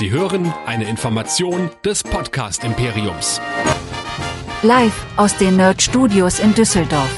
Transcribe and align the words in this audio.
Sie 0.00 0.10
hören 0.10 0.50
eine 0.64 0.88
Information 0.88 1.68
des 1.84 2.02
Podcast 2.02 2.64
Imperiums. 2.64 3.38
Live 4.62 5.04
aus 5.18 5.36
den 5.36 5.58
Nerd 5.58 5.82
Studios 5.82 6.38
in 6.38 6.54
Düsseldorf. 6.54 7.10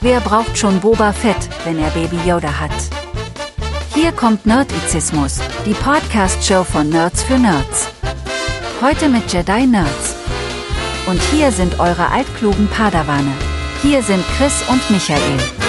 Wer 0.00 0.20
braucht 0.20 0.56
schon 0.56 0.80
Boba 0.80 1.12
Fett, 1.12 1.50
wenn 1.66 1.78
er 1.78 1.90
Baby 1.90 2.16
Yoda 2.26 2.58
hat? 2.58 2.70
Hier 3.92 4.10
kommt 4.12 4.46
Nerdizismus, 4.46 5.40
die 5.66 5.74
Podcast-Show 5.74 6.64
von 6.64 6.88
Nerds 6.88 7.22
für 7.22 7.36
Nerds. 7.36 7.90
Heute 8.80 9.10
mit 9.10 9.30
Jedi 9.30 9.66
Nerds. 9.66 10.16
Und 11.04 11.20
hier 11.24 11.52
sind 11.52 11.78
eure 11.78 12.08
altklugen 12.08 12.68
Padawane. 12.68 13.34
Hier 13.82 14.02
sind 14.02 14.24
Chris 14.38 14.66
und 14.66 14.90
Michael. 14.90 15.63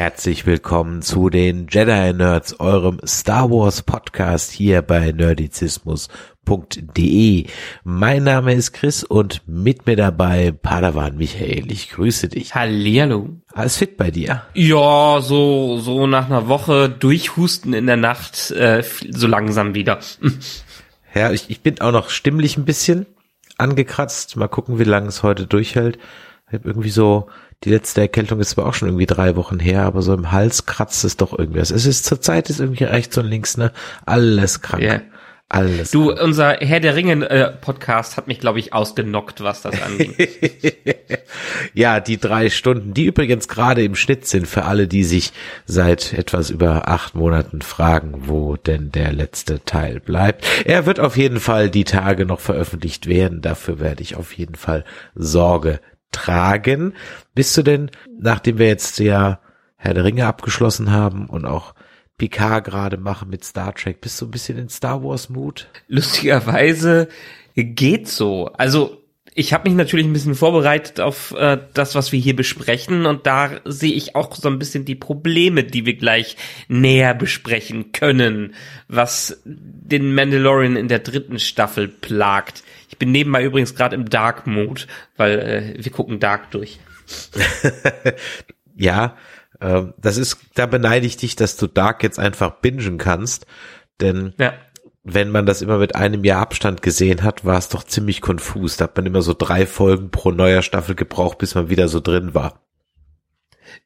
Herzlich 0.00 0.46
willkommen 0.46 1.02
zu 1.02 1.28
den 1.28 1.66
Jedi 1.68 2.14
Nerds, 2.14 2.58
eurem 2.58 3.02
Star 3.06 3.50
Wars 3.50 3.82
Podcast 3.82 4.50
hier 4.50 4.80
bei 4.80 5.12
nerdizismus.de. 5.12 7.44
Mein 7.84 8.24
Name 8.24 8.54
ist 8.54 8.72
Chris 8.72 9.04
und 9.04 9.42
mit 9.46 9.84
mir 9.84 9.96
dabei 9.96 10.52
Padawan 10.52 11.18
Michael. 11.18 11.70
Ich 11.70 11.90
grüße 11.90 12.28
dich. 12.28 12.54
Hallihallo. 12.54 13.28
Alles 13.52 13.76
fit 13.76 13.98
bei 13.98 14.10
dir? 14.10 14.40
Ja, 14.54 15.20
so, 15.20 15.76
so 15.76 16.06
nach 16.06 16.30
einer 16.30 16.48
Woche 16.48 16.88
durchhusten 16.88 17.74
in 17.74 17.84
der 17.84 17.98
Nacht, 17.98 18.52
äh, 18.52 18.82
so 19.10 19.26
langsam 19.26 19.74
wieder. 19.74 19.98
Ja, 21.12 21.32
ich, 21.32 21.50
ich 21.50 21.60
bin 21.60 21.78
auch 21.80 21.90
noch 21.92 22.08
stimmlich 22.08 22.56
ein 22.56 22.64
bisschen 22.64 23.04
angekratzt. 23.58 24.36
Mal 24.36 24.48
gucken, 24.48 24.78
wie 24.78 24.84
lange 24.84 25.08
es 25.08 25.24
heute 25.24 25.46
durchhält. 25.46 25.98
Ich 26.46 26.54
habe 26.54 26.68
irgendwie 26.68 26.90
so 26.90 27.28
die 27.64 27.70
letzte 27.70 28.00
Erkältung 28.00 28.40
ist 28.40 28.50
zwar 28.50 28.66
auch 28.66 28.74
schon 28.74 28.88
irgendwie 28.88 29.06
drei 29.06 29.36
Wochen 29.36 29.58
her, 29.58 29.82
aber 29.82 30.00
so 30.00 30.14
im 30.14 30.32
Hals 30.32 30.64
kratzt 30.64 31.04
es 31.04 31.18
doch 31.18 31.38
irgendwie. 31.38 31.58
Es 31.58 31.70
ist 31.70 32.06
zur 32.06 32.20
Zeit 32.20 32.48
ist 32.48 32.58
irgendwie 32.58 32.84
rechts 32.84 33.18
und 33.18 33.26
links, 33.26 33.58
ne? 33.58 33.72
Alles 34.06 34.62
krank. 34.62 34.82
Yeah. 34.82 35.02
Alles. 35.50 35.90
Du, 35.90 36.06
krank. 36.06 36.22
unser 36.22 36.52
Herr 36.60 36.80
der 36.80 36.94
Ringen 36.94 37.22
äh, 37.22 37.50
Podcast 37.50 38.16
hat 38.16 38.28
mich, 38.28 38.40
glaube 38.40 38.60
ich, 38.60 38.72
ausgenockt, 38.72 39.42
was 39.42 39.60
das 39.60 39.82
angeht. 39.82 40.78
ja, 41.74 42.00
die 42.00 42.18
drei 42.18 42.48
Stunden, 42.48 42.94
die 42.94 43.04
übrigens 43.04 43.46
gerade 43.46 43.84
im 43.84 43.94
Schnitt 43.94 44.26
sind 44.26 44.46
für 44.46 44.64
alle, 44.64 44.86
die 44.86 45.04
sich 45.04 45.32
seit 45.66 46.14
etwas 46.14 46.48
über 46.48 46.88
acht 46.88 47.14
Monaten 47.14 47.60
fragen, 47.60 48.28
wo 48.28 48.56
denn 48.56 48.90
der 48.90 49.12
letzte 49.12 49.62
Teil 49.64 50.00
bleibt. 50.00 50.46
Er 50.64 50.86
wird 50.86 50.98
auf 50.98 51.18
jeden 51.18 51.40
Fall 51.40 51.68
die 51.68 51.84
Tage 51.84 52.24
noch 52.24 52.40
veröffentlicht 52.40 53.06
werden. 53.06 53.42
Dafür 53.42 53.80
werde 53.80 54.02
ich 54.02 54.16
auf 54.16 54.32
jeden 54.32 54.54
Fall 54.54 54.84
Sorge 55.14 55.80
tragen. 56.10 56.94
Bist 57.34 57.56
du 57.56 57.62
denn, 57.62 57.90
nachdem 58.18 58.58
wir 58.58 58.66
jetzt 58.66 58.98
ja 58.98 59.40
Herr 59.76 59.94
der 59.94 60.04
Ringe 60.04 60.26
abgeschlossen 60.26 60.90
haben 60.90 61.26
und 61.26 61.46
auch 61.46 61.74
Picard 62.18 62.64
gerade 62.64 62.98
machen 62.98 63.30
mit 63.30 63.44
Star 63.44 63.74
Trek, 63.74 64.00
bist 64.00 64.20
du 64.20 64.26
ein 64.26 64.30
bisschen 64.30 64.58
in 64.58 64.68
Star 64.68 65.02
Wars 65.02 65.30
Mood? 65.30 65.68
Lustigerweise 65.88 67.08
geht 67.54 68.08
so. 68.08 68.46
Also 68.52 69.00
ich 69.34 69.52
habe 69.52 69.68
mich 69.68 69.76
natürlich 69.76 70.06
ein 70.06 70.12
bisschen 70.12 70.34
vorbereitet 70.34 71.00
auf 71.00 71.32
äh, 71.32 71.58
das, 71.72 71.94
was 71.94 72.12
wir 72.12 72.18
hier 72.18 72.34
besprechen 72.34 73.06
und 73.06 73.26
da 73.26 73.60
sehe 73.64 73.92
ich 73.92 74.16
auch 74.16 74.34
so 74.34 74.48
ein 74.48 74.58
bisschen 74.58 74.84
die 74.84 74.96
Probleme, 74.96 75.62
die 75.64 75.86
wir 75.86 75.94
gleich 75.94 76.36
näher 76.68 77.14
besprechen 77.14 77.92
können, 77.92 78.54
was 78.88 79.40
den 79.44 80.14
Mandalorian 80.14 80.76
in 80.76 80.88
der 80.88 80.98
dritten 80.98 81.38
Staffel 81.38 81.88
plagt. 81.88 82.64
Bin 83.00 83.12
nebenbei 83.12 83.42
übrigens 83.42 83.74
gerade 83.74 83.96
im 83.96 84.08
Dark 84.08 84.46
Mode, 84.46 84.82
weil 85.16 85.38
äh, 85.40 85.84
wir 85.84 85.90
gucken 85.90 86.20
Dark 86.20 86.50
durch. 86.50 86.78
ja, 88.76 89.16
äh, 89.58 89.84
das 89.96 90.18
ist, 90.18 90.38
da 90.54 90.66
beneide 90.66 91.06
ich 91.06 91.16
dich, 91.16 91.34
dass 91.34 91.56
du 91.56 91.66
Dark 91.66 92.02
jetzt 92.02 92.18
einfach 92.18 92.60
bingen 92.60 92.98
kannst, 92.98 93.46
denn 94.02 94.34
ja. 94.38 94.52
wenn 95.02 95.30
man 95.30 95.46
das 95.46 95.62
immer 95.62 95.78
mit 95.78 95.96
einem 95.96 96.24
Jahr 96.24 96.42
Abstand 96.42 96.82
gesehen 96.82 97.22
hat, 97.22 97.44
war 97.44 97.56
es 97.56 97.70
doch 97.70 97.84
ziemlich 97.84 98.20
konfus. 98.20 98.76
Da 98.76 98.84
hat 98.84 98.96
man 98.96 99.06
immer 99.06 99.22
so 99.22 99.34
drei 99.34 99.66
Folgen 99.66 100.10
pro 100.10 100.30
neuer 100.30 100.60
Staffel 100.60 100.94
gebraucht, 100.94 101.38
bis 101.38 101.54
man 101.54 101.70
wieder 101.70 101.88
so 101.88 102.00
drin 102.00 102.34
war. 102.34 102.60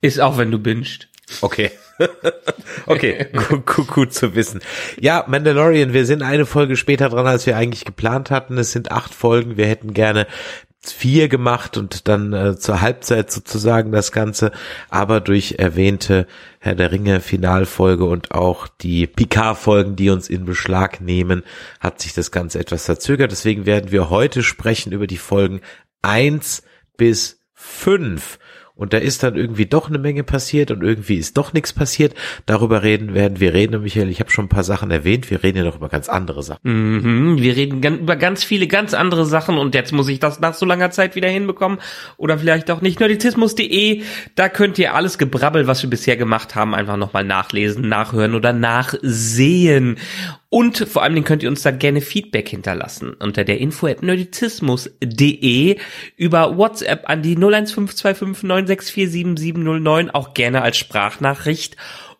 Ist 0.01 0.21
auch, 0.21 0.39
wenn 0.39 0.51
du 0.51 0.59
bingst. 0.59 1.09
Okay. 1.41 1.71
okay, 2.87 3.27
gut, 3.49 3.89
gut, 3.89 4.15
zu 4.15 4.35
wissen. 4.35 4.61
Ja, 5.01 5.25
Mandalorian, 5.27 5.93
wir 5.93 6.07
sind 6.07 6.23
eine 6.23 6.47
Folge 6.47 6.77
später 6.77 7.09
dran, 7.09 7.27
als 7.27 7.47
wir 7.47 7.57
eigentlich 7.57 7.85
geplant 7.85 8.31
hatten. 8.31 8.59
Es 8.59 8.73
sind 8.73 8.91
acht 8.91 9.15
Folgen. 9.15 9.57
Wir 9.57 9.67
hätten 9.67 9.95
gerne 9.95 10.27
vier 10.93 11.29
gemacht 11.29 11.77
und 11.77 12.09
dann 12.09 12.33
äh, 12.33 12.57
zur 12.57 12.81
Halbzeit 12.81 13.31
sozusagen 13.31 13.91
das 13.91 14.13
Ganze, 14.13 14.53
aber 14.91 15.21
durch 15.21 15.55
erwähnte 15.59 16.27
Herr 16.59 16.75
der 16.75 16.93
Ringe 16.93 17.21
Finalfolge 17.21 18.05
und 18.05 18.33
auch 18.33 18.69
die 18.69 19.07
Picard-Folgen, 19.07 19.97
die 19.97 20.11
uns 20.11 20.29
in 20.29 20.45
Beschlag 20.45 21.01
nehmen, 21.01 21.43
hat 21.81 22.01
sich 22.01 22.13
das 22.13 22.31
Ganze 22.31 22.59
etwas 22.59 22.85
verzögert. 22.85 23.33
Deswegen 23.33 23.67
werden 23.67 23.93
wir 23.93 24.11
heute 24.11 24.43
sprechen 24.43 24.93
über 24.93 25.07
die 25.07 25.17
Folgen 25.17 25.61
eins 26.03 26.63
bis 26.97 27.41
fünf 27.55 28.39
und 28.77 28.93
da 28.93 28.99
ist 28.99 29.23
dann 29.23 29.37
irgendwie 29.37 29.67
doch 29.67 29.89
eine 29.89 29.99
Menge 29.99 30.25
passiert 30.25 30.73
und 30.73 30.83
irgendwie 30.83 31.15
ist 31.15 31.37
doch 31.37 31.53
nichts 31.53 31.73
passiert. 31.73 32.15
Darüber 32.45 32.83
reden 32.83 33.15
werden 33.15 33.39
wir 33.39 33.55
reden, 33.55 33.81
Michael. 33.83 34.09
Ich 34.09 34.19
habe 34.19 34.31
schon 34.31 34.47
ein 34.47 34.49
paar 34.49 34.65
Sachen 34.65 34.91
erwähnt. 34.91 35.31
Wir 35.31 35.45
reden 35.45 35.59
ja 35.59 35.65
noch 35.65 35.77
über 35.77 35.89
ganz 35.89 36.09
andere 36.09 36.43
Sachen. 36.43 36.59
Mhm, 36.65 37.39
wir 37.39 37.55
reden 37.55 38.01
über 38.01 38.17
ganz 38.17 38.43
viele 38.43 38.67
ganz 38.67 38.93
andere 38.93 39.27
Sachen 39.27 39.59
und 39.59 39.77
jetzt 39.77 39.93
muss 39.93 40.09
ich 40.09 40.19
das 40.19 40.41
nach 40.41 40.55
so 40.55 40.67
langer 40.67 40.91
Zeit 40.91 41.15
wieder 41.15 41.29
hinbekommen 41.29 41.79
oder 42.17 42.37
vielleicht 42.37 42.69
auch 42.73 42.81
nicht. 42.81 42.99
Nerdizismus.de, 42.99 44.03
da 44.35 44.49
könnt 44.49 44.79
ihr 44.79 44.95
alles 44.95 45.19
Gebrabbel, 45.19 45.69
was 45.69 45.83
wir 45.83 45.91
bisher 45.91 46.17
gemacht 46.17 46.57
haben, 46.57 46.75
einfach 46.75 46.97
nochmal 46.97 47.25
nachlesen, 47.25 47.89
nachhören 47.89 48.35
oder 48.35 48.53
nachsehen. 48.53 49.99
Und 50.55 50.79
vor 50.79 51.03
allem 51.03 51.25
könnt 51.25 51.43
ihr 51.43 51.49
uns 51.49 51.63
da 51.63 51.73
gerne 51.73 52.01
Feedback 52.01 52.49
hinterlassen 52.49 53.15
unter 53.15 53.43
der 53.43 53.59
info 53.59 53.89
nerdizismus.de 53.89 55.79
über 56.17 56.57
WhatsApp 56.57 57.11
an 57.11 57.23
die 57.23 57.37
0152596470709 57.37 60.11
auch 60.11 60.33
gerne 60.33 60.63
als 60.63 60.77
Sprachnachricht 60.77 61.77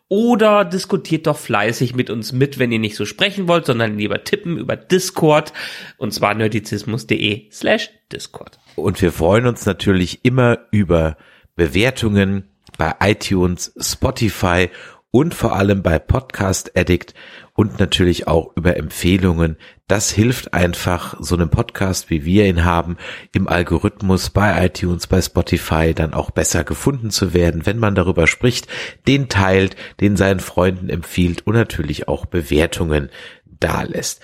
oder 0.09 0.65
diskutiert 0.65 1.27
doch 1.27 1.37
fleißig 1.37 1.95
mit 1.95 2.09
uns 2.09 2.33
mit, 2.33 2.59
wenn 2.59 2.73
ihr 2.73 2.79
nicht 2.79 2.97
so 2.97 3.05
sprechen 3.05 3.47
wollt, 3.47 3.67
sondern 3.67 3.97
lieber 3.97 4.25
tippen 4.25 4.57
über 4.57 4.75
Discord 4.75 5.53
und 5.95 6.13
zwar 6.13 6.33
nerdizismus.de 6.33 7.49
slash 7.53 7.89
Discord. 8.11 8.59
Und 8.75 9.01
wir 9.01 9.13
freuen 9.13 9.47
uns 9.47 9.65
natürlich 9.65 10.25
immer 10.25 10.59
über 10.71 11.15
Bewertungen 11.55 12.49
bei 12.77 12.95
iTunes, 12.99 13.73
Spotify 13.79 14.69
und 15.15 15.33
vor 15.33 15.55
allem 15.55 15.81
bei 15.81 15.97
Podcast 15.97 16.77
Addict 16.77 17.13
und 17.53 17.79
natürlich 17.79 18.27
auch 18.27 18.51
über 18.57 18.75
Empfehlungen. 18.75 19.55
Das 19.87 20.11
hilft 20.11 20.53
einfach, 20.53 21.15
so 21.21 21.35
einem 21.35 21.49
Podcast, 21.49 22.09
wie 22.09 22.25
wir 22.25 22.45
ihn 22.45 22.65
haben, 22.65 22.97
im 23.31 23.47
Algorithmus 23.47 24.29
bei 24.29 24.65
iTunes, 24.65 25.07
bei 25.07 25.21
Spotify 25.21 25.93
dann 25.93 26.13
auch 26.13 26.31
besser 26.31 26.65
gefunden 26.65 27.11
zu 27.11 27.33
werden, 27.33 27.65
wenn 27.65 27.79
man 27.79 27.95
darüber 27.95 28.27
spricht, 28.27 28.67
den 29.07 29.29
teilt, 29.29 29.77
den 30.01 30.17
seinen 30.17 30.41
Freunden 30.41 30.89
empfiehlt 30.89 31.47
und 31.47 31.53
natürlich 31.53 32.09
auch 32.09 32.25
Bewertungen 32.25 33.09
dalässt. 33.45 34.21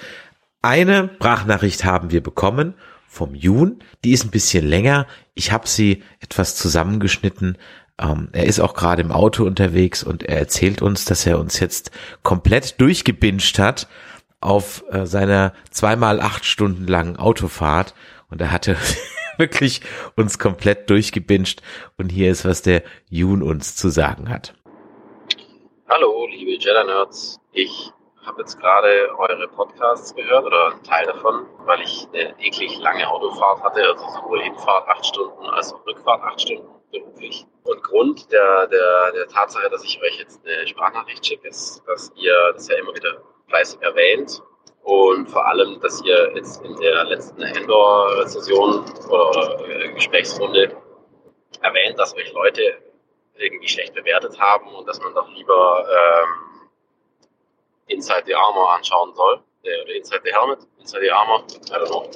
Eine 0.62 1.10
Sprachnachricht 1.16 1.86
haben 1.86 2.12
wir 2.12 2.22
bekommen 2.22 2.74
vom 3.08 3.34
Jun, 3.34 3.80
die 4.04 4.12
ist 4.12 4.26
ein 4.26 4.32
bisschen 4.32 4.68
länger. 4.68 5.08
Ich 5.36 5.54
habe 5.54 5.70
sie 5.70 6.04
etwas 6.20 6.56
zusammengeschnitten, 6.56 7.58
ähm, 8.02 8.30
er 8.32 8.46
ist 8.46 8.60
auch 8.60 8.74
gerade 8.74 9.02
im 9.02 9.12
Auto 9.12 9.46
unterwegs 9.46 10.04
und 10.04 10.24
er 10.24 10.40
erzählt 10.40 10.82
uns, 10.82 11.06
dass 11.06 11.26
er 11.26 11.40
uns 11.40 11.60
jetzt 11.60 11.92
komplett 12.24 12.82
durchgebinscht 12.82 13.60
hat 13.60 13.88
auf 14.40 14.84
äh, 14.90 15.06
seiner 15.06 15.54
zweimal 15.70 16.20
acht 16.20 16.46
Stunden 16.46 16.88
langen 16.88 17.18
Autofahrt 17.18 17.94
und 18.30 18.42
er 18.42 18.52
hatte 18.52 18.76
wirklich 19.38 19.82
uns 20.16 20.40
komplett 20.40 20.90
durchgebinscht 20.90 21.62
und 21.98 22.10
hier 22.10 22.32
ist, 22.32 22.44
was 22.44 22.62
der 22.62 22.84
Jun 23.10 23.44
uns 23.44 23.76
zu 23.76 23.90
sagen 23.90 24.30
hat. 24.30 24.56
Hallo, 25.88 26.26
liebe 26.28 26.52
Jedi 26.52 26.84
Nerds. 26.86 27.40
Ich 27.52 27.92
habe 28.26 28.42
jetzt 28.42 28.60
gerade 28.60 29.10
eure 29.18 29.48
Podcasts 29.50 30.16
gehört 30.16 30.46
oder 30.46 30.72
einen 30.72 30.84
Teil 30.84 31.06
davon, 31.06 31.46
weil 31.66 31.82
ich 31.82 32.08
eine 32.14 32.34
eklig 32.40 32.80
lange 32.80 33.08
Autofahrt 33.08 33.64
hatte, 33.64 33.82
also 33.84 34.06
sowohl 34.22 34.42
Hinfahrt 34.42 34.88
acht 34.88 35.06
Stunden 35.06 35.46
als 35.46 35.74
auch 35.74 35.86
Rückfahrt 35.86 36.22
acht 36.22 36.42
Stunden 36.42 36.81
beruflich. 36.92 37.46
Und 37.64 37.84
Grund 37.84 38.32
der, 38.32 38.68
der, 38.68 39.12
der 39.12 39.28
Tatsache, 39.28 39.70
dass 39.70 39.84
ich 39.84 40.02
euch 40.02 40.20
jetzt 40.20 40.46
eine 40.46 40.68
Sprachnachricht 40.68 41.26
schicke, 41.26 41.48
ist, 41.48 41.82
dass 41.88 42.12
ihr 42.16 42.54
das 42.54 42.68
ja 42.68 42.78
immer 42.78 42.94
wieder 42.94 43.22
fleißig 43.48 43.82
erwähnt 43.82 44.42
und 44.84 45.30
vor 45.30 45.46
allem, 45.46 45.80
dass 45.80 46.02
ihr 46.04 46.36
jetzt 46.36 46.64
in 46.64 46.76
der 46.78 47.04
letzten 47.06 47.42
Endor-Session 47.42 48.84
oder, 49.08 49.30
oder 49.30 49.70
äh, 49.70 49.94
Gesprächsrunde 49.94 50.76
erwähnt, 51.62 52.00
dass 52.00 52.16
euch 52.16 52.34
Leute 52.34 52.78
irgendwie 53.36 53.68
schlecht 53.68 53.94
bewertet 53.94 54.40
haben 54.40 54.74
und 54.74 54.88
dass 54.88 55.00
man 55.02 55.14
doch 55.14 55.30
lieber 55.30 55.86
ähm, 55.90 56.70
Inside 57.88 58.24
the 58.26 58.36
Armor 58.36 58.74
anschauen 58.74 59.14
soll. 59.14 59.42
Oder 59.64 59.96
Inside 59.96 60.22
the 60.24 60.32
Helmet, 60.32 60.60
Inside 60.80 61.02
the 61.02 61.12
Armor, 61.12 61.44
I 61.70 61.76
don't 61.76 61.88
know. 61.88 62.10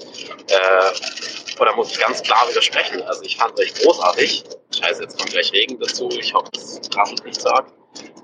Äh, 0.47 1.59
und 1.59 1.65
da 1.65 1.75
muss 1.75 1.91
ich 1.91 1.99
ganz 1.99 2.21
klar 2.23 2.47
widersprechen. 2.49 3.01
Also 3.03 3.21
ich 3.23 3.37
fand 3.37 3.57
euch 3.59 3.73
großartig. 3.75 4.43
Scheiße, 4.77 5.03
jetzt 5.03 5.17
kommt 5.17 5.31
gleich 5.31 5.51
Regen 5.53 5.79
dazu. 5.79 6.09
Ich 6.09 6.33
hoffe, 6.33 6.49
das 6.53 6.81
rasselt 6.95 7.23
nicht 7.23 7.39
so 7.39 7.49
arg. 7.49 7.71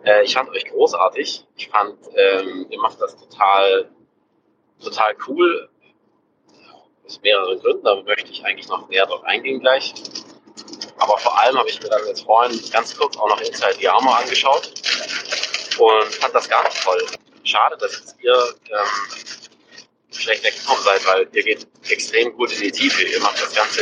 Äh, 0.04 0.24
ich 0.24 0.34
fand 0.34 0.50
euch 0.50 0.66
großartig. 0.66 1.46
Ich 1.56 1.70
fand, 1.70 1.98
ähm, 2.16 2.66
ihr 2.70 2.80
macht 2.80 3.00
das 3.00 3.16
total, 3.16 3.90
total 4.84 5.16
cool. 5.28 5.70
Aus 7.06 7.22
mehreren 7.22 7.60
Gründen, 7.60 7.84
da 7.84 7.96
möchte 8.02 8.32
ich 8.32 8.44
eigentlich 8.44 8.68
noch 8.68 8.90
näher 8.90 9.06
drauf 9.06 9.24
eingehen 9.24 9.60
gleich. 9.60 9.94
Aber 10.98 11.18
vor 11.18 11.40
allem 11.40 11.58
habe 11.58 11.70
ich 11.70 11.82
mir 11.82 11.90
dann 11.90 12.06
jetzt 12.08 12.24
vorhin 12.24 12.60
ganz 12.72 12.98
kurz 12.98 13.18
auch 13.18 13.30
noch 13.30 13.42
Inside 13.42 13.76
the 13.80 13.88
Armor 13.88 14.18
angeschaut 14.18 14.72
und 15.78 16.16
fand 16.16 16.34
das 16.34 16.50
gar 16.50 16.64
nicht 16.64 16.84
toll. 16.84 17.06
Schade, 17.44 17.78
dass 17.78 18.16
ihr 18.22 18.56
ähm, 18.70 18.86
schlecht 20.12 20.44
weggekommen 20.44 20.84
seid, 20.84 21.06
weil 21.08 21.28
ihr 21.34 21.44
geht 21.44 21.68
extrem 21.90 22.34
gut 22.36 22.52
in 22.54 22.62
die 22.62 22.72
Tiefe. 22.72 23.04
Ihr 23.04 23.20
macht 23.22 23.42
das 23.42 23.54
Ganze 23.56 23.82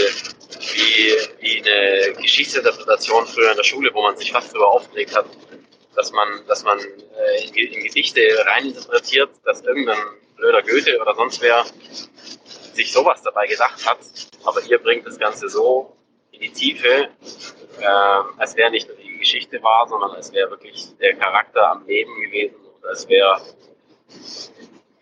wie, 0.74 1.14
wie 1.40 1.58
eine 1.60 2.14
Geschichtsinterpretation 2.14 3.28
früher 3.28 3.52
in 3.52 3.58
der 3.58 3.64
Schule, 3.64 3.92
wo 3.94 4.02
man 4.02 4.18
sich 4.18 4.32
fast 4.32 4.52
darüber 4.52 4.70
aufgeregt 4.70 5.16
hat, 5.16 5.26
dass 5.96 6.12
man, 6.12 6.46
dass 6.48 6.64
man 6.64 6.80
äh, 6.80 7.48
in, 7.48 7.84
Gedichte 7.84 8.22
reininterpretiert, 8.46 9.30
dass 9.44 9.62
irgendein 9.62 9.98
blöder 10.38 10.62
Goethe 10.62 11.00
oder 11.02 11.16
sonst 11.16 11.42
wer 11.42 11.66
sich 12.74 12.92
sowas 12.92 13.22
dabei 13.24 13.48
gedacht 13.48 13.86
hat. 13.86 14.00
Aber 14.46 14.62
ihr 14.64 14.78
bringt 14.78 15.06
das 15.06 15.18
Ganze 15.18 15.50
so 15.50 15.96
in 16.32 16.42
die 16.42 16.54
Tiefe, 16.54 17.10
äh, 17.82 17.86
als 18.38 18.56
wäre 18.56 18.72
nicht 18.72 18.88
nur 18.88 18.96
die 18.98 19.18
Geschichte 19.18 19.62
war, 19.62 19.88
sondern 19.90 20.12
als 20.12 20.32
wäre 20.32 20.50
wirklich 20.50 20.88
der 21.02 21.16
Charakter 21.16 21.72
am 21.72 21.86
Leben 21.86 22.22
gewesen 22.22 22.69
als 22.90 23.08
wäre 23.08 23.40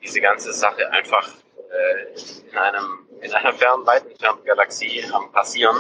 diese 0.04 0.22
ganze 0.22 0.54
Sache 0.54 0.92
einfach 0.92 1.30
äh, 1.72 2.50
in 2.50 2.58
einem 2.58 3.08
in 3.22 3.34
einer 3.34 3.54
fernen, 3.54 3.86
weit 3.86 4.06
entfernten 4.06 4.46
Galaxie 4.46 5.04
am 5.12 5.32
passieren 5.32 5.76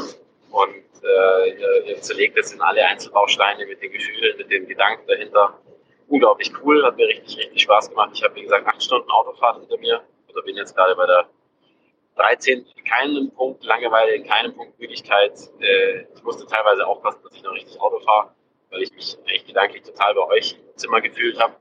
und 0.50 0.84
äh, 1.04 1.90
ihr, 1.90 2.02
zerlegt 2.02 2.38
es 2.38 2.52
in 2.52 2.62
alle 2.62 2.84
Einzelbausteine 2.86 3.66
mit 3.68 3.82
den 3.82 3.92
Gefühlen, 3.92 4.38
mit 4.38 4.50
den 4.50 4.68
Gedanken 4.68 5.06
dahinter. 5.08 5.60
Unglaublich 6.08 6.52
cool, 6.64 6.84
hat 6.84 6.96
mir 6.98 7.08
richtig, 7.08 7.38
richtig 7.38 7.62
Spaß 7.62 7.90
gemacht. 7.90 8.12
Ich 8.14 8.24
habe, 8.24 8.34
wie 8.36 8.42
gesagt, 8.42 8.66
acht 8.66 8.82
Stunden 8.82 9.10
Autofahrt 9.12 9.60
hinter 9.60 9.78
mir 9.78 10.02
oder 10.30 10.42
bin 10.42 10.56
jetzt 10.56 10.76
gerade 10.76 10.96
bei 10.96 11.06
der 11.06 11.30
13 12.16 12.66
in 12.76 12.84
keinem 12.86 13.32
Punkt 13.32 13.64
Langeweile, 13.64 14.16
in 14.16 14.26
keinem 14.26 14.56
Punkt 14.56 14.80
Müdigkeit. 14.80 15.34
Äh, 15.60 16.06
ich 16.16 16.24
musste 16.24 16.48
teilweise 16.48 16.88
aufpassen, 16.88 17.20
dass 17.24 17.36
ich 17.36 17.44
noch 17.44 17.54
richtig 17.54 17.80
Auto 17.80 18.00
fahre, 18.00 18.32
weil 18.72 18.82
ich 18.82 18.92
mich 18.94 19.18
eigentlich 19.28 19.46
gedanklich 19.46 19.84
total 19.84 20.16
bei 20.16 20.26
euch 20.28 20.54
im 20.54 20.78
Zimmer 20.78 21.02
gefühlt 21.02 21.40
habe. 21.40 21.54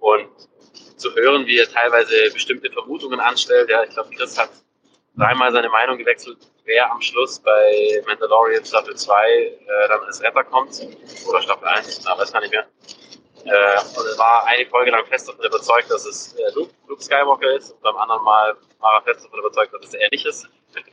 Und 0.00 0.28
zu 1.00 1.14
hören, 1.14 1.46
wie 1.46 1.56
ihr 1.56 1.68
teilweise 1.68 2.30
bestimmte 2.32 2.70
Vermutungen 2.70 3.20
anstellt. 3.20 3.70
Ja, 3.70 3.82
ich 3.84 3.90
glaube, 3.90 4.10
Chris 4.14 4.38
hat 4.38 4.50
dreimal 5.16 5.50
seine 5.52 5.68
Meinung 5.68 5.98
gewechselt, 5.98 6.38
wer 6.64 6.90
am 6.92 7.00
Schluss 7.00 7.40
bei 7.40 8.02
Mandalorian 8.06 8.64
Staffel 8.64 8.94
2 8.94 9.14
äh, 9.32 9.88
dann 9.88 10.02
als 10.02 10.22
Retter 10.22 10.44
kommt. 10.44 10.80
Oder 11.28 11.42
Staffel 11.42 11.66
1, 11.66 12.02
na, 12.04 12.18
weiß 12.18 12.32
gar 12.32 12.40
nicht 12.40 12.52
mehr. 12.52 12.66
Äh, 13.44 13.98
und 13.98 14.06
er 14.06 14.18
war 14.18 14.46
eine 14.46 14.66
Folge 14.66 14.90
lang 14.90 15.06
fest 15.06 15.28
davon 15.28 15.44
überzeugt, 15.44 15.90
dass 15.90 16.04
es 16.04 16.34
äh, 16.34 16.50
Luke, 16.54 16.72
Luke 16.86 17.02
Skywalker 17.02 17.56
ist. 17.56 17.72
Und 17.72 17.80
beim 17.80 17.96
anderen 17.96 18.22
Mal 18.22 18.56
war 18.80 18.96
er 18.96 19.02
fest 19.02 19.24
davon 19.24 19.40
überzeugt, 19.40 19.72
dass 19.72 19.86
es 19.86 19.94
er 19.94 20.08
nicht 20.10 20.26
ist. 20.26 20.48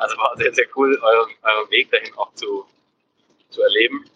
Also 0.00 0.16
war 0.16 0.32
sehr, 0.36 0.54
sehr 0.54 0.66
cool, 0.76 0.96
euren, 1.02 1.34
euren 1.42 1.70
Weg 1.72 1.90
dahin 1.90 2.16
auch 2.16 2.32
zu, 2.34 2.64
zu 3.48 3.60
erleben. 3.62 4.08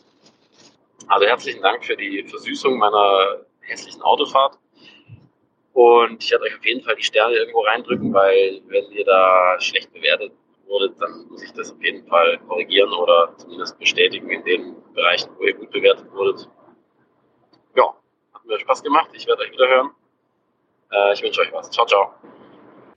Also 1.09 1.27
herzlichen 1.27 1.61
Dank 1.61 1.85
für 1.85 1.97
die 1.97 2.23
Versüßung 2.23 2.79
meiner 2.79 3.41
hässlichen 3.63 4.03
Autofahrt. 4.03 4.59
Und 5.73 6.23
ich 6.23 6.31
werde 6.31 6.45
euch 6.45 6.57
auf 6.57 6.65
jeden 6.67 6.83
Fall 6.83 6.97
die 6.97 7.03
Sterne 7.03 7.35
irgendwo 7.35 7.61
reindrücken, 7.61 8.13
weil 8.13 8.61
wenn 8.67 8.91
ihr 8.93 9.05
da 9.05 9.57
schlecht 9.59 9.93
bewertet 9.93 10.33
wurdet, 10.67 11.01
dann 11.01 11.27
muss 11.29 11.43
ich 11.43 11.53
das 11.53 11.73
auf 11.73 11.83
jeden 11.83 12.07
Fall 12.07 12.39
korrigieren 12.47 12.93
oder 12.93 13.35
zumindest 13.37 13.79
bestätigen 13.79 14.29
in 14.31 14.45
den 14.45 14.77
Bereichen, 14.95 15.31
wo 15.39 15.45
ihr 15.45 15.55
gut 15.55 15.71
bewertet 15.71 16.13
wurdet. 16.13 16.49
Ja, 17.75 17.95
hat 18.35 18.45
mir 18.45 18.59
Spaß 18.59 18.83
gemacht. 18.83 19.11
Ich 19.15 19.27
werde 19.27 19.43
euch 19.43 19.53
wieder 19.53 19.69
hören. 19.69 19.91
Äh, 20.91 21.15
ich 21.15 21.23
wünsche 21.23 21.41
euch 21.41 21.53
was. 21.53 21.71
Ciao, 21.71 21.87
ciao. 21.87 22.15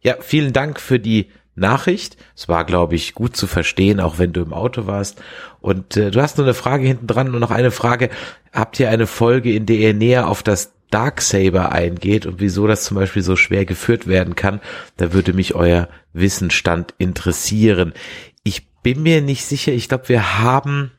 Ja, 0.01 0.21
vielen 0.21 0.53
Dank 0.53 0.79
für 0.79 0.99
die 0.99 1.31
Nachricht. 1.55 2.17
Es 2.35 2.47
war, 2.47 2.65
glaube 2.65 2.95
ich, 2.95 3.13
gut 3.13 3.35
zu 3.35 3.47
verstehen, 3.47 3.99
auch 3.99 4.19
wenn 4.19 4.33
du 4.33 4.41
im 4.41 4.53
Auto 4.53 4.87
warst. 4.87 5.21
Und 5.61 5.97
äh, 5.97 6.11
du 6.11 6.21
hast 6.21 6.37
noch 6.37 6.45
eine 6.45 6.53
Frage 6.53 6.85
hinten 6.85 7.07
dran 7.07 7.33
und 7.33 7.39
noch 7.39 7.51
eine 7.51 7.71
Frage. 7.71 8.09
Habt 8.51 8.79
ihr 8.79 8.89
eine 8.89 9.07
Folge, 9.07 9.53
in 9.53 9.65
der 9.65 9.77
ihr 9.77 9.93
näher 9.93 10.27
auf 10.27 10.43
das 10.43 10.73
Darksaber 10.91 11.71
eingeht 11.71 12.25
und 12.25 12.39
wieso 12.39 12.67
das 12.67 12.83
zum 12.83 12.95
Beispiel 12.95 13.21
so 13.21 13.35
schwer 13.35 13.65
geführt 13.65 14.07
werden 14.07 14.35
kann? 14.35 14.61
Da 14.97 15.13
würde 15.13 15.33
mich 15.33 15.55
euer 15.55 15.89
Wissenstand 16.13 16.93
interessieren. 16.97 17.93
Ich 18.43 18.67
bin 18.83 19.01
mir 19.03 19.21
nicht 19.21 19.45
sicher. 19.45 19.71
Ich 19.71 19.89
glaube, 19.89 20.09
wir 20.09 20.39
haben 20.39 20.91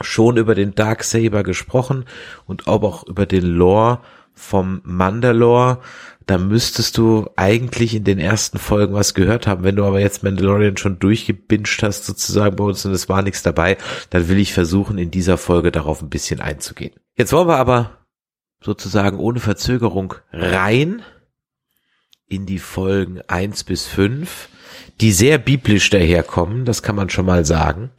schon 0.00 0.36
über 0.36 0.54
den 0.54 0.74
Darksaber 0.74 1.42
gesprochen 1.42 2.04
und 2.46 2.66
auch 2.66 3.06
über 3.06 3.26
den 3.26 3.44
Lore 3.44 4.00
vom 4.34 4.80
Mandalore 4.84 5.80
da 6.26 6.38
müsstest 6.38 6.96
du 6.96 7.28
eigentlich 7.36 7.94
in 7.94 8.04
den 8.04 8.18
ersten 8.18 8.58
Folgen 8.58 8.94
was 8.94 9.14
gehört 9.14 9.46
haben. 9.46 9.62
Wenn 9.62 9.76
du 9.76 9.84
aber 9.84 10.00
jetzt 10.00 10.22
Mandalorian 10.22 10.76
schon 10.76 10.98
durchgebinscht 10.98 11.82
hast, 11.82 12.06
sozusagen 12.06 12.56
bei 12.56 12.64
uns 12.64 12.84
und 12.86 12.92
es 12.92 13.08
war 13.08 13.22
nichts 13.22 13.42
dabei, 13.42 13.76
dann 14.10 14.28
will 14.28 14.38
ich 14.38 14.54
versuchen, 14.54 14.96
in 14.96 15.10
dieser 15.10 15.36
Folge 15.36 15.70
darauf 15.70 16.00
ein 16.00 16.08
bisschen 16.08 16.40
einzugehen. 16.40 16.94
Jetzt 17.16 17.32
wollen 17.32 17.48
wir 17.48 17.58
aber 17.58 17.98
sozusagen 18.62 19.18
ohne 19.18 19.40
Verzögerung 19.40 20.14
rein 20.32 21.02
in 22.26 22.46
die 22.46 22.58
Folgen 22.58 23.20
eins 23.28 23.62
bis 23.62 23.86
fünf, 23.86 24.48
die 25.02 25.12
sehr 25.12 25.36
biblisch 25.36 25.90
daherkommen, 25.90 26.64
das 26.64 26.82
kann 26.82 26.96
man 26.96 27.10
schon 27.10 27.26
mal 27.26 27.44
sagen. 27.44 27.90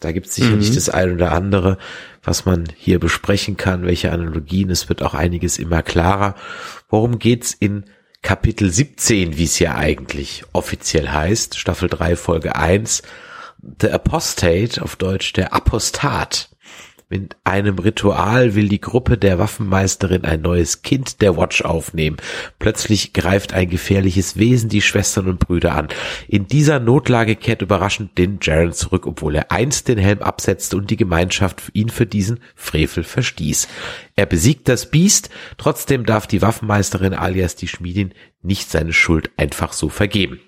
Da 0.00 0.10
gibt 0.12 0.26
es 0.26 0.34
sicherlich 0.34 0.70
mhm. 0.70 0.74
das 0.74 0.88
ein 0.88 1.14
oder 1.14 1.32
andere, 1.32 1.78
was 2.28 2.44
man 2.44 2.64
hier 2.76 3.00
besprechen 3.00 3.56
kann, 3.56 3.86
welche 3.86 4.12
Analogien. 4.12 4.68
Es 4.68 4.90
wird 4.90 5.02
auch 5.02 5.14
einiges 5.14 5.58
immer 5.58 5.82
klarer. 5.82 6.34
Worum 6.90 7.18
geht's 7.18 7.54
in 7.54 7.84
Kapitel 8.20 8.70
17, 8.70 9.38
wie 9.38 9.44
es 9.44 9.58
ja 9.58 9.76
eigentlich 9.76 10.44
offiziell 10.52 11.08
heißt, 11.08 11.56
Staffel 11.56 11.88
3, 11.88 12.16
Folge 12.16 12.54
1, 12.54 13.02
The 13.80 13.92
Apostate, 13.92 14.82
auf 14.82 14.96
Deutsch 14.96 15.32
der 15.32 15.54
Apostat. 15.54 16.50
Mit 17.10 17.36
einem 17.42 17.78
Ritual 17.78 18.54
will 18.54 18.68
die 18.68 18.82
Gruppe 18.82 19.16
der 19.16 19.38
Waffenmeisterin 19.38 20.26
ein 20.26 20.42
neues 20.42 20.82
Kind 20.82 21.22
der 21.22 21.38
Watch 21.38 21.62
aufnehmen. 21.62 22.18
Plötzlich 22.58 23.14
greift 23.14 23.54
ein 23.54 23.70
gefährliches 23.70 24.36
Wesen 24.36 24.68
die 24.68 24.82
Schwestern 24.82 25.26
und 25.26 25.38
Brüder 25.38 25.74
an. 25.74 25.88
In 26.28 26.48
dieser 26.48 26.80
Notlage 26.80 27.34
kehrt 27.34 27.62
überraschend 27.62 28.18
Din 28.18 28.40
Jaren 28.42 28.74
zurück, 28.74 29.06
obwohl 29.06 29.36
er 29.36 29.50
einst 29.50 29.88
den 29.88 29.96
Helm 29.96 30.20
absetzte 30.20 30.76
und 30.76 30.90
die 30.90 30.98
Gemeinschaft 30.98 31.70
ihn 31.72 31.88
für 31.88 32.04
diesen 32.04 32.40
Frevel 32.54 33.04
verstieß. 33.04 33.68
Er 34.14 34.26
besiegt 34.26 34.68
das 34.68 34.90
Biest, 34.90 35.30
trotzdem 35.56 36.04
darf 36.04 36.26
die 36.26 36.42
Waffenmeisterin 36.42 37.14
alias 37.14 37.56
die 37.56 37.68
Schmiedin 37.68 38.12
nicht 38.42 38.70
seine 38.70 38.92
Schuld 38.92 39.30
einfach 39.38 39.72
so 39.72 39.88
vergeben. 39.88 40.40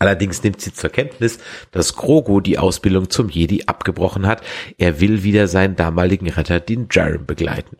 Allerdings 0.00 0.42
nimmt 0.42 0.60
sie 0.60 0.72
zur 0.72 0.90
Kenntnis, 0.90 1.38
dass 1.70 1.94
Grogu 1.94 2.40
die 2.40 2.58
Ausbildung 2.58 3.08
zum 3.08 3.28
Jedi 3.28 3.64
abgebrochen 3.66 4.26
hat. 4.26 4.42
Er 4.78 5.00
will 5.00 5.22
wieder 5.22 5.46
seinen 5.46 5.76
damaligen 5.76 6.28
Retter, 6.28 6.58
den 6.58 6.88
Djarin, 6.88 7.24
begleiten. 7.24 7.76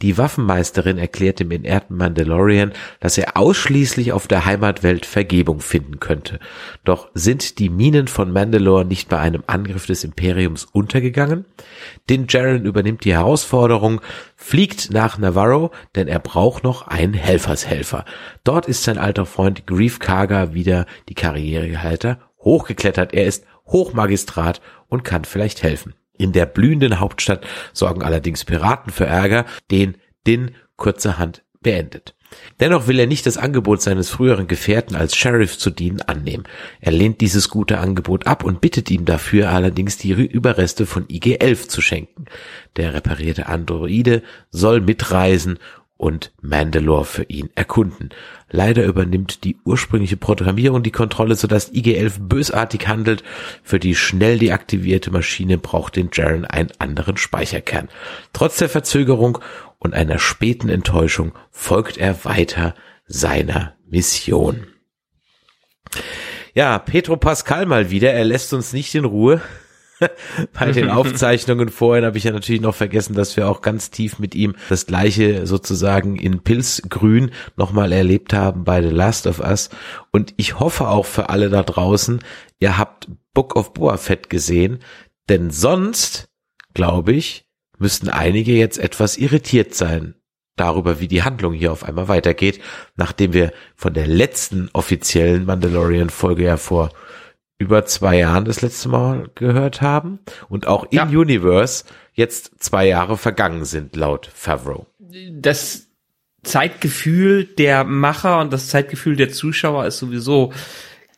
Die 0.00 0.16
Waffenmeisterin 0.16 0.98
erklärt 0.98 1.40
dem 1.40 1.50
inerten 1.50 1.96
Mandalorian, 1.96 2.72
dass 3.00 3.18
er 3.18 3.36
ausschließlich 3.36 4.12
auf 4.12 4.28
der 4.28 4.44
Heimatwelt 4.46 5.04
Vergebung 5.04 5.60
finden 5.60 5.98
könnte. 5.98 6.38
Doch 6.84 7.08
sind 7.14 7.58
die 7.58 7.70
Minen 7.70 8.06
von 8.06 8.32
Mandalore 8.32 8.84
nicht 8.84 9.08
bei 9.08 9.18
einem 9.18 9.42
Angriff 9.48 9.86
des 9.86 10.04
Imperiums 10.04 10.64
untergegangen? 10.64 11.44
Din 12.08 12.28
Djarin 12.28 12.66
übernimmt 12.66 13.04
die 13.04 13.14
Herausforderung, 13.14 14.00
fliegt 14.38 14.90
nach 14.92 15.18
Navarro, 15.18 15.72
denn 15.96 16.08
er 16.08 16.20
braucht 16.20 16.62
noch 16.64 16.86
einen 16.86 17.12
Helfershelfer. 17.12 18.04
Dort 18.44 18.66
ist 18.66 18.84
sein 18.84 18.96
alter 18.96 19.26
Freund 19.26 19.66
Grief 19.66 19.98
Karga 19.98 20.54
wieder 20.54 20.86
die 21.08 21.14
Karrierehalter 21.14 22.20
hochgeklettert. 22.38 23.12
Er 23.12 23.26
ist 23.26 23.44
Hochmagistrat 23.66 24.62
und 24.86 25.04
kann 25.04 25.24
vielleicht 25.24 25.62
helfen. 25.62 25.94
In 26.16 26.32
der 26.32 26.46
blühenden 26.46 27.00
Hauptstadt 27.00 27.46
sorgen 27.72 28.02
allerdings 28.02 28.44
Piraten 28.44 28.92
für 28.92 29.06
Ärger, 29.06 29.44
den 29.70 29.98
Din 30.26 30.54
kurzerhand 30.76 31.42
beendet. 31.60 32.14
Dennoch 32.60 32.86
will 32.88 32.98
er 32.98 33.06
nicht 33.06 33.26
das 33.26 33.36
Angebot 33.36 33.82
seines 33.82 34.10
früheren 34.10 34.48
Gefährten 34.48 34.96
als 34.96 35.16
Sheriff 35.16 35.58
zu 35.58 35.70
dienen 35.70 36.02
annehmen. 36.02 36.44
Er 36.80 36.92
lehnt 36.92 37.20
dieses 37.20 37.48
gute 37.48 37.78
Angebot 37.78 38.26
ab 38.26 38.44
und 38.44 38.60
bittet 38.60 38.90
ihm 38.90 39.04
dafür 39.04 39.50
allerdings 39.50 39.96
die 39.96 40.10
Überreste 40.10 40.86
von 40.86 41.06
IG-11 41.08 41.68
zu 41.68 41.80
schenken. 41.80 42.24
Der 42.76 42.94
reparierte 42.94 43.46
Androide 43.46 44.22
soll 44.50 44.80
mitreisen 44.80 45.58
und 45.98 46.32
Mandalore 46.40 47.04
für 47.04 47.24
ihn 47.24 47.50
erkunden. 47.56 48.10
Leider 48.48 48.84
übernimmt 48.84 49.44
die 49.44 49.58
ursprüngliche 49.64 50.16
Programmierung 50.16 50.82
die 50.82 50.92
Kontrolle, 50.92 51.34
sodass 51.34 51.72
IG-11 51.72 52.28
bösartig 52.28 52.86
handelt. 52.88 53.22
Für 53.62 53.78
die 53.78 53.94
schnell 53.94 54.38
deaktivierte 54.38 55.10
Maschine 55.10 55.58
braucht 55.58 55.96
den 55.96 56.08
Jaren 56.12 56.46
einen 56.46 56.70
anderen 56.78 57.16
Speicherkern. 57.16 57.88
Trotz 58.32 58.58
der 58.58 58.68
Verzögerung 58.68 59.38
und 59.78 59.92
einer 59.92 60.18
späten 60.18 60.68
Enttäuschung 60.68 61.32
folgt 61.50 61.98
er 61.98 62.24
weiter 62.24 62.74
seiner 63.06 63.74
Mission. 63.88 64.68
Ja, 66.54 66.78
Petro 66.78 67.16
Pascal 67.16 67.66
mal 67.66 67.90
wieder, 67.90 68.12
er 68.12 68.24
lässt 68.24 68.52
uns 68.52 68.72
nicht 68.72 68.94
in 68.94 69.04
Ruhe. 69.04 69.42
Bei 70.52 70.70
den 70.72 70.90
Aufzeichnungen 70.90 71.68
vorhin 71.68 72.04
habe 72.04 72.18
ich 72.18 72.24
ja 72.24 72.32
natürlich 72.32 72.60
noch 72.60 72.74
vergessen, 72.74 73.14
dass 73.14 73.36
wir 73.36 73.48
auch 73.48 73.60
ganz 73.60 73.90
tief 73.90 74.18
mit 74.18 74.34
ihm 74.34 74.54
das 74.68 74.86
gleiche 74.86 75.46
sozusagen 75.46 76.16
in 76.16 76.42
Pilzgrün 76.42 77.30
nochmal 77.56 77.92
erlebt 77.92 78.32
haben 78.32 78.64
bei 78.64 78.82
The 78.82 78.88
Last 78.88 79.26
of 79.26 79.40
Us. 79.40 79.70
Und 80.12 80.34
ich 80.36 80.58
hoffe 80.60 80.88
auch 80.88 81.06
für 81.06 81.28
alle 81.28 81.50
da 81.50 81.62
draußen, 81.62 82.20
ihr 82.60 82.78
habt 82.78 83.08
Book 83.34 83.56
of 83.56 83.72
Boa 83.72 83.96
Fett 83.96 84.30
gesehen, 84.30 84.80
denn 85.28 85.50
sonst, 85.50 86.28
glaube 86.74 87.12
ich, 87.12 87.46
müssten 87.78 88.08
einige 88.08 88.52
jetzt 88.52 88.78
etwas 88.78 89.16
irritiert 89.16 89.74
sein 89.74 90.14
darüber, 90.56 91.00
wie 91.00 91.08
die 91.08 91.22
Handlung 91.22 91.52
hier 91.52 91.72
auf 91.72 91.84
einmal 91.84 92.08
weitergeht, 92.08 92.60
nachdem 92.96 93.32
wir 93.32 93.52
von 93.76 93.94
der 93.94 94.06
letzten 94.06 94.68
offiziellen 94.72 95.44
Mandalorian-Folge 95.44 96.44
ja 96.44 96.56
vor 96.56 96.90
über 97.58 97.84
zwei 97.84 98.18
Jahren 98.18 98.44
das 98.44 98.62
letzte 98.62 98.88
Mal 98.88 99.30
gehört 99.34 99.82
haben 99.82 100.20
und 100.48 100.66
auch 100.66 100.84
in 100.84 100.98
ja. 100.98 101.04
Universe 101.04 101.84
jetzt 102.12 102.62
zwei 102.62 102.86
Jahre 102.86 103.16
vergangen 103.16 103.64
sind, 103.64 103.96
laut 103.96 104.30
Favreau. 104.32 104.86
Das 105.32 105.88
Zeitgefühl 106.44 107.44
der 107.44 107.84
Macher 107.84 108.40
und 108.40 108.52
das 108.52 108.68
Zeitgefühl 108.68 109.16
der 109.16 109.30
Zuschauer 109.30 109.86
ist 109.86 109.98
sowieso 109.98 110.52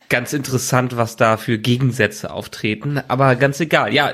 ganz 0.09 0.33
interessant, 0.33 0.97
was 0.97 1.15
da 1.15 1.37
für 1.37 1.57
Gegensätze 1.57 2.31
auftreten. 2.31 3.01
Aber 3.07 3.35
ganz 3.35 3.59
egal. 3.59 3.93
Ja, 3.93 4.13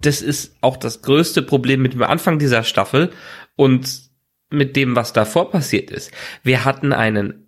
das 0.00 0.20
ist 0.20 0.56
auch 0.62 0.76
das 0.76 1.02
größte 1.02 1.42
Problem 1.42 1.80
mit 1.80 1.92
dem 1.92 2.02
Anfang 2.02 2.38
dieser 2.38 2.64
Staffel 2.64 3.10
und 3.56 4.08
mit 4.50 4.74
dem, 4.74 4.96
was 4.96 5.12
davor 5.12 5.50
passiert 5.50 5.90
ist. 5.90 6.10
Wir 6.42 6.64
hatten 6.64 6.92
einen 6.92 7.46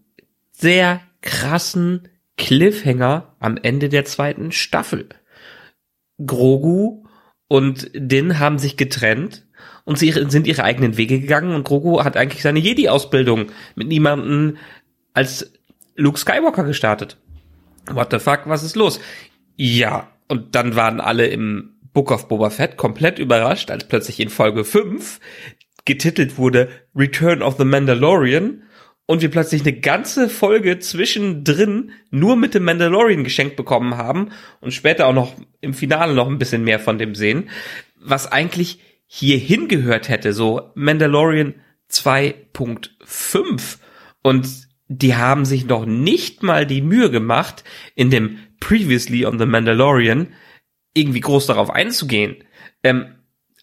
sehr 0.52 1.00
krassen 1.20 2.08
Cliffhanger 2.40 3.36
am 3.38 3.58
Ende 3.62 3.90
der 3.90 4.06
zweiten 4.06 4.50
Staffel. 4.50 5.10
Grogu 6.24 7.04
und 7.48 7.90
Din 7.92 8.38
haben 8.38 8.58
sich 8.58 8.78
getrennt 8.78 9.46
und 9.84 9.98
sie 9.98 10.10
sind 10.10 10.46
ihre 10.46 10.64
eigenen 10.64 10.96
Wege 10.96 11.20
gegangen 11.20 11.54
und 11.54 11.64
Grogu 11.64 12.02
hat 12.02 12.16
eigentlich 12.16 12.42
seine 12.42 12.58
Jedi-Ausbildung 12.58 13.52
mit 13.74 13.88
niemanden 13.88 14.56
als 15.12 15.52
Luke 15.96 16.18
Skywalker 16.18 16.64
gestartet. 16.64 17.18
What 17.90 18.10
the 18.10 18.18
fuck, 18.18 18.40
was 18.46 18.62
ist 18.62 18.74
los? 18.74 19.00
Ja, 19.56 20.08
und 20.26 20.54
dann 20.54 20.76
waren 20.76 21.00
alle 21.00 21.26
im 21.26 21.74
Book 21.92 22.10
of 22.10 22.28
Boba 22.28 22.48
Fett 22.48 22.78
komplett 22.78 23.18
überrascht, 23.18 23.70
als 23.70 23.86
plötzlich 23.86 24.18
in 24.18 24.30
Folge 24.30 24.64
5 24.64 25.20
getitelt 25.84 26.38
wurde 26.38 26.68
Return 26.96 27.42
of 27.42 27.58
the 27.58 27.64
Mandalorian 27.64 28.62
und 29.10 29.22
wir 29.22 29.30
plötzlich 29.32 29.62
eine 29.62 29.72
ganze 29.72 30.28
Folge 30.28 30.78
zwischendrin 30.78 31.90
nur 32.12 32.36
mit 32.36 32.54
dem 32.54 32.62
Mandalorian 32.62 33.24
geschenkt 33.24 33.56
bekommen 33.56 33.96
haben 33.96 34.28
und 34.60 34.72
später 34.72 35.08
auch 35.08 35.12
noch 35.12 35.34
im 35.60 35.74
Finale 35.74 36.14
noch 36.14 36.28
ein 36.28 36.38
bisschen 36.38 36.62
mehr 36.62 36.78
von 36.78 36.96
dem 36.96 37.16
sehen, 37.16 37.50
was 38.00 38.30
eigentlich 38.30 38.78
hier 39.06 39.36
hingehört 39.36 40.08
hätte, 40.08 40.32
so 40.32 40.70
Mandalorian 40.76 41.56
2.5 41.90 43.78
und 44.22 44.48
die 44.86 45.16
haben 45.16 45.44
sich 45.44 45.66
noch 45.66 45.86
nicht 45.86 46.44
mal 46.44 46.64
die 46.64 46.80
Mühe 46.80 47.10
gemacht, 47.10 47.64
in 47.96 48.10
dem 48.10 48.38
Previously 48.60 49.26
on 49.26 49.40
the 49.40 49.46
Mandalorian 49.46 50.28
irgendwie 50.94 51.18
groß 51.18 51.46
darauf 51.46 51.70
einzugehen. 51.70 52.36
Ähm, 52.84 53.16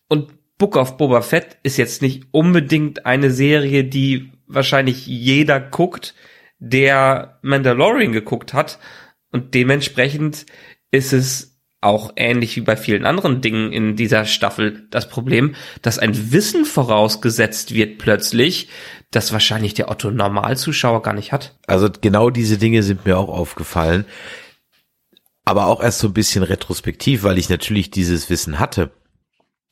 und 0.10 0.34
Book 0.58 0.75
of 0.75 0.98
Boba 0.98 1.22
Fett 1.22 1.58
ist 1.63 1.77
jetzt 1.77 2.01
nicht 2.01 2.25
unbedingt 2.32 3.06
eine 3.06 3.32
Serie, 3.32 3.86
die 3.86 4.34
wahrscheinlich 4.48 5.06
jeder 5.06 5.60
guckt, 5.60 6.16
der 6.60 7.39
Mandalorian 7.42 8.12
geguckt 8.12 8.54
hat. 8.54 8.80
Und 9.32 9.54
dementsprechend 9.54 10.46
ist 10.92 11.13
es 11.13 11.58
auch 11.80 12.12
ähnlich 12.16 12.56
wie 12.56 12.62
bei 12.62 12.75
vielen 12.75 13.06
anderen 13.06 13.42
Dingen 13.42 13.72
in 13.72 13.96
dieser 13.96 14.25
Staffel 14.25 14.88
das 14.89 15.10
Problem, 15.10 15.54
dass 15.82 16.00
ein 16.00 16.32
Wissen 16.32 16.66
vorausgesetzt 16.66 17.74
wird 17.74 18.00
plötzlich, 18.00 18.70
das 19.12 19.32
wahrscheinlich 19.32 19.75
der 19.75 19.89
Otto 19.89 20.10
Normalzuschauer 20.10 21.04
gar 21.04 21.13
nicht 21.13 21.32
hat. 21.32 21.58
Also 21.68 21.89
genau 22.01 22.30
diese 22.30 22.58
Dinge 22.58 22.82
sind 22.82 23.06
mir 23.06 23.18
auch 23.18 23.30
aufgefallen. 23.30 24.06
Aber 25.46 25.68
auch 25.68 25.82
erst 25.82 26.00
so 26.00 26.08
ein 26.08 26.13
bisschen 26.13 26.44
retrospektiv, 26.44 27.24
weil 27.24 27.38
ich 27.38 27.48
natürlich 27.48 27.89
dieses 27.89 28.30
Wissen 28.30 28.60
hatte. 28.60 28.92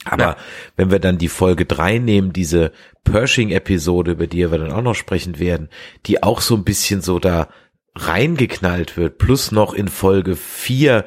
Aber 0.06 0.24
ja. 0.24 0.38
wenn 0.76 0.92
wir 0.92 1.00
dann 1.00 1.18
die 1.18 1.28
Folge 1.28 1.66
drei 1.66 1.98
nehmen, 1.98 2.32
diese 2.32 2.72
Pershing-Episode, 3.04 4.12
über 4.12 4.28
die 4.28 4.50
wir 4.50 4.60
dann 4.60 4.72
auch 4.72 4.82
noch 4.82 4.96
sprechen 4.96 5.40
werden, 5.40 5.70
die 6.06 6.24
auch 6.24 6.42
so 6.42 6.56
ein 6.56 6.64
bisschen 6.64 7.02
so 7.02 7.20
da 7.20 7.50
reingeknallt 7.96 8.98
wird, 8.98 9.18
plus 9.18 9.52
noch 9.52 9.74
in 9.74 9.88
Folge 9.88 10.36
vier 10.36 11.06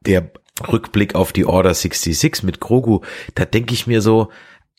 der 0.00 0.32
Rückblick 0.66 1.14
auf 1.14 1.32
die 1.32 1.44
Order 1.44 1.72
66 1.74 2.42
mit 2.42 2.58
Grogu, 2.60 3.02
da 3.34 3.44
denke 3.44 3.74
ich 3.74 3.86
mir 3.86 4.00
so, 4.00 4.30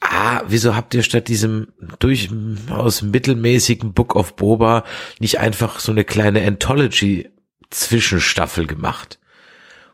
ah, 0.02 0.42
wieso 0.48 0.76
habt 0.76 0.94
ihr 0.94 1.04
statt 1.04 1.30
diesem 1.30 1.68
durchaus 2.00 3.02
mittelmäßigen 3.02 3.94
Book 3.94 4.14
of 4.16 4.36
Boba 4.36 4.84
nicht 5.20 5.40
einfach 5.40 5.80
so 5.80 5.94
eine 5.94 6.04
kleine 6.04 6.46
Anthology-Zwischenstaffel 6.46 8.68
gemacht, 8.68 9.20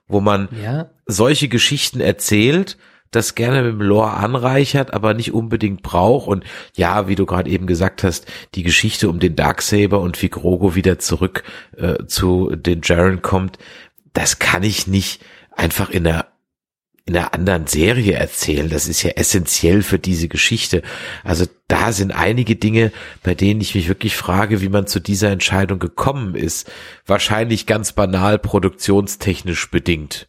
wo 0.07 0.21
man 0.21 0.50
ja. 0.63 0.89
solche 1.05 1.50
Geschichten 1.50 2.00
erzählt, 2.00 2.79
das 3.15 3.36
gerne 3.36 3.63
mit 3.63 3.74
dem 3.74 3.81
Lore 3.81 4.12
anreichert, 4.12 4.93
aber 4.93 5.13
nicht 5.13 5.34
unbedingt 5.34 5.81
braucht. 5.81 6.27
Und 6.27 6.43
ja, 6.75 7.07
wie 7.07 7.15
du 7.15 7.25
gerade 7.25 7.50
eben 7.50 7.67
gesagt 7.67 8.03
hast, 8.03 8.25
die 8.55 8.63
Geschichte 8.63 9.10
um 9.10 9.19
den 9.19 9.36
Darksaber 9.36 10.00
und 10.00 10.22
wie 10.22 10.29
Grogo 10.29 10.75
wieder 10.75 11.00
zurück 11.00 11.43
äh, 11.77 12.05
zu 12.05 12.55
den 12.55 12.81
Jaren 12.84 13.22
kommt, 13.22 13.57
das 14.13 14.39
kann 14.39 14.63
ich 14.63 14.88
nicht 14.88 15.24
einfach 15.55 15.89
in 15.89 16.07
einer 16.07 16.25
in 17.07 17.15
einer 17.15 17.36
anderen 17.36 17.67
Serie 17.67 18.13
erzählen. 18.13 18.67
Das 18.67 18.88
ist 18.88 19.03
ja 19.03 19.12
essentiell 19.12 19.84
für 19.84 20.00
diese 20.00 20.27
Geschichte. 20.27 20.81
Also 21.24 21.45
da 21.67 21.91
sind 21.91 22.12
einige 22.12 22.55
Dinge, 22.55 22.91
bei 23.22 23.36
denen 23.36 23.62
ich 23.62 23.75
mich 23.75 23.88
wirklich 23.88 24.15
frage, 24.15 24.60
wie 24.62 24.69
man 24.69 24.88
zu 24.88 25.00
dieser 25.00 25.29
Entscheidung 25.29 25.77
gekommen 25.77 26.34
ist. 26.34 26.69
Wahrscheinlich 27.05 27.67
ganz 27.67 27.93
banal 27.93 28.39
produktionstechnisch 28.39 29.69
bedingt. 29.69 30.27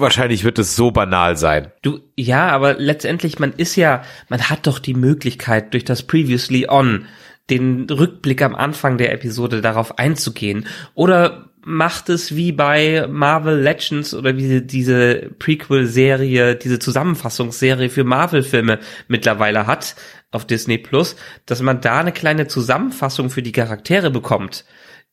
Wahrscheinlich 0.00 0.44
wird 0.44 0.58
es 0.58 0.76
so 0.76 0.90
banal 0.90 1.36
sein. 1.36 1.72
Du, 1.82 2.00
ja, 2.16 2.48
aber 2.48 2.74
letztendlich, 2.74 3.38
man 3.38 3.52
ist 3.52 3.76
ja, 3.76 4.02
man 4.28 4.48
hat 4.48 4.66
doch 4.66 4.78
die 4.78 4.94
Möglichkeit, 4.94 5.74
durch 5.74 5.84
das 5.84 6.02
Previously 6.02 6.66
On 6.68 7.06
den 7.50 7.88
Rückblick 7.90 8.42
am 8.42 8.54
Anfang 8.54 8.96
der 8.96 9.12
Episode 9.12 9.60
darauf 9.60 9.98
einzugehen. 9.98 10.66
Oder 10.94 11.50
macht 11.62 12.08
es 12.08 12.34
wie 12.34 12.52
bei 12.52 13.06
Marvel 13.10 13.60
Legends 13.60 14.14
oder 14.14 14.36
wie 14.36 14.62
diese 14.62 15.30
Prequel-Serie, 15.38 16.56
diese 16.56 16.78
Zusammenfassungsserie 16.78 17.90
für 17.90 18.04
Marvel-Filme 18.04 18.78
mittlerweile 19.08 19.66
hat 19.66 19.96
auf 20.30 20.46
Disney 20.46 20.78
Plus, 20.78 21.16
dass 21.44 21.60
man 21.60 21.80
da 21.80 21.98
eine 22.00 22.12
kleine 22.12 22.46
Zusammenfassung 22.46 23.30
für 23.30 23.42
die 23.42 23.52
Charaktere 23.52 24.10
bekommt. 24.10 24.64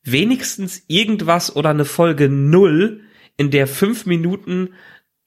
Wenigstens 0.04 0.84
irgendwas 0.86 1.54
oder 1.54 1.70
eine 1.70 1.84
Folge 1.84 2.28
null 2.28 3.02
in 3.38 3.50
der 3.50 3.66
fünf 3.66 4.04
Minuten 4.04 4.74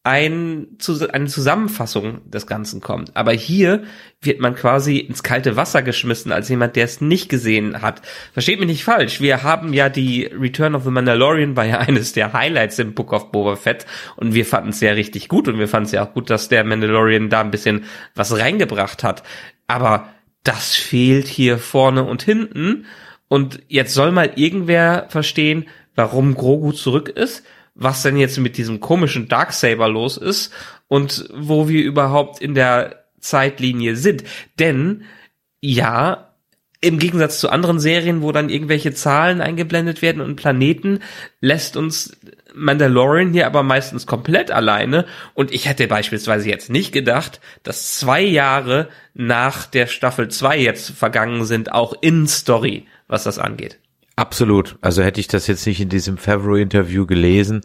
ein, 0.03 0.77
eine 1.11 1.27
Zusammenfassung 1.27 2.29
des 2.29 2.47
Ganzen 2.47 2.81
kommt. 2.81 3.15
Aber 3.15 3.33
hier 3.33 3.83
wird 4.19 4.39
man 4.39 4.55
quasi 4.55 4.97
ins 4.97 5.21
kalte 5.21 5.55
Wasser 5.55 5.83
geschmissen 5.83 6.31
als 6.31 6.49
jemand, 6.49 6.75
der 6.75 6.85
es 6.85 7.01
nicht 7.01 7.29
gesehen 7.29 7.83
hat. 7.83 8.01
Versteht 8.33 8.59
mich 8.59 8.67
nicht 8.67 8.83
falsch. 8.83 9.21
Wir 9.21 9.43
haben 9.43 9.73
ja 9.73 9.89
die 9.89 10.25
Return 10.25 10.73
of 10.73 10.85
the 10.85 10.89
Mandalorian 10.89 11.55
war 11.55 11.65
ja 11.65 11.77
eines 11.79 12.13
der 12.13 12.33
Highlights 12.33 12.79
im 12.79 12.95
Book 12.95 13.13
of 13.13 13.31
Boba 13.31 13.55
Fett 13.55 13.85
und 14.15 14.33
wir 14.33 14.45
fanden 14.45 14.69
es 14.69 14.81
ja 14.81 14.91
richtig 14.93 15.27
gut 15.27 15.47
und 15.47 15.59
wir 15.59 15.67
fanden 15.67 15.85
es 15.85 15.91
ja 15.91 16.03
auch 16.03 16.13
gut, 16.13 16.31
dass 16.31 16.49
der 16.49 16.63
Mandalorian 16.63 17.29
da 17.29 17.41
ein 17.41 17.51
bisschen 17.51 17.85
was 18.15 18.35
reingebracht 18.35 19.03
hat. 19.03 19.21
Aber 19.67 20.09
das 20.43 20.75
fehlt 20.75 21.27
hier 21.27 21.59
vorne 21.59 22.03
und 22.03 22.23
hinten 22.23 22.87
und 23.27 23.61
jetzt 23.67 23.93
soll 23.93 24.11
mal 24.11 24.31
irgendwer 24.35 25.05
verstehen, 25.09 25.67
warum 25.95 26.33
Grogu 26.33 26.71
zurück 26.71 27.07
ist 27.07 27.43
was 27.75 28.03
denn 28.03 28.17
jetzt 28.17 28.37
mit 28.37 28.57
diesem 28.57 28.79
komischen 28.79 29.27
Darksaber 29.27 29.87
los 29.87 30.17
ist 30.17 30.53
und 30.87 31.29
wo 31.33 31.67
wir 31.69 31.83
überhaupt 31.83 32.41
in 32.41 32.55
der 32.55 33.05
Zeitlinie 33.19 33.95
sind. 33.95 34.23
Denn 34.59 35.03
ja, 35.61 36.31
im 36.81 36.97
Gegensatz 36.97 37.39
zu 37.39 37.49
anderen 37.49 37.79
Serien, 37.79 38.23
wo 38.23 38.31
dann 38.31 38.49
irgendwelche 38.49 38.91
Zahlen 38.91 39.39
eingeblendet 39.39 40.01
werden 40.01 40.21
und 40.21 40.35
Planeten, 40.35 40.99
lässt 41.39 41.77
uns 41.77 42.17
Mandalorian 42.55 43.31
hier 43.31 43.45
aber 43.45 43.61
meistens 43.61 44.07
komplett 44.07 44.49
alleine. 44.49 45.05
Und 45.35 45.51
ich 45.51 45.67
hätte 45.67 45.87
beispielsweise 45.87 46.49
jetzt 46.49 46.71
nicht 46.71 46.91
gedacht, 46.91 47.39
dass 47.61 47.95
zwei 47.97 48.21
Jahre 48.21 48.89
nach 49.13 49.67
der 49.67 49.85
Staffel 49.85 50.29
2 50.29 50.57
jetzt 50.57 50.89
vergangen 50.89 51.45
sind, 51.45 51.71
auch 51.71 51.93
in 52.01 52.27
Story, 52.27 52.87
was 53.07 53.23
das 53.23 53.37
angeht. 53.37 53.79
Absolut. 54.15 54.77
Also 54.81 55.03
hätte 55.03 55.19
ich 55.19 55.27
das 55.27 55.47
jetzt 55.47 55.65
nicht 55.65 55.81
in 55.81 55.89
diesem 55.89 56.17
Favreau-Interview 56.17 57.05
gelesen, 57.05 57.61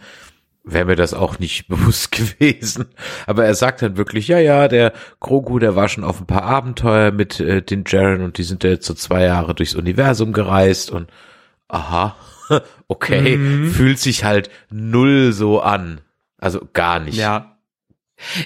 wäre 0.65 0.85
mir 0.85 0.97
das 0.97 1.15
auch 1.15 1.39
nicht 1.39 1.69
bewusst 1.69 2.13
gewesen. 2.13 2.87
Aber 3.27 3.45
er 3.45 3.55
sagt 3.55 3.83
dann 3.83 3.97
wirklich, 3.97 4.29
ja, 4.29 4.39
ja, 4.39 4.69
der 4.69 4.93
Grogu, 5.21 5.59
der 5.59 5.77
war 5.77 5.89
schon 5.89 6.05
auf 6.05 6.21
ein 6.21 6.27
paar 6.27 6.43
Abenteuer 6.43 7.13
mit 7.13 7.41
äh, 7.41 7.63
den 7.63 7.85
Jaren 7.87 8.23
und 8.23 8.39
die 8.39 8.43
sind 8.43 8.65
ja 8.65 8.71
jetzt 8.71 8.87
so 8.87 8.95
zwei 8.95 9.25
Jahre 9.25 9.55
durchs 9.55 9.75
Universum 9.75 10.33
gereist 10.33 10.91
und 10.91 11.11
aha, 11.69 12.17
okay, 12.89 13.37
mhm. 13.37 13.71
fühlt 13.71 13.99
sich 13.99 14.25
halt 14.25 14.51
null 14.71 15.33
so 15.33 15.61
an. 15.61 16.01
Also 16.39 16.61
gar 16.73 17.01
nicht. 17.01 17.17
Ja. 17.17 17.57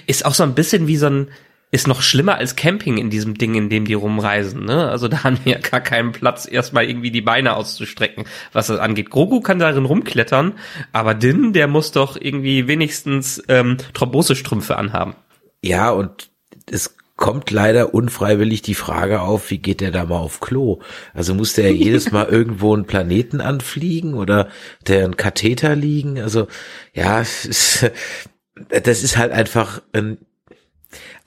Ist 0.07 0.25
auch 0.25 0.33
so 0.33 0.43
ein 0.43 0.55
bisschen 0.55 0.87
wie 0.87 0.97
so 0.97 1.07
ein, 1.07 1.29
ist 1.71 1.87
noch 1.87 2.01
schlimmer 2.01 2.35
als 2.35 2.57
Camping 2.57 2.97
in 2.97 3.09
diesem 3.09 3.35
Ding, 3.35 3.55
in 3.55 3.69
dem 3.69 3.85
die 3.85 3.93
rumreisen, 3.93 4.65
ne? 4.65 4.89
Also 4.89 5.07
da 5.07 5.23
haben 5.23 5.39
wir 5.43 5.53
ja 5.53 5.59
gar 5.59 5.79
keinen 5.79 6.11
Platz, 6.11 6.47
erstmal 6.49 6.83
irgendwie 6.83 7.11
die 7.11 7.21
Beine 7.21 7.55
auszustrecken, 7.55 8.25
was 8.51 8.67
das 8.67 8.79
angeht. 8.79 9.09
Grogu 9.09 9.39
kann 9.39 9.59
darin 9.59 9.85
rumklettern, 9.85 10.53
aber 10.91 11.13
Din, 11.13 11.53
der 11.53 11.67
muss 11.67 11.91
doch 11.93 12.17
irgendwie 12.19 12.67
wenigstens 12.67 13.41
ähm, 13.47 13.77
Thrombosestrümpfe 13.93 14.77
anhaben. 14.77 15.15
Ja, 15.63 15.91
und 15.91 16.29
es 16.69 16.95
kommt 17.15 17.51
leider 17.51 17.93
unfreiwillig 17.93 18.63
die 18.63 18.73
Frage 18.73 19.21
auf, 19.21 19.51
wie 19.51 19.59
geht 19.59 19.79
der 19.79 19.91
da 19.91 20.05
mal 20.05 20.17
auf 20.17 20.41
Klo? 20.41 20.79
Also 21.13 21.35
muss 21.35 21.53
der 21.53 21.71
jedes 21.75 22.11
Mal 22.11 22.25
irgendwo 22.25 22.73
einen 22.73 22.85
Planeten 22.85 23.39
anfliegen 23.39 24.15
oder 24.15 24.49
der 24.87 25.05
einen 25.05 25.15
Katheter 25.15 25.75
liegen? 25.75 26.19
Also 26.19 26.47
ja, 26.93 27.19
das 27.19 29.03
ist 29.03 29.17
halt 29.17 29.31
einfach 29.31 29.81
ein 29.93 30.17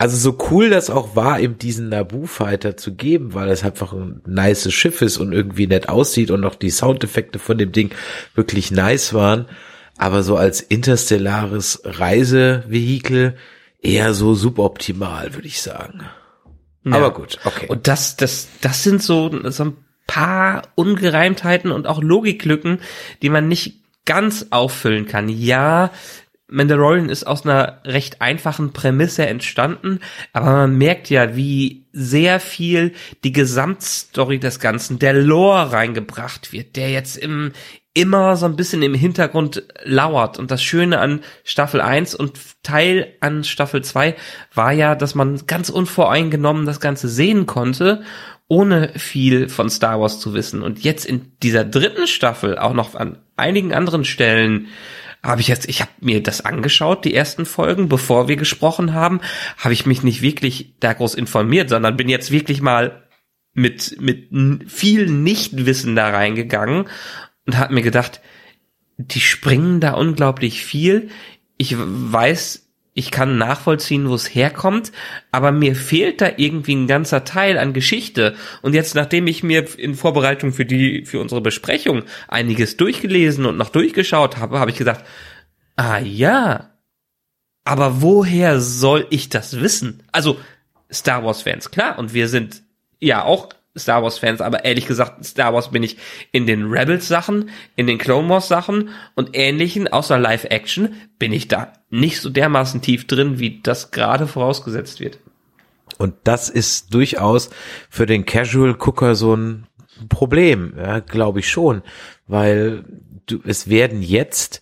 also 0.05 0.19
so 0.19 0.37
cool 0.51 0.69
das 0.69 0.91
auch 0.91 1.17
war, 1.17 1.41
eben 1.41 1.57
diesen 1.57 1.89
Naboo-Fighter 1.89 2.77
zu 2.77 2.95
geben, 2.95 3.33
weil 3.33 3.49
es 3.49 3.65
einfach 3.65 3.95
ein 3.95 4.21
nice 4.27 4.71
Schiff 4.71 5.01
ist 5.01 5.17
und 5.17 5.33
irgendwie 5.33 5.67
nett 5.67 5.89
aussieht 5.89 6.31
und 6.31 6.45
auch 6.45 6.57
die 6.57 6.69
Soundeffekte 6.69 7.39
von 7.39 7.57
dem 7.57 7.73
Ding 7.73 7.91
wirklich 8.35 8.71
nice 8.71 9.15
waren. 9.15 9.47
Aber 9.97 10.23
so 10.23 10.37
als 10.37 10.61
interstellares 10.61 11.81
Reisevehikel 11.85 13.37
eher 13.81 14.13
so 14.13 14.35
suboptimal, 14.35 15.35
würde 15.35 15.49
ich 15.49 15.63
sagen. 15.63 16.03
Ja. 16.85 16.93
Aber 16.93 17.15
gut, 17.15 17.39
okay. 17.47 17.65
Und 17.69 17.89
das, 17.89 18.17
das, 18.17 18.49
das 18.61 18.83
sind 18.83 19.03
so, 19.03 19.31
so 19.51 19.65
ein 19.65 19.77
paar 20.07 20.65
Ungereimtheiten 20.75 21.73
und 21.73 21.87
auch 21.87 22.03
Logiklücken, 22.03 22.81
die 23.23 23.31
man 23.31 23.49
nicht 23.49 23.81
ganz 24.05 24.49
auffüllen 24.51 25.07
kann. 25.07 25.31
Ja, 25.31 25.93
Mandalorian 26.55 27.09
ist 27.09 27.27
aus 27.27 27.45
einer 27.45 27.81
recht 27.85 28.21
einfachen 28.21 28.73
Prämisse 28.73 29.27
entstanden, 29.27 29.99
aber 30.33 30.53
man 30.53 30.79
merkt 30.79 31.11
ja, 31.11 31.35
wie 31.37 31.87
sehr 31.93 32.39
viel 32.39 32.93
die 33.25 33.33
Gesamtstory 33.33 34.39
des 34.39 34.61
Ganzen, 34.61 34.99
der 34.99 35.15
Lore 35.15 35.73
reingebracht 35.73 36.53
wird, 36.53 36.77
der 36.77 36.91
jetzt 36.91 37.17
im, 37.17 37.53
immer 37.93 38.37
so 38.37 38.47
ein 38.47 38.55
bisschen 38.55 38.83
im 38.83 38.95
Hintergrund 38.95 39.65
lauert. 39.83 40.39
Und 40.39 40.53
das 40.53 40.63
Schöne 40.63 41.01
an 41.01 41.21
Staffel 41.43 41.81
1 41.81 42.15
und 42.15 42.39
Teil 42.63 43.15
an 43.21 43.43
Staffel 43.43 43.83
2 43.83 44.15
war 44.55 44.73
ja, 44.73 44.95
dass 44.95 45.15
man 45.15 45.47
ganz 45.47 45.71
unvoreingenommen 45.71 46.67
das 46.67 46.81
Ganze 46.81 47.09
sehen 47.09 47.47
konnte, 47.47 48.03
ohne 48.47 48.93
viel 48.97 49.49
von 49.49 49.71
Star 49.71 50.01
Wars 50.01 50.21
zu 50.21 50.35
wissen. 50.35 50.63
Und 50.63 50.85
jetzt 50.85 51.05
in 51.05 51.33
dieser 51.43 51.65
dritten 51.65 52.07
Staffel 52.07 52.59
auch 52.59 52.75
noch 52.75 52.95
an 52.95 53.19
einigen 53.37 53.73
anderen 53.73 54.05
Stellen 54.05 54.69
habe 55.25 55.41
ich 55.41 55.49
jetzt, 55.49 55.69
ich 55.69 55.81
habe 55.81 55.91
mir 56.01 56.23
das 56.23 56.45
angeschaut, 56.45 57.05
die 57.05 57.15
ersten 57.15 57.47
Folgen, 57.47 57.89
bevor 57.89 58.29
wir 58.29 58.37
gesprochen 58.37 58.93
haben, 58.93 59.21
habe 59.57 59.73
ich 59.73 59.87
mich 59.87 60.03
nicht 60.03 60.23
wirklich 60.23 60.75
da 60.81 60.93
groß 60.93 61.15
informiert, 61.15 61.71
sondern 61.71 61.97
bin 61.97 62.09
jetzt 62.09 62.31
wirklich 62.31 62.61
mal 62.61 63.09
mit, 63.55 63.97
mit 64.01 64.29
viel 64.71 65.07
Nichtwissen 65.07 65.97
da 65.97 66.11
reingegangen 66.11 66.89
und 67.47 67.57
habe 67.57 67.75
mir 67.75 67.83
gedacht, 67.83 68.21
die 68.99 69.21
springen 69.21 69.81
da 69.81 69.95
unglaublich 69.95 70.65
viel. 70.65 71.09
Ich 71.57 71.75
weiß, 71.79 72.64
ich 72.97 73.11
kann 73.11 73.39
nachvollziehen, 73.39 74.09
wo 74.09 74.15
es 74.15 74.33
herkommt, 74.35 74.93
aber 75.33 75.51
mir 75.51 75.75
fehlt 75.75 76.21
da 76.21 76.31
irgendwie 76.37 76.77
ein 76.77 76.87
ganzer 76.87 77.25
Teil 77.25 77.59
an 77.59 77.73
Geschichte. 77.73 78.37
Und 78.63 78.73
jetzt, 78.73 78.95
nachdem 78.95 79.27
ich 79.27 79.43
mir 79.43 79.67
in 79.79 79.97
Vorbereitung 79.97 80.53
für 80.53 80.65
die, 80.65 81.05
für 81.05 81.21
unsere 81.21 81.41
Besprechung 81.41 82.05
einiges 82.29 82.77
durchgelesen 82.77 83.47
und 83.47 83.57
noch 83.57 83.71
durchgeschaut 83.71 84.37
habe, 84.37 84.61
habe 84.61 84.71
ich 84.71 84.77
gesagt, 84.77 85.05
ah 85.75 85.99
ja, 85.99 86.71
aber 87.65 88.01
woher 88.01 88.61
soll 88.61 89.07
ich 89.11 89.29
das 89.29 89.61
wissen? 89.61 90.05
Also, 90.13 90.39
Star 90.93 91.25
Wars 91.25 91.43
Fans, 91.43 91.73
klar, 91.73 91.99
und 91.99 92.15
wir 92.15 92.29
sind 92.29 92.63
ja 93.01 93.25
auch 93.25 93.49
Star 93.77 94.03
Wars 94.03 94.19
Fans, 94.19 94.41
aber 94.41 94.65
ehrlich 94.65 94.87
gesagt, 94.87 95.25
Star 95.25 95.53
Wars 95.53 95.71
bin 95.71 95.83
ich 95.83 95.97
in 96.31 96.47
den 96.47 96.71
Rebels 96.71 97.09
Sachen, 97.09 97.51
in 97.77 97.87
den 97.87 97.99
Clone 97.99 98.29
Wars 98.29 98.49
Sachen 98.49 98.91
und 99.15 99.31
ähnlichen, 99.33 99.89
außer 99.89 100.19
Live 100.19 100.45
Action, 100.45 100.95
bin 101.19 101.33
ich 101.33 101.49
da 101.49 101.73
nicht 101.91 102.21
so 102.21 102.31
dermaßen 102.31 102.83
tief 102.83 103.07
drin, 103.07 103.39
wie 103.39 103.61
das 103.63 103.91
gerade 103.91 104.27
vorausgesetzt 104.27 105.01
wird. 105.01 105.19
Und 105.99 106.15
das 106.25 106.49
ist 106.49 106.95
durchaus 106.95 107.51
für 107.91 108.07
den 108.07 108.25
Casual 108.25 108.75
Cooker 108.75 109.15
so 109.15 109.35
ein 109.35 109.67
Problem, 110.09 110.75
ja, 110.77 111.01
glaube 111.01 111.41
ich 111.41 111.49
schon, 111.49 111.83
weil 112.27 112.85
du, 113.27 113.41
es 113.45 113.69
werden 113.69 114.03
jetzt 114.03 114.61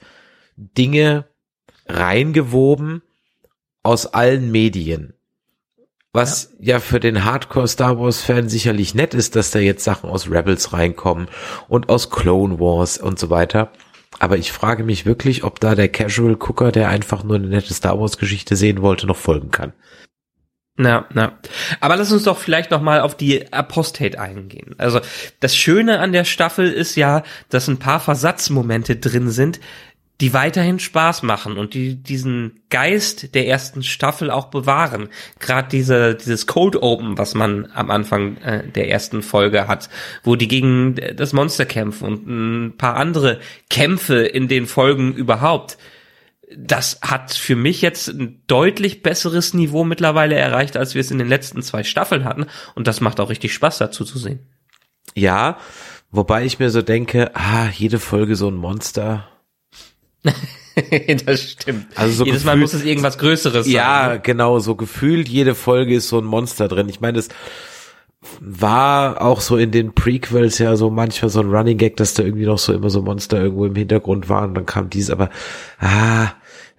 Dinge 0.56 1.26
reingewoben 1.86 3.02
aus 3.82 4.06
allen 4.06 4.50
Medien. 4.50 5.14
Was 6.12 6.52
ja. 6.58 6.74
ja, 6.74 6.80
für 6.80 7.00
den 7.00 7.24
Hardcore 7.24 7.68
Star 7.68 7.98
Wars 7.98 8.20
Fan 8.20 8.48
sicherlich 8.48 8.94
nett 8.94 9.14
ist, 9.14 9.34
dass 9.34 9.50
da 9.50 9.58
jetzt 9.58 9.84
Sachen 9.84 10.10
aus 10.10 10.30
Rebels 10.30 10.72
reinkommen 10.72 11.28
und 11.68 11.88
aus 11.88 12.10
Clone 12.10 12.60
Wars 12.60 12.98
und 12.98 13.18
so 13.18 13.30
weiter. 13.30 13.72
Aber 14.18 14.36
ich 14.36 14.52
frage 14.52 14.84
mich 14.84 15.06
wirklich, 15.06 15.42
ob 15.42 15.58
da 15.58 15.74
der 15.74 15.88
Casual 15.88 16.36
Cooker, 16.36 16.70
der 16.70 16.90
einfach 16.90 17.24
nur 17.24 17.36
eine 17.36 17.48
nette 17.48 17.72
Star 17.72 17.98
Wars 17.98 18.18
Geschichte 18.18 18.56
sehen 18.56 18.82
wollte, 18.82 19.06
noch 19.06 19.16
folgen 19.16 19.50
kann. 19.50 19.72
Na, 20.76 21.06
na. 21.12 21.38
Aber 21.80 21.96
lass 21.96 22.12
uns 22.12 22.24
doch 22.24 22.38
vielleicht 22.38 22.70
noch 22.70 22.80
mal 22.80 23.00
auf 23.00 23.14
die 23.14 23.52
Apostate 23.52 24.18
eingehen. 24.18 24.74
Also 24.78 25.00
das 25.40 25.54
Schöne 25.54 25.98
an 25.98 26.12
der 26.12 26.24
Staffel 26.24 26.70
ist 26.70 26.96
ja, 26.96 27.22
dass 27.50 27.68
ein 27.68 27.78
paar 27.78 28.00
Versatzmomente 28.00 28.96
drin 28.96 29.30
sind, 29.30 29.60
die 30.22 30.32
weiterhin 30.32 30.78
Spaß 30.78 31.24
machen 31.24 31.58
und 31.58 31.74
die 31.74 31.96
diesen 32.00 32.60
Geist 32.70 33.34
der 33.34 33.48
ersten 33.48 33.82
Staffel 33.82 34.30
auch 34.30 34.46
bewahren. 34.46 35.08
Gerade 35.40 35.68
diese 35.68 36.14
dieses 36.14 36.46
Cold 36.46 36.76
Open, 36.76 37.18
was 37.18 37.34
man 37.34 37.68
am 37.74 37.90
Anfang 37.90 38.36
äh, 38.36 38.68
der 38.68 38.88
ersten 38.88 39.22
Folge 39.22 39.66
hat, 39.66 39.90
wo 40.22 40.36
die 40.36 40.46
gegen 40.46 40.94
das 41.16 41.32
Monster 41.32 41.66
kämpfen 41.66 42.06
und 42.06 42.26
ein 42.28 42.76
paar 42.76 42.96
andere 42.96 43.40
Kämpfe 43.68 44.22
in 44.22 44.46
den 44.46 44.66
Folgen 44.66 45.12
überhaupt. 45.12 45.76
Das 46.56 47.00
hat 47.02 47.32
für 47.32 47.56
mich 47.56 47.82
jetzt 47.82 48.06
ein 48.06 48.42
deutlich 48.46 49.02
besseres 49.02 49.54
Niveau 49.54 49.82
mittlerweile 49.82 50.36
erreicht, 50.36 50.76
als 50.76 50.94
wir 50.94 51.00
es 51.00 51.10
in 51.10 51.18
den 51.18 51.28
letzten 51.28 51.62
zwei 51.62 51.82
Staffeln 51.82 52.24
hatten. 52.24 52.46
Und 52.76 52.86
das 52.86 53.00
macht 53.00 53.18
auch 53.18 53.28
richtig 53.28 53.54
Spaß 53.54 53.78
dazu 53.78 54.04
zu 54.04 54.18
sehen. 54.18 54.46
Ja, 55.16 55.58
wobei 56.12 56.44
ich 56.44 56.60
mir 56.60 56.70
so 56.70 56.80
denke, 56.80 57.34
ah, 57.34 57.68
jede 57.70 57.98
Folge 57.98 58.36
so 58.36 58.48
ein 58.48 58.54
Monster 58.54 59.31
das 61.26 61.42
stimmt. 61.42 61.86
Also 61.96 62.14
so 62.14 62.24
Jedes 62.24 62.44
Mal 62.44 62.56
muss 62.56 62.72
es 62.72 62.84
irgendwas 62.84 63.18
Größeres 63.18 63.66
sein. 63.66 63.74
Ja, 63.74 64.08
ne? 64.14 64.20
genau, 64.20 64.58
so 64.58 64.74
gefühlt 64.74 65.28
jede 65.28 65.54
Folge 65.54 65.94
ist 65.96 66.08
so 66.08 66.18
ein 66.18 66.24
Monster 66.24 66.68
drin. 66.68 66.88
Ich 66.88 67.00
meine, 67.00 67.18
es 67.18 67.28
war 68.40 69.20
auch 69.20 69.40
so 69.40 69.56
in 69.56 69.70
den 69.72 69.94
Prequels 69.94 70.58
ja 70.58 70.76
so 70.76 70.90
manchmal 70.90 71.28
so 71.28 71.40
ein 71.40 71.50
Running 71.50 71.76
Gag, 71.76 71.96
dass 71.96 72.14
da 72.14 72.22
irgendwie 72.22 72.46
noch 72.46 72.58
so 72.58 72.72
immer 72.72 72.90
so 72.90 73.02
Monster 73.02 73.40
irgendwo 73.42 73.66
im 73.66 73.74
Hintergrund 73.74 74.28
waren 74.28 74.50
und 74.50 74.54
dann 74.54 74.66
kam 74.66 74.90
dies, 74.90 75.10
aber 75.10 75.30
ah, 75.78 76.28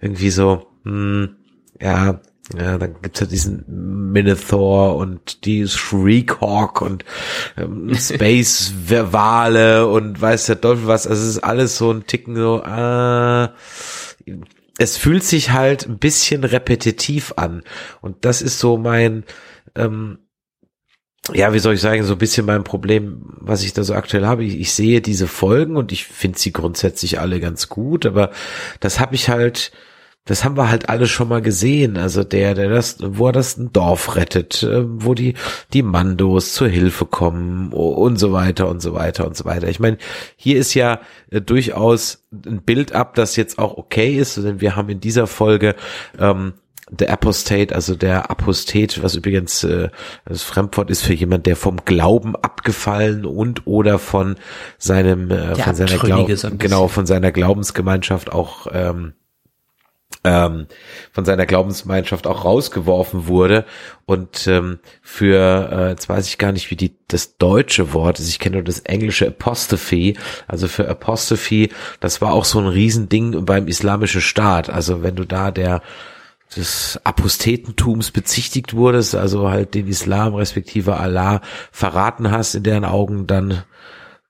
irgendwie 0.00 0.30
so, 0.30 0.66
hm, 0.84 1.36
ja, 1.80 2.20
ja, 2.52 2.76
dann 2.76 3.00
gibt's 3.00 3.20
ja 3.20 3.26
diesen 3.26 3.64
Minotaur 4.12 4.96
und 4.96 5.46
die 5.46 5.66
Shriekhawk 5.66 6.82
und 6.82 7.04
ähm, 7.56 7.94
Space 7.98 8.74
Wale 8.88 9.86
und 9.86 10.20
weiß 10.20 10.46
der 10.46 10.60
Teufel 10.60 10.86
was. 10.86 11.06
Also 11.06 11.22
es 11.22 11.28
ist 11.30 11.44
alles 11.44 11.78
so 11.78 11.90
ein 11.90 12.06
Ticken 12.06 12.36
so, 12.36 12.62
äh, 12.62 13.48
es 14.78 14.96
fühlt 14.96 15.24
sich 15.24 15.52
halt 15.52 15.86
ein 15.86 15.98
bisschen 15.98 16.44
repetitiv 16.44 17.32
an. 17.36 17.62
Und 18.00 18.24
das 18.24 18.42
ist 18.42 18.58
so 18.58 18.76
mein, 18.76 19.24
ähm, 19.74 20.18
ja, 21.32 21.54
wie 21.54 21.58
soll 21.60 21.74
ich 21.74 21.80
sagen, 21.80 22.02
so 22.02 22.14
ein 22.14 22.18
bisschen 22.18 22.44
mein 22.44 22.64
Problem, 22.64 23.22
was 23.40 23.62
ich 23.62 23.72
da 23.72 23.84
so 23.84 23.94
aktuell 23.94 24.26
habe. 24.26 24.44
Ich, 24.44 24.58
ich 24.58 24.72
sehe 24.74 25.00
diese 25.00 25.28
Folgen 25.28 25.76
und 25.76 25.92
ich 25.92 26.04
finde 26.04 26.38
sie 26.38 26.52
grundsätzlich 26.52 27.20
alle 27.20 27.40
ganz 27.40 27.70
gut, 27.70 28.04
aber 28.04 28.32
das 28.80 29.00
habe 29.00 29.14
ich 29.14 29.30
halt 29.30 29.72
das 30.26 30.42
haben 30.42 30.56
wir 30.56 30.70
halt 30.70 30.88
alle 30.88 31.06
schon 31.06 31.28
mal 31.28 31.42
gesehen. 31.42 31.98
Also 31.98 32.24
der, 32.24 32.54
der 32.54 32.70
das, 32.70 32.96
wo 33.00 33.26
er 33.26 33.32
das 33.32 33.58
ein 33.58 33.72
Dorf 33.72 34.16
rettet, 34.16 34.62
äh, 34.62 34.82
wo 34.84 35.14
die, 35.14 35.34
die 35.72 35.82
Mandos 35.82 36.54
zur 36.54 36.68
Hilfe 36.68 37.04
kommen 37.04 37.72
und 37.72 38.16
so 38.18 38.32
weiter 38.32 38.68
und 38.68 38.80
so 38.80 38.94
weiter 38.94 39.26
und 39.26 39.36
so 39.36 39.44
weiter. 39.44 39.68
Ich 39.68 39.80
meine, 39.80 39.98
hier 40.36 40.58
ist 40.58 40.74
ja 40.74 41.00
äh, 41.30 41.40
durchaus 41.42 42.24
ein 42.32 42.62
Bild 42.62 42.92
ab, 42.92 43.14
das 43.14 43.36
jetzt 43.36 43.58
auch 43.58 43.76
okay 43.76 44.16
ist, 44.16 44.38
denn 44.38 44.60
wir 44.60 44.76
haben 44.76 44.88
in 44.88 45.00
dieser 45.00 45.26
Folge 45.26 45.74
ähm, 46.18 46.54
der 46.90 47.10
Apostate, 47.10 47.74
also 47.74 47.94
der 47.94 48.30
Apostat, 48.30 49.02
was 49.02 49.14
übrigens 49.14 49.64
äh, 49.64 49.88
das 50.24 50.42
Fremdwort 50.42 50.90
ist 50.90 51.02
für 51.02 51.14
jemand, 51.14 51.46
der 51.46 51.56
vom 51.56 51.84
Glauben 51.84 52.34
abgefallen 52.36 53.26
und 53.26 53.66
oder 53.66 53.98
von 53.98 54.36
seinem 54.78 55.30
äh, 55.30 55.54
von 55.54 55.74
seiner 55.74 55.98
Glaub 55.98 56.30
genau 56.58 56.88
von 56.88 57.06
seiner 57.06 57.32
Glaubensgemeinschaft 57.32 58.32
auch 58.32 58.66
ähm, 58.72 59.14
ähm, 60.24 60.66
von 61.12 61.24
seiner 61.24 61.46
Glaubensgemeinschaft 61.46 62.26
auch 62.26 62.44
rausgeworfen 62.44 63.26
wurde 63.26 63.66
und 64.06 64.46
ähm, 64.46 64.78
für 65.02 65.70
äh, 65.70 65.88
jetzt 65.90 66.08
weiß 66.08 66.26
ich 66.26 66.38
gar 66.38 66.52
nicht 66.52 66.70
wie 66.70 66.76
die 66.76 66.96
das 67.08 67.36
deutsche 67.36 67.92
Wort 67.92 68.18
ist. 68.18 68.28
Ich 68.28 68.38
kenne 68.38 68.56
nur 68.56 68.64
das 68.64 68.80
englische 68.80 69.26
Apostrophe. 69.26 70.14
Also 70.48 70.66
für 70.66 70.88
Apostrophe 70.88 71.68
das 72.00 72.22
war 72.22 72.32
auch 72.32 72.46
so 72.46 72.58
ein 72.58 72.66
Riesending 72.66 73.44
beim 73.44 73.68
islamischen 73.68 74.22
Staat. 74.22 74.70
Also 74.70 75.02
wenn 75.02 75.16
du 75.16 75.24
da 75.24 75.50
der 75.50 75.82
des 76.56 77.00
Apostetentums 77.04 78.10
bezichtigt 78.10 78.74
wurdest, 78.74 79.14
also 79.14 79.50
halt 79.50 79.74
den 79.74 79.88
Islam 79.88 80.34
respektive 80.34 80.96
Allah 80.96 81.40
verraten 81.72 82.30
hast 82.30 82.54
in 82.54 82.62
deren 82.62 82.84
Augen, 82.84 83.26
dann 83.26 83.64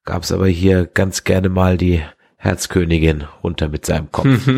gab 0.05 0.23
es 0.23 0.33
aber 0.33 0.49
hier 0.49 0.87
ganz 0.87 1.25
gerne 1.25 1.49
mal 1.49 1.77
die 1.77 2.03
Herzkönigin 2.37 3.25
runter 3.43 3.69
mit 3.69 3.85
seinem 3.85 4.11
Kopf. 4.11 4.27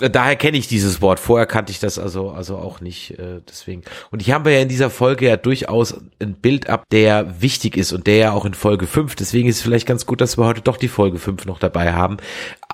Daher 0.00 0.36
kenne 0.36 0.56
ich 0.56 0.68
dieses 0.68 1.00
Wort. 1.00 1.20
Vorher 1.20 1.46
kannte 1.46 1.72
ich 1.72 1.80
das 1.80 1.98
also 1.98 2.30
also 2.30 2.56
auch 2.56 2.80
nicht. 2.80 3.18
Äh, 3.18 3.40
deswegen. 3.48 3.82
Und 4.10 4.22
ich 4.22 4.30
habe 4.30 4.52
ja 4.52 4.60
in 4.60 4.68
dieser 4.68 4.90
Folge 4.90 5.26
ja 5.26 5.36
durchaus 5.36 5.94
ein 6.20 6.34
Bild 6.34 6.68
ab, 6.68 6.84
der 6.90 7.40
wichtig 7.40 7.76
ist 7.76 7.92
und 7.92 8.06
der 8.06 8.16
ja 8.16 8.32
auch 8.32 8.44
in 8.44 8.54
Folge 8.54 8.86
5, 8.86 9.16
deswegen 9.16 9.48
ist 9.48 9.56
es 9.56 9.62
vielleicht 9.62 9.86
ganz 9.86 10.06
gut, 10.06 10.20
dass 10.20 10.38
wir 10.38 10.46
heute 10.46 10.62
doch 10.62 10.76
die 10.76 10.88
Folge 10.88 11.18
5 11.18 11.46
noch 11.46 11.58
dabei 11.58 11.92
haben, 11.92 12.18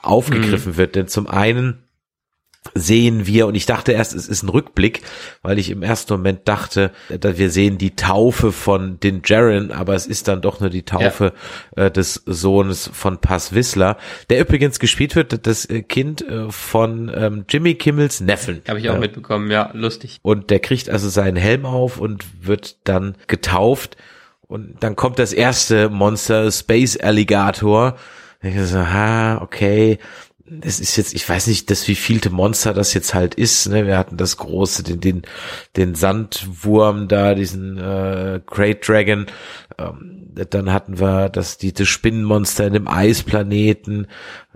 aufgegriffen 0.02 0.72
mhm. 0.72 0.76
wird. 0.76 0.96
Denn 0.96 1.08
zum 1.08 1.26
einen 1.26 1.82
sehen 2.74 3.26
wir, 3.26 3.46
und 3.46 3.54
ich 3.54 3.66
dachte 3.66 3.92
erst, 3.92 4.14
es 4.14 4.28
ist 4.28 4.42
ein 4.42 4.48
Rückblick, 4.48 5.02
weil 5.42 5.58
ich 5.58 5.70
im 5.70 5.82
ersten 5.82 6.12
Moment 6.14 6.46
dachte, 6.46 6.92
dass 7.08 7.36
wir 7.36 7.50
sehen 7.50 7.76
die 7.76 7.96
Taufe 7.96 8.52
von 8.52 9.00
den 9.00 9.22
Jaren, 9.24 9.72
aber 9.72 9.94
es 9.94 10.06
ist 10.06 10.28
dann 10.28 10.40
doch 10.40 10.60
nur 10.60 10.70
die 10.70 10.84
Taufe 10.84 11.32
ja. 11.76 11.86
äh, 11.86 11.90
des 11.90 12.22
Sohnes 12.24 12.88
von 12.92 13.18
Pass 13.18 13.52
Wissler, 13.52 13.98
der 14.30 14.40
übrigens 14.40 14.78
gespielt 14.78 15.16
wird, 15.16 15.46
das 15.46 15.64
äh, 15.66 15.82
Kind 15.82 16.22
äh, 16.22 16.50
von 16.50 17.10
ähm, 17.14 17.44
Jimmy 17.48 17.74
Kimmels 17.74 18.20
Neffen. 18.20 18.62
Habe 18.68 18.78
ich 18.78 18.88
auch 18.88 18.96
äh, 18.96 19.00
mitbekommen, 19.00 19.50
ja, 19.50 19.70
lustig. 19.74 20.20
Und 20.22 20.50
der 20.50 20.60
kriegt 20.60 20.88
also 20.88 21.08
seinen 21.08 21.36
Helm 21.36 21.66
auf 21.66 21.98
und 21.98 22.24
wird 22.40 22.76
dann 22.84 23.16
getauft 23.26 23.96
und 24.52 24.82
dann 24.82 24.96
kommt 24.96 25.18
das 25.18 25.32
erste 25.32 25.88
Monster, 25.88 26.52
Space 26.52 26.98
Alligator. 26.98 27.96
Ich 28.42 28.60
so, 28.60 28.80
ha, 28.80 29.40
okay, 29.40 29.98
das 30.46 30.80
ist 30.80 30.96
jetzt, 30.96 31.14
ich 31.14 31.28
weiß 31.28 31.46
nicht, 31.46 31.70
das 31.70 31.86
wievielte 31.88 32.30
Monster 32.30 32.74
das 32.74 32.94
jetzt 32.94 33.14
halt 33.14 33.34
ist. 33.34 33.68
Ne? 33.68 33.86
Wir 33.86 33.96
hatten 33.96 34.16
das 34.16 34.36
große, 34.36 34.82
den, 34.82 35.00
den, 35.00 35.22
den 35.76 35.94
Sandwurm 35.94 37.08
da, 37.08 37.34
diesen 37.34 37.78
äh, 37.78 38.40
Great 38.44 38.86
Dragon. 38.86 39.26
Ähm, 39.78 40.18
dann 40.34 40.72
hatten 40.72 40.98
wir 40.98 41.28
das, 41.28 41.58
die, 41.58 41.72
das 41.72 41.88
Spinnenmonster 41.88 42.66
in 42.66 42.72
dem 42.72 42.88
Eisplaneten. 42.88 44.06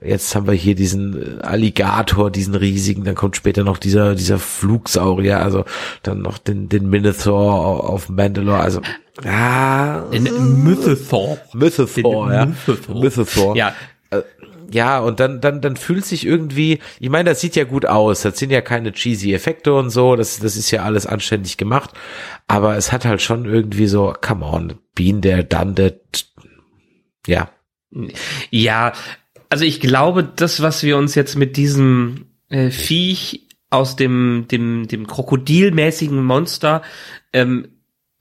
Jetzt 0.02 0.34
haben 0.34 0.46
wir 0.46 0.54
hier 0.54 0.74
diesen 0.74 1.40
Alligator, 1.42 2.30
diesen 2.30 2.54
riesigen. 2.54 3.04
Dann 3.04 3.14
kommt 3.14 3.36
später 3.36 3.62
noch 3.62 3.78
dieser, 3.78 4.14
dieser 4.14 4.38
Flugsaurier. 4.38 5.40
Also 5.40 5.64
dann 6.02 6.22
noch 6.22 6.38
den, 6.38 6.68
den 6.68 6.88
Minotaur 6.88 7.88
auf 7.88 8.08
Mandalore. 8.08 8.60
Also 8.60 8.80
Ah, 9.24 10.02
in 10.10 10.24
Mythothor. 10.62 11.38
Mythothor, 11.54 12.32
ja. 12.32 12.46
Mythothor. 12.88 13.56
Ja, 13.56 13.74
ja, 14.72 14.98
und 14.98 15.20
dann, 15.20 15.40
dann, 15.40 15.60
dann 15.60 15.76
fühlt 15.76 16.04
sich 16.04 16.26
irgendwie, 16.26 16.80
ich 17.00 17.10
meine, 17.10 17.30
das 17.30 17.40
sieht 17.40 17.56
ja 17.56 17.64
gut 17.64 17.86
aus, 17.86 18.22
das 18.22 18.38
sind 18.38 18.50
ja 18.50 18.60
keine 18.60 18.92
cheesy 18.92 19.32
Effekte 19.32 19.74
und 19.74 19.90
so, 19.90 20.16
das, 20.16 20.38
das 20.38 20.56
ist 20.56 20.70
ja 20.70 20.82
alles 20.82 21.06
anständig 21.06 21.56
gemacht, 21.56 21.90
aber 22.46 22.76
es 22.76 22.92
hat 22.92 23.04
halt 23.04 23.22
schon 23.22 23.44
irgendwie 23.44 23.86
so, 23.86 24.14
come 24.20 24.44
on, 24.44 24.74
Bean 24.94 25.20
der 25.20 25.42
done 25.42 25.74
that, 25.74 26.26
ja. 27.26 27.50
Ja, 28.50 28.92
also 29.48 29.64
ich 29.64 29.80
glaube, 29.80 30.24
das, 30.24 30.60
was 30.62 30.82
wir 30.82 30.96
uns 30.96 31.14
jetzt 31.14 31.36
mit 31.36 31.56
diesem 31.56 32.26
äh, 32.48 32.70
Viech 32.70 33.46
aus 33.70 33.96
dem, 33.96 34.46
dem, 34.50 34.88
dem 34.88 35.06
krokodilmäßigen 35.06 36.22
Monster 36.22 36.82
ähm, 37.32 37.68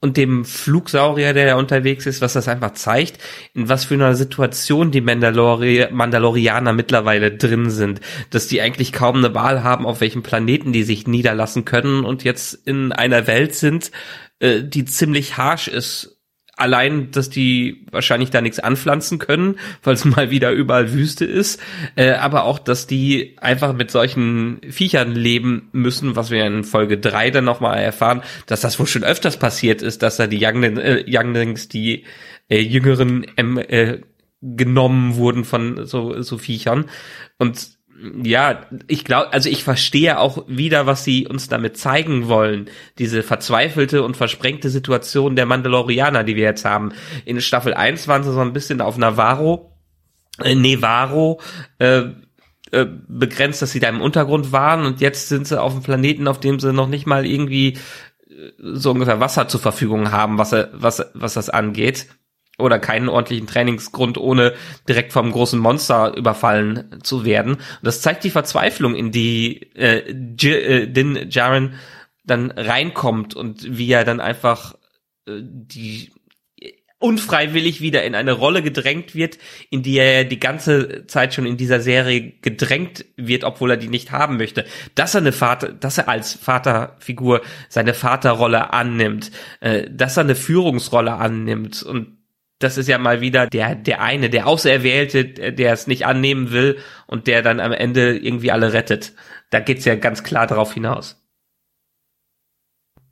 und 0.00 0.16
dem 0.16 0.44
Flugsaurier, 0.44 1.32
der 1.32 1.46
da 1.46 1.54
unterwegs 1.56 2.06
ist, 2.06 2.20
was 2.20 2.34
das 2.34 2.48
einfach 2.48 2.74
zeigt, 2.74 3.18
in 3.54 3.68
was 3.68 3.86
für 3.86 3.94
einer 3.94 4.14
Situation 4.14 4.90
die 4.90 5.00
Mandalori 5.00 5.88
Mandalorianer 5.90 6.72
mittlerweile 6.72 7.32
drin 7.32 7.70
sind, 7.70 8.00
dass 8.30 8.46
die 8.46 8.60
eigentlich 8.60 8.92
kaum 8.92 9.16
eine 9.16 9.34
Wahl 9.34 9.64
haben, 9.64 9.86
auf 9.86 10.00
welchem 10.00 10.22
Planeten 10.22 10.72
die 10.72 10.82
sich 10.82 11.06
niederlassen 11.06 11.64
können 11.64 12.04
und 12.04 12.24
jetzt 12.24 12.54
in 12.66 12.92
einer 12.92 13.26
Welt 13.26 13.54
sind, 13.54 13.90
äh, 14.38 14.62
die 14.62 14.84
ziemlich 14.84 15.36
harsh 15.38 15.68
ist 15.68 16.15
allein, 16.56 17.10
dass 17.10 17.30
die 17.30 17.86
wahrscheinlich 17.92 18.30
da 18.30 18.40
nichts 18.40 18.58
anpflanzen 18.58 19.18
können, 19.18 19.56
weil 19.82 19.94
es 19.94 20.04
mal 20.04 20.30
wieder 20.30 20.50
überall 20.50 20.92
Wüste 20.92 21.24
ist, 21.24 21.60
äh, 21.94 22.12
aber 22.12 22.44
auch, 22.44 22.58
dass 22.58 22.86
die 22.86 23.36
einfach 23.38 23.72
mit 23.74 23.90
solchen 23.90 24.60
Viechern 24.68 25.12
leben 25.14 25.68
müssen, 25.72 26.16
was 26.16 26.30
wir 26.30 26.44
in 26.44 26.64
Folge 26.64 26.98
drei 26.98 27.30
dann 27.30 27.44
nochmal 27.44 27.78
erfahren, 27.78 28.22
dass 28.46 28.62
das 28.62 28.78
wohl 28.78 28.86
schon 28.86 29.04
öfters 29.04 29.36
passiert 29.36 29.82
ist, 29.82 30.02
dass 30.02 30.16
da 30.16 30.26
die 30.26 30.44
Youngling, 30.44 30.78
äh, 30.78 31.04
Younglings, 31.06 31.68
die 31.68 32.04
äh, 32.48 32.60
Jüngeren 32.60 33.26
ähm, 33.36 33.58
äh, 33.58 34.00
genommen 34.40 35.16
wurden 35.16 35.44
von 35.44 35.86
so, 35.86 36.20
so 36.22 36.38
Viechern. 36.38 36.86
Und 37.38 37.75
ja, 38.22 38.66
ich 38.88 39.04
glaube, 39.04 39.32
also 39.32 39.48
ich 39.48 39.64
verstehe 39.64 40.18
auch 40.18 40.44
wieder, 40.48 40.86
was 40.86 41.04
sie 41.04 41.26
uns 41.26 41.48
damit 41.48 41.76
zeigen 41.76 42.28
wollen. 42.28 42.68
Diese 42.98 43.22
verzweifelte 43.22 44.02
und 44.02 44.16
versprengte 44.16 44.70
Situation 44.70 45.36
der 45.36 45.46
Mandalorianer, 45.46 46.24
die 46.24 46.36
wir 46.36 46.44
jetzt 46.44 46.64
haben. 46.64 46.92
In 47.24 47.40
Staffel 47.40 47.74
1 47.74 48.08
waren 48.08 48.24
sie 48.24 48.32
so 48.32 48.40
ein 48.40 48.52
bisschen 48.52 48.80
auf 48.80 48.98
Navarro, 48.98 49.72
äh, 50.42 50.54
Nevaro, 50.54 51.40
äh, 51.78 52.04
äh, 52.72 52.86
begrenzt, 53.08 53.62
dass 53.62 53.70
sie 53.70 53.80
da 53.80 53.88
im 53.88 54.00
Untergrund 54.00 54.52
waren 54.52 54.84
und 54.84 55.00
jetzt 55.00 55.28
sind 55.28 55.46
sie 55.46 55.60
auf 55.60 55.72
dem 55.72 55.82
Planeten, 55.82 56.26
auf 56.26 56.40
dem 56.40 56.58
sie 56.58 56.72
noch 56.72 56.88
nicht 56.88 57.06
mal 57.06 57.24
irgendwie 57.24 57.78
äh, 58.28 58.52
so 58.58 58.90
ungefähr 58.90 59.20
Wasser 59.20 59.48
zur 59.48 59.60
Verfügung 59.60 60.10
haben, 60.10 60.38
was, 60.38 60.52
was, 60.72 61.06
was 61.14 61.34
das 61.34 61.48
angeht 61.48 62.08
oder 62.58 62.78
keinen 62.78 63.08
ordentlichen 63.08 63.46
Trainingsgrund, 63.46 64.18
ohne 64.18 64.54
direkt 64.88 65.12
vom 65.12 65.30
großen 65.30 65.58
Monster 65.58 66.16
überfallen 66.16 67.00
zu 67.02 67.24
werden. 67.24 67.54
Und 67.54 67.62
das 67.82 68.00
zeigt 68.00 68.24
die 68.24 68.30
Verzweiflung, 68.30 68.94
in 68.94 69.12
die 69.12 69.62
äh, 69.74 70.10
J 70.10 70.44
äh, 70.44 70.86
Din 70.86 71.28
Jaren 71.30 71.74
dann 72.24 72.50
reinkommt 72.50 73.34
und 73.34 73.78
wie 73.78 73.90
er 73.90 74.04
dann 74.04 74.20
einfach 74.20 74.74
äh, 75.26 75.40
die 75.42 76.10
unfreiwillig 76.98 77.82
wieder 77.82 78.04
in 78.04 78.14
eine 78.14 78.32
Rolle 78.32 78.62
gedrängt 78.62 79.14
wird, 79.14 79.36
in 79.68 79.82
die 79.82 79.98
er 79.98 80.24
die 80.24 80.40
ganze 80.40 81.06
Zeit 81.06 81.34
schon 81.34 81.44
in 81.44 81.58
dieser 81.58 81.80
Serie 81.80 82.32
gedrängt 82.40 83.04
wird, 83.16 83.44
obwohl 83.44 83.72
er 83.72 83.76
die 83.76 83.88
nicht 83.88 84.12
haben 84.12 84.38
möchte. 84.38 84.64
Dass 84.94 85.14
er 85.14 85.20
eine 85.20 85.32
Vater, 85.32 85.72
dass 85.72 85.98
er 85.98 86.08
als 86.08 86.32
Vaterfigur 86.32 87.42
seine 87.68 87.92
Vaterrolle 87.92 88.72
annimmt, 88.72 89.30
äh, 89.60 89.90
dass 89.90 90.16
er 90.16 90.24
eine 90.24 90.34
Führungsrolle 90.34 91.12
annimmt 91.12 91.82
und 91.82 92.15
das 92.58 92.78
ist 92.78 92.88
ja 92.88 92.98
mal 92.98 93.20
wieder 93.20 93.46
der, 93.46 93.74
der 93.74 94.00
eine, 94.00 94.30
der 94.30 94.46
Auserwählte, 94.46 95.24
der 95.24 95.72
es 95.72 95.86
nicht 95.86 96.06
annehmen 96.06 96.52
will 96.52 96.78
und 97.06 97.26
der 97.26 97.42
dann 97.42 97.60
am 97.60 97.72
Ende 97.72 98.16
irgendwie 98.16 98.50
alle 98.50 98.72
rettet. 98.72 99.12
Da 99.50 99.60
geht's 99.60 99.84
ja 99.84 99.94
ganz 99.94 100.22
klar 100.22 100.46
darauf 100.46 100.72
hinaus. 100.72 101.22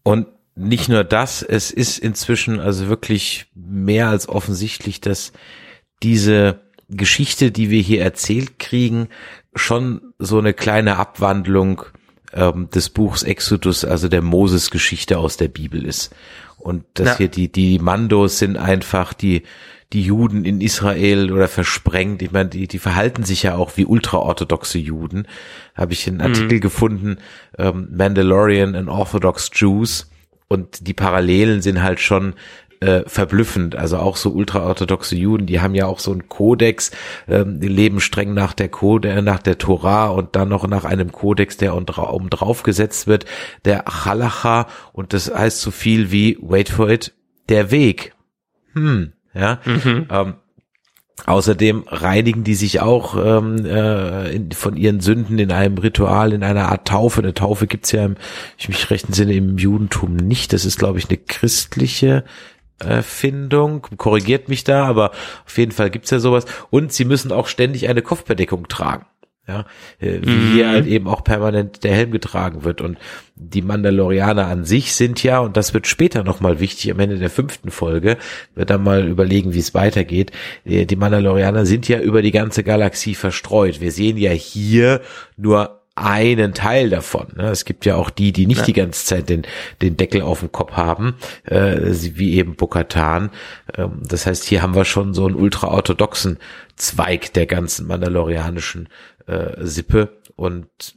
Und 0.03 0.27
nicht 0.55 0.89
nur 0.89 1.05
das, 1.05 1.43
es 1.43 1.71
ist 1.71 1.99
inzwischen 1.99 2.61
also 2.61 2.89
wirklich 2.89 3.47
mehr 3.55 4.09
als 4.09 4.29
offensichtlich, 4.29 5.01
dass 5.01 5.33
diese 6.03 6.61
Geschichte, 6.89 7.51
die 7.51 7.71
wir 7.71 7.81
hier 7.81 8.03
erzählt 8.03 8.59
kriegen, 8.59 9.09
schon 9.55 10.15
so 10.19 10.39
eine 10.39 10.55
kleine 10.55 10.97
Abwandlung 10.97 11.83
ähm, 12.33 12.69
des 12.71 12.91
Buchs 12.91 13.23
Exodus, 13.23 13.85
also 13.85 14.09
der 14.09 14.23
Moses-Geschichte 14.23 15.19
aus 15.19 15.37
der 15.37 15.49
Bibel 15.49 15.85
ist. 15.85 16.15
Und 16.65 16.85
dass 16.95 17.09
ja. 17.09 17.17
hier 17.19 17.29
die, 17.29 17.53
die 17.53 17.79
Mandos 17.79 18.39
sind 18.39 18.57
einfach 18.57 19.13
die, 19.13 19.43
die 19.93 20.03
Juden 20.03 20.47
in 20.47 20.63
Israel 20.63 21.31
oder 21.31 21.47
versprengt. 21.47 22.23
Ich 22.23 22.33
meine, 22.33 22.49
die, 22.49 22.67
die 22.67 22.79
verhalten 22.79 23.23
sich 23.23 23.43
ja 23.43 23.55
auch 23.55 23.77
wie 23.77 23.85
ultraorthodoxe 23.85 24.79
Juden. 24.79 25.29
Habe 25.75 25.93
ich 25.93 26.09
einen 26.09 26.23
Artikel 26.23 26.57
mhm. 26.57 26.61
gefunden, 26.63 27.17
ähm, 27.59 27.89
Mandalorian 27.95 28.75
and 28.77 28.89
Orthodox 28.89 29.51
Jews. 29.53 30.11
Und 30.49 30.87
die 30.89 30.95
Parallelen 30.95 31.61
sind 31.61 31.83
halt 31.83 32.01
schon 32.01 32.33
äh, 32.85 33.09
verblüffend. 33.09 33.77
Also 33.77 33.99
auch 33.99 34.17
so 34.17 34.31
ultraorthodoxe 34.31 35.17
Juden, 35.17 35.47
die 35.47 35.61
haben 35.61 35.75
ja 35.75 35.87
auch 35.87 35.99
so 35.99 36.13
einen 36.13 36.29
Kodex, 36.29 36.91
ähm, 37.29 37.61
die 37.61 37.69
leben 37.69 38.01
streng 38.01 38.35
nach 38.35 38.53
der 38.53 38.69
Code, 38.69 39.23
nach 39.23 39.41
der 39.41 39.59
Torah 39.59 40.09
und 40.09 40.37
dann 40.37 40.49
noch 40.49 40.67
nach 40.67 40.85
einem 40.85 41.11
Kodex, 41.13 41.57
der 41.57 41.75
um, 41.75 41.85
um 41.85 42.31
drauf 42.31 42.63
gesetzt 42.63 43.07
wird, 43.07 43.25
der 43.65 43.85
Halacha 43.87 44.67
und 44.93 45.13
das 45.13 45.35
heißt 45.35 45.61
so 45.61 45.71
viel 45.71 46.11
wie, 46.11 46.39
wait 46.41 46.69
for 46.69 46.91
it, 46.91 47.15
der 47.49 47.71
Weg. 47.71 48.15
Hm, 48.75 49.13
ja. 49.35 49.61
Mhm. 49.65 50.07
Ähm, 50.11 50.35
Außerdem 51.27 51.85
reinigen 51.87 52.45
die 52.45 52.55
sich 52.55 52.81
auch 52.81 53.17
ähm, 53.17 53.65
äh, 53.65 54.31
in, 54.35 54.53
von 54.53 54.77
ihren 54.77 55.01
Sünden 55.01 55.39
in 55.39 55.53
einem 55.53 55.79
Ritual, 55.79 56.33
in 56.33 56.43
einer 56.43 56.71
Art 56.71 56.89
Taufe. 56.89 57.23
Eine 57.23 57.33
Taufe 57.33 57.67
gibt's 57.67 57.93
ja 57.93 58.05
im, 58.05 58.17
ich 58.59 58.69
mich 58.69 58.91
rechten 58.91 59.13
Sinne 59.13 59.35
im 59.35 59.57
Judentum 59.57 60.17
nicht. 60.17 60.53
Das 60.53 60.65
ist, 60.65 60.79
glaube 60.79 60.99
ich, 60.99 61.09
eine 61.09 61.17
christliche 61.17 62.25
Erfindung, 62.85 63.83
korrigiert 63.97 64.49
mich 64.49 64.65
da, 64.65 64.85
aber 64.85 65.11
auf 65.47 65.59
jeden 65.59 65.73
Fall 65.73 65.91
gibt's 65.91 66.11
ja 66.11 66.19
sowas. 66.19 66.45
Und 66.71 66.93
sie 66.93 67.05
müssen 67.05 67.33
auch 67.33 67.47
ständig 67.47 67.89
eine 67.89 68.03
Kopfbedeckung 68.03 68.69
tragen. 68.69 69.07
Ja, 69.47 69.67
äh, 70.01 70.21
wie 70.23 70.31
mhm. 70.31 70.53
hier 70.55 70.69
halt 70.71 70.87
eben 70.87 71.07
auch 71.07 71.23
permanent 71.23 71.85
der 71.85 71.95
Helm 71.95 72.13
getragen 72.13 72.65
wird. 72.65 72.81
Und 72.81 72.97
die 73.35 73.61
Mandalorianer 73.61 74.47
an 74.47 74.65
sich 74.65 74.95
sind 74.95 75.23
ja, 75.23 75.41
und 75.41 75.59
das 75.59 75.75
wird 75.75 75.87
später 75.87 76.25
nochmal 76.25 76.61
wichtig, 76.61 76.91
am 76.91 76.99
Ende 76.99 77.19
der 77.19 77.29
fünften 77.29 77.71
Folge, 77.71 78.17
wird 78.55 78.71
dann 78.71 78.83
mal 78.83 79.07
überlegen, 79.07 79.53
wie 79.53 79.59
es 79.59 79.75
weitergeht. 79.75 80.33
Äh, 80.65 80.87
die 80.87 80.97
Mandalorianer 80.97 81.67
sind 81.67 81.89
ja 81.89 82.01
über 82.01 82.23
die 82.23 82.31
ganze 82.31 82.65
Galaxie 82.65 83.15
verstreut. 83.15 83.83
Wir 83.83 83.93
sehen 83.93 84.17
ja 84.17 84.31
hier 84.31 85.03
nur 85.37 85.84
einen 85.97 86.55
Teil 86.55 86.91
davon. 86.91 87.29
Ne? 87.37 87.51
Es 87.51 87.65
gibt 87.65 87.87
ja 87.87 87.95
auch 87.97 88.11
die, 88.11 88.33
die 88.33 88.47
nicht 88.47 88.61
ja. 88.61 88.65
die 88.65 88.73
ganze 88.73 89.07
Zeit 89.07 89.29
den, 89.29 89.43
den 89.81 89.97
Deckel 89.97 90.23
auf 90.23 90.41
dem 90.41 90.51
Kopf 90.51 90.73
haben, 90.73 91.15
äh, 91.45 91.77
wie 91.81 92.35
eben 92.35 92.57
Bokatan. 92.57 93.31
Ähm, 93.77 94.03
das 94.03 94.27
heißt, 94.27 94.45
hier 94.45 94.63
haben 94.63 94.75
wir 94.75 94.85
schon 94.85 95.15
so 95.15 95.27
einen 95.27 95.37
ultraorthodoxen 95.37 96.39
Zweig 96.77 97.33
der 97.35 97.47
ganzen 97.47 97.87
mandalorianischen 97.87 98.89
äh, 99.27 99.65
Sippe. 99.65 100.21
Und 100.37 100.97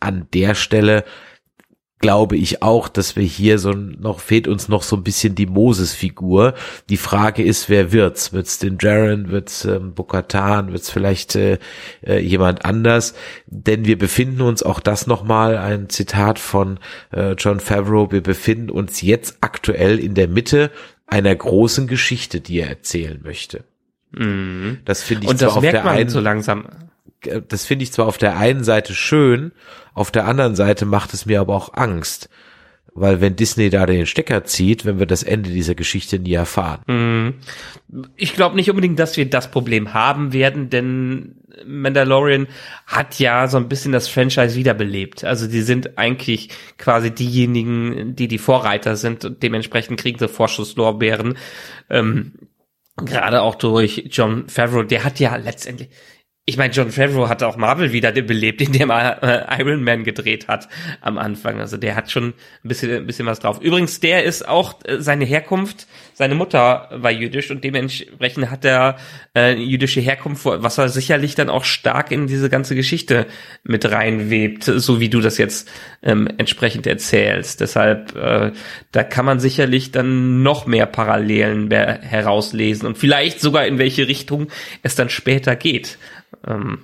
an 0.00 0.28
der 0.34 0.54
Stelle 0.54 1.04
glaube 1.98 2.36
ich 2.36 2.62
auch, 2.62 2.88
dass 2.88 3.16
wir 3.16 3.22
hier 3.22 3.58
so 3.58 3.72
noch 3.72 4.20
fehlt 4.20 4.48
uns 4.48 4.68
noch 4.68 4.82
so 4.82 4.96
ein 4.96 5.02
bisschen 5.02 5.34
die 5.34 5.46
Moses-Figur. 5.46 6.54
Die 6.90 6.98
Frage 6.98 7.42
ist, 7.42 7.70
wer 7.70 7.90
wird's? 7.90 8.32
Wird's 8.32 8.58
den 8.58 8.76
Jaren? 8.80 9.30
Wird's 9.30 9.64
ähm, 9.64 9.94
Bokatan? 9.94 10.72
Wird's 10.72 10.90
vielleicht 10.90 11.36
äh, 11.36 11.58
äh, 12.06 12.18
jemand 12.18 12.64
anders? 12.64 13.14
Denn 13.46 13.86
wir 13.86 13.96
befinden 13.96 14.42
uns 14.42 14.62
auch 14.62 14.80
das 14.80 15.06
nochmal 15.06 15.56
ein 15.56 15.88
Zitat 15.88 16.38
von 16.38 16.78
äh, 17.12 17.32
John 17.32 17.60
Favreau. 17.60 18.12
Wir 18.12 18.22
befinden 18.22 18.70
uns 18.70 19.00
jetzt 19.00 19.38
aktuell 19.40 19.98
in 19.98 20.14
der 20.14 20.28
Mitte 20.28 20.70
einer 21.06 21.34
großen 21.34 21.86
Geschichte, 21.86 22.40
die 22.40 22.60
er 22.60 22.68
erzählen 22.68 23.20
möchte. 23.22 23.64
Mhm. 24.12 24.78
Das 24.84 25.02
finde 25.02 25.24
ich 25.24 25.30
Und 25.30 25.38
zwar 25.38 25.48
das 25.48 25.56
auf 25.56 25.62
merkt 25.62 25.76
der 25.76 25.84
man 25.84 25.96
einen 25.96 26.10
so 26.10 26.20
langsam. 26.20 26.66
Äh, 27.24 27.40
das 27.48 27.64
finde 27.64 27.84
ich 27.84 27.92
zwar 27.92 28.06
auf 28.06 28.18
der 28.18 28.36
einen 28.36 28.64
Seite 28.64 28.94
schön, 28.94 29.52
auf 29.96 30.10
der 30.10 30.26
anderen 30.26 30.54
Seite 30.54 30.84
macht 30.84 31.14
es 31.14 31.24
mir 31.24 31.40
aber 31.40 31.54
auch 31.54 31.72
Angst. 31.72 32.28
Weil 32.92 33.20
wenn 33.20 33.36
Disney 33.36 33.68
da 33.70 33.84
den 33.84 34.06
Stecker 34.06 34.44
zieht, 34.44 34.84
wenn 34.84 34.98
wir 34.98 35.06
das 35.06 35.22
Ende 35.22 35.50
dieser 35.50 35.74
Geschichte 35.74 36.18
nie 36.18 36.34
erfahren. 36.34 36.82
Mhm. 36.86 37.34
Ich 38.16 38.34
glaube 38.34 38.56
nicht 38.56 38.70
unbedingt, 38.70 38.98
dass 38.98 39.16
wir 39.16 39.28
das 39.28 39.50
Problem 39.50 39.94
haben 39.94 40.32
werden, 40.32 40.70
denn 40.70 41.36
Mandalorian 41.66 42.46
hat 42.86 43.18
ja 43.18 43.48
so 43.48 43.56
ein 43.56 43.68
bisschen 43.68 43.92
das 43.92 44.08
Franchise 44.08 44.54
wiederbelebt. 44.54 45.24
Also 45.24 45.46
die 45.46 45.62
sind 45.62 45.98
eigentlich 45.98 46.50
quasi 46.76 47.10
diejenigen, 47.10 48.14
die 48.16 48.28
die 48.28 48.38
Vorreiter 48.38 48.96
sind 48.96 49.24
und 49.24 49.42
dementsprechend 49.42 49.98
kriegen 49.98 50.18
sie 50.18 50.28
Vorschusslorbeeren. 50.28 51.38
Ähm, 51.88 52.32
Gerade 52.98 53.42
auch 53.42 53.56
durch 53.56 54.08
John 54.10 54.48
Favreau, 54.48 54.82
der 54.82 55.04
hat 55.04 55.20
ja 55.20 55.36
letztendlich, 55.36 55.90
ich 56.48 56.56
meine, 56.56 56.72
John 56.72 56.92
Favreau 56.92 57.28
hat 57.28 57.42
auch 57.42 57.56
Marvel 57.56 57.90
wieder 57.90 58.12
belebt, 58.12 58.60
indem 58.60 58.90
er 58.90 59.50
äh, 59.50 59.60
Iron 59.60 59.82
Man 59.82 60.04
gedreht 60.04 60.46
hat 60.46 60.68
am 61.00 61.18
Anfang. 61.18 61.58
Also 61.58 61.76
der 61.76 61.96
hat 61.96 62.12
schon 62.12 62.28
ein 62.28 62.34
bisschen, 62.62 62.92
ein 62.92 63.06
bisschen 63.06 63.26
was 63.26 63.40
drauf. 63.40 63.60
Übrigens, 63.60 63.98
der 63.98 64.22
ist 64.22 64.46
auch 64.46 64.76
äh, 64.84 65.00
seine 65.00 65.24
Herkunft, 65.24 65.88
seine 66.14 66.36
Mutter 66.36 66.88
war 66.92 67.10
jüdisch 67.10 67.50
und 67.50 67.64
dementsprechend 67.64 68.48
hat 68.48 68.64
er 68.64 68.96
äh, 69.34 69.54
jüdische 69.56 70.00
Herkunft, 70.00 70.44
was 70.44 70.78
er 70.78 70.88
sicherlich 70.88 71.34
dann 71.34 71.50
auch 71.50 71.64
stark 71.64 72.12
in 72.12 72.28
diese 72.28 72.48
ganze 72.48 72.76
Geschichte 72.76 73.26
mit 73.64 73.84
reinwebt, 73.90 74.62
so 74.62 75.00
wie 75.00 75.08
du 75.08 75.20
das 75.20 75.38
jetzt 75.38 75.68
ähm, 76.04 76.28
entsprechend 76.38 76.86
erzählst. 76.86 77.60
Deshalb, 77.60 78.14
äh, 78.14 78.52
da 78.92 79.02
kann 79.02 79.24
man 79.24 79.40
sicherlich 79.40 79.90
dann 79.90 80.44
noch 80.44 80.66
mehr 80.66 80.86
Parallelen 80.86 81.72
herauslesen 81.72 82.86
und 82.86 82.96
vielleicht 82.96 83.40
sogar 83.40 83.66
in 83.66 83.78
welche 83.78 84.06
Richtung 84.06 84.46
es 84.84 84.94
dann 84.94 85.08
später 85.08 85.56
geht. 85.56 85.98
Ähm, 86.46 86.80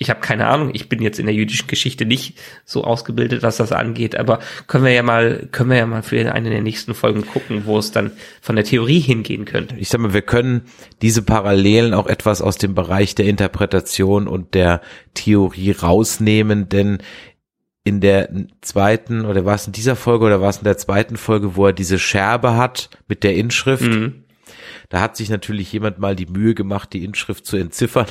ich 0.00 0.10
habe 0.10 0.20
keine 0.20 0.46
Ahnung, 0.46 0.70
ich 0.72 0.88
bin 0.88 1.02
jetzt 1.02 1.18
in 1.18 1.26
der 1.26 1.34
jüdischen 1.34 1.66
Geschichte 1.66 2.06
nicht 2.06 2.38
so 2.64 2.84
ausgebildet, 2.84 3.42
was 3.42 3.56
das 3.56 3.72
angeht, 3.72 4.16
aber 4.16 4.38
können 4.68 4.84
wir 4.84 4.92
ja 4.92 5.02
mal, 5.02 5.48
können 5.50 5.70
wir 5.70 5.76
ja 5.76 5.86
mal 5.86 6.04
für 6.04 6.32
eine 6.32 6.50
der 6.50 6.62
nächsten 6.62 6.94
Folgen 6.94 7.26
gucken, 7.26 7.66
wo 7.66 7.78
es 7.78 7.90
dann 7.90 8.12
von 8.40 8.54
der 8.54 8.64
Theorie 8.64 9.00
hingehen 9.00 9.44
könnte. 9.44 9.74
Ich 9.76 9.88
sag 9.88 10.00
mal, 10.00 10.14
wir 10.14 10.22
können 10.22 10.62
diese 11.02 11.22
Parallelen 11.22 11.94
auch 11.94 12.06
etwas 12.06 12.40
aus 12.40 12.58
dem 12.58 12.76
Bereich 12.76 13.16
der 13.16 13.26
Interpretation 13.26 14.28
und 14.28 14.54
der 14.54 14.82
Theorie 15.14 15.72
rausnehmen, 15.72 16.68
denn 16.68 16.98
in 17.82 18.00
der 18.00 18.28
zweiten, 18.60 19.24
oder 19.24 19.44
war 19.44 19.56
es 19.56 19.66
in 19.66 19.72
dieser 19.72 19.96
Folge 19.96 20.26
oder 20.26 20.40
war 20.40 20.50
es 20.50 20.58
in 20.58 20.64
der 20.64 20.78
zweiten 20.78 21.16
Folge, 21.16 21.56
wo 21.56 21.66
er 21.66 21.72
diese 21.72 21.98
Scherbe 21.98 22.56
hat 22.56 22.90
mit 23.08 23.24
der 23.24 23.34
Inschrift, 23.34 23.82
mhm. 23.82 24.24
da 24.90 25.00
hat 25.00 25.16
sich 25.16 25.28
natürlich 25.28 25.72
jemand 25.72 25.98
mal 25.98 26.14
die 26.14 26.26
Mühe 26.26 26.54
gemacht, 26.54 26.92
die 26.92 27.02
Inschrift 27.02 27.46
zu 27.46 27.56
entziffern 27.56 28.06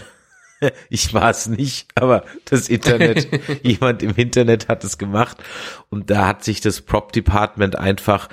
ich 0.89 1.13
war 1.13 1.29
es 1.29 1.47
nicht, 1.47 1.87
aber 1.95 2.23
das 2.45 2.69
Internet, 2.69 3.27
jemand 3.63 4.03
im 4.03 4.15
Internet 4.15 4.67
hat 4.67 4.83
es 4.83 4.97
gemacht 4.97 5.37
und 5.89 6.09
da 6.09 6.27
hat 6.27 6.43
sich 6.43 6.61
das 6.61 6.81
Prop 6.81 7.11
Department 7.11 7.77
einfach 7.77 8.29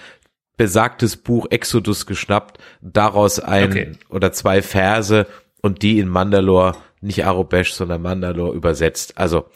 besagtes 0.57 1.17
Buch 1.17 1.47
Exodus 1.51 2.07
geschnappt, 2.07 2.59
daraus 2.81 3.41
ein 3.41 3.71
okay. 3.71 3.93
oder 4.09 4.33
zwei 4.33 4.63
Verse 4.63 5.27
und 5.61 5.83
die 5.83 5.99
in 5.99 6.09
Mandalore, 6.09 6.77
nicht 7.01 7.25
Arobesh, 7.25 7.73
sondern 7.73 8.03
Mandalore 8.03 8.55
übersetzt. 8.55 9.19
Also 9.19 9.47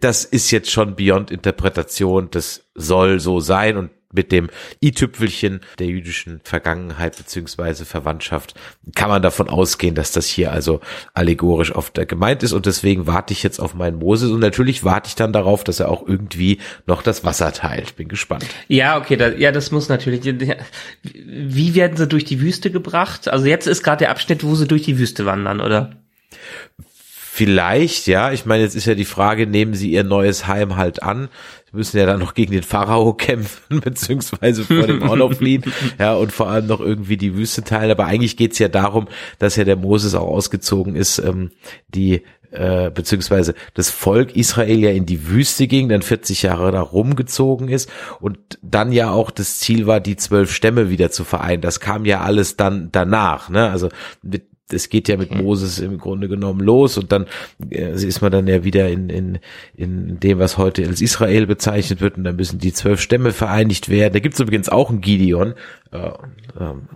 das 0.00 0.24
ist 0.24 0.50
jetzt 0.50 0.70
schon 0.70 0.94
beyond 0.94 1.30
Interpretation, 1.30 2.28
das 2.30 2.68
soll 2.74 3.18
so 3.20 3.40
sein 3.40 3.76
und 3.76 3.90
mit 4.12 4.32
dem 4.32 4.50
i-Tüpfelchen 4.82 5.60
der 5.78 5.86
jüdischen 5.86 6.40
Vergangenheit 6.44 7.16
beziehungsweise 7.16 7.84
Verwandtschaft 7.84 8.54
kann 8.94 9.08
man 9.08 9.22
davon 9.22 9.48
ausgehen, 9.48 9.94
dass 9.94 10.12
das 10.12 10.26
hier 10.26 10.52
also 10.52 10.80
allegorisch 11.14 11.74
oft 11.74 11.94
gemeint 12.08 12.42
ist 12.42 12.52
und 12.52 12.66
deswegen 12.66 13.06
warte 13.06 13.32
ich 13.32 13.42
jetzt 13.42 13.60
auf 13.60 13.74
meinen 13.74 13.98
Moses 13.98 14.30
und 14.30 14.40
natürlich 14.40 14.84
warte 14.84 15.08
ich 15.08 15.14
dann 15.14 15.32
darauf, 15.32 15.64
dass 15.64 15.80
er 15.80 15.88
auch 15.88 16.06
irgendwie 16.06 16.58
noch 16.86 17.02
das 17.02 17.24
Wasser 17.24 17.52
teilt. 17.52 17.96
Bin 17.96 18.08
gespannt. 18.08 18.46
Ja, 18.68 18.98
okay, 18.98 19.16
da, 19.16 19.28
ja, 19.28 19.52
das 19.52 19.70
muss 19.70 19.88
natürlich. 19.88 20.20
Wie 21.02 21.74
werden 21.74 21.96
sie 21.96 22.06
durch 22.06 22.24
die 22.24 22.40
Wüste 22.40 22.70
gebracht? 22.70 23.28
Also 23.28 23.46
jetzt 23.46 23.66
ist 23.66 23.82
gerade 23.82 24.00
der 24.00 24.10
Abschnitt, 24.10 24.44
wo 24.44 24.54
sie 24.54 24.66
durch 24.66 24.82
die 24.82 24.98
Wüste 24.98 25.26
wandern, 25.26 25.60
oder? 25.60 25.92
Vielleicht, 27.32 28.06
ja. 28.06 28.32
Ich 28.32 28.44
meine, 28.44 28.64
jetzt 28.64 28.74
ist 28.74 28.86
ja 28.86 28.94
die 28.94 29.04
Frage, 29.04 29.46
nehmen 29.46 29.72
Sie 29.72 29.90
Ihr 29.92 30.04
neues 30.04 30.46
Heim 30.46 30.76
halt 30.76 31.02
an? 31.02 31.28
Sie 31.70 31.76
müssen 31.76 31.98
ja 31.98 32.06
dann 32.06 32.20
noch 32.20 32.34
gegen 32.34 32.52
den 32.52 32.62
Pharao 32.62 33.12
kämpfen, 33.14 33.80
beziehungsweise 33.80 34.64
vor 34.64 34.86
dem 34.86 34.98
noch 34.98 35.34
fliehen, 35.34 35.64
ja, 35.98 36.14
und 36.14 36.32
vor 36.32 36.48
allem 36.48 36.66
noch 36.66 36.80
irgendwie 36.80 37.16
die 37.16 37.36
Wüste 37.36 37.62
teilen. 37.62 37.90
Aber 37.90 38.06
eigentlich 38.06 38.36
geht's 38.36 38.58
ja 38.58 38.68
darum, 38.68 39.08
dass 39.38 39.56
ja 39.56 39.64
der 39.64 39.76
Moses 39.76 40.14
auch 40.14 40.28
ausgezogen 40.28 40.96
ist, 40.96 41.18
ähm, 41.18 41.50
die 41.88 42.22
äh, 42.52 42.90
beziehungsweise 42.90 43.54
das 43.74 43.90
Volk 43.90 44.34
Israel 44.34 44.78
ja 44.80 44.90
in 44.90 45.06
die 45.06 45.28
Wüste 45.28 45.68
ging, 45.68 45.88
dann 45.88 46.02
40 46.02 46.42
Jahre 46.42 46.72
da 46.72 46.80
rumgezogen 46.80 47.68
ist 47.68 47.88
und 48.18 48.38
dann 48.60 48.90
ja 48.90 49.10
auch 49.10 49.30
das 49.30 49.60
Ziel 49.60 49.86
war, 49.86 50.00
die 50.00 50.16
zwölf 50.16 50.52
Stämme 50.52 50.90
wieder 50.90 51.12
zu 51.12 51.22
vereinen. 51.22 51.62
Das 51.62 51.78
kam 51.78 52.04
ja 52.04 52.22
alles 52.22 52.56
dann 52.56 52.88
danach, 52.90 53.50
ne? 53.50 53.70
Also 53.70 53.88
mit 54.22 54.49
es 54.72 54.88
geht 54.88 55.08
ja 55.08 55.16
mit 55.16 55.34
Moses 55.34 55.78
im 55.78 55.98
Grunde 55.98 56.28
genommen 56.28 56.60
los 56.60 56.98
und 56.98 57.12
dann 57.12 57.26
äh, 57.70 57.92
ist 57.92 58.20
man 58.20 58.32
dann 58.32 58.46
ja 58.46 58.64
wieder 58.64 58.88
in, 58.88 59.08
in, 59.10 59.38
in 59.76 60.20
dem, 60.20 60.38
was 60.38 60.58
heute 60.58 60.86
als 60.86 61.00
Israel 61.00 61.46
bezeichnet 61.46 62.00
wird 62.00 62.16
und 62.16 62.24
dann 62.24 62.36
müssen 62.36 62.58
die 62.58 62.72
zwölf 62.72 63.00
Stämme 63.00 63.32
vereinigt 63.32 63.88
werden. 63.88 64.12
Da 64.12 64.20
gibt 64.20 64.34
es 64.34 64.40
übrigens 64.40 64.68
auch 64.68 64.90
einen 64.90 65.00
Gideon, 65.00 65.54
äh, 65.92 65.98
äh, 65.98 66.12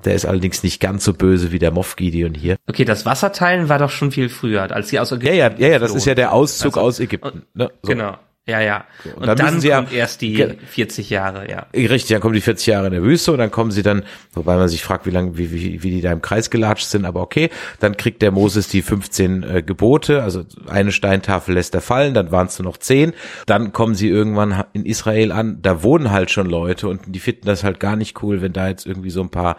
der 0.05 0.15
ist 0.15 0.27
allerdings 0.27 0.63
nicht 0.63 0.81
ganz 0.81 1.05
so 1.05 1.15
böse 1.15 1.53
wie 1.53 1.59
der 1.59 1.71
Moff 1.71 1.97
Gideon 1.97 2.35
hier. 2.35 2.57
Okay, 2.67 2.85
das 2.85 3.07
Wasserteilen 3.07 3.69
war 3.69 3.79
doch 3.79 3.91
schon 3.91 4.11
viel 4.11 4.29
früher, 4.29 4.71
als 4.75 4.89
sie 4.89 4.99
aus 4.99 5.13
Ägypten 5.13 5.35
Ja, 5.35 5.49
ja, 5.49 5.55
ja, 5.59 5.69
ja 5.69 5.79
das 5.79 5.95
ist 5.95 6.07
ja 6.07 6.15
der 6.15 6.33
Auszug 6.33 6.77
also, 6.77 6.81
aus 6.81 7.01
Ägypten. 7.01 7.43
Ne? 7.55 7.71
So. 7.83 7.89
Genau. 7.91 8.17
Ja, 8.47 8.61
ja. 8.61 8.85
Und, 9.05 9.23
und 9.23 9.27
dann, 9.27 9.37
dann 9.39 9.51
kommt 9.53 9.65
ja, 9.65 9.87
erst 9.91 10.21
die 10.21 10.37
40 10.37 11.09
Jahre, 11.09 11.51
ja. 11.51 11.67
Richtig, 11.73 12.09
dann 12.09 12.21
kommen 12.21 12.35
die 12.35 12.43
40 12.43 12.67
Jahre 12.67 12.87
in 12.89 12.93
der 12.93 13.03
Wüste 13.03 13.33
und 13.33 13.39
dann 13.39 13.51
kommen 13.51 13.71
sie 13.71 13.83
dann, 13.83 14.05
wobei 14.35 14.57
man 14.57 14.69
sich 14.69 14.83
fragt, 14.83 15.07
wie 15.07 15.11
lange, 15.11 15.39
wie, 15.39 15.51
wie, 15.51 15.83
wie 15.83 15.91
die 15.91 16.03
da 16.03 16.13
im 16.13 16.21
Kreis 16.21 16.51
gelatscht 16.51 16.87
sind, 16.87 17.07
aber 17.07 17.23
okay. 17.23 17.49
Dann 17.81 17.97
kriegt 17.97 18.21
der 18.21 18.33
Moses 18.33 18.69
die 18.69 18.83
15 18.83 19.43
äh, 19.45 19.63
Gebote, 19.63 20.23
also 20.23 20.45
eine 20.69 20.93
Steintafel 20.93 21.55
lässt 21.55 21.75
er 21.75 21.81
fallen, 21.81 22.13
dann 22.13 22.33
waren 22.33 22.49
es 22.49 22.59
nur 22.59 22.69
noch 22.69 22.77
10. 22.77 23.15
Dann 23.47 23.73
kommen 23.73 23.95
sie 23.95 24.11
irgendwann 24.11 24.65
in 24.75 24.85
Israel 24.85 25.33
an, 25.33 25.61
da 25.63 25.83
wohnen 25.83 26.11
halt 26.11 26.31
schon 26.31 26.47
Leute 26.47 26.89
und 26.89 27.01
die 27.07 27.21
finden 27.21 27.47
das 27.47 27.65
halt 27.65 27.81
gar 27.81 27.97
nicht 27.97 28.23
cool, 28.23 28.43
wenn 28.43 28.53
da 28.53 28.69
jetzt 28.69 28.85
irgendwie 28.85 29.11
so 29.11 29.23
ein 29.23 29.31
paar 29.31 29.57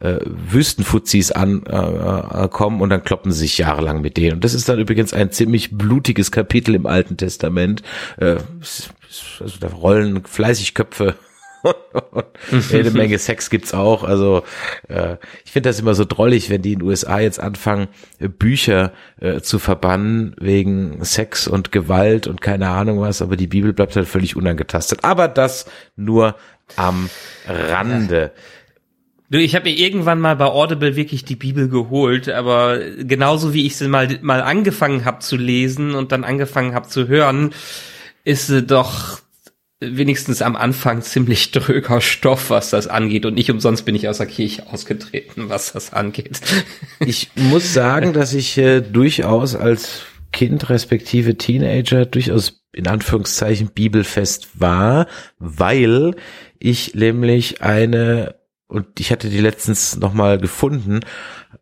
äh, 0.00 0.18
Wüstenfuzis 0.24 1.32
ankommen 1.32 2.80
äh, 2.80 2.82
und 2.82 2.90
dann 2.90 3.04
kloppen 3.04 3.32
sie 3.32 3.40
sich 3.40 3.58
jahrelang 3.58 4.00
mit 4.00 4.16
denen. 4.16 4.34
Und 4.34 4.44
das 4.44 4.54
ist 4.54 4.68
dann 4.68 4.78
übrigens 4.78 5.12
ein 5.12 5.30
ziemlich 5.30 5.76
blutiges 5.76 6.30
Kapitel 6.32 6.74
im 6.74 6.86
Alten 6.86 7.16
Testament. 7.16 7.82
Äh, 8.18 8.36
also 9.40 9.58
da 9.60 9.68
rollen 9.68 10.24
fleißig 10.24 10.74
Köpfe 10.74 11.16
jede 12.70 12.90
Menge 12.90 13.18
Sex 13.18 13.50
gibt's 13.50 13.74
auch. 13.74 14.04
Also 14.04 14.42
äh, 14.88 15.16
ich 15.44 15.52
finde 15.52 15.68
das 15.68 15.80
immer 15.80 15.94
so 15.94 16.04
drollig, 16.04 16.50
wenn 16.50 16.62
die 16.62 16.72
in 16.72 16.80
den 16.80 16.88
USA 16.88 17.20
jetzt 17.20 17.40
anfangen, 17.40 17.88
äh, 18.18 18.28
Bücher 18.28 18.92
äh, 19.20 19.40
zu 19.40 19.58
verbannen 19.58 20.34
wegen 20.38 21.04
Sex 21.04 21.48
und 21.48 21.72
Gewalt 21.72 22.26
und 22.26 22.40
keine 22.40 22.68
Ahnung 22.68 23.00
was, 23.00 23.22
aber 23.22 23.36
die 23.36 23.46
Bibel 23.46 23.72
bleibt 23.72 23.96
halt 23.96 24.08
völlig 24.08 24.36
unangetastet. 24.36 25.04
Aber 25.04 25.28
das 25.28 25.66
nur 25.96 26.36
am 26.76 27.08
Rande. 27.46 28.32
Du, 29.30 29.38
ich 29.38 29.54
habe 29.54 29.68
mir 29.68 29.76
irgendwann 29.76 30.20
mal 30.20 30.36
bei 30.36 30.46
Audible 30.46 30.96
wirklich 30.96 31.24
die 31.24 31.36
Bibel 31.36 31.68
geholt, 31.68 32.30
aber 32.30 32.78
genauso 32.98 33.52
wie 33.52 33.66
ich 33.66 33.76
sie 33.76 33.88
mal 33.88 34.18
mal 34.22 34.40
angefangen 34.40 35.04
habe 35.04 35.18
zu 35.18 35.36
lesen 35.36 35.94
und 35.94 36.12
dann 36.12 36.24
angefangen 36.24 36.74
habe 36.74 36.88
zu 36.88 37.08
hören, 37.08 37.50
ist 38.24 38.46
sie 38.46 38.62
doch 38.62 39.20
wenigstens 39.80 40.42
am 40.42 40.56
Anfang 40.56 41.02
ziemlich 41.02 41.50
dröger 41.52 42.00
Stoff, 42.00 42.50
was 42.50 42.70
das 42.70 42.88
angeht. 42.88 43.26
Und 43.26 43.34
nicht 43.34 43.50
umsonst 43.50 43.84
bin 43.84 43.94
ich 43.94 44.08
aus 44.08 44.18
der 44.18 44.26
Kirche 44.26 44.66
ausgetreten, 44.66 45.48
was 45.48 45.72
das 45.72 45.92
angeht. 45.92 46.40
Ich 47.00 47.30
muss 47.36 47.72
sagen, 47.72 48.12
dass 48.12 48.34
ich 48.34 48.58
äh, 48.58 48.80
durchaus 48.80 49.54
als 49.54 50.02
Kind 50.32 50.68
respektive 50.68 51.36
Teenager 51.36 52.06
durchaus 52.06 52.60
in 52.72 52.86
Anführungszeichen 52.86 53.68
bibelfest 53.68 54.60
war, 54.60 55.06
weil 55.38 56.16
ich 56.58 56.94
nämlich 56.94 57.62
eine, 57.62 58.34
und 58.68 59.00
ich 59.00 59.10
hatte 59.10 59.28
die 59.28 59.40
letztens 59.40 59.96
nochmal 59.96 60.38
gefunden, 60.38 61.00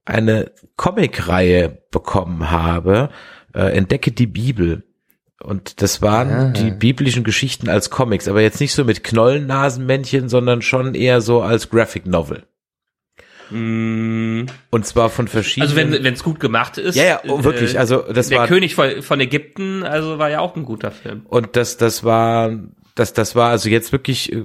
eine 0.05 0.53
Comicreihe 0.77 1.83
bekommen 1.91 2.51
habe, 2.51 3.09
äh, 3.55 3.77
Entdecke 3.77 4.13
die 4.13 4.27
Bibel. 4.27 4.83
Und 5.43 5.83
das 5.83 6.03
waren 6.03 6.31
Ah. 6.31 6.49
die 6.51 6.71
biblischen 6.71 7.23
Geschichten 7.25 7.69
als 7.69 7.91
Comics, 7.91 8.27
aber 8.29 8.41
jetzt 8.41 8.61
nicht 8.61 8.73
so 8.73 8.85
mit 8.85 9.05
Knollennasenmännchen, 9.05 10.29
sondern 10.29 10.63
schon 10.63 10.95
eher 10.95 11.21
so 11.21 11.43
als 11.43 11.71
Graphic 11.71 12.07
Novel. 12.07 12.45
Mm, 13.51 14.47
Und 14.71 14.87
zwar 14.87 15.09
von 15.09 15.29
verschiedenen. 15.29 15.69
Also 15.71 15.77
wenn 15.95 16.05
wenn 16.05 16.15
es 16.15 16.25
gut 16.25 16.41
gemacht 16.41 16.79
ist. 16.79 16.97
Ja, 16.97 17.05
ja, 17.05 17.21
oh, 17.29 17.45
wirklich, 17.45 17.75
äh, 17.77 17.79
also 17.79 18.03
das 18.13 18.29
der 18.29 18.41
war- 18.41 18.47
König 18.49 18.75
von, 18.75 19.03
von 19.03 19.21
Ägypten, 19.21 19.85
also 19.85 20.19
war 20.19 20.31
ja 20.31 20.41
auch 20.41 20.57
ein 20.57 20.65
guter 20.65 20.91
Film. 20.91 21.23
Und 21.27 21.55
das, 21.55 21.77
das 21.77 22.03
war, 22.03 22.51
das, 22.97 23.13
das 23.13 23.37
war 23.37 23.51
also 23.51 23.69
jetzt 23.69 23.93
wirklich, 23.93 24.33
äh, 24.33 24.45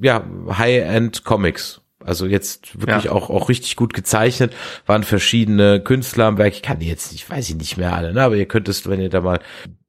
ja, 0.00 0.24
High-End 0.50 1.24
Comics. 1.24 1.81
Also 2.06 2.26
jetzt 2.26 2.80
wirklich 2.80 3.04
Ja. 3.04 3.12
auch, 3.12 3.30
auch 3.30 3.48
richtig 3.48 3.76
gut 3.76 3.94
gezeichnet, 3.94 4.52
waren 4.86 5.04
verschiedene 5.04 5.80
Künstler 5.80 6.26
am 6.26 6.38
Werk. 6.38 6.52
Ich 6.54 6.62
kann 6.62 6.78
die 6.78 6.88
jetzt 6.88 7.12
nicht, 7.12 7.28
weiß 7.30 7.48
ich 7.50 7.56
nicht 7.56 7.76
mehr 7.76 7.94
alle, 7.94 8.12
ne, 8.12 8.22
aber 8.22 8.36
ihr 8.36 8.46
könntest, 8.46 8.88
wenn 8.88 9.00
ihr 9.00 9.10
da 9.10 9.20
mal, 9.20 9.40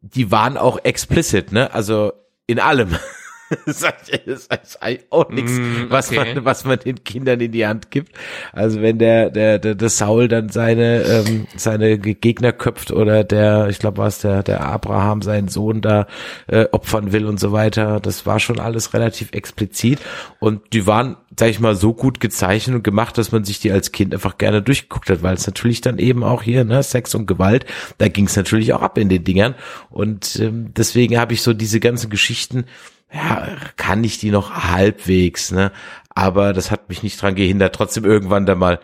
die 0.01 0.31
waren 0.31 0.57
auch 0.57 0.79
explicit, 0.83 1.51
ne, 1.51 1.73
also 1.73 2.13
in 2.47 2.59
allem. 2.59 2.89
Das 3.65 4.47
ist 4.63 4.81
eigentlich 4.81 5.05
auch 5.09 5.29
nichts, 5.29 5.51
Mm, 5.51 5.89
was 5.89 6.09
okay. 6.09 6.35
man, 6.35 6.45
was 6.45 6.65
man 6.65 6.79
den 6.79 7.03
Kindern 7.03 7.39
in 7.39 7.51
die 7.51 7.65
Hand 7.65 7.91
gibt. 7.91 8.13
Also 8.51 8.81
wenn 8.81 8.97
der, 8.99 9.29
der, 9.29 9.59
der, 9.59 9.75
der 9.75 9.89
Saul 9.89 10.27
dann 10.27 10.49
seine, 10.49 11.03
ähm, 11.03 11.47
seine 11.55 11.97
Gegner 11.97 12.51
köpft 12.51 12.91
oder 12.91 13.23
der, 13.23 13.67
ich 13.69 13.79
glaube, 13.79 13.97
was 13.97 14.19
der, 14.19 14.43
der 14.43 14.65
Abraham 14.65 15.21
seinen 15.21 15.47
Sohn 15.47 15.81
da 15.81 16.07
äh, 16.47 16.65
opfern 16.71 17.11
will 17.11 17.25
und 17.25 17.39
so 17.39 17.51
weiter, 17.51 17.99
das 17.99 18.25
war 18.25 18.39
schon 18.39 18.59
alles 18.59 18.93
relativ 18.93 19.31
explizit 19.31 19.99
und 20.39 20.73
die 20.73 20.87
waren, 20.87 21.17
sag 21.37 21.49
ich 21.49 21.59
mal, 21.59 21.75
so 21.75 21.93
gut 21.93 22.19
gezeichnet 22.19 22.75
und 22.75 22.83
gemacht, 22.83 23.17
dass 23.17 23.31
man 23.31 23.43
sich 23.43 23.59
die 23.59 23.71
als 23.71 23.91
Kind 23.91 24.13
einfach 24.13 24.37
gerne 24.37 24.61
durchgeguckt 24.61 25.09
hat, 25.09 25.23
weil 25.23 25.35
es 25.35 25.47
natürlich 25.47 25.81
dann 25.81 25.97
eben 25.99 26.23
auch 26.23 26.43
hier, 26.43 26.63
ne, 26.63 26.83
Sex 26.83 27.15
und 27.15 27.25
Gewalt, 27.27 27.65
da 27.97 28.07
ging 28.07 28.25
es 28.25 28.35
natürlich 28.35 28.73
auch 28.73 28.81
ab 28.81 28.97
in 28.97 29.09
den 29.09 29.23
Dingern 29.23 29.55
und 29.89 30.39
ähm, 30.39 30.73
deswegen 30.75 31.17
habe 31.19 31.33
ich 31.33 31.41
so 31.41 31.53
diese 31.53 31.79
ganzen 31.79 32.09
Geschichten 32.09 32.65
ja, 33.13 33.47
kann 33.77 34.03
ich 34.03 34.17
die 34.17 34.31
noch 34.31 34.51
halbwegs, 34.71 35.51
ne? 35.51 35.71
Aber 36.09 36.53
das 36.53 36.71
hat 36.71 36.89
mich 36.89 37.03
nicht 37.03 37.21
dran 37.21 37.35
gehindert, 37.35 37.75
trotzdem 37.75 38.05
irgendwann 38.05 38.45
da 38.45 38.55
mal 38.55 38.79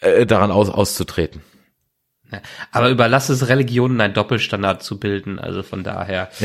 äh, 0.00 0.26
daran 0.26 0.50
aus, 0.50 0.68
auszutreten. 0.68 1.42
Aber 2.70 2.90
überlass 2.90 3.28
es 3.28 3.48
Religionen 3.48 4.00
einen 4.00 4.14
Doppelstandard 4.14 4.82
zu 4.82 5.00
bilden, 5.00 5.38
also 5.38 5.62
von 5.62 5.82
daher. 5.82 6.30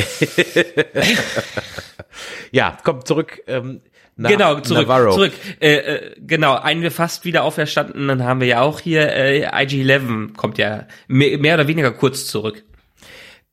Ja, 2.51 2.77
komm 2.83 3.03
zurück. 3.05 3.41
Ähm, 3.47 3.81
Na, 4.15 4.29
genau, 4.29 4.59
zurück, 4.61 4.87
Navarro. 4.87 5.11
zurück. 5.13 5.33
Äh, 5.59 5.75
äh, 5.75 6.15
genau, 6.19 6.55
einen 6.55 6.81
wir 6.81 6.91
fast 6.91 7.25
wieder 7.25 7.43
auferstandenen 7.43 8.23
haben 8.23 8.39
wir 8.39 8.47
ja 8.47 8.61
auch 8.61 8.79
hier. 8.79 9.11
Äh, 9.11 9.45
IG-11 9.45 10.35
kommt 10.35 10.57
ja 10.57 10.87
mehr, 11.07 11.37
mehr 11.37 11.55
oder 11.55 11.67
weniger 11.67 11.91
kurz 11.91 12.27
zurück. 12.27 12.63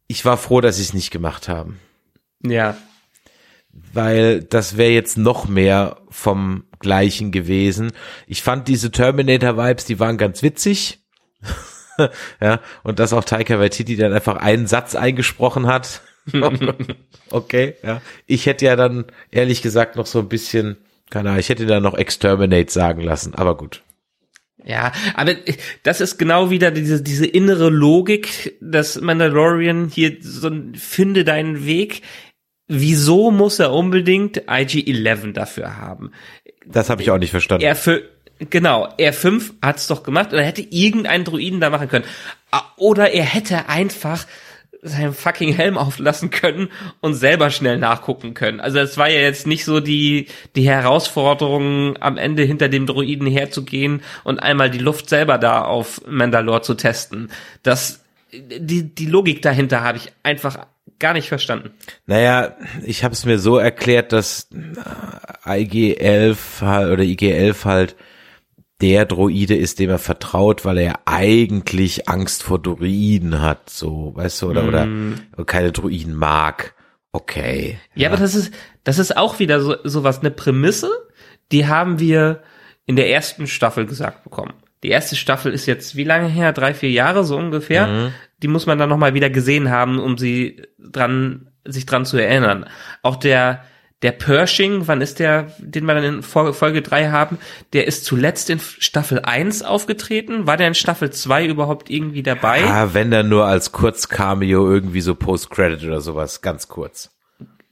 Ich 0.07 0.25
war 0.25 0.37
froh, 0.37 0.61
dass 0.61 0.77
sie 0.77 0.83
es 0.83 0.94
nicht 0.94 1.11
gemacht 1.11 1.48
haben, 1.48 1.81
Ja, 2.44 2.77
weil 3.72 4.42
das 4.42 4.76
wäre 4.76 4.92
jetzt 4.92 5.18
noch 5.18 5.48
mehr 5.48 5.96
vom 6.11 6.64
Gleichen 6.78 7.32
gewesen. 7.32 7.92
Ich 8.26 8.42
fand 8.42 8.68
diese 8.68 8.90
Terminator-Vibes, 8.90 9.85
die 9.85 10.00
waren 10.00 10.18
ganz 10.18 10.42
witzig. 10.42 11.00
ja, 12.40 12.61
und 12.82 12.98
dass 12.98 13.12
auch 13.12 13.24
Taika 13.24 13.58
Waititi 13.58 13.96
dann 13.96 14.12
einfach 14.12 14.37
einen 14.37 14.66
Satz 14.66 14.94
eingesprochen 14.94 15.66
hat. 15.66 16.02
okay, 17.30 17.74
ja. 17.82 18.00
Ich 18.26 18.46
hätte 18.46 18.66
ja 18.66 18.76
dann 18.76 19.06
ehrlich 19.30 19.62
gesagt 19.62 19.96
noch 19.96 20.06
so 20.06 20.20
ein 20.20 20.28
bisschen, 20.28 20.76
keine 21.11 21.30
Ahnung, 21.30 21.40
ich 21.40 21.48
hätte 21.48 21.66
da 21.66 21.80
noch 21.80 21.94
Exterminate 21.94 22.70
sagen 22.70 23.02
lassen, 23.02 23.35
aber 23.35 23.56
gut. 23.56 23.82
Ja, 24.64 24.92
aber 25.14 25.35
das 25.82 26.00
ist 26.00 26.18
genau 26.18 26.50
wieder 26.50 26.70
diese, 26.70 27.02
diese 27.02 27.26
innere 27.26 27.68
Logik, 27.68 28.56
dass 28.61 29.00
Mandalorian 29.00 29.88
hier 29.88 30.18
so 30.20 30.48
ein 30.48 30.74
Finde 30.76 31.24
deinen 31.24 31.66
Weg. 31.66 32.02
Wieso 32.74 33.30
muss 33.30 33.58
er 33.58 33.70
unbedingt 33.70 34.48
IG-11 34.48 35.35
dafür 35.35 35.76
haben? 35.76 36.11
Das 36.64 36.88
habe 36.88 37.02
ich 37.02 37.11
auch 37.11 37.18
nicht 37.18 37.30
verstanden. 37.30 37.62
Er 37.62 37.76
für, 37.76 38.02
genau, 38.48 38.88
R5 38.98 39.50
hat's 39.61 39.88
doch 39.88 40.02
gemacht 40.02 40.32
und 40.32 40.38
er 40.38 40.46
hätte 40.46 40.62
irgendeinen 40.62 41.24
Druiden 41.24 41.61
da 41.61 41.68
machen 41.68 41.88
können. 41.88 42.06
Oder 42.78 43.11
er 43.11 43.24
hätte 43.24 43.68
einfach 43.68 44.26
seinen 44.80 45.12
fucking 45.12 45.52
Helm 45.52 45.76
auflassen 45.76 46.30
können 46.30 46.70
und 47.00 47.12
selber 47.12 47.50
schnell 47.50 47.76
nachgucken 47.76 48.32
können. 48.32 48.58
Also 48.58 48.78
es 48.78 48.96
war 48.96 49.11
ja 49.11 49.20
jetzt 49.20 49.46
nicht 49.46 49.66
so 49.66 49.80
die, 49.80 50.28
die 50.56 50.66
Herausforderung, 50.66 51.98
am 52.00 52.16
Ende 52.16 52.42
hinter 52.42 52.70
dem 52.70 52.87
Druiden 52.87 53.26
herzugehen 53.26 54.02
und 54.24 54.42
einmal 54.42 54.70
die 54.70 54.78
Luft 54.78 55.11
selber 55.11 55.37
da 55.37 55.62
auf 55.62 56.00
Mandalore 56.08 56.62
zu 56.62 56.72
testen. 56.72 57.30
Das, 57.62 58.01
die, 58.33 58.95
die 58.95 59.07
Logik 59.07 59.42
dahinter 59.42 59.83
habe 59.83 59.99
ich 59.99 60.12
einfach 60.23 60.66
gar 60.99 61.12
nicht 61.12 61.29
verstanden. 61.29 61.71
Naja, 62.07 62.57
ich 62.85 63.05
habe 63.05 63.12
es 63.12 63.25
mir 63.25 63.38
so 63.38 63.59
erklärt, 63.59 64.12
dass 64.12 64.49
äh, 65.45 65.62
IG-11 65.62 66.37
halt, 66.61 66.92
oder 66.92 67.03
IG-11 67.03 67.64
halt 67.64 67.97
der 68.81 69.05
Droide 69.05 69.55
ist, 69.55 69.79
dem 69.79 69.90
er 69.90 69.99
vertraut, 69.99 70.64
weil 70.64 70.79
er 70.79 71.01
eigentlich 71.05 72.09
Angst 72.09 72.42
vor 72.42 72.61
Droiden 72.61 73.40
hat, 73.40 73.71
so, 73.71 74.12
weißt 74.16 74.42
du, 74.42 74.51
oder, 74.51 74.66
oder 74.66 74.88
keine 75.47 75.71
Droiden 75.71 76.14
mag. 76.14 76.75
Okay. 77.12 77.79
Ja, 77.95 78.09
aber 78.09 78.16
das 78.16 78.35
ist, 78.35 78.53
das 78.83 78.99
ist 78.99 79.16
auch 79.16 79.38
wieder 79.38 79.61
so, 79.61 79.77
sowas, 79.85 80.21
eine 80.21 80.33
Prämisse, 80.33 80.90
die 81.53 81.66
haben 81.66 82.01
wir 82.01 82.42
in 82.87 82.97
der 82.97 83.11
ersten 83.11 83.47
Staffel 83.47 83.87
gesagt 83.87 84.25
bekommen. 84.25 84.55
Die 84.83 84.88
erste 84.88 85.16
Staffel 85.16 85.53
ist 85.53 85.66
jetzt 85.66 85.97
wie 85.97 86.05
lange 86.05 86.29
her? 86.29 86.53
Drei, 86.53 86.75
vier 86.75 86.90
Jahre 86.90 87.25
so 87.25 87.37
ungefähr. 87.37 88.12
Die 88.42 88.49
muss 88.49 88.66
man 88.66 88.79
dann 88.79 88.88
nochmal 88.88 89.14
wieder 89.14 89.31
gesehen 89.31 89.71
haben, 89.71 90.01
um 90.01 90.18
sie 90.18 90.62
dran, 90.79 91.49
sich 91.64 91.87
dran 91.87 92.05
zu 92.05 92.16
erinnern. 92.16 92.66
Auch 93.03 93.16
der, 93.16 93.62
der 94.03 94.11
Pershing, 94.11 94.88
wann 94.88 95.01
ist 95.01 95.21
der, 95.21 95.53
den 95.59 95.85
wir 95.85 95.95
dann 95.95 96.05
in 96.05 96.23
Folge, 96.23 96.83
3 96.83 97.11
haben, 97.11 97.38
der 97.73 97.87
ist 97.87 98.05
zuletzt 98.05 98.51
in 98.51 98.59
Staffel 98.59 99.21
1 99.21 99.62
aufgetreten. 99.62 100.49
War 100.49 100.57
der 100.57 100.68
in 100.68 100.75
Staffel 100.75 101.11
2 101.11 101.47
überhaupt 101.47 101.88
irgendwie 101.88 102.25
dabei? 102.25 102.64
Ah, 102.64 102.88
wenn 102.92 103.12
dann 103.12 103.29
nur 103.29 103.47
als 103.47 103.71
Kurz-Cameo 103.71 104.68
irgendwie 104.68 105.01
so 105.01 105.14
Post-Credit 105.14 105.85
oder 105.85 106.01
sowas, 106.01 106.42
ganz 106.42 106.66
kurz. 106.66 107.11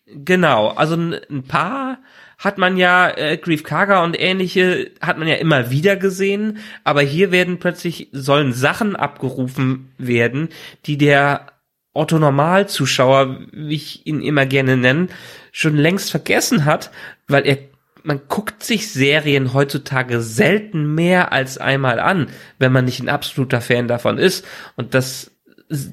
Genau, 0.06 0.68
also 0.68 0.94
ein 0.94 1.44
paar 1.46 1.98
hat 2.40 2.56
man 2.56 2.78
ja, 2.78 3.10
äh, 3.10 3.36
Grief 3.36 3.62
Karga 3.62 4.02
und 4.02 4.18
ähnliche 4.18 4.90
hat 5.02 5.18
man 5.18 5.28
ja 5.28 5.34
immer 5.34 5.70
wieder 5.70 5.96
gesehen, 5.96 6.58
aber 6.84 7.02
hier 7.02 7.30
werden 7.30 7.58
plötzlich, 7.58 8.08
sollen 8.12 8.54
Sachen 8.54 8.96
abgerufen 8.96 9.92
werden, 9.98 10.48
die 10.86 10.96
der 10.96 11.52
Otto 11.92 12.18
Normalzuschauer, 12.18 13.40
wie 13.52 13.74
ich 13.74 14.06
ihn 14.06 14.22
immer 14.22 14.46
gerne 14.46 14.78
nenne, 14.78 15.08
schon 15.52 15.76
längst 15.76 16.10
vergessen 16.10 16.64
hat, 16.64 16.90
weil 17.28 17.46
er 17.46 17.58
man 18.02 18.22
guckt 18.28 18.62
sich 18.62 18.90
Serien 18.90 19.52
heutzutage 19.52 20.22
selten 20.22 20.94
mehr 20.94 21.32
als 21.32 21.58
einmal 21.58 22.00
an, 22.00 22.28
wenn 22.58 22.72
man 22.72 22.86
nicht 22.86 23.00
ein 23.00 23.10
absoluter 23.10 23.60
Fan 23.60 23.88
davon 23.88 24.16
ist. 24.16 24.46
Und 24.74 24.94
das, 24.94 25.32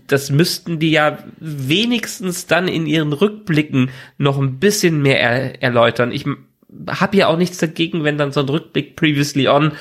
das 0.08 0.32
müssten 0.32 0.80
die 0.80 0.92
ja 0.92 1.20
wenigstens 1.40 2.48
dann 2.48 2.68
in 2.68 2.88
ihren 2.88 3.13
Rückblicken 3.13 3.92
noch 4.18 4.40
ein 4.40 4.60
bisschen 4.60 5.02
mehr 5.02 5.20
er, 5.20 5.62
erläutern. 5.62 6.12
Ich 6.12 6.26
habe 6.90 7.18
ja 7.18 7.28
auch 7.28 7.38
nichts 7.38 7.60
dagegen, 7.60 8.04
wenn 8.04 8.18
dann 8.18 8.32
so 8.32 8.40
ein 8.40 8.50
Rückblick 8.50 8.96
previously 8.96 9.48
on 9.48 9.74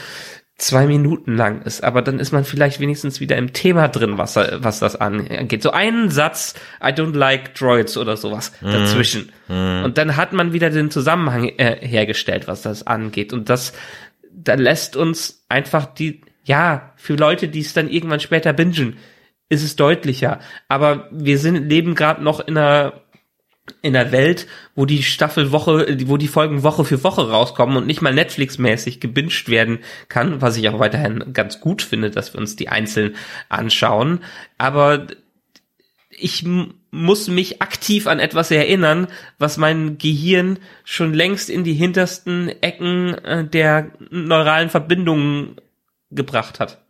zwei 0.59 0.87
Minuten 0.87 1.37
lang 1.37 1.63
ist, 1.63 1.85
aber 1.85 2.01
dann 2.01 2.19
ist 2.19 2.33
man 2.33 2.45
vielleicht 2.45 2.81
wenigstens 2.81 3.21
wieder 3.21 3.37
im 3.37 3.53
Thema 3.53 3.89
drin, 3.89 4.17
was, 4.17 4.37
was 4.37 4.79
das 4.79 4.97
angeht. 4.97 5.63
So 5.63 5.71
einen 5.71 6.11
Satz, 6.11 6.55
I 6.83 6.89
don't 6.89 7.15
like 7.15 7.55
droids 7.55 7.99
oder 7.99 8.17
sowas 8.17 8.53
dazwischen. 8.63 9.33
Und 9.49 9.99
dann 9.99 10.17
hat 10.17 10.33
man 10.33 10.55
wieder 10.55 10.71
den 10.71 10.91
Zusammenhang 10.91 11.51
äh, 11.59 11.77
hergestellt, 11.87 12.49
was 12.49 12.63
das 12.63 12.87
angeht. 12.87 13.35
Und 13.35 13.51
das, 13.51 13.75
da 14.33 14.55
lässt 14.55 14.97
uns 14.97 15.45
einfach 15.51 15.87
die, 15.87 16.23
ja, 16.45 16.93
für 16.97 17.17
Leute, 17.17 17.49
die 17.49 17.61
es 17.61 17.75
dann 17.75 17.91
irgendwann 17.91 18.21
später 18.21 18.55
bingen, 18.55 18.97
ist 19.49 19.63
es 19.63 19.77
deutlicher. 19.77 20.41
Aber 20.69 21.09
wir 21.11 21.39
sind, 21.39 21.69
leben 21.69 21.95
gerade 21.95 22.23
noch 22.23 22.41
in 22.41 22.57
einer 22.57 22.93
in 23.83 23.95
der 23.95 24.13
Welt, 24.13 24.47
wo 24.75 24.87
die 24.87 25.03
Staffel 25.03 25.51
Woche, 25.51 25.99
wo 26.07 26.17
die 26.17 26.29
Folgen 26.29 26.63
Woche 26.63 26.85
für 26.85 27.03
Woche 27.03 27.29
rauskommen 27.29 27.77
und 27.77 27.87
nicht 27.87 28.01
mal 28.01 28.15
Netflix-mäßig 28.15 29.01
gebinged 29.01 29.49
werden 29.49 29.81
kann, 30.09 30.41
was 30.41 30.57
ich 30.57 30.69
auch 30.69 30.79
weiterhin 30.79 31.33
ganz 31.33 31.61
gut 31.61 31.83
finde, 31.83 32.11
dass 32.11 32.33
wir 32.33 32.41
uns 32.41 32.55
die 32.55 32.69
einzeln 32.69 33.17
anschauen. 33.49 34.21
Aber 34.57 35.09
ich 36.11 36.47
muss 36.91 37.29
mich 37.29 37.61
aktiv 37.61 38.07
an 38.07 38.21
etwas 38.21 38.51
erinnern, 38.51 39.09
was 39.39 39.57
mein 39.57 39.99
Gehirn 39.99 40.59
schon 40.85 41.13
längst 41.13 41.51
in 41.51 41.65
die 41.65 41.75
hintersten 41.75 42.49
Ecken 42.63 43.15
äh, 43.15 43.45
der 43.45 43.91
neuralen 44.11 44.71
Verbindungen 44.71 45.57
gebracht 46.11 46.61
hat. 46.61 46.86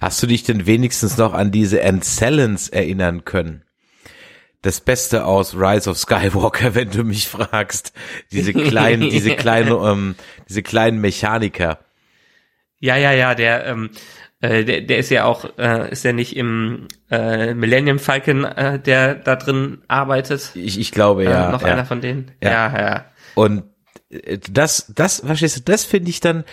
Hast 0.00 0.22
du 0.22 0.26
dich 0.26 0.44
denn 0.44 0.66
wenigstens 0.66 1.16
noch 1.16 1.34
an 1.34 1.50
diese 1.50 1.82
Ancellans 1.82 2.68
erinnern 2.68 3.24
können? 3.24 3.62
Das 4.62 4.80
Beste 4.80 5.24
aus 5.24 5.54
Rise 5.54 5.90
of 5.90 5.98
Skywalker, 5.98 6.74
wenn 6.74 6.90
du 6.90 7.04
mich 7.04 7.28
fragst. 7.28 7.92
Diese 8.32 8.52
kleinen, 8.52 9.10
diese 9.10 9.30
kleinen, 9.36 9.70
ähm, 9.70 10.14
diese 10.48 10.62
kleinen 10.62 11.00
Mechaniker. 11.00 11.78
Ja, 12.78 12.96
ja, 12.96 13.12
ja, 13.12 13.34
der, 13.34 13.66
ähm, 13.66 13.90
äh, 14.40 14.64
der, 14.64 14.82
der 14.82 14.98
ist 14.98 15.10
ja 15.10 15.24
auch, 15.24 15.58
äh, 15.58 15.90
ist 15.90 16.04
ja 16.04 16.12
nicht 16.12 16.36
im 16.36 16.88
äh, 17.10 17.54
Millennium 17.54 17.98
Falcon, 17.98 18.44
äh, 18.44 18.78
der 18.78 19.14
da 19.14 19.36
drin 19.36 19.78
arbeitet. 19.88 20.50
Ich, 20.54 20.78
ich 20.78 20.92
glaube 20.92 21.24
ja. 21.24 21.48
Äh, 21.48 21.52
noch 21.52 21.62
ja. 21.62 21.68
einer 21.68 21.86
von 21.86 22.00
denen. 22.00 22.32
Ja. 22.42 22.50
ja. 22.50 22.80
ja. 22.80 23.04
Und 23.34 23.64
äh, 24.10 24.38
das, 24.50 24.92
das, 24.94 25.20
verstehst 25.20 25.56
du, 25.56 25.60
das 25.62 25.84
finde 25.84 26.10
ich 26.10 26.20
dann 26.20 26.44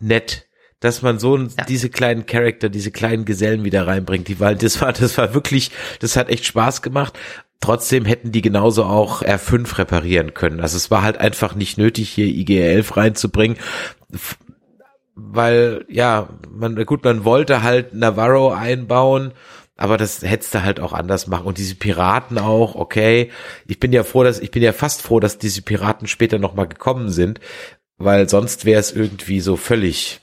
nett, 0.00 0.46
dass 0.84 1.02
man 1.02 1.18
so 1.18 1.36
Ja. 1.38 1.48
diese 1.68 1.88
kleinen 1.88 2.26
Charakter, 2.26 2.68
diese 2.68 2.90
kleinen 2.90 3.24
Gesellen 3.24 3.64
wieder 3.64 3.86
reinbringt. 3.86 4.28
Die 4.28 4.38
war, 4.38 4.54
das 4.54 4.80
war, 4.80 4.92
das 4.92 5.16
war 5.18 5.34
wirklich, 5.34 5.70
das 6.00 6.16
hat 6.16 6.28
echt 6.28 6.44
Spaß 6.44 6.82
gemacht. 6.82 7.18
Trotzdem 7.60 8.04
hätten 8.04 8.30
die 8.32 8.42
genauso 8.42 8.84
auch 8.84 9.22
R5 9.22 9.78
reparieren 9.78 10.34
können. 10.34 10.60
Also 10.60 10.76
es 10.76 10.90
war 10.90 11.02
halt 11.02 11.18
einfach 11.18 11.54
nicht 11.54 11.78
nötig, 11.78 12.10
hier 12.10 12.26
IGR11 12.26 12.96
reinzubringen. 12.96 13.56
Weil, 15.14 15.84
ja, 15.88 16.28
man, 16.50 16.74
gut, 16.84 17.04
man 17.04 17.24
wollte 17.24 17.62
halt 17.62 17.94
Navarro 17.94 18.52
einbauen, 18.52 19.32
aber 19.76 19.96
das 19.96 20.22
hättest 20.22 20.54
du 20.54 20.62
halt 20.62 20.80
auch 20.80 20.92
anders 20.92 21.26
machen. 21.28 21.46
Und 21.46 21.56
diese 21.58 21.76
Piraten 21.76 22.36
auch, 22.38 22.74
okay. 22.74 23.30
Ich 23.66 23.80
bin 23.80 23.92
ja 23.92 24.02
froh, 24.02 24.24
dass, 24.24 24.40
ich 24.40 24.50
bin 24.50 24.62
ja 24.62 24.72
fast 24.72 25.02
froh, 25.02 25.20
dass 25.20 25.38
diese 25.38 25.62
Piraten 25.62 26.08
später 26.08 26.38
nochmal 26.38 26.66
gekommen 26.68 27.08
sind, 27.08 27.40
weil 27.96 28.28
sonst 28.28 28.64
wäre 28.64 28.80
es 28.80 28.92
irgendwie 28.92 29.40
so 29.40 29.56
völlig 29.56 30.20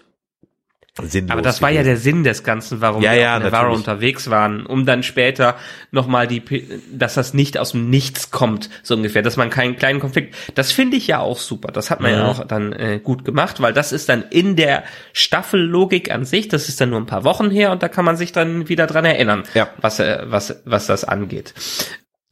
sinnlos. 1.08 1.32
Aber 1.32 1.41
das 1.41 1.62
war 1.62 1.70
ja 1.70 1.84
der 1.84 1.97
Sinn 1.97 2.24
des 2.24 2.43
Ganzen, 2.43 2.82
warum 2.82 3.02
Ja, 3.02 3.12
wir 3.14 3.20
ja, 3.22 3.38
auf 3.38 3.43
Navarro 3.43 3.74
unterwegs 3.74 4.30
waren, 4.30 4.66
um 4.66 4.86
dann 4.86 5.04
später 5.04 5.56
nochmal 5.91 6.28
die, 6.28 6.39
P- 6.39 6.66
dass 6.91 7.14
das 7.16 7.34
nicht 7.34 7.58
aus 7.58 7.72
dem 7.72 7.89
Nichts 7.89 8.32
kommt, 8.32 8.70
so 8.84 8.95
ungefähr, 8.95 9.22
dass 9.22 9.38
man 9.38 9.49
keinen 9.49 9.76
kleinen 9.76 9.99
Konflikt, 9.99 10.36
das 10.56 10.72
finde 10.72 10.97
ich 10.97 11.08
ja 11.08 11.20
auch 11.20 11.38
super, 11.39 11.72
das 11.72 11.89
hat 11.91 11.99
man 12.02 12.12
ja 12.12 12.24
Mhm. 12.24 12.30
auch 12.30 12.45
dann 12.47 12.74
äh, 12.74 12.99
gut 13.04 13.26
gemacht, 13.26 13.62
weil 13.62 13.74
das 13.74 13.91
ist 13.91 14.10
dann 14.10 14.24
in 14.30 14.56
der 14.56 14.84
Staffellogik 15.14 16.12
an 16.12 16.26
sich, 16.26 16.47
das 16.47 16.68
ist 16.70 16.82
dann 16.82 16.89
nur 16.89 16.99
ein 16.99 17.06
paar 17.06 17.24
Wochen 17.24 17.49
her 17.49 17.72
und 17.72 17.82
da 17.84 17.88
kann 17.88 18.06
man 18.06 18.18
sich 18.18 18.32
dann 18.32 18.68
wieder 18.70 18.88
dran 18.88 19.06
erinnern, 19.06 19.43
Ja. 19.54 19.70
was, 19.80 19.99
äh, 19.99 20.20
was, 20.26 20.62
was 20.66 20.88
das 20.88 21.04
angeht. 21.04 21.54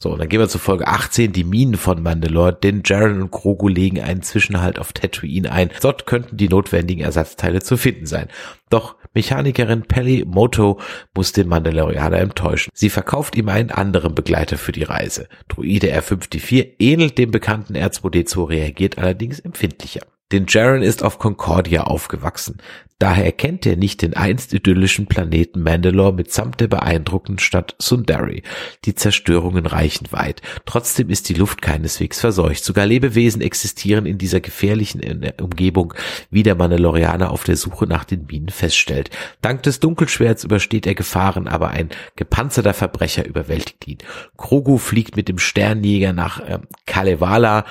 So, 0.02 0.16
dann 0.16 0.30
gehen 0.30 0.40
wir 0.40 0.48
zu 0.48 0.58
Folge 0.58 0.88
18, 0.88 1.34
die 1.34 1.44
Minen 1.44 1.76
von 1.76 2.02
Mandalore, 2.02 2.54
denn 2.54 2.82
Jaren 2.86 3.20
und 3.20 3.30
Grogu 3.30 3.68
legen 3.68 4.00
einen 4.00 4.22
Zwischenhalt 4.22 4.78
auf 4.78 4.94
Tatooine 4.94 5.52
ein. 5.52 5.70
Dort 5.82 6.06
könnten 6.06 6.38
die 6.38 6.48
notwendigen 6.48 7.04
Ersatzteile 7.04 7.60
zu 7.60 7.76
finden 7.76 8.06
sein. 8.06 8.28
Doch 8.70 8.96
Mechanikerin 9.12 9.82
Pelly 9.82 10.24
Moto 10.26 10.80
muss 11.14 11.32
den 11.32 11.48
Mandalorianer 11.48 12.16
enttäuschen. 12.16 12.70
Sie 12.72 12.88
verkauft 12.88 13.36
ihm 13.36 13.50
einen 13.50 13.70
anderen 13.70 14.14
Begleiter 14.14 14.56
für 14.56 14.72
die 14.72 14.84
Reise. 14.84 15.28
Druide 15.48 15.92
R5D4 15.94 16.76
ähnelt 16.78 17.18
dem 17.18 17.30
bekannten 17.30 17.76
R2D2, 17.76 18.48
reagiert 18.48 18.96
allerdings 18.96 19.38
empfindlicher. 19.38 20.00
Denn 20.32 20.46
Jaren 20.48 20.82
ist 20.82 21.02
auf 21.02 21.18
Concordia 21.18 21.84
aufgewachsen. 21.84 22.58
Daher 23.00 23.32
kennt 23.32 23.64
er 23.64 23.76
nicht 23.76 24.02
den 24.02 24.14
einst 24.14 24.52
idyllischen 24.52 25.06
Planeten 25.06 25.62
Mandalore 25.62 26.12
mitsamt 26.12 26.60
der 26.60 26.68
beeindruckenden 26.68 27.38
Stadt 27.38 27.74
Sundari. 27.78 28.42
Die 28.84 28.94
Zerstörungen 28.94 29.64
reichen 29.64 30.12
weit. 30.12 30.42
Trotzdem 30.66 31.08
ist 31.08 31.30
die 31.30 31.34
Luft 31.34 31.62
keineswegs 31.62 32.20
verseucht. 32.20 32.62
Sogar 32.62 32.84
Lebewesen 32.84 33.40
existieren 33.40 34.04
in 34.04 34.18
dieser 34.18 34.40
gefährlichen 34.40 35.02
äh, 35.02 35.32
Umgebung, 35.40 35.94
wie 36.30 36.42
der 36.42 36.56
Mandalorianer 36.56 37.30
auf 37.30 37.44
der 37.44 37.56
Suche 37.56 37.86
nach 37.86 38.04
den 38.04 38.26
Minen 38.26 38.50
feststellt. 38.50 39.08
Dank 39.40 39.62
des 39.62 39.80
Dunkelschwerts 39.80 40.44
übersteht 40.44 40.86
er 40.86 40.94
Gefahren, 40.94 41.48
aber 41.48 41.70
ein 41.70 41.88
gepanzerter 42.16 42.74
Verbrecher 42.74 43.26
überwältigt 43.26 43.88
ihn. 43.88 43.98
Krogu 44.36 44.76
fliegt 44.76 45.16
mit 45.16 45.28
dem 45.28 45.38
Sternjäger 45.38 46.12
nach 46.12 46.40
äh, 46.40 46.58
Kalevala, 46.84 47.64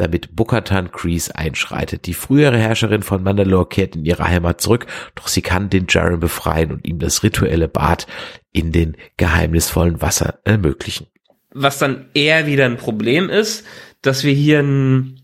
damit 0.00 0.34
Bukatan 0.34 0.90
Kreese 0.90 1.36
einschreitet. 1.36 2.06
Die 2.06 2.14
frühere 2.14 2.58
Herrscherin 2.58 3.02
von 3.02 3.22
Mandalore 3.22 3.68
kehrt 3.68 3.96
in 3.96 4.04
ihre 4.04 4.24
Heimat 4.24 4.60
zurück, 4.60 4.86
doch 5.14 5.28
sie 5.28 5.42
kann 5.42 5.70
den 5.70 5.86
Jaren 5.88 6.20
befreien 6.20 6.72
und 6.72 6.86
ihm 6.86 6.98
das 6.98 7.22
rituelle 7.22 7.68
Bad 7.68 8.06
in 8.52 8.72
den 8.72 8.96
geheimnisvollen 9.16 10.00
Wasser 10.02 10.40
ermöglichen. 10.44 11.06
was 11.52 11.78
dann 11.78 12.06
eher 12.14 12.46
wieder 12.46 12.64
ein 12.64 12.76
Problem 12.76 13.28
ist, 13.28 13.64
dass 14.02 14.24
wir 14.24 14.32
hier 14.32 14.60
ein 14.60 15.20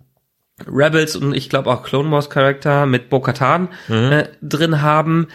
Rebels 0.66 1.16
und 1.16 1.34
ich 1.34 1.48
glaube 1.48 1.70
auch 1.70 1.82
Clone 1.82 2.10
Wars 2.10 2.30
Charakter 2.30 2.86
mit 2.86 3.10
Bo-Katan 3.10 3.68
äh, 3.88 4.24
drin 4.42 4.80
haben, 4.82 5.28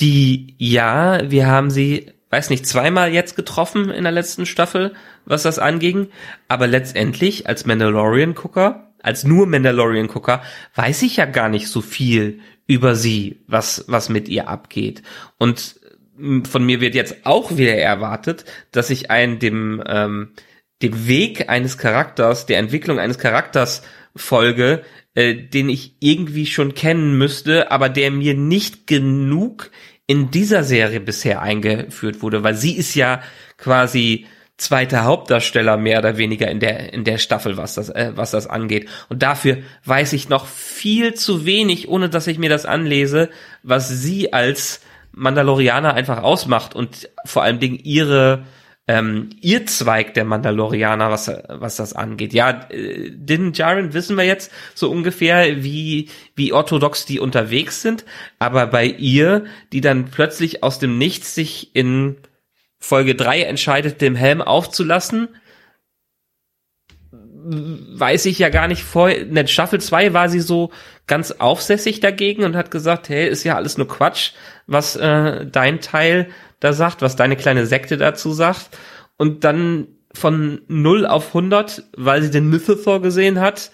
die 0.00 0.54
ja, 0.58 1.30
wir 1.30 1.46
haben 1.46 1.70
sie, 1.70 2.10
weiß 2.32 2.48
nicht, 2.48 2.66
zweimal 2.66 3.12
jetzt 3.12 3.36
getroffen 3.36 3.90
in 3.90 4.04
der 4.04 4.12
letzten 4.12 4.46
Staffel, 4.46 4.94
was 5.26 5.42
das 5.42 5.58
anging, 5.58 6.08
aber 6.48 6.66
letztendlich 6.66 7.46
als 7.46 7.66
Mandalorian-Gucker, 7.66 8.94
als 9.02 9.24
nur 9.24 9.46
Mandalorian-Gucker, 9.46 10.42
weiß 10.74 11.02
ich 11.02 11.18
ja 11.18 11.26
gar 11.26 11.50
nicht 11.50 11.68
so 11.68 11.82
viel 11.82 12.40
über 12.66 12.94
sie, 12.94 13.40
was, 13.46 13.84
was 13.86 14.08
mit 14.08 14.28
ihr 14.30 14.48
abgeht. 14.48 15.02
Und 15.36 15.78
m, 16.18 16.46
von 16.46 16.64
mir 16.64 16.80
wird 16.80 16.94
jetzt 16.94 17.16
auch 17.24 17.58
wieder 17.58 17.76
erwartet, 17.76 18.46
dass 18.70 18.88
ich 18.88 19.10
einen 19.10 19.38
dem, 19.38 19.82
ähm, 19.86 20.32
dem 20.80 21.06
Weg 21.06 21.50
eines 21.50 21.76
Charakters, 21.76 22.46
der 22.46 22.58
Entwicklung 22.58 22.98
eines 22.98 23.18
Charakters 23.18 23.82
folge, 24.16 24.82
äh, 25.14 25.34
den 25.34 25.68
ich 25.68 25.96
irgendwie 26.00 26.46
schon 26.46 26.72
kennen 26.72 27.18
müsste, 27.18 27.70
aber 27.70 27.90
der 27.90 28.10
mir 28.10 28.32
nicht 28.32 28.86
genug 28.86 29.70
in 30.12 30.30
dieser 30.30 30.62
Serie 30.62 31.00
bisher 31.00 31.40
eingeführt 31.40 32.20
wurde, 32.20 32.44
weil 32.44 32.54
sie 32.54 32.76
ist 32.76 32.94
ja 32.94 33.22
quasi 33.56 34.26
zweiter 34.58 35.04
Hauptdarsteller 35.04 35.78
mehr 35.78 36.00
oder 36.00 36.18
weniger 36.18 36.50
in 36.50 36.60
der 36.60 36.92
in 36.92 37.04
der 37.04 37.16
Staffel, 37.16 37.56
was 37.56 37.76
das 37.76 37.88
äh, 37.88 38.12
was 38.14 38.30
das 38.30 38.46
angeht. 38.46 38.90
Und 39.08 39.22
dafür 39.22 39.62
weiß 39.86 40.12
ich 40.12 40.28
noch 40.28 40.44
viel 40.46 41.14
zu 41.14 41.46
wenig, 41.46 41.88
ohne 41.88 42.10
dass 42.10 42.26
ich 42.26 42.38
mir 42.38 42.50
das 42.50 42.66
anlese, 42.66 43.30
was 43.62 43.88
sie 43.88 44.34
als 44.34 44.82
Mandalorianer 45.12 45.94
einfach 45.94 46.22
ausmacht 46.22 46.74
und 46.74 47.08
vor 47.24 47.42
allen 47.42 47.58
Dingen 47.58 47.78
ihre 47.82 48.44
ähm, 48.88 49.30
ihr 49.40 49.66
Zweig 49.66 50.14
der 50.14 50.24
Mandalorianer, 50.24 51.10
was, 51.10 51.30
was 51.48 51.76
das 51.76 51.92
angeht. 51.92 52.32
Ja, 52.32 52.68
äh, 52.70 53.10
Din 53.12 53.52
Djarin 53.52 53.94
wissen 53.94 54.16
wir 54.16 54.24
jetzt 54.24 54.50
so 54.74 54.90
ungefähr, 54.90 55.62
wie, 55.62 56.08
wie 56.34 56.52
orthodox 56.52 57.06
die 57.06 57.20
unterwegs 57.20 57.82
sind, 57.82 58.04
aber 58.38 58.66
bei 58.66 58.86
ihr, 58.86 59.44
die 59.72 59.80
dann 59.80 60.06
plötzlich 60.06 60.62
aus 60.62 60.78
dem 60.78 60.98
Nichts 60.98 61.34
sich 61.34 61.76
in 61.76 62.16
Folge 62.78 63.14
3 63.14 63.42
entscheidet, 63.42 64.00
den 64.00 64.16
Helm 64.16 64.42
aufzulassen, 64.42 65.28
weiß 67.44 68.26
ich 68.26 68.38
ja 68.38 68.48
gar 68.48 68.68
nicht 68.68 68.82
vor, 68.82 69.10
in 69.10 69.34
der 69.34 69.46
Staffel 69.46 69.80
2 69.80 70.12
war 70.12 70.28
sie 70.28 70.40
so 70.40 70.70
ganz 71.06 71.32
aufsässig 71.32 72.00
dagegen 72.00 72.44
und 72.44 72.56
hat 72.56 72.70
gesagt, 72.70 73.08
hey, 73.08 73.28
ist 73.28 73.44
ja 73.44 73.56
alles 73.56 73.78
nur 73.78 73.88
Quatsch, 73.88 74.32
was 74.66 74.96
äh, 74.96 75.46
dein 75.46 75.80
Teil 75.80 76.28
da 76.60 76.72
sagt, 76.72 77.02
was 77.02 77.16
deine 77.16 77.36
kleine 77.36 77.66
Sekte 77.66 77.96
dazu 77.96 78.32
sagt. 78.32 78.78
Und 79.16 79.44
dann 79.44 79.88
von 80.14 80.60
0 80.68 81.06
auf 81.06 81.28
100, 81.28 81.84
weil 81.96 82.22
sie 82.22 82.30
den 82.30 82.48
Mythosaur 82.48 83.02
gesehen 83.02 83.40
hat, 83.40 83.70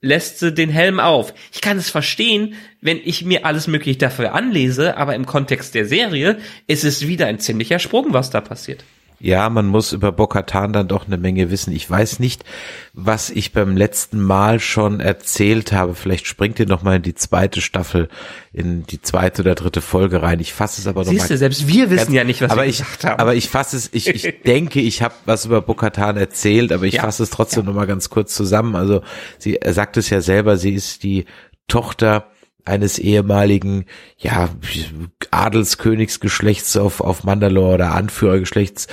lässt 0.00 0.38
sie 0.38 0.52
den 0.52 0.68
Helm 0.68 1.00
auf. 1.00 1.34
Ich 1.52 1.60
kann 1.60 1.78
es 1.78 1.90
verstehen, 1.90 2.54
wenn 2.80 2.98
ich 3.02 3.24
mir 3.24 3.46
alles 3.46 3.66
mögliche 3.66 3.98
dafür 3.98 4.34
anlese, 4.34 4.96
aber 4.96 5.14
im 5.14 5.26
Kontext 5.26 5.74
der 5.74 5.86
Serie 5.86 6.38
ist 6.66 6.84
es 6.84 7.06
wieder 7.06 7.26
ein 7.26 7.38
ziemlicher 7.38 7.78
Sprung, 7.78 8.12
was 8.12 8.30
da 8.30 8.40
passiert. 8.40 8.84
Ja, 9.20 9.48
man 9.48 9.66
muss 9.66 9.92
über 9.92 10.12
Bokatan 10.12 10.72
dann 10.72 10.88
doch 10.88 11.06
eine 11.06 11.16
Menge 11.16 11.50
wissen. 11.50 11.72
Ich 11.72 11.88
weiß 11.88 12.18
nicht, 12.18 12.44
was 12.92 13.30
ich 13.30 13.52
beim 13.52 13.76
letzten 13.76 14.20
Mal 14.20 14.60
schon 14.60 15.00
erzählt 15.00 15.72
habe. 15.72 15.94
Vielleicht 15.94 16.26
springt 16.26 16.58
ihr 16.60 16.66
noch 16.66 16.82
mal 16.82 16.96
in 16.96 17.02
die 17.02 17.14
zweite 17.14 17.60
Staffel, 17.60 18.08
in 18.52 18.84
die 18.84 19.00
zweite 19.00 19.42
oder 19.42 19.54
dritte 19.54 19.80
Folge 19.80 20.22
rein. 20.22 20.40
Ich 20.40 20.52
fasse 20.52 20.80
es 20.80 20.86
aber 20.86 21.04
noch 21.04 21.10
Siehst 21.10 21.30
du, 21.30 21.34
mal 21.34 21.38
selbst 21.38 21.66
wir 21.68 21.88
wissen 21.90 22.06
Ganz- 22.06 22.16
ja 22.16 22.24
nicht, 22.24 22.42
was 22.42 22.50
aber 22.50 22.62
wir 22.62 22.68
ich, 22.68 22.78
gesagt 22.78 23.04
haben. 23.04 23.20
Aber 23.20 23.34
ich 23.34 23.48
fasse 23.48 23.76
es, 23.76 23.88
ich, 23.92 24.08
ich 24.08 24.42
denke, 24.46 24.80
ich 24.80 25.00
habe 25.00 25.14
was 25.24 25.46
über 25.46 25.62
Bokatan 25.62 26.16
erzählt, 26.16 26.72
aber 26.72 26.84
ich 26.84 26.94
Ja. 26.94 27.02
fasse 27.02 27.22
es 27.22 27.30
trotzdem 27.30 27.64
noch 27.64 27.74
mal 27.74 27.86
ganz 27.86 28.10
kurz 28.10 28.34
zusammen. 28.34 28.74
Also 28.76 29.02
sie 29.38 29.58
sagt 29.66 29.96
es 29.96 30.10
ja 30.10 30.20
selber, 30.20 30.56
sie 30.58 30.74
ist 30.74 31.02
die 31.02 31.24
Tochter 31.66 32.26
eines 32.64 32.98
ehemaligen, 32.98 33.84
ja, 34.16 34.48
Adelskönigsgeschlechts 35.30 36.76
auf, 36.76 37.00
auf 37.00 37.24
Mandalore 37.24 37.74
oder 37.74 37.94
Anführergeschlechts 37.94 38.86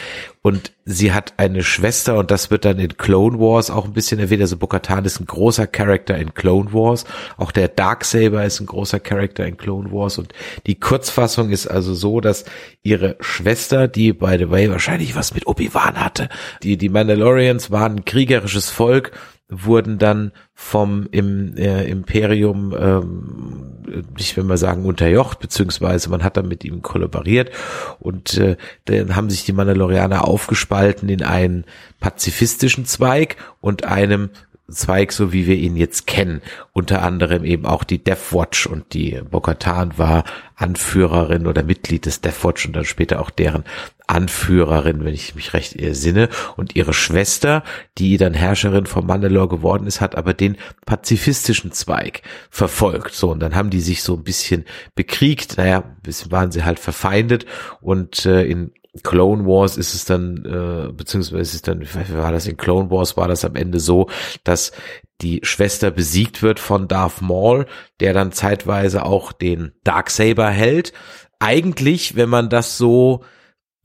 und 0.43 0.71
sie 0.85 1.13
hat 1.13 1.35
eine 1.37 1.61
Schwester 1.61 2.17
und 2.17 2.31
das 2.31 2.49
wird 2.49 2.65
dann 2.65 2.79
in 2.79 2.97
Clone 2.97 3.39
Wars 3.39 3.69
auch 3.69 3.85
ein 3.85 3.93
bisschen 3.93 4.19
erwähnt. 4.19 4.41
Also 4.41 4.57
Bo-Katan 4.57 5.05
ist 5.05 5.19
ein 5.19 5.27
großer 5.27 5.67
Charakter 5.67 6.17
in 6.17 6.33
Clone 6.33 6.73
Wars. 6.73 7.05
Auch 7.37 7.51
der 7.51 7.67
Darksaber 7.67 8.43
ist 8.43 8.59
ein 8.59 8.65
großer 8.65 8.99
Charakter 8.99 9.45
in 9.45 9.57
Clone 9.57 9.91
Wars 9.91 10.17
und 10.17 10.33
die 10.65 10.79
Kurzfassung 10.79 11.51
ist 11.51 11.67
also 11.67 11.93
so, 11.93 12.21
dass 12.21 12.45
ihre 12.81 13.17
Schwester, 13.19 13.87
die 13.87 14.13
by 14.13 14.37
the 14.39 14.49
way 14.49 14.69
wahrscheinlich 14.71 15.15
was 15.15 15.35
mit 15.35 15.45
Obi-Wan 15.45 16.03
hatte, 16.03 16.27
die, 16.63 16.75
die 16.75 16.89
Mandalorians 16.89 17.69
waren 17.69 17.97
ein 17.97 18.05
kriegerisches 18.05 18.71
Volk 18.71 19.11
wurden 19.51 19.99
dann 19.99 20.31
vom 20.53 21.07
im 21.11 21.55
äh, 21.57 21.83
Imperium 21.83 22.73
ähm, 22.77 24.13
ich 24.17 24.35
will 24.37 24.45
mal 24.45 24.57
sagen 24.57 24.85
unterjocht 24.85 25.39
beziehungsweise 25.39 26.09
man 26.09 26.23
hat 26.23 26.37
dann 26.37 26.47
mit 26.47 26.63
ihm 26.63 26.81
kollaboriert 26.81 27.51
und 27.99 28.37
äh, 28.37 28.55
dann 28.85 29.15
haben 29.15 29.29
sich 29.29 29.43
die 29.43 29.51
Mandalorianer 29.51 30.25
aufgespalten 30.25 31.09
in 31.09 31.23
einen 31.23 31.65
pazifistischen 31.99 32.85
Zweig 32.85 33.35
und 33.59 33.83
einem 33.85 34.29
Zweig, 34.71 35.11
so 35.11 35.33
wie 35.33 35.47
wir 35.47 35.55
ihn 35.55 35.75
jetzt 35.75 36.07
kennen. 36.07 36.41
Unter 36.73 37.01
anderem 37.01 37.43
eben 37.43 37.65
auch 37.65 37.83
die 37.83 38.03
Death 38.03 38.31
Watch 38.31 38.67
und 38.67 38.93
die 38.93 39.21
Bokatan 39.29 39.97
war 39.97 40.23
Anführerin 40.55 41.47
oder 41.47 41.63
Mitglied 41.63 42.05
des 42.05 42.21
Death 42.21 42.43
Watch 42.43 42.65
und 42.65 42.75
dann 42.75 42.85
später 42.85 43.19
auch 43.19 43.29
deren 43.29 43.63
Anführerin, 44.07 45.05
wenn 45.05 45.13
ich 45.13 45.35
mich 45.35 45.53
recht 45.53 45.75
ersinne. 45.75 46.29
Und 46.57 46.75
ihre 46.75 46.93
Schwester, 46.93 47.63
die 47.97 48.17
dann 48.17 48.33
Herrscherin 48.33 48.85
von 48.85 49.05
Mandalore 49.05 49.47
geworden 49.47 49.87
ist, 49.87 50.01
hat 50.01 50.15
aber 50.15 50.33
den 50.33 50.57
pazifistischen 50.85 51.71
Zweig 51.71 52.21
verfolgt. 52.49 53.13
So, 53.13 53.31
und 53.31 53.39
dann 53.39 53.55
haben 53.55 53.69
die 53.69 53.81
sich 53.81 54.03
so 54.03 54.15
ein 54.15 54.23
bisschen 54.23 54.65
bekriegt. 54.95 55.57
Naja, 55.57 55.79
ein 55.79 56.01
bisschen 56.03 56.31
waren 56.31 56.51
sie 56.51 56.63
halt 56.63 56.79
verfeindet 56.79 57.45
und 57.79 58.25
äh, 58.25 58.43
in 58.43 58.71
Clone 59.03 59.45
Wars 59.45 59.77
ist 59.77 59.93
es 59.93 60.05
dann, 60.05 60.45
äh, 60.45 60.91
beziehungsweise 60.91 61.55
ist 61.55 61.67
dann, 61.67 61.81
wie 61.81 62.15
war 62.17 62.31
das 62.31 62.45
in 62.45 62.57
Clone 62.57 62.91
Wars, 62.91 63.15
war 63.15 63.27
das 63.27 63.45
am 63.45 63.55
Ende 63.55 63.79
so, 63.79 64.09
dass 64.43 64.73
die 65.21 65.39
Schwester 65.43 65.91
besiegt 65.91 66.43
wird 66.43 66.59
von 66.59 66.87
Darth 66.87 67.21
Maul, 67.21 67.67
der 67.99 68.13
dann 68.13 68.31
zeitweise 68.31 69.05
auch 69.05 69.31
den 69.31 69.71
Darksaber 69.83 70.49
hält. 70.49 70.91
Eigentlich, 71.39 72.15
wenn 72.15 72.29
man 72.29 72.49
das 72.49 72.77
so 72.77 73.23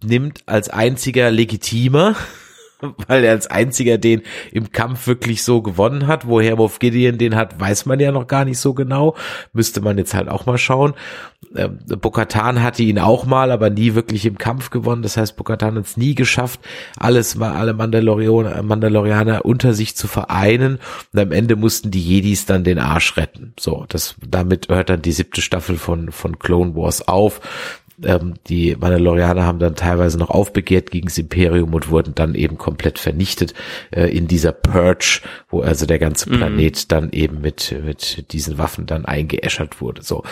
nimmt, 0.03 0.43
als 0.47 0.71
einziger 0.71 1.31
legitimer, 1.31 2.17
weil 3.07 3.25
er 3.25 3.33
als 3.33 3.47
einziger 3.47 3.99
den 3.99 4.23
im 4.53 4.71
Kampf 4.71 5.07
wirklich 5.07 5.43
so 5.43 5.63
gewonnen 5.63 6.07
hat. 6.07 6.27
Woher 6.27 6.57
Moff 6.57 6.79
Gideon 6.79 7.19
den 7.19 7.37
hat, 7.37 7.59
weiß 7.59 7.87
man 7.87 8.01
ja 8.01 8.13
noch 8.13 8.27
gar 8.27 8.45
nicht 8.45 8.59
so 8.59 8.75
genau. 8.75 9.17
Müsste 9.53 9.81
man 9.81 9.99
jetzt 9.99 10.15
halt 10.15 10.29
auch 10.29 10.47
mal 10.47 10.59
schauen. 10.59 10.95
Ähm, 11.55 11.79
Bokatan 11.87 12.63
hatte 12.63 12.83
ihn 12.83 12.99
auch 12.99 13.25
mal, 13.25 13.51
aber 13.51 13.71
nie 13.71 13.95
wirklich 13.95 14.27
im 14.27 14.39
Kampf 14.39 14.71
gewonnen. 14.71 15.03
Das 15.03 15.17
heißt, 15.17 15.37
Bokatan 15.37 15.77
hat 15.77 15.87
es 15.87 15.97
nie 15.97 16.15
geschafft, 16.15 16.61
alles 16.97 17.37
mal 17.37 17.53
alle 17.53 17.73
Mandalorianer, 17.73 18.63
Mandalorianer 18.63 19.45
unter 19.45 19.73
sich 19.73 19.97
zu 19.97 20.09
vereinen. 20.09 20.79
Und 21.13 21.21
am 21.21 21.33
Ende 21.33 21.57
mussten 21.57 21.91
die 21.91 22.03
Jedis 22.03 22.47
dann 22.47 22.65
den 22.65 22.79
Arsch 22.79 23.17
retten. 23.17 23.55
So, 23.59 23.87
das 23.89 24.17
damit 24.27 24.69
hört 24.69 24.91
dann 24.91 25.03
die 25.03 25.13
siebte 25.13 25.41
Staffel 25.41 25.79
von 25.79 26.13
von 26.13 26.39
Clone 26.39 26.75
Wars 26.75 27.07
auf 27.07 27.41
ähm, 28.05 28.35
die 28.49 28.77
Mandalorianer 28.79 29.45
haben 29.45 29.59
dann 29.59 29.75
teilweise 29.75 30.19
noch 30.19 30.31
aufbegehrt 30.31 30.91
gegen 30.91 31.09
das 31.09 31.19
Imperium 31.19 31.73
und 31.75 31.91
wurden 31.91 32.15
dann 32.15 32.35
eben 32.35 32.59
komplett 32.59 32.99
vernichtet 32.99 33.55
äh, 33.91 34.15
in 34.15 34.29
dieser 34.29 34.53
Purge, 34.53 35.21
wo 35.49 35.61
also 35.61 35.87
der 35.87 35.99
ganze 35.99 36.31
mhm. 36.31 36.37
Planet 36.37 36.77
mhm. 36.77 36.89
dann 36.89 37.11
eben 37.13 37.41
mit, 37.41 37.75
mit 37.85 38.33
diesen 38.33 38.59
Waffen 38.59 38.87
dann 38.87 39.05
eingeäschert 39.05 39.81
wurde. 39.81 40.03
So, 40.03 40.25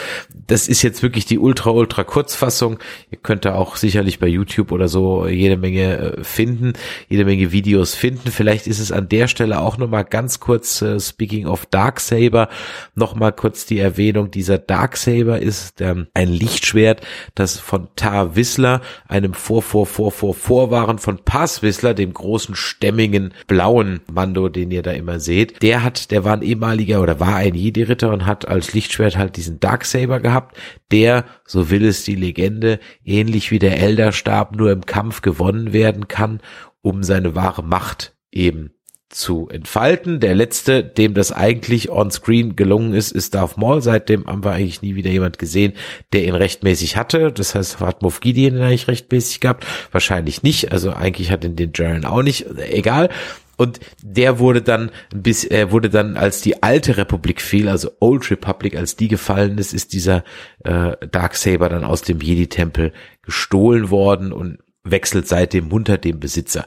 das 0.46 0.68
ist 0.68 0.82
jetzt 0.82 1.02
wirklich 1.02 1.24
die 1.24 1.38
ultra, 1.38 1.70
ultra 1.70 2.04
Kurzfassung. 2.04 2.78
Ihr 3.10 3.18
könnt 3.22 3.44
da 3.44 3.54
auch 3.54 3.76
sicherlich 3.76 4.18
bei 4.18 4.26
YouTube 4.26 4.72
oder 4.72 4.88
so 4.88 5.26
jede 5.26 5.56
Menge 5.56 5.98
äh, 5.98 6.24
finden, 6.24 6.74
jede 7.08 7.24
Menge 7.24 7.52
Videos 7.52 7.94
finden. 7.94 8.30
Vielleicht 8.30 8.66
ist 8.66 8.78
es 8.78 8.92
an 8.92 9.08
der 9.08 9.28
Stelle 9.28 9.60
auch 9.60 9.78
nochmal 9.78 10.04
ganz 10.04 10.40
kurz, 10.40 10.82
äh, 10.82 11.00
speaking 11.00 11.46
of 11.46 11.66
Darksaber, 11.66 12.48
nochmal 12.94 13.32
kurz 13.32 13.64
die 13.66 13.78
Erwähnung, 13.78 14.30
dieser 14.30 14.58
Darksaber 14.58 15.40
ist 15.40 15.80
ähm, 15.80 16.08
ein 16.14 16.28
Lichtschwert, 16.28 17.00
das 17.34 17.53
von 17.59 17.88
Tar 17.96 18.36
Wissler, 18.36 18.80
einem 19.09 19.34
Vor, 19.34 19.62
Vor, 19.62 19.86
Vor, 19.86 20.12
Vor, 20.12 20.34
Vorwaren 20.34 20.98
von 20.98 21.18
Pass 21.24 21.62
Wissler, 21.62 21.94
dem 21.94 22.12
großen, 22.12 22.55
stämmigen, 22.55 23.34
blauen 23.46 24.00
Mando, 24.11 24.48
den 24.48 24.70
ihr 24.70 24.82
da 24.82 24.92
immer 24.92 25.20
seht. 25.20 25.62
Der 25.62 25.82
hat, 25.82 26.11
der 26.11 26.24
war 26.24 26.34
ein 26.34 26.42
ehemaliger 26.42 27.02
oder 27.02 27.20
war 27.20 27.36
ein 27.36 27.55
Jedi-Ritter 27.55 28.12
und 28.12 28.26
hat 28.26 28.48
als 28.48 28.72
Lichtschwert 28.72 29.16
halt 29.16 29.36
diesen 29.36 29.61
Darksaber 29.61 30.20
gehabt, 30.20 30.57
der, 30.90 31.24
so 31.46 31.70
will 31.70 31.84
es 31.84 32.05
die 32.05 32.14
Legende, 32.14 32.80
ähnlich 33.05 33.50
wie 33.50 33.59
der 33.59 33.78
Elderstab 33.80 34.57
nur 34.57 34.72
im 34.72 34.86
Kampf 34.86 35.22
gewonnen 35.22 35.72
werden 35.72 36.09
kann, 36.09 36.40
um 36.82 37.02
seine 37.02 37.34
wahre 37.34 37.62
Macht 37.62 38.14
eben 38.30 38.74
zu 39.14 39.48
entfalten. 39.48 40.18
Der 40.18 40.34
letzte, 40.34 40.82
dem 40.82 41.14
das 41.14 41.30
eigentlich 41.30 41.90
on-screen 41.90 42.56
gelungen 42.56 42.94
ist, 42.94 43.12
ist 43.12 43.34
Darth 43.34 43.56
Maul. 43.56 43.80
Seitdem 43.80 44.26
haben 44.26 44.44
wir 44.44 44.52
eigentlich 44.52 44.82
nie 44.82 44.96
wieder 44.96 45.10
jemand 45.10 45.38
gesehen, 45.38 45.74
der 46.12 46.24
ihn 46.24 46.34
rechtmäßig 46.34 46.96
hatte. 46.96 47.30
Das 47.32 47.54
heißt, 47.54 47.80
hat 47.80 48.02
Moff 48.02 48.20
Gideon 48.20 48.60
eigentlich 48.60 48.88
rechtmäßig 48.88 49.40
gehabt? 49.40 49.66
Wahrscheinlich 49.92 50.42
nicht. 50.42 50.72
Also 50.72 50.92
eigentlich 50.92 51.30
hat 51.30 51.44
ihn 51.44 51.56
den 51.56 51.72
Jaren 51.74 52.04
auch 52.04 52.22
nicht. 52.22 52.46
Egal. 52.70 53.08
Und 53.56 53.78
der 54.02 54.40
wurde 54.40 54.62
dann 54.62 54.90
bis 55.14 55.44
er 55.44 55.70
wurde 55.70 55.88
dann 55.88 56.16
als 56.16 56.40
die 56.40 56.64
alte 56.64 56.96
Republik 56.96 57.40
fiel, 57.40 57.68
also 57.68 57.92
Old 58.00 58.28
Republic, 58.32 58.76
als 58.76 58.96
die 58.96 59.06
gefallen 59.06 59.58
ist, 59.58 59.72
ist 59.72 59.92
dieser 59.92 60.24
äh, 60.64 60.96
Darksaber 61.08 61.68
dann 61.68 61.84
aus 61.84 62.02
dem 62.02 62.20
Jedi 62.20 62.48
Tempel 62.48 62.92
gestohlen 63.22 63.90
worden 63.90 64.32
und 64.32 64.58
wechselt 64.82 65.28
seitdem 65.28 65.72
unter 65.72 65.98
dem 65.98 66.18
Besitzer 66.18 66.66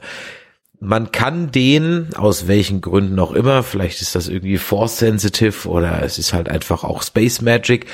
man 0.80 1.10
kann 1.10 1.50
den, 1.50 2.14
aus 2.14 2.46
welchen 2.46 2.80
Gründen 2.80 3.18
auch 3.18 3.32
immer, 3.32 3.62
vielleicht 3.62 4.00
ist 4.00 4.14
das 4.14 4.28
irgendwie 4.28 4.58
Force 4.58 4.98
Sensitive 4.98 5.68
oder 5.68 6.02
es 6.02 6.18
ist 6.18 6.32
halt 6.32 6.48
einfach 6.48 6.84
auch 6.84 7.02
Space 7.02 7.40
Magic, 7.40 7.86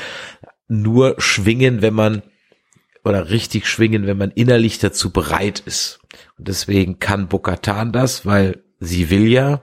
nur 0.68 1.14
schwingen, 1.18 1.82
wenn 1.82 1.95
man, 1.95 2.22
oder 3.05 3.30
richtig 3.30 3.66
schwingen, 3.66 4.07
wenn 4.07 4.18
man 4.18 4.30
innerlich 4.30 4.78
dazu 4.78 5.11
bereit 5.11 5.61
ist. 5.61 6.01
Und 6.39 6.49
deswegen 6.49 6.99
kann 6.99 7.28
Bokatan 7.28 7.93
das, 7.93 8.26
weil 8.26 8.62
sie 8.80 9.11
will 9.11 9.28
ja, 9.28 9.62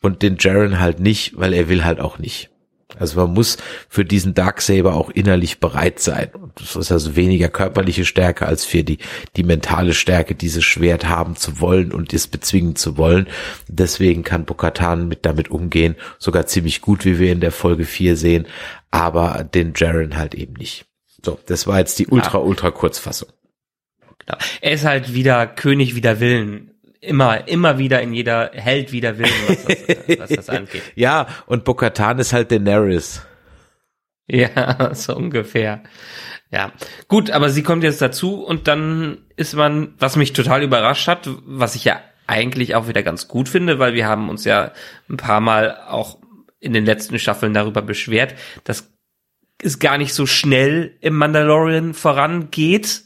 und 0.00 0.22
den 0.22 0.36
Jaren 0.38 0.80
halt 0.80 1.00
nicht, 1.00 1.38
weil 1.38 1.52
er 1.52 1.68
will 1.68 1.84
halt 1.84 2.00
auch 2.00 2.18
nicht. 2.18 2.50
Also 2.98 3.20
man 3.20 3.32
muss 3.32 3.56
für 3.88 4.04
diesen 4.04 4.34
Darksaber 4.34 4.94
auch 4.94 5.10
innerlich 5.10 5.60
bereit 5.60 6.00
sein. 6.00 6.30
Und 6.32 6.52
das 6.60 6.76
ist 6.76 6.92
also 6.92 7.16
weniger 7.16 7.48
körperliche 7.48 8.04
Stärke 8.04 8.46
als 8.46 8.64
für 8.64 8.84
die, 8.84 8.98
die 9.36 9.42
mentale 9.42 9.94
Stärke, 9.94 10.34
dieses 10.34 10.64
Schwert 10.64 11.08
haben 11.08 11.36
zu 11.36 11.60
wollen 11.60 11.92
und 11.92 12.12
es 12.12 12.26
bezwingen 12.26 12.76
zu 12.76 12.96
wollen. 12.96 13.26
Deswegen 13.68 14.24
kann 14.24 14.44
Bokatan 14.44 15.08
mit 15.08 15.24
damit 15.24 15.50
umgehen, 15.50 15.96
sogar 16.18 16.46
ziemlich 16.46 16.80
gut, 16.80 17.04
wie 17.04 17.18
wir 17.18 17.32
in 17.32 17.40
der 17.40 17.52
Folge 17.52 17.84
4 17.84 18.16
sehen, 18.16 18.46
aber 18.90 19.44
den 19.44 19.72
Jaren 19.76 20.16
halt 20.16 20.34
eben 20.34 20.54
nicht. 20.54 20.86
So, 21.22 21.38
das 21.46 21.66
war 21.66 21.78
jetzt 21.78 21.98
die 21.98 22.06
ultra, 22.06 22.38
ultra 22.38 22.70
Kurzfassung. 22.70 23.28
Genau. 24.24 24.38
Er 24.60 24.72
ist 24.72 24.84
halt 24.84 25.14
wieder 25.14 25.46
König 25.46 25.94
wider 25.94 26.20
Willen 26.20 26.70
immer, 27.00 27.48
immer 27.48 27.78
wieder 27.78 28.02
in 28.02 28.12
jeder 28.12 28.50
Held 28.52 28.92
wieder 28.92 29.18
Willen, 29.18 29.30
was 29.46 29.64
das, 29.64 30.18
was 30.18 30.30
das 30.30 30.48
angeht. 30.48 30.82
ja, 30.94 31.26
und 31.46 31.64
Bokatan 31.64 32.18
ist 32.18 32.32
halt 32.32 32.50
Daenerys. 32.50 33.22
Ja, 34.26 34.90
so 34.94 35.16
ungefähr. 35.16 35.82
Ja, 36.50 36.72
gut, 37.08 37.30
aber 37.30 37.50
sie 37.50 37.62
kommt 37.62 37.82
jetzt 37.82 38.00
dazu 38.00 38.42
und 38.42 38.68
dann 38.68 39.18
ist 39.36 39.54
man, 39.54 39.94
was 39.98 40.16
mich 40.16 40.32
total 40.32 40.62
überrascht 40.62 41.06
hat, 41.08 41.28
was 41.44 41.74
ich 41.74 41.84
ja 41.84 42.00
eigentlich 42.26 42.74
auch 42.74 42.88
wieder 42.88 43.02
ganz 43.02 43.28
gut 43.28 43.48
finde, 43.48 43.78
weil 43.78 43.94
wir 43.94 44.06
haben 44.06 44.28
uns 44.28 44.44
ja 44.44 44.72
ein 45.08 45.16
paar 45.16 45.40
Mal 45.40 45.78
auch 45.88 46.18
in 46.60 46.72
den 46.72 46.84
letzten 46.84 47.18
Staffeln 47.18 47.54
darüber 47.54 47.82
beschwert, 47.82 48.34
dass 48.64 48.92
es 49.62 49.78
gar 49.78 49.98
nicht 49.98 50.14
so 50.14 50.26
schnell 50.26 50.96
im 51.00 51.16
Mandalorian 51.16 51.94
vorangeht 51.94 53.02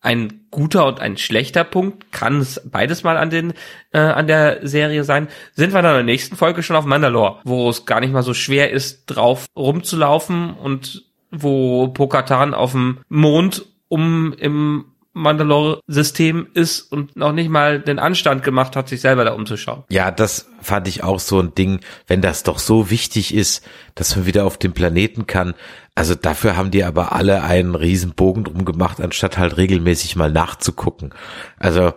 ein 0.00 0.46
guter 0.50 0.86
und 0.86 1.00
ein 1.00 1.16
schlechter 1.16 1.64
Punkt, 1.64 2.10
kann 2.12 2.40
es 2.40 2.60
beides 2.64 3.02
mal 3.02 3.16
an 3.16 3.30
den 3.30 3.52
äh, 3.92 3.98
an 3.98 4.26
der 4.26 4.66
Serie 4.66 5.04
sein. 5.04 5.28
Sind 5.54 5.72
wir 5.72 5.82
dann 5.82 5.92
in 5.92 6.06
der 6.06 6.12
nächsten 6.14 6.36
Folge 6.36 6.62
schon 6.62 6.76
auf 6.76 6.86
Mandalore, 6.86 7.40
wo 7.44 7.68
es 7.68 7.84
gar 7.84 8.00
nicht 8.00 8.12
mal 8.12 8.22
so 8.22 8.34
schwer 8.34 8.70
ist, 8.70 9.06
drauf 9.06 9.46
rumzulaufen 9.54 10.54
und 10.54 11.04
wo 11.30 11.88
Pokatan 11.88 12.54
auf 12.54 12.72
dem 12.72 13.00
Mond 13.08 13.66
um 13.88 14.32
im 14.32 14.89
Mandalore-System 15.12 16.48
ist 16.54 16.80
und 16.82 17.16
noch 17.16 17.32
nicht 17.32 17.50
mal 17.50 17.80
den 17.80 17.98
Anstand 17.98 18.44
gemacht 18.44 18.76
hat, 18.76 18.88
sich 18.88 19.00
selber 19.00 19.24
da 19.24 19.32
umzuschauen. 19.32 19.82
Ja, 19.88 20.10
das 20.10 20.48
fand 20.60 20.86
ich 20.86 21.02
auch 21.02 21.18
so 21.18 21.40
ein 21.40 21.54
Ding, 21.54 21.80
wenn 22.06 22.22
das 22.22 22.44
doch 22.44 22.60
so 22.60 22.90
wichtig 22.90 23.34
ist, 23.34 23.66
dass 23.96 24.14
man 24.14 24.26
wieder 24.26 24.44
auf 24.44 24.56
den 24.56 24.72
Planeten 24.72 25.26
kann. 25.26 25.54
Also 25.96 26.14
dafür 26.14 26.56
haben 26.56 26.70
die 26.70 26.84
aber 26.84 27.12
alle 27.12 27.42
einen 27.42 27.74
riesen 27.74 28.14
Bogen 28.14 28.44
drum 28.44 28.64
gemacht, 28.64 29.00
anstatt 29.00 29.36
halt 29.36 29.56
regelmäßig 29.56 30.14
mal 30.14 30.30
nachzugucken. 30.30 31.12
Also 31.58 31.92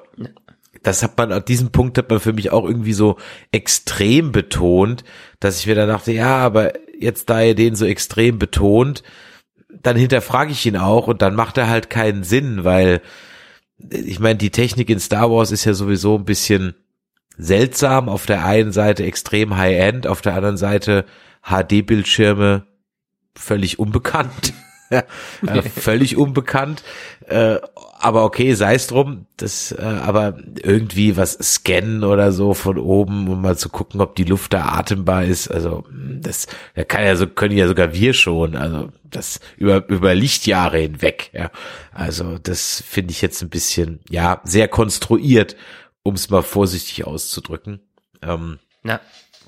das 0.81 1.03
hat 1.03 1.17
man, 1.17 1.31
an 1.31 1.45
diesem 1.45 1.71
Punkt 1.71 1.97
hat 1.97 2.09
man 2.09 2.19
für 2.19 2.33
mich 2.33 2.51
auch 2.51 2.65
irgendwie 2.65 2.93
so 2.93 3.17
extrem 3.51 4.31
betont, 4.31 5.03
dass 5.39 5.59
ich 5.59 5.67
mir 5.67 5.75
dann 5.75 5.87
dachte, 5.87 6.11
ja, 6.11 6.37
aber 6.37 6.73
jetzt 6.99 7.29
da 7.29 7.41
ihr 7.41 7.55
den 7.55 7.75
so 7.75 7.85
extrem 7.85 8.39
betont, 8.39 9.03
dann 9.83 9.97
hinterfrage 9.97 10.51
ich 10.51 10.65
ihn 10.65 10.77
auch 10.77 11.07
und 11.07 11.21
dann 11.21 11.35
macht 11.35 11.57
er 11.57 11.69
halt 11.69 11.89
keinen 11.89 12.23
Sinn, 12.23 12.63
weil 12.63 13.01
ich 13.89 14.19
meine, 14.19 14.37
die 14.37 14.49
Technik 14.49 14.89
in 14.89 14.99
Star 14.99 15.29
Wars 15.29 15.51
ist 15.51 15.65
ja 15.65 15.73
sowieso 15.73 16.17
ein 16.17 16.25
bisschen 16.25 16.73
seltsam. 17.37 18.09
Auf 18.09 18.25
der 18.25 18.45
einen 18.45 18.71
Seite 18.71 19.03
extrem 19.03 19.57
High-End, 19.57 20.07
auf 20.07 20.21
der 20.21 20.35
anderen 20.35 20.57
Seite 20.57 21.05
HD-Bildschirme 21.43 22.65
völlig 23.35 23.79
unbekannt. 23.79 24.53
äh, 25.47 25.61
völlig 25.61 26.17
unbekannt. 26.17 26.83
Äh, 27.27 27.57
aber 27.99 28.25
okay, 28.25 28.53
sei 28.53 28.75
es 28.75 28.87
drum. 28.87 29.27
Das, 29.37 29.71
äh, 29.71 29.81
aber 29.81 30.37
irgendwie 30.61 31.15
was 31.15 31.33
scannen 31.33 32.03
oder 32.03 32.31
so 32.31 32.53
von 32.53 32.77
oben, 32.77 33.29
um 33.29 33.41
mal 33.41 33.57
zu 33.57 33.69
gucken, 33.69 34.01
ob 34.01 34.15
die 34.15 34.25
Luft 34.25 34.53
da 34.53 34.65
atembar 34.65 35.23
ist. 35.23 35.47
Also 35.47 35.85
das, 36.19 36.47
da 36.75 36.83
kann 36.83 37.05
ja 37.05 37.15
so 37.15 37.27
können 37.27 37.55
ja 37.55 37.67
sogar 37.67 37.93
wir 37.93 38.13
schon. 38.13 38.55
Also 38.55 38.89
das 39.03 39.39
über 39.55 39.87
über 39.87 40.13
Lichtjahre 40.15 40.79
hinweg. 40.79 41.29
Ja, 41.33 41.49
also 41.93 42.37
das 42.39 42.83
finde 42.85 43.11
ich 43.11 43.21
jetzt 43.21 43.41
ein 43.41 43.49
bisschen 43.49 44.01
ja 44.09 44.41
sehr 44.43 44.67
konstruiert, 44.67 45.55
um 46.03 46.15
es 46.15 46.29
mal 46.29 46.43
vorsichtig 46.43 47.05
auszudrücken. 47.05 47.79
Ähm, 48.21 48.59
Na. 48.83 48.99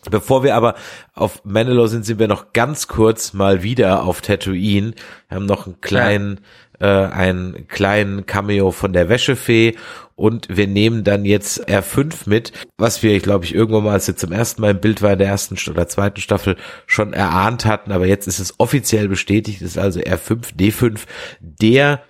Bevor 0.10 0.44
wir 0.44 0.56
aber 0.56 0.76
auf 1.14 1.44
Mandalore 1.46 1.88
sind, 1.88 2.06
sind 2.06 2.20
wir 2.20 2.28
noch 2.28 2.54
ganz 2.54 2.88
kurz 2.88 3.34
mal 3.34 3.64
wieder 3.64 4.04
auf 4.04 4.22
Tatooine. 4.22 4.94
Wir 5.28 5.36
haben 5.36 5.46
noch 5.46 5.66
einen 5.66 5.82
kleinen, 5.82 6.42
ja. 6.80 7.06
äh, 7.08 7.12
einen 7.12 7.68
kleinen 7.68 8.26
Cameo 8.26 8.72
von 8.72 8.94
der 8.94 9.10
Wäschefee 9.10 9.76
und 10.16 10.48
wir 10.50 10.68
nehmen 10.68 11.04
dann 11.04 11.26
jetzt 11.26 11.68
R5 11.68 12.30
mit, 12.30 12.52
was 12.78 13.04
wir, 13.04 13.16
ich 13.16 13.24
glaube 13.24 13.46
ich, 13.46 13.54
irgendwann 13.54 13.84
mal, 13.84 13.94
als 13.94 14.08
wir 14.08 14.16
zum 14.16 14.32
ersten 14.32 14.62
Mal 14.62 14.72
im 14.72 14.80
Bild 14.80 15.02
war 15.02 15.14
in 15.14 15.20
der 15.20 15.28
ersten 15.28 15.58
oder 15.70 15.88
zweiten 15.88 16.22
Staffel 16.22 16.56
schon 16.86 17.14
erahnt 17.14 17.66
hatten, 17.66 17.92
aber 17.92 18.06
jetzt 18.06 18.28
ist 18.28 18.40
es 18.40 18.60
offiziell 18.60 19.08
bestätigt, 19.08 19.62
ist 19.62 19.78
also 19.78 20.00
R5, 20.00 20.56
D5, 20.56 21.02
der 21.42 22.04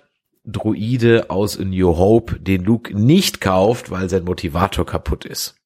Druide 0.44 1.30
aus 1.30 1.58
A 1.58 1.64
New 1.64 1.96
Hope, 1.96 2.38
den 2.38 2.64
Luke 2.64 2.96
nicht 2.96 3.40
kauft, 3.40 3.90
weil 3.90 4.08
sein 4.08 4.24
Motivator 4.24 4.86
kaputt 4.86 5.24
ist. 5.24 5.56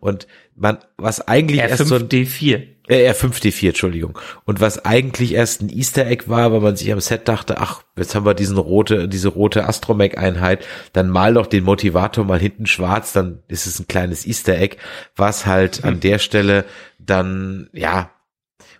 Und 0.00 0.26
man, 0.60 0.78
was 0.98 1.26
eigentlich 1.26 1.62
R5 1.62 1.68
erst 1.68 1.86
so 1.86 1.94
ein 1.94 2.08
D4. 2.08 2.66
Äh, 2.86 3.10
R5D4, 3.10 3.68
Entschuldigung. 3.68 4.18
Und 4.44 4.60
was 4.60 4.84
eigentlich 4.84 5.34
erst 5.34 5.62
ein 5.62 5.70
Easter 5.70 6.06
Egg 6.06 6.24
war, 6.26 6.52
weil 6.52 6.60
man 6.60 6.76
sich 6.76 6.92
am 6.92 7.00
Set 7.00 7.28
dachte, 7.28 7.58
ach, 7.58 7.82
jetzt 7.96 8.14
haben 8.14 8.26
wir 8.26 8.34
diesen 8.34 8.58
rote, 8.58 9.08
diese 9.08 9.28
rote 9.28 9.66
Astromech-Einheit, 9.66 10.66
dann 10.92 11.08
mal 11.08 11.34
doch 11.34 11.46
den 11.46 11.64
Motivator 11.64 12.24
mal 12.24 12.38
hinten 12.38 12.66
schwarz, 12.66 13.12
dann 13.12 13.42
ist 13.48 13.66
es 13.66 13.80
ein 13.80 13.88
kleines 13.88 14.26
Easter 14.26 14.58
Egg, 14.58 14.76
was 15.16 15.46
halt 15.46 15.82
an 15.84 16.00
der 16.00 16.18
Stelle 16.18 16.66
dann, 16.98 17.70
ja, 17.72 18.10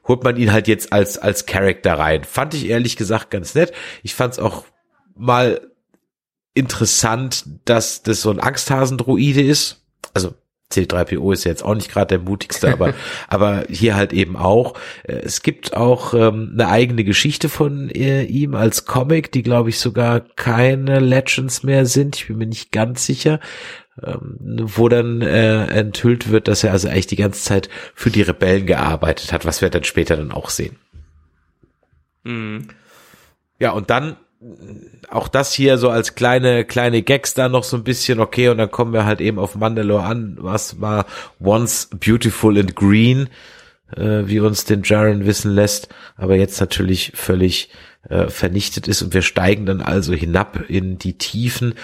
holt 0.07 0.23
man 0.23 0.37
ihn 0.37 0.53
halt 0.53 0.69
jetzt 0.69 0.93
als, 0.93 1.17
als 1.17 1.47
Charakter 1.47 1.95
rein. 1.99 2.25
Fand 2.25 2.53
ich 2.53 2.69
ehrlich 2.69 2.97
gesagt 2.97 3.31
ganz 3.31 3.55
nett. 3.55 3.73
Ich 4.03 4.15
fand 4.15 4.35
es 4.35 4.39
auch 4.39 4.65
mal 5.17 5.61
interessant, 6.53 7.45
dass 7.65 8.03
das 8.03 8.21
so 8.21 8.31
ein 8.31 8.41
Angsthasendruide 8.41 9.41
ist. 9.41 9.83
Also 10.13 10.35
C3PO 10.73 11.33
ist 11.33 11.45
jetzt 11.45 11.65
auch 11.65 11.75
nicht 11.75 11.91
gerade 11.91 12.19
der 12.19 12.21
mutigste, 12.21 12.73
aber, 12.73 12.95
aber 13.29 13.65
hier 13.69 13.97
halt 13.97 14.13
eben 14.13 14.37
auch. 14.37 14.75
Äh, 15.03 15.15
es 15.25 15.43
gibt 15.43 15.77
auch 15.77 16.15
ähm, 16.15 16.51
eine 16.55 16.69
eigene 16.69 17.05
Geschichte 17.05 17.49
von 17.49 17.91
äh, 17.91 18.23
ihm 18.23 18.55
als 18.55 18.85
Comic, 18.85 19.33
die 19.33 19.43
glaube 19.43 19.71
ich 19.71 19.79
sogar 19.79 20.21
keine 20.21 21.01
Legends 21.01 21.63
mehr 21.63 21.87
sind. 21.87 22.17
Ich 22.17 22.29
bin 22.29 22.39
mir 22.39 22.47
nicht 22.47 22.73
ganz 22.73 23.05
sicher, 23.05 23.41
ähm, 24.03 24.39
wo 24.41 24.89
dann 24.89 25.23
äh, 25.23 25.67
enthüllt 25.67 26.31
wird, 26.31 26.49
dass 26.49 26.65
er 26.65 26.73
also 26.73 26.89
eigentlich 26.89 27.07
die 27.07 27.17
ganze 27.17 27.43
Zeit 27.43 27.69
für 27.95 28.11
die 28.11 28.23
Rebellen 28.23 28.67
gearbeitet 28.67 29.33
hat, 29.33 29.45
was 29.45 29.61
wir 29.63 29.71
dann 29.71 29.85
später 29.85 30.17
dann 30.17 30.33
auch 30.33 30.51
sehen. 30.51 30.77
Mhm. 32.25 32.69
Ja, 33.59 33.73
und 33.73 33.91
dann 33.91 34.17
auch 35.11 35.29
das 35.29 35.53
hier 35.53 35.77
so 35.77 35.91
als 35.91 36.15
kleine, 36.15 36.65
kleine 36.65 37.03
Gags 37.03 37.35
da 37.35 37.49
noch 37.49 37.65
so 37.65 37.77
ein 37.77 37.85
bisschen, 37.85 38.21
okay, 38.21 38.49
und 38.49 38.59
dann 38.59 38.71
kommen 38.71 38.93
wir 38.93 39.05
halt 39.05 39.21
eben 39.21 39.39
auf 39.39 39.55
Mandalore 39.55 40.05
an, 40.05 40.39
was 40.41 40.81
war 40.81 41.07
once 41.41 41.89
beautiful 41.93 42.59
and 42.59 42.75
green, 42.75 43.29
äh, 43.97 44.23
wie 44.25 44.41
uns 44.41 44.65
den 44.65 44.83
Jaren 44.83 45.27
wissen 45.27 45.53
lässt, 45.53 45.89
aber 46.17 46.37
jetzt 46.37 46.59
natürlich 46.59 47.13
völlig 47.15 47.71
äh, 48.09 48.29
vernichtet 48.29 48.89
ist. 48.89 49.03
Und 49.03 49.13
wir 49.13 49.23
steigen 49.23 49.67
dann 49.67 49.83
also 49.83 50.15
hinab 50.15 50.71
in 50.71 50.97
die 50.97 51.19
Tiefen 51.19 51.75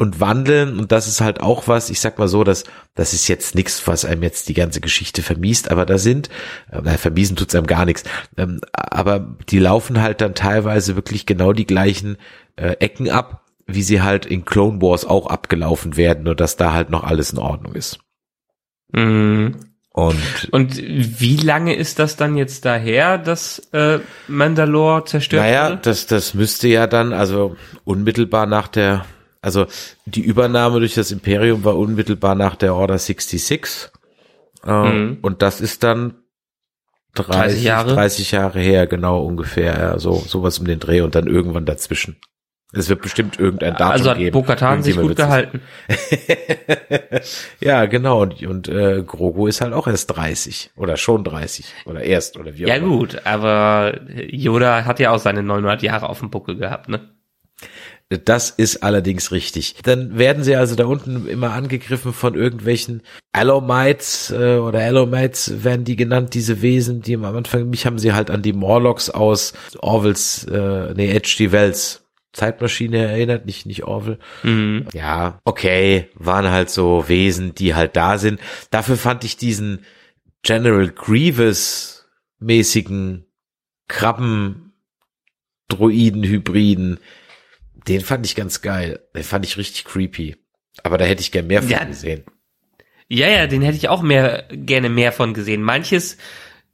und 0.00 0.18
wandeln 0.18 0.78
und 0.78 0.92
das 0.92 1.06
ist 1.06 1.20
halt 1.20 1.42
auch 1.42 1.68
was, 1.68 1.90
ich 1.90 2.00
sag 2.00 2.18
mal 2.18 2.26
so, 2.26 2.42
dass 2.42 2.64
das 2.94 3.12
ist 3.12 3.28
jetzt 3.28 3.54
nichts, 3.54 3.86
was 3.86 4.06
einem 4.06 4.22
jetzt 4.22 4.48
die 4.48 4.54
ganze 4.54 4.80
Geschichte 4.80 5.20
vermiest, 5.22 5.70
aber 5.70 5.84
da 5.84 5.98
sind, 5.98 6.30
äh, 6.72 6.96
vermiesen 6.96 7.36
tut's 7.36 7.54
einem 7.54 7.66
gar 7.66 7.84
nichts, 7.84 8.04
ähm, 8.38 8.62
aber 8.72 9.36
die 9.50 9.58
laufen 9.58 10.00
halt 10.00 10.22
dann 10.22 10.34
teilweise 10.34 10.96
wirklich 10.96 11.26
genau 11.26 11.52
die 11.52 11.66
gleichen 11.66 12.16
äh, 12.56 12.76
Ecken 12.80 13.10
ab, 13.10 13.44
wie 13.66 13.82
sie 13.82 14.00
halt 14.00 14.24
in 14.24 14.46
Clone 14.46 14.80
Wars 14.80 15.04
auch 15.04 15.26
abgelaufen 15.26 15.98
werden, 15.98 16.24
nur 16.24 16.34
dass 16.34 16.56
da 16.56 16.72
halt 16.72 16.88
noch 16.88 17.04
alles 17.04 17.34
in 17.34 17.38
Ordnung 17.38 17.74
ist. 17.74 17.98
Mhm. 18.92 19.56
Und, 19.92 20.48
Und 20.50 20.78
wie 20.78 21.36
lange 21.36 21.74
ist 21.74 21.98
das 21.98 22.16
dann 22.16 22.38
jetzt 22.38 22.64
daher, 22.64 23.18
dass 23.18 23.58
äh, 23.72 23.98
Mandalore 24.28 25.04
zerstört 25.04 25.42
naja, 25.42 25.70
wurde? 25.70 25.82
das, 25.82 26.06
das 26.06 26.32
müsste 26.32 26.68
ja 26.68 26.86
dann, 26.86 27.12
also 27.12 27.56
unmittelbar 27.84 28.46
nach 28.46 28.68
der 28.68 29.04
also 29.42 29.66
die 30.06 30.22
Übernahme 30.22 30.80
durch 30.80 30.94
das 30.94 31.10
Imperium 31.12 31.64
war 31.64 31.76
unmittelbar 31.76 32.34
nach 32.34 32.56
der 32.56 32.74
Order 32.74 32.98
66. 32.98 33.90
Ähm, 34.66 34.82
Mhm. 35.10 35.18
Und 35.22 35.42
das 35.42 35.60
ist 35.60 35.82
dann 35.82 36.14
30, 37.14 37.34
30 37.34 37.64
Jahre? 37.64 37.94
30 37.94 38.30
Jahre 38.32 38.60
her, 38.60 38.86
genau 38.86 39.24
ungefähr. 39.24 39.78
Ja, 39.78 39.98
so 39.98 40.14
sowas 40.14 40.58
um 40.58 40.66
den 40.66 40.78
Dreh 40.78 41.00
und 41.00 41.14
dann 41.14 41.26
irgendwann 41.26 41.64
dazwischen. 41.64 42.16
Es 42.72 42.88
wird 42.88 43.02
bestimmt 43.02 43.36
irgendein 43.40 43.72
Datum 43.72 43.90
also 43.90 44.10
hat 44.10 44.18
geben. 44.18 44.32
Bo-Katan 44.32 44.82
sich 44.84 44.96
gut 44.96 45.16
gehalten. 45.16 45.60
ja, 47.60 47.86
genau. 47.86 48.22
Und, 48.22 48.42
und 48.44 48.68
äh, 48.68 49.02
Grogu 49.02 49.46
ist 49.48 49.60
halt 49.60 49.72
auch 49.72 49.88
erst 49.88 50.14
30 50.16 50.70
oder 50.76 50.96
schon 50.96 51.24
30 51.24 51.66
oder 51.86 52.02
erst 52.02 52.38
oder 52.38 52.56
wie 52.56 52.64
auch 52.66 52.68
Ja 52.68 52.76
immer. 52.76 52.86
gut, 52.96 53.26
aber 53.26 53.98
Yoda 54.30 54.84
hat 54.84 55.00
ja 55.00 55.10
auch 55.10 55.18
seine 55.18 55.42
900 55.42 55.82
Jahre 55.82 56.08
auf 56.08 56.20
dem 56.20 56.30
Buckel 56.30 56.56
gehabt, 56.56 56.88
ne? 56.88 57.00
Das 58.10 58.50
ist 58.50 58.82
allerdings 58.82 59.30
richtig. 59.30 59.76
Dann 59.84 60.18
werden 60.18 60.42
sie 60.42 60.56
also 60.56 60.74
da 60.74 60.86
unten 60.86 61.28
immer 61.28 61.52
angegriffen 61.52 62.12
von 62.12 62.34
irgendwelchen 62.34 63.02
Allomites 63.30 64.32
äh, 64.32 64.56
oder 64.56 64.80
Allomites 64.80 65.62
werden 65.62 65.84
die 65.84 65.94
genannt, 65.94 66.34
diese 66.34 66.60
Wesen, 66.60 67.02
die 67.02 67.14
am 67.14 67.24
Anfang, 67.24 67.70
mich 67.70 67.86
haben 67.86 68.00
sie 68.00 68.12
halt 68.12 68.30
an 68.30 68.42
die 68.42 68.52
Morlocks 68.52 69.10
aus 69.10 69.52
Orwells, 69.78 70.44
äh, 70.44 70.92
nee, 70.94 71.14
H.G. 71.14 71.52
Wells 71.52 72.04
Zeitmaschine 72.32 72.98
erinnert, 72.98 73.46
nicht, 73.46 73.66
nicht 73.66 73.84
Orwell. 73.84 74.18
Mhm. 74.42 74.86
Ja, 74.92 75.40
okay, 75.44 76.08
waren 76.14 76.50
halt 76.50 76.70
so 76.70 77.08
Wesen, 77.08 77.54
die 77.54 77.74
halt 77.76 77.94
da 77.94 78.18
sind. 78.18 78.40
Dafür 78.70 78.96
fand 78.96 79.24
ich 79.24 79.36
diesen 79.36 79.84
General 80.42 80.88
Grievous 80.88 82.08
mäßigen 82.40 83.26
Krabben 83.86 84.72
Droiden 85.68 86.24
Hybriden, 86.24 86.98
den 87.90 88.00
fand 88.00 88.24
ich 88.24 88.36
ganz 88.36 88.62
geil. 88.62 89.00
Den 89.14 89.24
fand 89.24 89.44
ich 89.44 89.56
richtig 89.58 89.84
creepy. 89.84 90.36
Aber 90.82 90.96
da 90.96 91.04
hätte 91.04 91.20
ich 91.20 91.32
gern 91.32 91.46
mehr 91.48 91.60
von 91.62 91.70
Ja. 91.70 91.84
gesehen. 91.84 92.24
Ja, 93.08 93.26
ja, 93.28 93.46
den 93.48 93.60
hätte 93.62 93.76
ich 93.76 93.88
auch 93.88 94.02
mehr 94.02 94.44
gerne 94.52 94.88
mehr 94.88 95.10
von 95.10 95.34
gesehen. 95.34 95.62
Manches 95.62 96.16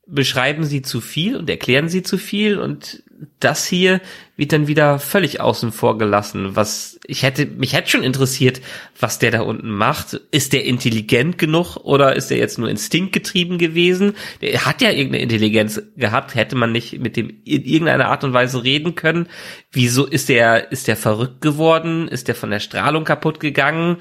beschreiben 0.07 0.65
sie 0.65 0.83
zu 0.83 1.01
viel 1.01 1.37
und 1.37 1.51
erklären 1.51 1.89
sie 1.89 2.03
zu 2.03 2.17
viel 2.17 2.59
und 2.59 3.03
das 3.41 3.67
hier 3.67 4.01
wird 4.37 4.53
dann 4.53 4.69
wieder 4.69 4.99
völlig 4.99 5.41
außen 5.41 5.73
vor 5.73 5.99
gelassen. 5.99 6.55
Was 6.55 7.01
ich 7.07 7.23
hätte 7.23 7.47
mich 7.47 7.73
hätte 7.73 7.91
schon 7.91 8.03
interessiert, 8.03 8.61
was 8.99 9.19
der 9.19 9.31
da 9.31 9.41
unten 9.41 9.71
macht. 9.71 10.21
Ist 10.31 10.53
der 10.53 10.65
intelligent 10.65 11.39
genug 11.39 11.77
oder 11.77 12.15
ist 12.15 12.31
er 12.31 12.37
jetzt 12.37 12.59
nur 12.59 12.69
instinktgetrieben 12.69 13.59
gewesen? 13.59 14.15
Der 14.43 14.65
hat 14.65 14.81
ja 14.81 14.91
irgendeine 14.91 15.23
Intelligenz 15.23 15.83
gehabt, 15.97 16.35
hätte 16.35 16.57
man 16.57 16.73
nicht 16.73 17.01
mit 17.01 17.17
dem 17.17 17.29
in 17.45 17.65
irgendeiner 17.65 18.09
Art 18.09 18.23
und 18.23 18.33
Weise 18.33 18.63
reden 18.63 18.95
können. 18.95 19.29
Wieso 19.73 20.07
ist 20.07 20.29
der 20.29 20.71
ist 20.71 20.87
der 20.87 20.97
verrückt 20.97 21.41
geworden? 21.41 22.07
Ist 22.07 22.29
der 22.29 22.35
von 22.35 22.51
der 22.51 22.61
Strahlung 22.61 23.05
kaputt 23.05 23.41
gegangen? 23.41 23.97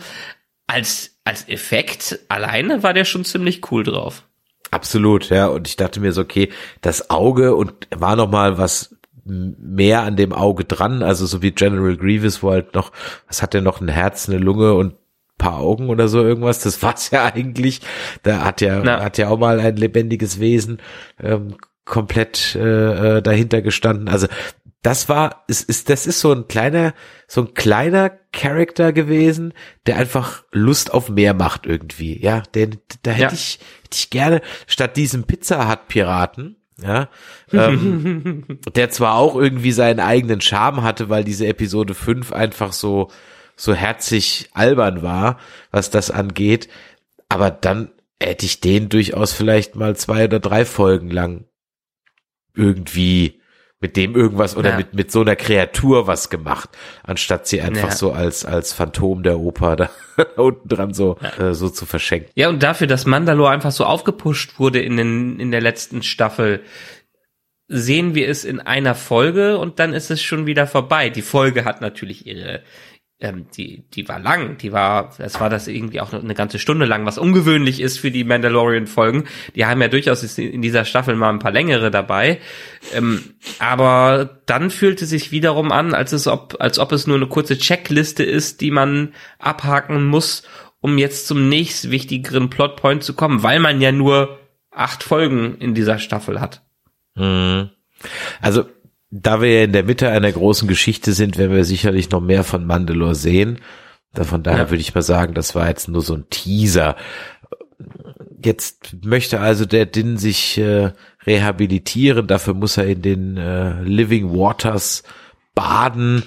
Als 0.68 1.18
als 1.24 1.48
Effekt 1.48 2.20
alleine 2.28 2.84
war 2.84 2.94
der 2.94 3.06
schon 3.06 3.26
ziemlich 3.26 3.72
cool 3.72 3.84
drauf. 3.84 4.24
Absolut, 4.76 5.30
ja. 5.30 5.48
Und 5.48 5.70
ich 5.70 5.78
dachte 5.78 6.02
mir 6.02 6.12
so, 6.12 6.22
okay, 6.22 6.50
das 6.82 7.10
Auge 7.10 7.56
und 7.56 7.74
war 7.96 8.18
noch 8.18 8.30
mal 8.30 8.58
was 8.58 8.94
mehr 9.24 10.04
an 10.04 10.18
dem 10.18 10.34
Auge 10.34 10.66
dran, 10.66 11.02
also 11.02 11.26
so 11.26 11.42
wie 11.42 11.52
General 11.52 11.96
Grievous, 11.96 12.44
wo 12.44 12.52
halt 12.52 12.76
noch, 12.76 12.92
was 13.28 13.42
hat 13.42 13.54
der 13.54 13.62
noch, 13.62 13.80
ein 13.80 13.88
Herz, 13.88 14.28
eine 14.28 14.38
Lunge 14.38 14.74
und 14.74 14.96
paar 15.38 15.60
Augen 15.60 15.90
oder 15.90 16.10
so 16.10 16.22
irgendwas, 16.22 16.60
das 16.60 16.84
war's 16.84 17.10
ja 17.12 17.26
eigentlich. 17.34 17.80
Da 18.24 18.44
hat 18.44 18.60
ja, 18.60 18.82
Na. 18.84 19.02
hat 19.02 19.18
ja 19.18 19.30
auch 19.30 19.40
mal 19.40 19.62
ein 19.62 19.78
lebendiges 19.78 20.42
Wesen 20.42 20.80
ähm, 21.24 21.56
komplett 21.86 22.56
äh, 22.56 23.18
äh, 23.18 23.22
dahinter 23.22 23.62
gestanden. 23.62 24.10
Also 24.10 24.28
das 24.86 25.10
war, 25.10 25.44
ist, 25.48 25.68
ist, 25.68 25.90
das 25.90 26.06
ist 26.06 26.20
so 26.20 26.32
ein 26.32 26.48
kleiner, 26.48 26.94
so 27.28 27.42
ein 27.42 27.54
kleiner 27.56 28.12
Charakter 28.32 28.94
gewesen, 28.94 29.54
der 29.88 29.98
einfach 29.98 30.44
Lust 30.52 30.94
auf 30.94 31.10
mehr 31.10 31.34
macht 31.34 31.66
irgendwie. 31.66 32.22
Ja, 32.22 32.42
den, 32.54 32.78
da 33.04 33.12
hätte 33.12 33.22
Ja. 33.24 33.32
ich, 33.34 33.60
hätte 33.84 33.96
ich 33.96 34.10
gerne 34.12 34.42
statt 34.68 34.96
diesem 34.96 35.24
Pizza 35.24 35.68
Hut 35.70 35.88
Piraten 35.88 36.58
Ja, 36.82 37.10
ähm, 37.52 38.46
der 38.76 38.90
zwar 38.92 39.16
auch 39.16 39.36
irgendwie 39.36 39.72
seinen 39.72 40.00
eigenen 40.00 40.42
Charme 40.42 40.84
hatte, 40.84 41.10
weil 41.10 41.24
diese 41.24 41.48
Episode 41.48 41.94
5 41.96 42.32
einfach 42.32 42.72
so, 42.72 43.10
so 43.56 43.74
herzig 43.74 44.50
albern 44.54 45.02
war, 45.02 45.40
was 45.72 45.90
das 45.90 46.12
angeht, 46.12 46.68
aber 47.30 47.50
dann 47.50 47.90
hätte 48.22 48.46
ich 48.46 48.60
den 48.62 48.90
durchaus 48.90 49.34
vielleicht 49.34 49.76
mal 49.76 49.96
zwei 49.96 50.26
oder 50.26 50.40
drei 50.40 50.64
Folgen 50.66 51.10
lang 51.10 51.46
irgendwie 52.54 53.42
mit 53.82 53.98
dem 53.98 54.16
irgendwas 54.16 54.56
oder 54.56 54.72
ja. 54.72 54.78
mit, 54.78 54.94
mit 54.94 55.12
so 55.12 55.22
einer 55.22 55.36
Kreatur 55.36 56.08
was 56.08 56.30
gemacht, 56.30 56.70
anstatt 57.04 57.48
sie 57.48 57.62
einfach 57.62 57.90
ja. 57.90 57.96
so 57.96 58.14
als, 58.14 58.46
als 58.46 58.74
Phantom 58.74 59.22
der 59.22 59.40
Oper 59.40 59.76
da, 59.76 59.90
unten 60.38 60.68
dran 60.68 60.94
so, 60.94 61.18
ja. 61.22 61.50
äh, 61.50 61.54
so 61.54 61.70
zu 61.70 61.86
verschenken. 61.86 62.32
Ja, 62.36 62.50
und 62.50 62.64
dafür, 62.64 62.88
dass 62.88 63.06
Mandalore 63.06 63.50
einfach 63.50 63.72
so 63.72 63.86
aufgepusht 63.86 64.60
wurde 64.60 64.82
in 64.82 64.98
den, 64.98 65.40
in 65.40 65.52
der 65.52 65.62
letzten 65.62 66.04
Staffel, 66.04 66.64
sehen 67.68 68.16
wir 68.16 68.30
es 68.30 68.46
in 68.46 68.60
einer 68.60 68.96
Folge 68.96 69.58
und 69.58 69.80
dann 69.80 69.94
ist 69.94 70.12
es 70.12 70.22
schon 70.22 70.46
wieder 70.46 70.68
vorbei. 70.68 71.10
Die 71.10 71.24
Folge 71.24 71.66
hat 71.66 71.82
natürlich 71.82 72.26
ihre, 72.28 72.62
ähm, 73.20 73.48
die, 73.56 73.86
die 73.92 74.08
war 74.10 74.20
lang, 74.20 74.58
die 74.58 74.74
war, 74.74 75.14
es 75.20 75.40
war 75.40 75.50
das 75.50 75.68
irgendwie 75.68 76.02
auch 76.02 76.12
eine 76.12 76.34
ganze 76.34 76.60
Stunde 76.60 76.86
lang, 76.86 77.06
was 77.06 77.18
ungewöhnlich 77.18 77.80
ist 77.80 77.98
für 77.98 78.12
die 78.12 78.26
Mandalorian-Folgen. 78.26 79.24
Die 79.56 79.66
haben 79.66 79.82
ja 79.82 79.88
durchaus 79.88 80.38
in 80.38 80.62
dieser 80.62 80.84
Staffel 80.84 81.16
mal 81.16 81.30
ein 81.30 81.40
paar 81.40 81.52
längere 81.52 81.92
dabei. 81.92 82.42
Ähm, 82.94 83.36
aber 83.60 84.42
dann 84.46 84.70
fühlte 84.70 85.06
sich 85.06 85.32
wiederum 85.32 85.72
an, 85.72 85.94
als 85.94 86.12
es 86.12 86.28
ob, 86.28 86.58
als 86.60 86.78
ob 86.78 86.92
es 86.92 87.08
nur 87.08 87.16
eine 87.16 87.28
kurze 87.28 87.58
Checkliste 87.58 88.24
ist, 88.24 88.60
die 88.60 88.72
man 88.72 89.14
abhaken 89.40 90.06
muss, 90.06 90.44
um 90.82 90.98
jetzt 90.98 91.28
zum 91.28 91.48
nächst 91.48 91.90
wichtigeren 91.92 92.50
Plotpoint 92.50 93.04
zu 93.04 93.14
kommen, 93.14 93.44
weil 93.44 93.60
man 93.60 93.80
ja 93.80 93.94
nur 93.94 94.40
acht 94.72 95.04
Folgen 95.04 95.58
in 95.60 95.74
dieser 95.74 96.00
Staffel 96.00 96.42
hat. 96.42 96.66
Mhm. 97.16 97.70
Also 98.42 98.66
da 99.22 99.42
wir 99.42 99.52
ja 99.52 99.64
in 99.64 99.72
der 99.72 99.84
Mitte 99.84 100.10
einer 100.10 100.32
großen 100.32 100.68
Geschichte 100.68 101.14
sind, 101.14 101.38
werden 101.38 101.56
wir 101.56 101.64
sicherlich 101.64 102.10
noch 102.10 102.20
mehr 102.20 102.44
von 102.44 102.66
Mandalore 102.66 103.16
sehen. 103.16 103.60
Von 104.14 104.44
daher 104.44 104.66
ja. 104.66 104.70
würde 104.70 104.82
ich 104.82 104.94
mal 104.94 105.02
sagen, 105.02 105.34
das 105.34 105.56
war 105.56 105.68
jetzt 105.68 105.88
nur 105.88 106.02
so 106.02 106.16
ein 106.16 106.30
Teaser. 106.30 106.96
Jetzt 108.44 108.98
möchte 109.04 109.40
also 109.40 109.66
der 109.66 109.86
Din 109.86 110.18
sich 110.18 110.58
äh, 110.58 110.92
rehabilitieren. 111.26 112.28
Dafür 112.28 112.54
muss 112.54 112.78
er 112.78 112.88
in 112.88 113.02
den 113.02 113.38
äh, 113.38 113.82
Living 113.84 114.32
Waters 114.32 115.04
baden. 115.54 116.24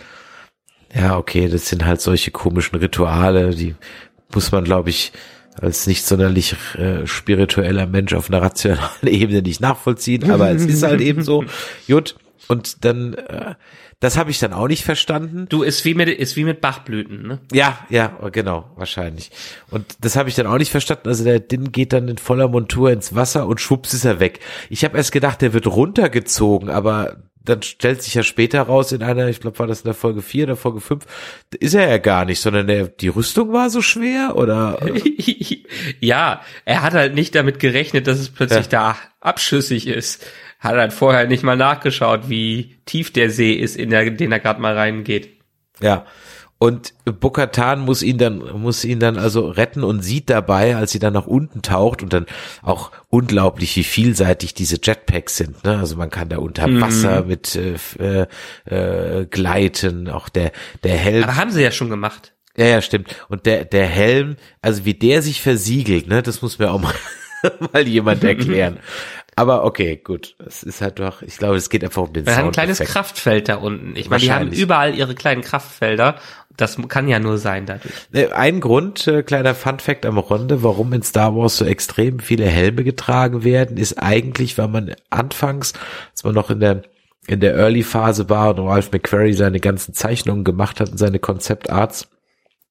Ja, 0.94 1.18
okay, 1.18 1.48
das 1.48 1.68
sind 1.68 1.84
halt 1.84 2.00
solche 2.00 2.30
komischen 2.30 2.78
Rituale, 2.78 3.54
die 3.54 3.74
muss 4.32 4.50
man, 4.50 4.64
glaube 4.64 4.88
ich, 4.88 5.12
als 5.60 5.86
nicht 5.86 6.06
sonderlich 6.06 6.56
äh, 6.76 7.06
spiritueller 7.06 7.86
Mensch 7.86 8.14
auf 8.14 8.30
einer 8.30 8.40
rationalen 8.40 8.88
Ebene 9.02 9.42
nicht 9.42 9.60
nachvollziehen, 9.60 10.30
aber 10.30 10.50
es 10.50 10.64
ist 10.64 10.82
halt 10.82 11.02
eben 11.02 11.22
so. 11.22 11.44
Jut, 11.86 12.16
und 12.48 12.84
dann, 12.84 13.14
äh, 13.14 13.54
das 14.00 14.16
habe 14.16 14.30
ich 14.30 14.38
dann 14.38 14.52
auch 14.52 14.68
nicht 14.68 14.84
verstanden. 14.84 15.46
Du, 15.48 15.62
ist 15.62 15.84
wie 15.84 15.94
mit, 15.94 16.08
ist 16.08 16.36
wie 16.36 16.44
mit 16.44 16.60
Bachblüten, 16.60 17.26
ne? 17.26 17.40
Ja, 17.52 17.78
ja, 17.90 18.08
genau, 18.32 18.70
wahrscheinlich. 18.76 19.30
Und 19.70 19.84
das 20.00 20.16
habe 20.16 20.28
ich 20.28 20.34
dann 20.34 20.46
auch 20.46 20.58
nicht 20.58 20.70
verstanden. 20.70 21.08
Also 21.08 21.24
der 21.24 21.40
Din 21.40 21.72
geht 21.72 21.92
dann 21.92 22.08
in 22.08 22.18
voller 22.18 22.48
Montur 22.48 22.90
ins 22.90 23.14
Wasser 23.14 23.46
und 23.46 23.60
schwupps 23.60 23.92
ist 23.92 24.06
er 24.06 24.18
weg. 24.18 24.40
Ich 24.70 24.84
habe 24.84 24.96
erst 24.96 25.12
gedacht, 25.12 25.42
der 25.42 25.52
wird 25.52 25.66
runtergezogen, 25.66 26.70
aber 26.70 27.18
dann 27.48 27.62
stellt 27.62 28.02
sich 28.02 28.14
ja 28.14 28.22
später 28.22 28.62
raus 28.62 28.92
in 28.92 29.02
einer, 29.02 29.28
ich 29.28 29.40
glaube, 29.40 29.58
war 29.58 29.66
das 29.66 29.80
in 29.80 29.84
der 29.84 29.94
Folge 29.94 30.22
4 30.22 30.44
oder 30.44 30.56
Folge 30.56 30.80
5, 30.80 31.04
ist 31.58 31.74
er 31.74 31.88
ja 31.88 31.98
gar 31.98 32.24
nicht, 32.24 32.40
sondern 32.40 32.66
der, 32.66 32.88
die 32.88 33.08
Rüstung 33.08 33.52
war 33.52 33.70
so 33.70 33.80
schwer 33.80 34.36
oder? 34.36 34.78
ja, 36.00 36.42
er 36.64 36.82
hat 36.82 36.94
halt 36.94 37.14
nicht 37.14 37.34
damit 37.34 37.58
gerechnet, 37.58 38.06
dass 38.06 38.18
es 38.18 38.28
plötzlich 38.28 38.66
ja. 38.66 38.92
da 38.92 38.96
abschüssig 39.20 39.86
ist 39.86 40.24
hat 40.58 40.76
halt 40.76 40.92
vorher 40.92 41.26
nicht 41.26 41.42
mal 41.42 41.56
nachgeschaut, 41.56 42.28
wie 42.28 42.76
tief 42.84 43.12
der 43.12 43.30
See 43.30 43.52
ist, 43.52 43.76
in 43.76 43.90
der, 43.90 44.10
den 44.10 44.32
er 44.32 44.40
gerade 44.40 44.60
mal 44.60 44.76
reingeht. 44.76 45.30
Ja. 45.80 46.04
Und 46.60 46.92
Bokatan 47.04 47.78
muss 47.78 48.02
ihn 48.02 48.18
dann, 48.18 48.38
muss 48.60 48.84
ihn 48.84 48.98
dann 48.98 49.16
also 49.16 49.48
retten 49.48 49.84
und 49.84 50.02
sieht 50.02 50.28
dabei, 50.28 50.74
als 50.74 50.90
sie 50.90 50.98
dann 50.98 51.12
nach 51.12 51.28
unten 51.28 51.62
taucht 51.62 52.02
und 52.02 52.12
dann 52.12 52.26
auch 52.62 52.90
unglaublich, 53.08 53.76
wie 53.76 53.84
vielseitig 53.84 54.54
diese 54.54 54.78
Jetpacks 54.82 55.36
sind. 55.36 55.62
Ne? 55.62 55.78
Also 55.78 55.94
man 55.94 56.10
kann 56.10 56.28
da 56.28 56.38
unter 56.38 56.66
mhm. 56.66 56.80
Wasser 56.80 57.22
mhm. 57.22 57.28
mit 57.28 57.54
äh, 57.54 58.26
äh, 58.64 59.26
gleiten, 59.26 60.08
auch 60.08 60.28
der, 60.28 60.50
der 60.82 60.96
Helm. 60.96 61.22
Aber 61.22 61.36
haben 61.36 61.52
sie 61.52 61.62
ja 61.62 61.70
schon 61.70 61.90
gemacht. 61.90 62.34
Ja, 62.56 62.66
ja, 62.66 62.82
stimmt. 62.82 63.14
Und 63.28 63.46
der, 63.46 63.64
der 63.64 63.86
Helm, 63.86 64.34
also 64.60 64.84
wie 64.84 64.94
der 64.94 65.22
sich 65.22 65.40
versiegelt, 65.40 66.08
ne, 66.08 66.24
das 66.24 66.42
muss 66.42 66.58
mir 66.58 66.72
auch 66.72 66.80
mal, 66.80 66.94
mal 67.72 67.86
jemand 67.86 68.24
erklären. 68.24 68.80
Aber 69.38 69.64
okay, 69.64 69.94
gut. 70.02 70.34
Es 70.44 70.64
ist 70.64 70.80
halt 70.80 70.98
doch, 70.98 71.22
ich 71.22 71.36
glaube, 71.36 71.54
es 71.54 71.70
geht 71.70 71.84
einfach 71.84 72.02
um 72.02 72.12
den 72.12 72.24
Man 72.24 72.34
hat 72.34 72.44
ein 72.44 72.50
kleines 72.50 72.80
Kraftfeld 72.80 73.48
da 73.48 73.54
unten. 73.54 73.94
Ich 73.94 74.10
meine, 74.10 74.20
die 74.20 74.32
haben 74.32 74.50
überall 74.50 74.96
ihre 74.96 75.14
kleinen 75.14 75.42
Kraftfelder. 75.42 76.16
Das 76.56 76.76
kann 76.88 77.06
ja 77.06 77.20
nur 77.20 77.38
sein 77.38 77.64
dadurch. 77.64 77.94
Äh, 78.12 78.32
ein 78.32 78.58
Grund, 78.58 79.06
äh, 79.06 79.22
kleiner 79.22 79.54
Fun 79.54 79.78
Fact 79.78 80.06
am 80.06 80.18
Runde, 80.18 80.64
warum 80.64 80.92
in 80.92 81.02
Star 81.02 81.36
Wars 81.36 81.56
so 81.56 81.64
extrem 81.64 82.18
viele 82.18 82.46
Helme 82.46 82.82
getragen 82.82 83.44
werden, 83.44 83.76
ist 83.76 84.02
eigentlich, 84.02 84.58
weil 84.58 84.66
man 84.66 84.96
anfangs, 85.08 85.72
als 86.10 86.24
man 86.24 86.34
noch 86.34 86.50
in 86.50 86.58
der 86.58 86.82
in 87.28 87.38
der 87.38 87.54
Early 87.54 87.84
Phase 87.84 88.28
war 88.28 88.56
und 88.56 88.66
Ralph 88.66 88.90
McQuarrie 88.90 89.34
seine 89.34 89.60
ganzen 89.60 89.94
Zeichnungen 89.94 90.42
gemacht 90.42 90.80
hat 90.80 90.90
und 90.90 90.98
seine 90.98 91.20
Konzeptarts, 91.20 92.08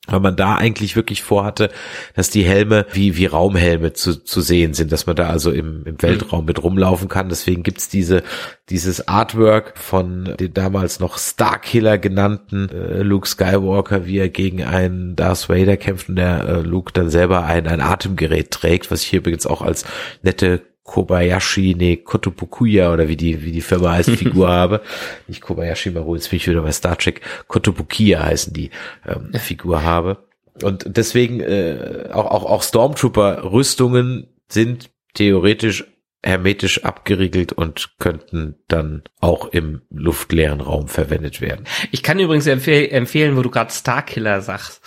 weil 0.08 0.20
man 0.20 0.36
da 0.36 0.56
eigentlich 0.56 0.96
wirklich 0.96 1.22
vorhatte, 1.22 1.70
dass 2.16 2.30
die 2.30 2.44
Helme 2.44 2.86
wie, 2.94 3.18
wie 3.18 3.26
Raumhelme 3.26 3.94
zu, 3.94 4.24
zu 4.24 4.42
sehen 4.42 4.74
sind, 4.74 4.92
dass 4.92 5.06
man 5.06 5.16
da 5.16 5.30
also 5.30 5.52
im, 5.52 5.84
im 5.86 6.02
Weltraum 6.02 6.46
mit 6.46 6.64
rumlaufen 6.64 7.10
kann. 7.10 7.30
Deswegen 7.30 7.64
gibt's 7.64 7.90
diese, 7.90 8.24
dieses 8.70 9.08
Artwork 9.08 9.78
von 9.78 10.36
den 10.40 10.54
damals 10.54 11.00
noch 11.00 11.18
Starkiller 11.18 11.98
genannten 11.98 12.70
äh, 12.70 13.02
Luke 13.04 13.28
Skywalker, 13.28 14.06
wie 14.06 14.18
er 14.18 14.30
gegen 14.30 14.64
einen 14.64 15.16
Darth 15.16 15.50
Vader 15.50 15.78
kämpft 15.78 16.10
und 16.10 16.16
der 16.16 16.48
äh, 16.48 16.62
Luke 16.62 16.92
dann 16.94 17.10
selber 17.10 17.46
ein, 17.46 17.68
ein 17.68 17.82
Atemgerät 17.82 18.52
trägt, 18.52 18.90
was 18.92 19.02
ich 19.02 19.08
hier 19.08 19.20
übrigens 19.20 19.46
auch 19.46 19.62
als 19.62 19.86
nette 20.22 20.62
Kobayashi, 20.88 21.76
nee, 21.78 21.98
Kotobukuya 21.98 22.94
oder 22.94 23.10
wie 23.10 23.18
die, 23.18 23.44
wie 23.44 23.52
die 23.52 23.62
Firma 23.62 23.92
heißt, 23.92 24.10
Figur 24.18 24.48
habe. 24.48 24.82
Nicht 25.28 25.42
Kobayashi 25.42 25.92
Maru, 25.92 26.16
jetzt 26.16 26.30
bin 26.30 26.38
ich 26.38 26.48
wieder 26.48 26.62
bei 26.62 26.72
Star 26.72 26.98
Trek. 26.98 27.22
Kotobukiya 27.48 28.24
heißen 28.24 28.54
die 28.54 28.72
ähm, 29.06 29.34
Figur 29.34 29.84
habe. 29.84 30.26
Und 30.64 30.86
deswegen 30.88 31.42
äh, 31.42 32.10
auch, 32.12 32.26
auch, 32.32 32.46
auch 32.46 32.64
Stormtrooper-Rüstungen 32.64 34.28
sind 34.48 34.90
theoretisch 35.14 35.86
hermetisch 36.24 36.84
abgeriegelt 36.84 37.54
und 37.54 38.00
könnten 38.00 38.56
dann 38.68 39.04
auch 39.20 39.48
im 39.48 39.82
luftleeren 39.90 40.62
Raum 40.62 40.88
verwendet 40.88 41.42
werden. 41.42 41.66
Ich 41.92 42.02
kann 42.02 42.20
übrigens 42.20 42.48
empfehl 42.48 42.90
empfehlen, 42.92 43.38
wo 43.38 43.42
du 43.42 43.52
gerade 43.52 43.72
Starkiller 43.72 44.42
sagst. 44.42 44.82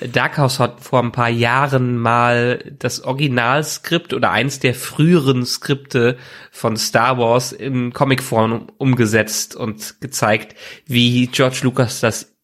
Darkhouse 0.00 0.60
hat 0.60 0.82
vor 0.82 1.02
ein 1.02 1.12
paar 1.12 1.30
Jahren 1.30 1.96
mal 1.96 2.74
das 2.78 3.00
Originalskript 3.00 4.12
oder 4.12 4.30
eins 4.30 4.58
der 4.58 4.74
früheren 4.74 5.46
Skripte 5.46 6.18
von 6.50 6.76
Star 6.76 7.18
Wars 7.18 7.52
in 7.52 7.92
Comicform 7.92 8.66
umgesetzt 8.76 9.56
und 9.56 10.00
gezeigt, 10.00 10.54
wie 10.84 11.28
George 11.28 11.60
Lucas 11.62 12.00
das 12.00 12.36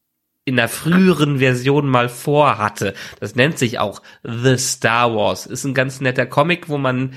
in 0.44 0.56
der 0.56 0.68
früheren 0.68 1.38
Version 1.38 1.88
mal 1.88 2.08
vorhatte. 2.08 2.94
Das 3.20 3.36
nennt 3.36 3.58
sich 3.58 3.78
auch 3.78 4.02
The 4.24 4.56
Star 4.58 5.14
Wars. 5.14 5.46
Ist 5.46 5.64
ein 5.64 5.74
ganz 5.74 6.00
netter 6.00 6.26
Comic, 6.26 6.68
wo 6.68 6.78
man 6.78 7.14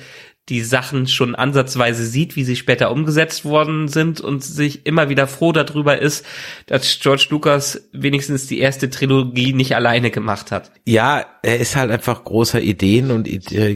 die 0.49 0.61
Sachen 0.61 1.07
schon 1.07 1.33
ansatzweise 1.33 2.05
sieht, 2.05 2.35
wie 2.35 2.43
sie 2.43 2.55
später 2.55 2.91
umgesetzt 2.91 3.45
worden 3.45 3.87
sind 3.87 4.21
und 4.21 4.43
sich 4.43 4.85
immer 4.85 5.09
wieder 5.09 5.25
froh 5.27 5.51
darüber 5.51 5.99
ist, 5.99 6.23
dass 6.67 6.99
George 6.99 7.27
Lucas 7.31 7.89
wenigstens 7.93 8.45
die 8.45 8.59
erste 8.59 8.91
Trilogie 8.91 9.53
nicht 9.53 9.75
alleine 9.75 10.11
gemacht 10.11 10.51
hat. 10.51 10.71
Ja, 10.85 11.25
er 11.41 11.59
ist 11.59 11.75
halt 11.75 11.89
einfach 11.89 12.23
großer 12.23 12.61
Ideen 12.61 13.09
und 13.09 13.27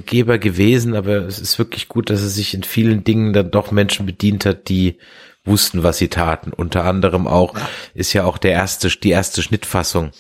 Geber 0.06 0.38
gewesen, 0.38 0.96
aber 0.96 1.26
es 1.26 1.40
ist 1.40 1.58
wirklich 1.58 1.88
gut, 1.88 2.12
dass 2.12 2.22
er 2.22 2.30
sich 2.30 2.54
in 2.54 2.64
vielen 2.64 3.04
Dingen 3.04 3.34
dann 3.34 3.50
doch 3.50 3.72
Menschen 3.72 4.06
bedient 4.06 4.46
hat, 4.46 4.70
die 4.70 5.00
wussten, 5.44 5.82
was 5.82 5.98
sie 5.98 6.10
taten. 6.10 6.54
Unter 6.54 6.84
anderem 6.84 7.26
auch 7.26 7.56
ist 7.96 8.14
ja 8.14 8.26
auch 8.26 8.38
der 8.38 8.52
erste, 8.52 8.90
die 8.90 9.10
erste 9.10 9.42
Schnittfassung 9.42 10.12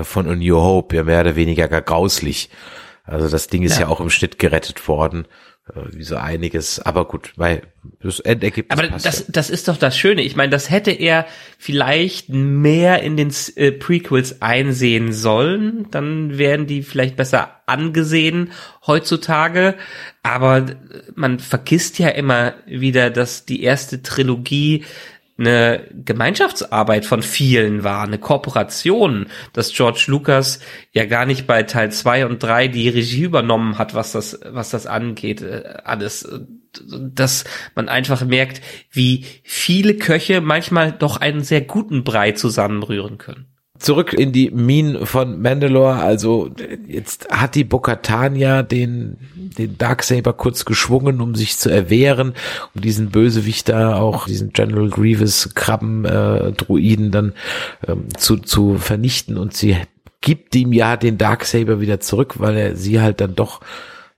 von 0.00 0.26
A 0.28 0.34
New 0.34 0.56
Hope 0.56 0.96
ja 0.96 1.02
mehr 1.02 1.20
oder 1.20 1.36
weniger 1.36 1.68
gar 1.68 1.82
grauslich. 1.82 2.48
Also 3.04 3.28
das 3.28 3.48
Ding 3.48 3.64
ist 3.64 3.74
ja, 3.74 3.82
ja 3.82 3.88
auch 3.88 4.00
im 4.00 4.08
Schnitt 4.08 4.38
gerettet 4.38 4.86
worden. 4.88 5.26
Äh, 5.74 5.96
wie 5.96 6.02
so 6.02 6.16
einiges. 6.16 6.80
Aber 6.80 7.06
gut, 7.06 7.32
weil 7.36 7.62
das 8.02 8.20
Endergebnis. 8.20 8.78
Aber 8.78 8.88
das, 8.88 9.26
das 9.28 9.50
ist 9.50 9.68
doch 9.68 9.76
das 9.76 9.96
Schöne. 9.96 10.22
Ich 10.22 10.36
meine, 10.36 10.50
das 10.50 10.70
hätte 10.70 10.90
er 10.90 11.26
vielleicht 11.58 12.28
mehr 12.28 13.02
in 13.02 13.16
den 13.16 13.32
äh, 13.56 13.72
Prequels 13.72 14.42
einsehen 14.42 15.12
sollen. 15.12 15.86
Dann 15.90 16.38
wären 16.38 16.66
die 16.66 16.82
vielleicht 16.82 17.16
besser 17.16 17.60
angesehen 17.66 18.52
heutzutage. 18.86 19.76
Aber 20.22 20.66
man 21.14 21.38
vergisst 21.38 21.98
ja 21.98 22.08
immer 22.08 22.54
wieder, 22.66 23.10
dass 23.10 23.46
die 23.46 23.62
erste 23.62 24.02
Trilogie 24.02 24.84
eine 25.40 25.88
Gemeinschaftsarbeit 25.92 27.06
von 27.06 27.22
vielen 27.22 27.82
war, 27.82 28.04
eine 28.04 28.18
Kooperation, 28.18 29.26
dass 29.52 29.72
George 29.72 30.04
Lucas 30.08 30.60
ja 30.92 31.06
gar 31.06 31.26
nicht 31.26 31.46
bei 31.46 31.62
Teil 31.62 31.90
zwei 31.90 32.26
und 32.26 32.42
drei 32.42 32.68
die 32.68 32.88
Regie 32.88 33.22
übernommen 33.22 33.78
hat, 33.78 33.94
was 33.94 34.12
das, 34.12 34.38
was 34.44 34.70
das 34.70 34.86
angeht, 34.86 35.42
äh, 35.42 35.78
alles. 35.84 36.28
dass 36.88 37.44
man 37.74 37.88
einfach 37.88 38.24
merkt, 38.24 38.60
wie 38.92 39.24
viele 39.42 39.94
Köche 39.94 40.40
manchmal 40.40 40.92
doch 40.92 41.16
einen 41.16 41.42
sehr 41.42 41.62
guten 41.62 42.04
Brei 42.04 42.32
zusammenrühren 42.32 43.18
können 43.18 43.49
zurück 43.80 44.12
in 44.12 44.32
die 44.32 44.50
Minen 44.50 45.06
von 45.06 45.40
Mandalore. 45.40 45.96
Also 45.96 46.50
jetzt 46.86 47.28
hat 47.30 47.54
die 47.54 47.64
Bokatan 47.64 48.36
ja 48.36 48.62
den, 48.62 49.16
den 49.34 49.78
Darksaber 49.78 50.32
kurz 50.34 50.64
geschwungen, 50.64 51.20
um 51.20 51.34
sich 51.34 51.58
zu 51.58 51.70
erwehren, 51.70 52.34
um 52.74 52.82
diesen 52.82 53.10
Bösewicht 53.10 53.68
da 53.68 53.96
auch, 53.96 54.26
diesen 54.26 54.52
General 54.52 54.88
Grievous 54.88 55.54
Krabben 55.54 56.04
äh, 56.04 56.52
Druiden 56.52 57.10
dann 57.10 57.32
ähm, 57.88 58.08
zu, 58.16 58.36
zu 58.36 58.76
vernichten 58.76 59.36
und 59.36 59.56
sie 59.56 59.76
gibt 60.20 60.54
ihm 60.54 60.72
ja 60.72 60.96
den 60.96 61.16
Darksaber 61.16 61.80
wieder 61.80 62.00
zurück, 62.00 62.34
weil 62.38 62.56
er 62.56 62.76
sie 62.76 63.00
halt 63.00 63.20
dann 63.20 63.34
doch 63.34 63.60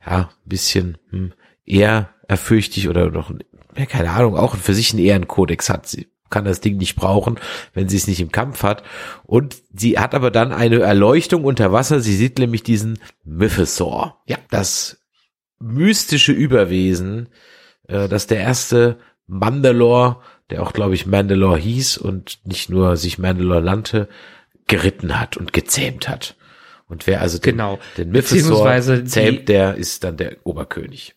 ja 0.05 0.19
ein 0.19 0.49
bisschen 0.49 0.99
hm, 1.11 1.33
eher 1.65 2.11
erfürchtig 2.27 2.89
oder 2.89 3.11
doch 3.11 3.33
ja, 3.77 3.87
keine 3.87 4.11
Ahnung, 4.11 4.37
auch 4.37 4.57
für 4.57 4.75
sich 4.75 4.93
einen 4.93 5.03
Ehrenkodex 5.03 5.71
hat. 5.71 5.87
Sie 5.87 6.09
kann 6.33 6.45
das 6.45 6.61
Ding 6.61 6.79
nicht 6.79 6.97
brauchen, 6.97 7.39
wenn 7.75 7.89
sie 7.89 7.97
es 7.97 8.09
nicht 8.09 8.21
im 8.21 8.33
Kampf 8.33 8.65
hat. 8.65 8.83
Und 9.23 9.57
sie 9.73 10.01
hat 10.01 10.17
aber 10.17 10.33
dann 10.33 10.53
eine 10.53 10.81
Erleuchtung 10.81 11.45
unter 11.45 11.71
Wasser. 11.71 12.01
Sie 12.01 12.17
sieht 12.17 12.39
nämlich 12.41 12.65
diesen 12.65 12.99
Mythosaur. 13.23 14.21
Ja. 14.27 14.39
Das 14.51 15.01
mystische 15.61 16.33
Überwesen, 16.33 17.29
äh, 17.87 18.09
das 18.09 18.27
der 18.27 18.41
erste 18.41 18.99
Mandalore, 19.29 20.17
der 20.51 20.63
auch, 20.63 20.73
glaube 20.73 20.95
ich, 20.95 21.07
Mandalore 21.07 21.59
hieß 21.59 21.99
und 21.99 22.41
nicht 22.45 22.69
nur 22.69 22.97
sich 22.97 23.19
Mandalore 23.19 23.63
nannte, 23.63 24.09
geritten 24.67 25.21
hat 25.21 25.37
und 25.37 25.53
gezähmt 25.53 26.09
hat. 26.09 26.37
Und 26.89 27.07
wer 27.07 27.21
also 27.21 27.39
den, 27.39 27.53
genau. 27.53 27.79
den 27.97 28.11
Mythosaur 28.11 29.07
zähmt, 29.07 29.49
der 29.49 29.77
ist 29.77 30.05
dann 30.05 30.17
der 30.17 30.37
Oberkönig. 30.45 31.15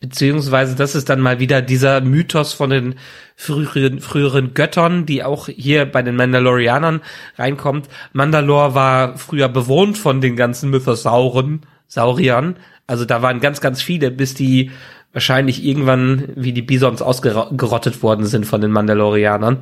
Beziehungsweise 0.00 0.76
das 0.76 0.94
ist 0.94 1.08
dann 1.08 1.20
mal 1.20 1.40
wieder 1.40 1.60
dieser 1.60 2.00
Mythos 2.00 2.52
von 2.52 2.70
den 2.70 2.94
früheren, 3.34 3.98
früheren 3.98 4.54
Göttern, 4.54 5.06
die 5.06 5.24
auch 5.24 5.48
hier 5.48 5.86
bei 5.86 6.02
den 6.02 6.14
Mandalorianern 6.14 7.00
reinkommt. 7.36 7.88
Mandalore 8.12 8.74
war 8.76 9.18
früher 9.18 9.48
bewohnt 9.48 9.98
von 9.98 10.20
den 10.20 10.36
ganzen 10.36 10.70
Mythosauren, 10.70 11.62
Sauriern. 11.88 12.58
Also 12.86 13.04
da 13.04 13.22
waren 13.22 13.40
ganz, 13.40 13.60
ganz 13.60 13.82
viele, 13.82 14.12
bis 14.12 14.34
die 14.34 14.70
wahrscheinlich 15.12 15.64
irgendwann 15.64 16.28
wie 16.36 16.52
die 16.52 16.62
Bisons 16.62 17.02
ausgerottet 17.02 18.00
worden 18.02 18.26
sind 18.26 18.46
von 18.46 18.60
den 18.60 18.70
Mandalorianern. 18.70 19.58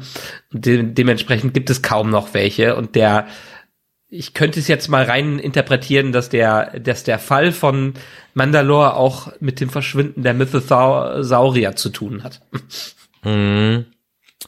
De 0.53 0.83
dementsprechend 0.83 1.55
gibt 1.55 1.71
es 1.71 1.81
kaum 1.81 2.11
noch 2.11 2.35
welche. 2.35 2.77
Und 2.77 2.95
der 2.95 3.27
ich 4.09 4.35
könnte 4.35 4.61
es 4.61 4.69
jetzt 4.69 4.89
mal 4.89 5.05
rein 5.05 5.39
interpretieren, 5.39 6.13
dass 6.13 6.29
der, 6.29 6.79
dass 6.79 7.03
der 7.05 7.19
Fall 7.19 7.53
von 7.53 7.95
Mandalore 8.35 8.95
auch 8.95 9.33
mit 9.41 9.61
dem 9.61 9.69
Verschwinden 9.69 10.23
der 10.23 10.35
Mythosaurier 10.35 11.77
zu 11.77 11.91
tun 11.91 12.23
hat. 12.23 12.41
Mhm. 13.25 13.87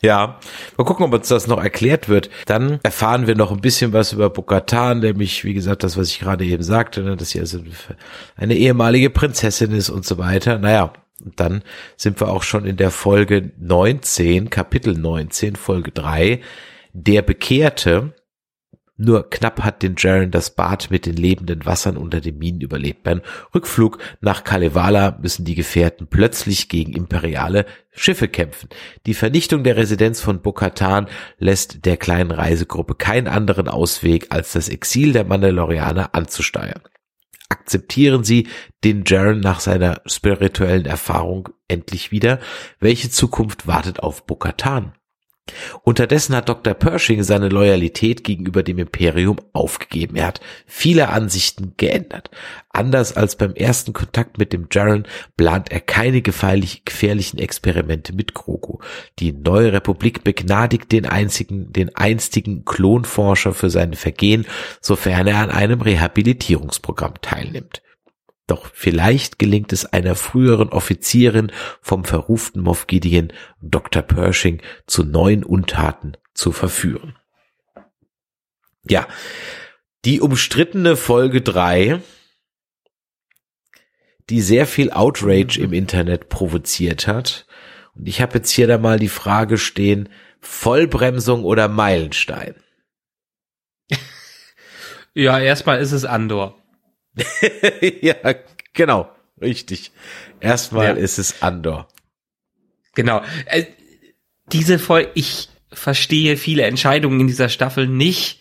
Ja, 0.01 0.39
mal 0.77 0.85
gucken, 0.85 1.05
ob 1.07 1.13
uns 1.13 1.29
das 1.29 1.49
noch 1.49 1.61
erklärt 1.61 2.09
wird. 2.09 2.31
Dann 2.47 2.79
erfahren 2.85 3.27
wir 3.27 3.35
noch 3.35 3.51
ein 3.51 3.61
bisschen 3.61 3.93
was 3.93 4.13
über 4.13 4.31
Bokatan, 4.31 5.01
nämlich, 5.01 5.45
wie 5.45 5.55
gesagt, 5.55 5.83
das, 5.83 5.97
was 5.97 6.09
ich 6.09 6.21
gerade 6.21 6.45
eben 6.45 6.63
sagte, 6.63 7.03
ne, 7.03 7.17
dass 7.17 7.31
sie 7.31 7.41
also 7.41 7.59
eine 8.37 8.55
ehemalige 8.55 9.11
Prinzessin 9.11 9.73
ist 9.73 9.91
und 9.91 10.05
so 10.05 10.19
weiter. 10.19 10.59
Naja, 10.59 10.93
dann 11.19 11.63
sind 11.97 12.21
wir 12.21 12.29
auch 12.29 12.45
schon 12.45 12.65
in 12.65 12.77
der 12.77 12.93
Folge 12.93 13.51
19, 13.59 14.51
Kapitel 14.51 14.97
19, 14.97 15.57
Folge 15.57 15.91
3, 15.91 16.41
der 16.93 17.23
Bekehrte, 17.23 18.13
nur 18.99 19.31
knapp 19.31 19.63
hat 19.63 19.83
den 19.83 19.95
Jaren 19.97 20.33
das 20.33 20.51
Bad 20.51 20.91
mit 20.91 21.07
den 21.07 21.17
lebenden 21.17 21.65
Wassern 21.65 21.97
unter 21.97 22.21
den 22.21 22.37
Minen 22.37 22.61
überlebt. 22.61 23.05
Beim 23.05 23.23
Rückflug 23.55 23.99
nach 24.21 24.43
Kalevala 24.43 25.17
müssen 25.23 25.45
die 25.45 25.55
Gefährten 25.55 26.09
plötzlich 26.09 26.69
gegen 26.69 26.93
imperiale 26.93 27.65
Schiffe 27.93 28.27
kämpfen. 28.27 28.69
Die 29.07 29.15
Vernichtung 29.15 29.63
der 29.63 29.77
Residenz 29.77 30.21
von 30.21 30.43
Bokatan 30.43 31.07
lässt 31.39 31.85
der 31.87 31.97
kleinen 31.97 32.33
Reisegruppe 32.33 32.97
keinen 32.97 33.29
anderen 33.29 33.69
Ausweg, 33.69 34.27
als 34.31 34.53
das 34.53 34.69
Exil 34.69 35.13
der 35.13 35.25
Mandalorianer 35.25 36.15
anzusteuern. 36.15 36.83
Akzeptieren 37.49 38.25
Sie 38.25 38.49
den 38.85 39.05
Jaren 39.07 39.41
nach 39.41 39.61
seiner 39.61 40.03
spirituellen 40.07 40.87
Erfahrung 40.87 41.49
endlich 41.69 42.11
wieder? 42.11 42.41
Welche 42.81 43.11
Zukunft 43.11 43.67
wartet 43.67 44.01
auf 44.01 44.27
Bokatan? 44.27 44.93
Unterdessen 45.83 46.35
hat 46.35 46.49
Dr. 46.49 46.75
Pershing 46.75 47.23
seine 47.23 47.49
Loyalität 47.49 48.25
gegenüber 48.25 48.63
dem 48.63 48.79
Imperium 48.79 49.37
aufgegeben. 49.53 50.17
Er 50.17 50.27
hat 50.27 50.41
viele 50.67 51.09
Ansichten 51.09 51.75
geändert. 51.77 52.31
Anders 52.71 53.17
als 53.17 53.37
beim 53.37 53.55
ersten 53.55 53.93
Kontakt 53.93 54.39
mit 54.39 54.53
dem 54.53 54.69
Jaren 54.71 55.07
plant 55.37 55.73
er 55.73 55.81
keine 55.81 56.23
gefährlichen 56.23 57.39
Experimente 57.39 58.15
mit 58.15 58.35
Grogu. 58.35 58.79
Die 59.19 59.33
neue 59.33 59.73
Republik 59.73 60.23
begnadigt 60.23 60.93
den 60.93 61.07
einzigen, 61.07 61.73
den 61.73 61.97
einstigen 61.97 62.65
Klonforscher 62.65 63.53
für 63.53 63.71
seine 63.71 63.97
Vergehen, 63.97 64.47
sofern 64.81 65.27
er 65.27 65.39
an 65.39 65.51
einem 65.51 65.81
Rehabilitierungsprogramm 65.81 67.15
teilnimmt. 67.21 67.83
Doch 68.49 68.71
vielleicht 68.73 69.39
gelingt 69.39 69.75
es 69.75 69.85
einer 69.85 70.17
früheren 70.17 70.71
Offizierin 70.71 71.53
vom 71.83 72.05
verruften 72.05 72.63
Moff 72.63 72.87
Gideon, 72.87 73.31
Dr. 73.61 74.03
Pershing, 74.03 74.63
zu 74.87 75.05
neuen 75.05 75.45
Untaten 75.45 76.17
zu 76.33 76.51
verführen. 76.51 77.17
Ja, 78.85 79.07
die 80.07 80.23
umstrittene 80.23 80.97
Folge 80.97 81.43
drei, 81.43 82.01
die 84.31 84.41
sehr 84.41 84.67
viel 84.67 84.93
Outrage 84.93 85.61
im 85.61 85.75
Internet 85.75 86.31
provoziert 86.31 87.07
hat. 87.07 87.47
Und 87.95 88.09
ich 88.09 88.23
habe 88.23 88.39
jetzt 88.39 88.51
hier 88.51 88.67
da 88.67 88.79
mal 88.79 88.99
die 88.99 89.09
Frage 89.09 89.59
stehen, 89.59 90.09
Vollbremsung 90.41 91.45
oder 91.45 91.69
Meilenstein? 91.69 92.55
Ja, 95.15 95.41
erstmal 95.41 95.81
ist 95.81 95.91
es 95.91 96.05
Andor. 96.05 96.58
ja, 98.01 98.15
genau, 98.73 99.11
richtig. 99.41 99.93
Erstmal 100.41 100.87
ja. 100.87 100.93
ist 100.93 101.19
es 101.19 101.43
Andor. 101.43 101.89
Genau. 102.95 103.23
Äh, 103.47 103.67
diese 104.53 104.79
Folge, 104.79 105.11
ich 105.15 105.49
verstehe 105.71 106.37
viele 106.37 106.63
Entscheidungen 106.65 107.21
in 107.21 107.27
dieser 107.27 107.49
Staffel 107.49 107.87
nicht. 107.87 108.41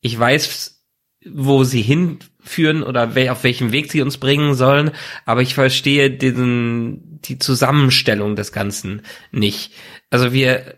Ich 0.00 0.18
weiß, 0.18 0.82
wo 1.26 1.64
sie 1.64 1.82
hinführen 1.82 2.82
oder 2.82 3.14
wel 3.14 3.30
auf 3.30 3.44
welchem 3.44 3.72
Weg 3.72 3.90
sie 3.90 4.02
uns 4.02 4.18
bringen 4.18 4.54
sollen, 4.54 4.90
aber 5.24 5.40
ich 5.40 5.54
verstehe 5.54 6.10
diesen, 6.10 7.20
die 7.22 7.38
Zusammenstellung 7.38 8.36
des 8.36 8.52
Ganzen 8.52 9.02
nicht. 9.30 9.72
Also 10.10 10.32
wir 10.32 10.76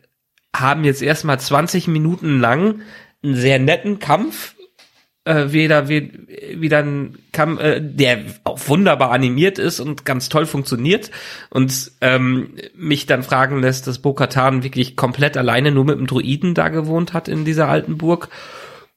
haben 0.55 0.85
jetzt 0.85 1.03
erstmal 1.03 1.41
20 1.41 1.89
Minuten 1.89 2.39
lang 2.39 2.83
einen 3.23 3.35
sehr 3.35 3.59
netten 3.59 3.99
Kampf 3.99 4.55
äh, 5.27 5.53
wieder 5.53 5.89
wie, 5.89 6.13
wie 6.55 6.69
dann 6.69 7.19
kam, 7.33 7.59
äh, 7.59 7.81
der 7.83 8.21
auch 8.45 8.59
wunderbar 8.69 9.11
animiert 9.11 9.59
ist 9.59 9.81
und 9.81 10.05
ganz 10.05 10.29
toll 10.29 10.47
funktioniert 10.47 11.11
und 11.51 11.93
ähm, 12.01 12.55
mich 12.75 13.07
dann 13.07 13.25
fragen 13.25 13.61
lässt, 13.61 13.87
dass 13.87 13.99
Bo-Katan 13.99 14.63
wirklich 14.63 14.97
komplett 14.97 15.37
alleine 15.37 15.73
nur 15.73 15.85
mit 15.85 15.99
dem 15.99 16.07
Druiden 16.07 16.55
da 16.55 16.69
gewohnt 16.69 17.13
hat 17.13 17.29
in 17.29 17.45
dieser 17.45 17.69
alten 17.69 17.99
Burg. 17.99 18.29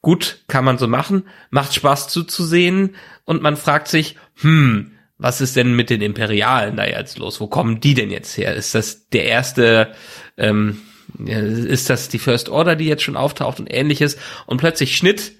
Gut, 0.02 0.38
kann 0.46 0.64
man 0.64 0.78
so 0.78 0.86
machen, 0.86 1.24
macht 1.50 1.74
Spaß 1.74 2.08
zuzusehen 2.08 2.94
und 3.24 3.42
man 3.42 3.56
fragt 3.56 3.88
sich, 3.88 4.16
hm, 4.36 4.92
was 5.18 5.40
ist 5.40 5.56
denn 5.56 5.74
mit 5.74 5.90
den 5.90 6.00
Imperialen 6.00 6.76
da 6.76 6.86
jetzt 6.86 7.18
los? 7.18 7.40
Wo 7.40 7.48
kommen 7.48 7.80
die 7.80 7.94
denn 7.94 8.10
jetzt 8.10 8.38
her? 8.38 8.54
Ist 8.54 8.74
das 8.74 9.08
der 9.08 9.24
erste, 9.24 9.92
ähm, 10.38 10.80
ist 11.26 11.90
das 11.90 12.08
die 12.08 12.20
First 12.20 12.48
Order, 12.48 12.76
die 12.76 12.86
jetzt 12.86 13.02
schon 13.02 13.16
auftaucht 13.16 13.60
und 13.60 13.66
ähnliches? 13.66 14.16
Und 14.46 14.58
plötzlich 14.58 14.96
Schnitt, 14.96 15.32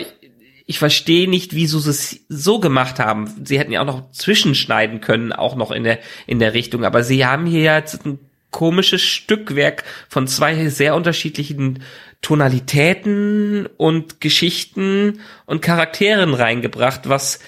ich 0.67 0.79
verstehe 0.79 1.31
nicht, 1.31 1.55
wieso 1.55 1.79
sie 1.79 1.91
es 1.91 2.27
so 2.29 2.61
gemacht 2.61 2.99
haben. 2.99 3.33
Sie 3.45 3.59
hätten 3.59 3.73
ja 3.73 3.81
auch 3.81 3.87
noch 3.87 4.11
zwischenschneiden 4.11 5.01
können, 5.01 5.33
auch 5.33 5.57
noch 5.57 5.71
in 5.71 5.85
der, 5.85 6.01
in 6.27 6.39
der 6.39 6.53
Richtung. 6.53 6.85
Aber 6.85 7.03
sie 7.05 7.25
haben 7.25 7.47
hier 7.47 7.63
jetzt 7.63 8.05
ein 8.05 8.19
komisches 8.53 9.03
Stückwerk 9.03 9.83
von 10.09 10.29
zwei 10.29 10.69
sehr 10.69 10.95
unterschiedlichen 10.95 11.83
Tonalitäten 12.21 13.67
und 13.77 14.21
Geschichten 14.21 15.21
und 15.45 15.61
Charakteren 15.61 16.35
reingebracht, 16.35 17.09
was 17.09 17.41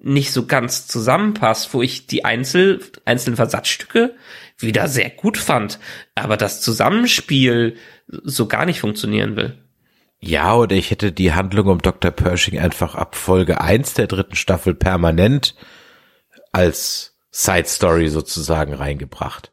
nicht 0.00 0.32
so 0.32 0.46
ganz 0.46 0.88
zusammenpasst, 0.88 1.72
wo 1.72 1.82
ich 1.82 2.06
die 2.06 2.24
Einzel, 2.24 2.80
einzelnen 3.04 3.36
Versatzstücke 3.36 4.14
wieder 4.58 4.88
sehr 4.88 5.10
gut 5.10 5.38
fand, 5.38 5.78
aber 6.14 6.36
das 6.36 6.60
Zusammenspiel 6.60 7.76
so 8.08 8.46
gar 8.46 8.66
nicht 8.66 8.80
funktionieren 8.80 9.36
will. 9.36 9.56
Ja, 10.18 10.54
oder 10.54 10.74
ich 10.76 10.90
hätte 10.90 11.12
die 11.12 11.34
Handlung 11.34 11.68
um 11.68 11.82
Dr. 11.82 12.10
Pershing 12.10 12.58
einfach 12.58 12.94
ab 12.94 13.16
Folge 13.16 13.60
1 13.60 13.94
der 13.94 14.06
dritten 14.06 14.34
Staffel 14.34 14.74
permanent 14.74 15.54
als 16.52 17.16
Side 17.30 17.66
Story 17.68 18.08
sozusagen 18.08 18.72
reingebracht. 18.72 19.52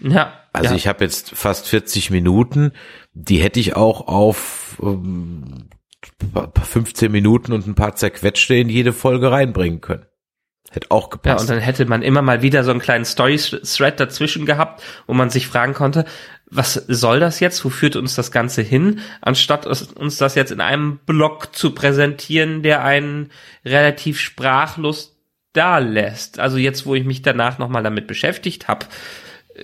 Ja. 0.00 0.32
Also 0.52 0.70
ja. 0.70 0.76
ich 0.76 0.86
habe 0.86 1.04
jetzt 1.04 1.30
fast 1.34 1.68
40 1.68 2.10
Minuten, 2.10 2.72
die 3.12 3.38
hätte 3.38 3.60
ich 3.60 3.76
auch 3.76 4.08
auf 4.08 4.80
ähm, 4.82 5.68
15 6.62 7.10
Minuten 7.10 7.52
und 7.52 7.66
ein 7.66 7.74
paar 7.74 7.94
zerquetschte 7.94 8.54
in 8.54 8.68
jede 8.68 8.92
Folge 8.92 9.30
reinbringen 9.30 9.80
können. 9.80 10.06
Hätte 10.70 10.90
auch 10.90 11.10
gepasst. 11.10 11.36
Ja, 11.36 11.40
und 11.40 11.50
dann 11.50 11.58
hätte 11.64 11.86
man 11.86 12.02
immer 12.02 12.22
mal 12.22 12.42
wieder 12.42 12.64
so 12.64 12.70
einen 12.70 12.80
kleinen 12.80 13.04
Story-Thread 13.04 14.00
dazwischen 14.00 14.46
gehabt, 14.46 14.82
wo 15.06 15.14
man 15.14 15.30
sich 15.30 15.46
fragen 15.46 15.74
konnte, 15.74 16.04
was 16.50 16.74
soll 16.74 17.20
das 17.20 17.40
jetzt? 17.40 17.64
Wo 17.64 17.70
führt 17.70 17.96
uns 17.96 18.14
das 18.14 18.30
Ganze 18.30 18.62
hin? 18.62 19.00
Anstatt 19.20 19.66
uns 19.66 20.16
das 20.16 20.34
jetzt 20.34 20.52
in 20.52 20.60
einem 20.60 20.98
Blog 21.04 21.54
zu 21.54 21.72
präsentieren, 21.74 22.62
der 22.62 22.84
einen 22.84 23.30
relativ 23.64 24.20
sprachlos 24.20 25.16
da 25.52 25.78
lässt. 25.78 26.38
Also 26.38 26.56
jetzt, 26.58 26.86
wo 26.86 26.94
ich 26.94 27.04
mich 27.04 27.22
danach 27.22 27.58
nochmal 27.58 27.82
damit 27.82 28.06
beschäftigt 28.06 28.68
habe, 28.68 28.86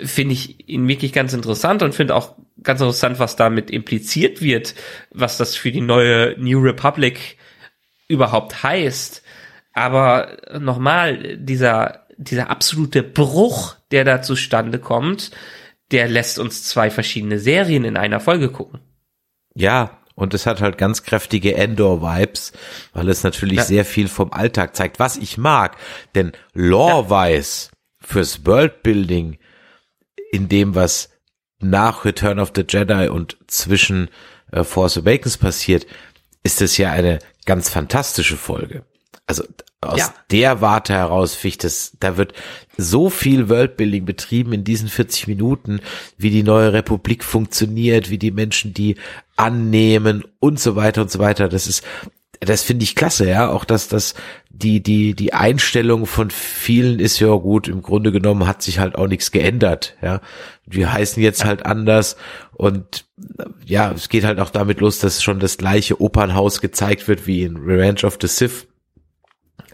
finde 0.05 0.34
ich 0.34 0.68
ihn 0.68 0.88
wirklich 0.88 1.12
ganz 1.12 1.32
interessant 1.32 1.82
und 1.82 1.95
finde 1.95 2.14
auch 2.14 2.34
ganz 2.62 2.80
interessant, 2.80 3.18
was 3.18 3.36
damit 3.36 3.70
impliziert 3.70 4.40
wird, 4.40 4.74
was 5.11 5.36
das 5.36 5.57
für 5.57 5.72
die 5.72 5.80
neue 5.80 6.36
New 6.38 6.61
Republic 6.61 7.36
überhaupt 8.09 8.62
heißt. 8.62 9.22
Aber 9.72 10.36
nochmal, 10.59 11.36
dieser, 11.38 12.07
dieser 12.16 12.51
absolute 12.51 13.03
Bruch, 13.03 13.76
der 13.90 14.05
da 14.05 14.22
zustande 14.22 14.78
kommt, 14.78 15.30
der 15.90 16.09
lässt 16.09 16.38
uns 16.38 16.64
zwei 16.64 16.90
verschiedene 16.90 17.38
Serien 17.38 17.84
in 17.84 17.97
einer 17.97 18.20
Folge 18.20 18.51
gucken. 18.51 18.80
Ja, 19.55 19.99
und 20.14 20.34
es 20.34 20.47
hat 20.47 20.61
halt 20.61 20.78
ganz 20.78 21.03
kräftige 21.03 21.55
Endor-Vibes, 21.55 22.53
weil 22.93 23.09
es 23.09 23.22
natürlich 23.22 23.59
ja. 23.59 23.64
sehr 23.64 23.84
viel 23.84 24.09
vom 24.09 24.32
Alltag 24.32 24.76
zeigt, 24.76 24.99
was 24.99 25.16
ich 25.16 25.38
mag. 25.38 25.76
Denn 26.14 26.32
Lore-wise 26.55 27.70
ja. 27.70 28.07
fürs 28.07 28.47
Worldbuilding 28.47 29.38
in 30.33 30.49
dem, 30.49 30.74
was 30.74 31.11
nach 31.61 32.05
Return 32.05 32.41
of 32.41 32.53
the 32.57 32.64
Jedi 32.68 33.09
und 33.09 33.37
zwischen 33.47 34.09
äh, 34.51 34.64
Force 34.64 34.99
Awakens 34.99 35.37
passiert, 35.37 35.87
ist 36.43 36.61
es 36.61 36.76
ja 36.76 36.91
eine 36.91 37.20
ganz 37.45 37.68
fantastische 37.68 38.37
Folge. 38.37 38.85
Also 39.26 39.45
aus 39.80 39.99
ja. 39.99 40.14
der 40.30 40.61
Warte 40.61 40.95
heraus 40.95 41.43
ich 41.43 41.59
das, 41.59 41.93
da 41.99 42.16
wird 42.16 42.33
so 42.76 43.11
viel 43.11 43.49
Worldbuilding 43.49 44.05
betrieben 44.05 44.53
in 44.53 44.64
diesen 44.64 44.89
40 44.89 45.26
Minuten, 45.28 45.80
wie 46.16 46.30
die 46.30 46.43
neue 46.43 46.72
Republik 46.72 47.24
funktioniert, 47.24 48.09
wie 48.09 48.18
die 48.18 48.30
Menschen 48.30 48.74
die 48.74 48.97
annehmen 49.37 50.24
und 50.39 50.61
so 50.61 50.76
weiter 50.76 51.03
und 51.03 51.11
so 51.11 51.18
weiter. 51.18 51.49
Das 51.49 51.66
ist, 51.66 51.85
das 52.45 52.62
finde 52.62 52.84
ich 52.84 52.95
klasse, 52.95 53.28
ja. 53.28 53.51
Auch 53.51 53.64
dass 53.64 53.88
das 53.88 54.14
die 54.51 54.82
die 54.82 55.14
die 55.14 55.32
Einstellung 55.32 56.07
von 56.07 56.30
vielen 56.30 56.99
ist 56.99 57.20
ja 57.20 57.34
gut. 57.34 57.68
Im 57.68 57.82
Grunde 57.82 58.12
genommen 58.12 58.47
hat 58.47 58.62
sich 58.62 58.78
halt 58.78 58.97
auch 58.97 59.07
nichts 59.07 59.30
geändert, 59.30 59.97
ja. 60.03 60.20
Wir 60.66 60.93
heißen 60.93 61.22
jetzt 61.22 61.45
halt 61.45 61.66
anders 61.66 62.16
und 62.53 63.07
ja, 63.64 63.93
es 63.93 64.09
geht 64.09 64.24
halt 64.24 64.40
auch 64.40 64.51
damit 64.51 64.80
los, 64.80 64.99
dass 64.99 65.22
schon 65.22 65.40
das 65.40 65.59
gleiche 65.59 66.01
Opernhaus 66.01 66.61
gezeigt 66.61 67.09
wird 67.09 67.26
wie 67.26 67.43
in 67.43 67.57
Revenge 67.57 68.05
of 68.05 68.18
the 68.20 68.28
Sith. 68.28 68.66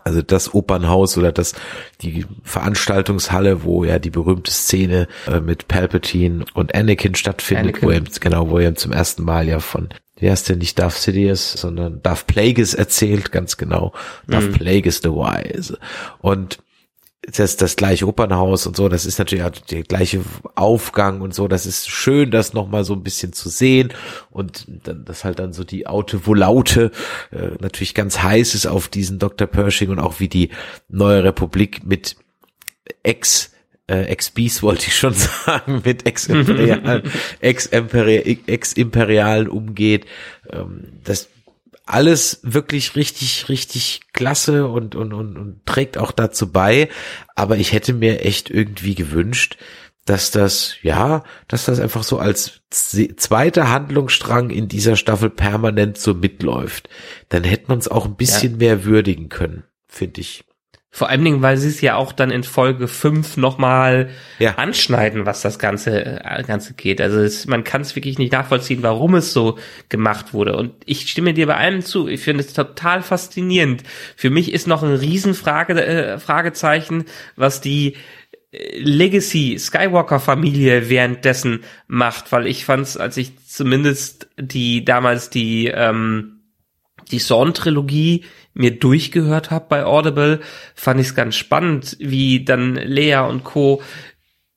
Also 0.04 0.22
das 0.22 0.54
Opernhaus 0.54 1.18
oder 1.18 1.32
das 1.32 1.54
die 2.00 2.24
Veranstaltungshalle, 2.42 3.62
wo 3.62 3.84
ja 3.84 3.98
die 3.98 4.10
berühmte 4.10 4.50
Szene 4.50 5.06
äh, 5.26 5.40
mit 5.40 5.68
Palpatine 5.68 6.46
und 6.54 6.74
Anakin 6.74 7.14
stattfindet, 7.14 7.82
Anakin. 7.82 7.88
wo 7.88 7.92
er 7.92 8.00
genau, 8.20 8.48
wo 8.48 8.58
er 8.58 8.74
zum 8.74 8.92
ersten 8.92 9.22
Mal 9.22 9.48
ja 9.48 9.60
von 9.60 9.90
wie 10.18 10.30
heißt 10.30 10.48
der 10.48 10.56
nicht 10.56 10.78
Darth 10.78 10.94
Sidious, 10.94 11.52
sondern 11.52 12.02
Darth 12.02 12.26
Plagueis 12.26 12.74
erzählt, 12.74 13.32
ganz 13.32 13.56
genau. 13.56 13.92
Darth 14.26 14.48
mhm. 14.48 14.52
Plagueis 14.52 15.00
the 15.02 15.10
Wise. 15.10 15.78
Und 16.20 16.58
das, 17.22 17.56
das 17.56 17.76
gleiche 17.76 18.06
Opernhaus 18.06 18.66
und 18.66 18.76
so, 18.76 18.88
das 18.88 19.04
ist 19.04 19.18
natürlich 19.18 19.44
auch 19.44 19.50
der 19.50 19.82
gleiche 19.82 20.20
Aufgang 20.54 21.20
und 21.20 21.34
so, 21.34 21.48
das 21.48 21.66
ist 21.66 21.88
schön, 21.90 22.30
das 22.30 22.54
nochmal 22.54 22.84
so 22.84 22.94
ein 22.94 23.02
bisschen 23.02 23.32
zu 23.32 23.48
sehen 23.48 23.92
und 24.30 24.66
dann, 24.84 25.04
das 25.04 25.24
halt 25.24 25.38
dann 25.38 25.52
so 25.52 25.64
die 25.64 25.86
Aute 25.86 26.26
Volaute 26.26 26.90
äh, 27.30 27.50
natürlich 27.60 27.94
ganz 27.94 28.22
heiß 28.22 28.54
ist 28.54 28.66
auf 28.66 28.88
diesen 28.88 29.18
Dr. 29.18 29.46
Pershing 29.46 29.90
und 29.90 29.98
auch 29.98 30.20
wie 30.20 30.28
die 30.28 30.50
neue 30.88 31.24
Republik 31.24 31.84
mit 31.84 32.16
Ex 33.02 33.52
äh, 33.88 34.02
Ex-Beast 34.04 34.62
wollte 34.62 34.86
ich 34.86 34.96
schon 34.96 35.14
sagen, 35.46 35.82
mit 35.84 36.06
Ex-Imperialen 36.06 37.10
Ex 37.40 37.72
-Imperialen 37.72 39.48
umgeht. 39.48 40.06
Ähm, 40.50 41.00
das 41.04 41.28
alles 41.88 42.40
wirklich 42.42 42.96
richtig, 42.96 43.48
richtig 43.48 44.02
klasse 44.12 44.68
und, 44.68 44.94
und, 44.94 45.14
und, 45.14 45.38
und 45.38 45.66
trägt 45.66 45.96
auch 45.96 46.12
dazu 46.12 46.52
bei. 46.52 46.88
Aber 47.34 47.56
ich 47.56 47.72
hätte 47.72 47.94
mir 47.94 48.24
echt 48.24 48.50
irgendwie 48.50 48.94
gewünscht, 48.94 49.56
dass 50.04 50.30
das, 50.30 50.76
ja, 50.82 51.22
dass 51.48 51.64
das 51.64 51.80
einfach 51.80 52.02
so 52.02 52.18
als 52.18 52.60
zweiter 52.70 53.70
Handlungsstrang 53.70 54.50
in 54.50 54.68
dieser 54.68 54.96
Staffel 54.96 55.30
permanent 55.30 55.98
so 55.98 56.14
mitläuft. 56.14 56.88
Dann 57.28 57.44
hätte 57.44 57.66
man 57.68 57.78
es 57.78 57.88
auch 57.88 58.06
ein 58.06 58.16
bisschen 58.16 58.52
ja. 58.52 58.58
mehr 58.58 58.84
würdigen 58.84 59.28
können, 59.28 59.64
finde 59.86 60.20
ich. 60.20 60.44
Vor 60.98 61.08
allen 61.10 61.22
Dingen, 61.22 61.42
weil 61.42 61.56
sie 61.58 61.68
es 61.68 61.80
ja 61.80 61.94
auch 61.94 62.10
dann 62.10 62.32
in 62.32 62.42
Folge 62.42 62.88
5 62.88 63.36
nochmal 63.36 64.10
ja. 64.40 64.56
anschneiden, 64.56 65.26
was 65.26 65.42
das 65.42 65.60
Ganze, 65.60 66.24
äh, 66.24 66.42
Ganze 66.42 66.74
geht. 66.74 67.00
Also 67.00 67.20
es, 67.20 67.46
man 67.46 67.62
kann 67.62 67.82
es 67.82 67.94
wirklich 67.94 68.18
nicht 68.18 68.32
nachvollziehen, 68.32 68.82
warum 68.82 69.14
es 69.14 69.32
so 69.32 69.60
gemacht 69.90 70.34
wurde. 70.34 70.56
Und 70.56 70.72
ich 70.86 71.08
stimme 71.08 71.34
dir 71.34 71.46
bei 71.46 71.54
allem 71.54 71.82
zu. 71.82 72.08
Ich 72.08 72.22
finde 72.22 72.42
es 72.42 72.52
total 72.52 73.02
faszinierend. 73.02 73.84
Für 74.16 74.30
mich 74.30 74.52
ist 74.52 74.66
noch 74.66 74.82
ein 74.82 74.96
Riesenfrage, 74.96 75.80
äh, 75.86 76.18
Fragezeichen, 76.18 77.04
was 77.36 77.60
die 77.60 77.94
äh, 78.50 78.80
Legacy 78.80 79.56
Skywalker 79.56 80.18
Familie 80.18 80.88
währenddessen 80.88 81.60
macht, 81.86 82.32
weil 82.32 82.48
ich 82.48 82.64
fand 82.64 82.82
es, 82.82 82.96
als 82.96 83.16
ich 83.18 83.38
zumindest 83.46 84.30
die 84.36 84.84
damals 84.84 85.30
die 85.30 85.68
ähm, 85.68 86.40
die 87.10 87.18
Zorn-Trilogie 87.18 88.24
mir 88.58 88.78
durchgehört 88.78 89.50
habe 89.50 89.66
bei 89.68 89.84
Audible, 89.84 90.40
fand 90.74 91.00
ich 91.00 91.08
es 91.08 91.14
ganz 91.14 91.36
spannend, 91.36 91.96
wie 92.00 92.44
dann 92.44 92.74
Lea 92.74 93.18
und 93.28 93.44
Co. 93.44 93.82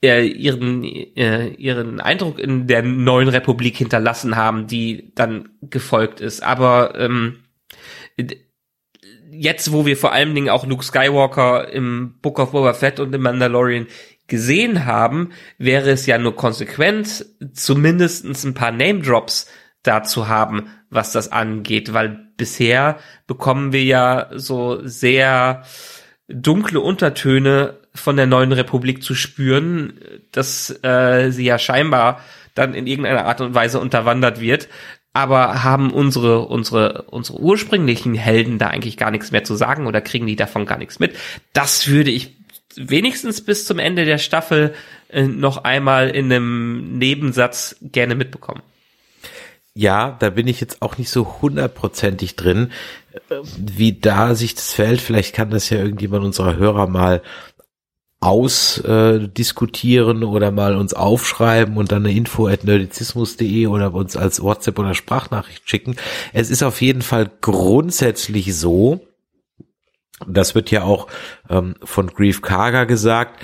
Äh, 0.04 0.26
ihren, 0.26 0.84
äh, 0.84 1.50
ihren 1.50 2.02
Eindruck 2.02 2.40
in 2.40 2.66
der 2.66 2.82
neuen 2.82 3.30
Republik 3.30 3.78
hinterlassen 3.78 4.36
haben, 4.36 4.66
die 4.66 5.12
dann 5.14 5.50
gefolgt 5.62 6.22
ist. 6.22 6.42
Aber 6.42 7.00
ähm, 7.00 7.44
jetzt, 9.32 9.72
wo 9.72 9.86
wir 9.86 9.96
vor 9.96 10.12
allen 10.12 10.34
Dingen 10.34 10.50
auch 10.50 10.66
Luke 10.66 10.84
Skywalker 10.84 11.72
im 11.72 12.16
Book 12.22 12.40
of 12.40 12.52
Boba 12.52 12.74
Fett 12.74 13.00
und 13.00 13.14
im 13.14 13.22
Mandalorian 13.22 13.86
gesehen 14.28 14.86
haben, 14.86 15.32
wäre 15.60 15.92
es 15.92 16.08
ja 16.08 16.18
nur 16.18 16.36
konsequent, 16.36 17.26
zumindestens 17.54 18.44
ein 18.44 18.56
paar 18.56 18.72
Name 18.72 19.02
Drops 19.02 19.48
dazu 19.84 20.28
haben, 20.28 20.68
was 20.90 21.12
das 21.12 21.32
angeht, 21.32 21.94
weil 21.94 22.28
bisher 22.38 22.98
bekommen 23.28 23.72
wir 23.72 23.84
ja 23.84 24.30
so 24.34 24.80
sehr 24.84 25.64
dunkle 26.28 26.80
Untertöne 26.80 27.78
von 27.94 28.16
der 28.16 28.28
neuen 28.28 28.52
Republik 28.52 29.04
zu 29.04 29.16
spüren, 29.16 29.94
dass 30.32 30.70
äh, 30.84 31.32
sie 31.32 31.46
ja 31.46 31.60
scheinbar 31.60 32.22
dann 32.56 32.74
in 32.74 32.88
irgendeiner 32.88 33.26
Art 33.26 33.42
und 33.42 33.54
Weise 33.54 33.80
unterwandert 33.80 34.40
wird. 34.40 34.70
Aber 35.14 35.64
haben 35.64 35.92
unsere, 35.92 36.48
unsere, 36.48 37.04
unsere 37.04 37.40
ursprünglichen 37.40 38.16
Helden 38.16 38.60
da 38.60 38.68
eigentlich 38.68 38.96
gar 38.96 39.12
nichts 39.12 39.32
mehr 39.32 39.44
zu 39.44 39.56
sagen 39.56 39.88
oder 39.88 40.00
kriegen 40.00 40.26
die 40.26 40.38
davon 40.38 40.66
gar 40.66 40.78
nichts 40.78 41.00
mit? 41.00 41.18
Das 41.52 41.90
würde 41.90 42.12
ich 42.12 42.38
wenigstens 42.78 43.44
bis 43.44 43.66
zum 43.66 43.78
Ende 43.78 44.06
der 44.06 44.20
Staffel 44.20 44.74
äh, 45.10 45.24
noch 45.24 45.66
einmal 45.66 46.10
in 46.10 46.32
einem 46.32 46.98
Nebensatz 46.98 47.76
gerne 47.82 48.16
mitbekommen 48.16 48.62
ja, 49.74 50.18
da 50.20 50.30
bin 50.30 50.48
ich 50.48 50.60
jetzt 50.60 50.82
auch 50.82 50.98
nicht 50.98 51.10
so 51.10 51.42
hundertprozentig 51.42 52.36
drin, 52.36 52.72
wie 53.58 53.94
da 53.94 54.36
sich 54.36 54.56
das 54.56 54.74
fällt. 54.74 55.02
Vielleicht 55.02 55.34
kann 55.34 55.50
das 55.50 55.70
ja 55.70 55.78
irgendjemand 55.78 56.26
unserer 56.26 56.58
Hörer 56.58 56.88
mal 56.88 57.22
ausdiskutieren 58.20 60.22
äh, 60.22 60.26
oder 60.26 60.52
mal 60.52 60.76
uns 60.76 60.94
aufschreiben 60.94 61.78
und 61.78 61.92
dann 61.92 62.06
eine 62.06 62.16
info 62.16 62.48
at 62.48 62.64
nerdizismus.de 62.64 63.66
oder 63.68 63.94
uns 63.94 64.16
als 64.16 64.42
WhatsApp 64.42 64.78
oder 64.78 64.94
Sprachnachricht 64.94 65.68
schicken. 65.68 65.96
Es 66.32 66.52
ist 66.52 66.62
auf 66.62 66.82
jeden 66.82 67.02
Fall 67.02 67.32
grundsätzlich 67.42 68.56
so, 68.56 69.08
das 70.28 70.54
wird 70.54 70.70
ja 70.70 70.84
auch 70.84 71.08
ähm, 71.50 71.76
von 71.84 72.08
Grief 72.08 72.44
Karger 72.44 72.86
gesagt, 72.86 73.44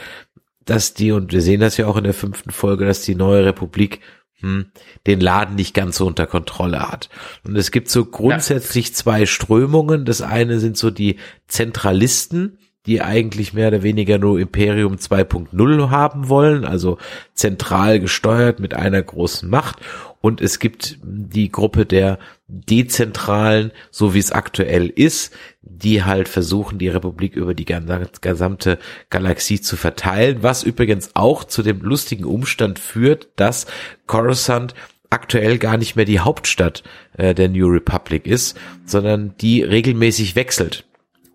dass 0.64 0.94
die, 0.94 1.12
und 1.12 1.32
wir 1.32 1.42
sehen 1.42 1.62
das 1.62 1.78
ja 1.78 1.88
auch 1.88 1.98
in 1.98 2.04
der 2.04 2.14
fünften 2.14 2.52
Folge, 2.52 2.86
dass 2.86 3.02
die 3.02 3.16
neue 3.16 3.46
Republik 3.46 4.02
hm, 4.40 4.68
den 5.08 5.20
Laden 5.20 5.56
nicht 5.56 5.74
ganz 5.74 5.98
so 5.98 6.06
unter 6.06 6.28
Kontrolle 6.28 6.88
hat. 6.88 7.10
Und 7.44 7.56
es 7.58 7.72
gibt 7.72 7.90
so 7.90 8.06
grundsätzlich 8.06 8.94
zwei 8.94 9.26
Strömungen. 9.26 10.06
Das 10.06 10.22
eine 10.22 10.60
sind 10.60 10.78
so 10.78 10.92
die 10.92 11.18
Zentralisten, 11.48 12.60
die 12.88 13.02
eigentlich 13.02 13.54
mehr 13.54 13.68
oder 13.68 13.84
weniger 13.84 14.18
nur 14.18 14.40
Imperium 14.40 14.96
2.0 14.96 15.90
haben 15.90 16.30
wollen, 16.30 16.64
also 16.66 16.98
zentral 17.34 18.00
gesteuert 18.00 18.60
mit 18.60 18.74
einer 18.74 19.02
großen 19.02 19.50
Macht. 19.50 19.78
Und 20.22 20.42
es 20.42 20.60
gibt 20.60 20.98
die 21.04 21.52
Gruppe 21.52 21.86
der 21.86 22.20
Dezentralen, 22.48 23.72
so 23.92 24.14
wie 24.14 24.20
es 24.20 24.32
aktuell 24.32 24.88
ist, 24.88 25.34
die 25.62 26.04
halt 26.04 26.28
versuchen, 26.28 26.80
die 26.80 26.88
Republik 26.88 27.36
über 27.36 27.54
die 27.54 27.66
gesamte 27.66 28.80
Galaxie 29.10 29.62
zu 29.62 29.76
verteilen, 29.76 30.40
was 30.42 30.64
übrigens 30.64 31.12
auch 31.14 31.44
zu 31.44 31.62
dem 31.62 31.82
lustigen 31.82 32.26
Umstand 32.26 32.80
führt, 32.80 33.30
dass 33.36 33.68
Coruscant 34.08 34.74
aktuell 35.10 35.58
gar 35.58 35.78
nicht 35.78 35.96
mehr 35.96 36.06
die 36.06 36.20
Hauptstadt 36.20 36.84
äh, 37.18 37.34
der 37.34 37.50
New 37.50 37.68
Republic 37.68 38.26
ist, 38.26 38.58
sondern 38.86 39.36
die 39.40 39.64
regelmäßig 39.64 40.36
wechselt. 40.36 40.86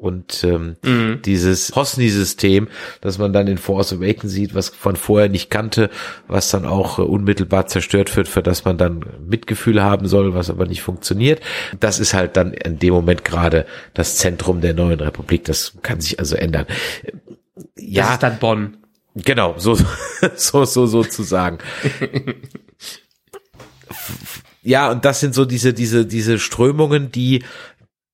Und 0.02 0.42
ähm, 0.42 0.74
mhm. 0.82 1.22
dieses 1.24 1.76
Hosni-System, 1.76 2.66
das 3.02 3.18
man 3.18 3.32
dann 3.32 3.46
in 3.46 3.56
Force 3.56 3.92
Awakens 3.92 4.32
sieht, 4.32 4.52
was 4.52 4.72
man 4.82 4.96
vorher 4.96 5.28
nicht 5.28 5.48
kannte, 5.48 5.90
was 6.26 6.50
dann 6.50 6.66
auch 6.66 6.98
äh, 6.98 7.02
unmittelbar 7.02 7.68
zerstört 7.68 8.16
wird, 8.16 8.26
für 8.26 8.42
das 8.42 8.64
man 8.64 8.78
dann 8.78 9.04
Mitgefühl 9.24 9.80
haben 9.80 10.08
soll, 10.08 10.34
was 10.34 10.50
aber 10.50 10.66
nicht 10.66 10.82
funktioniert. 10.82 11.40
Das 11.78 12.00
ist 12.00 12.14
halt 12.14 12.36
dann 12.36 12.52
in 12.52 12.80
dem 12.80 12.92
Moment 12.92 13.24
gerade 13.24 13.64
das 13.94 14.16
Zentrum 14.16 14.60
der 14.60 14.74
neuen 14.74 14.98
Republik. 14.98 15.44
Das 15.44 15.74
kann 15.82 16.00
sich 16.00 16.18
also 16.18 16.34
ändern. 16.34 16.66
Ja, 17.78 18.02
das 18.02 18.14
ist 18.14 18.22
dann 18.24 18.38
Bonn. 18.40 18.78
Genau, 19.14 19.54
so 19.56 19.78
so 20.34 20.64
so 20.64 20.86
sozusagen. 20.86 21.58
ja, 24.64 24.90
und 24.90 25.04
das 25.04 25.20
sind 25.20 25.32
so 25.32 25.44
diese 25.44 25.72
diese 25.72 26.06
diese 26.06 26.40
Strömungen, 26.40 27.12
die 27.12 27.44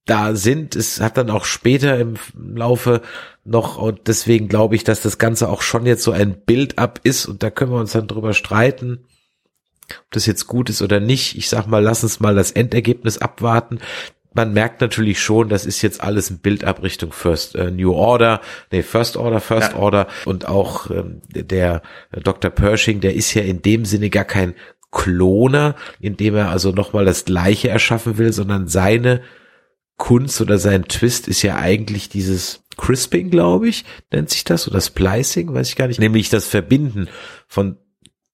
da 0.08 0.34
sind. 0.34 0.74
Es 0.74 1.00
hat 1.00 1.16
dann 1.16 1.30
auch 1.30 1.44
später 1.44 1.98
im 1.98 2.14
Laufe 2.34 3.02
noch, 3.44 3.78
und 3.78 4.08
deswegen 4.08 4.48
glaube 4.48 4.74
ich, 4.74 4.84
dass 4.84 5.00
das 5.00 5.18
Ganze 5.18 5.48
auch 5.48 5.62
schon 5.62 5.86
jetzt 5.86 6.02
so 6.02 6.12
ein 6.12 6.40
Build-up 6.44 7.00
ist 7.04 7.26
und 7.26 7.42
da 7.42 7.50
können 7.50 7.72
wir 7.72 7.78
uns 7.78 7.92
dann 7.92 8.08
drüber 8.08 8.32
streiten, 8.32 9.04
ob 9.90 10.10
das 10.10 10.26
jetzt 10.26 10.46
gut 10.46 10.68
ist 10.70 10.82
oder 10.82 11.00
nicht. 11.00 11.36
Ich 11.36 11.48
sag 11.48 11.66
mal, 11.66 11.82
lass 11.82 12.02
uns 12.02 12.20
mal 12.20 12.34
das 12.34 12.50
Endergebnis 12.50 13.18
abwarten. 13.18 13.78
Man 14.34 14.52
merkt 14.52 14.80
natürlich 14.80 15.20
schon, 15.20 15.48
das 15.48 15.64
ist 15.64 15.82
jetzt 15.82 16.02
alles 16.02 16.30
ein 16.30 16.38
Build-up 16.38 16.82
Richtung 16.82 17.12
First 17.12 17.54
äh, 17.54 17.70
New 17.70 17.92
Order, 17.92 18.40
nee, 18.70 18.82
First 18.82 19.16
Order, 19.16 19.40
First 19.40 19.72
ja. 19.72 19.78
Order 19.78 20.06
und 20.26 20.46
auch 20.46 20.90
ähm, 20.90 21.22
der 21.28 21.82
Dr. 22.12 22.50
Pershing, 22.50 23.00
der 23.00 23.14
ist 23.14 23.32
ja 23.34 23.42
in 23.42 23.62
dem 23.62 23.84
Sinne 23.84 24.10
gar 24.10 24.24
kein 24.24 24.54
Kloner, 24.90 25.74
indem 26.00 26.34
er 26.34 26.50
also 26.50 26.70
nochmal 26.70 27.04
das 27.04 27.24
Gleiche 27.24 27.68
erschaffen 27.68 28.18
will, 28.18 28.32
sondern 28.32 28.68
seine 28.68 29.22
Kunst 29.98 30.40
oder 30.40 30.58
sein 30.58 30.84
Twist 30.84 31.28
ist 31.28 31.42
ja 31.42 31.56
eigentlich 31.56 32.08
dieses 32.08 32.64
Crisping, 32.78 33.30
glaube 33.30 33.68
ich, 33.68 33.84
nennt 34.10 34.30
sich 34.30 34.44
das, 34.44 34.68
oder 34.68 34.80
Splicing, 34.80 35.52
weiß 35.52 35.68
ich 35.68 35.76
gar 35.76 35.88
nicht, 35.88 36.00
nämlich 36.00 36.30
das 36.30 36.46
Verbinden 36.46 37.08
von 37.46 37.76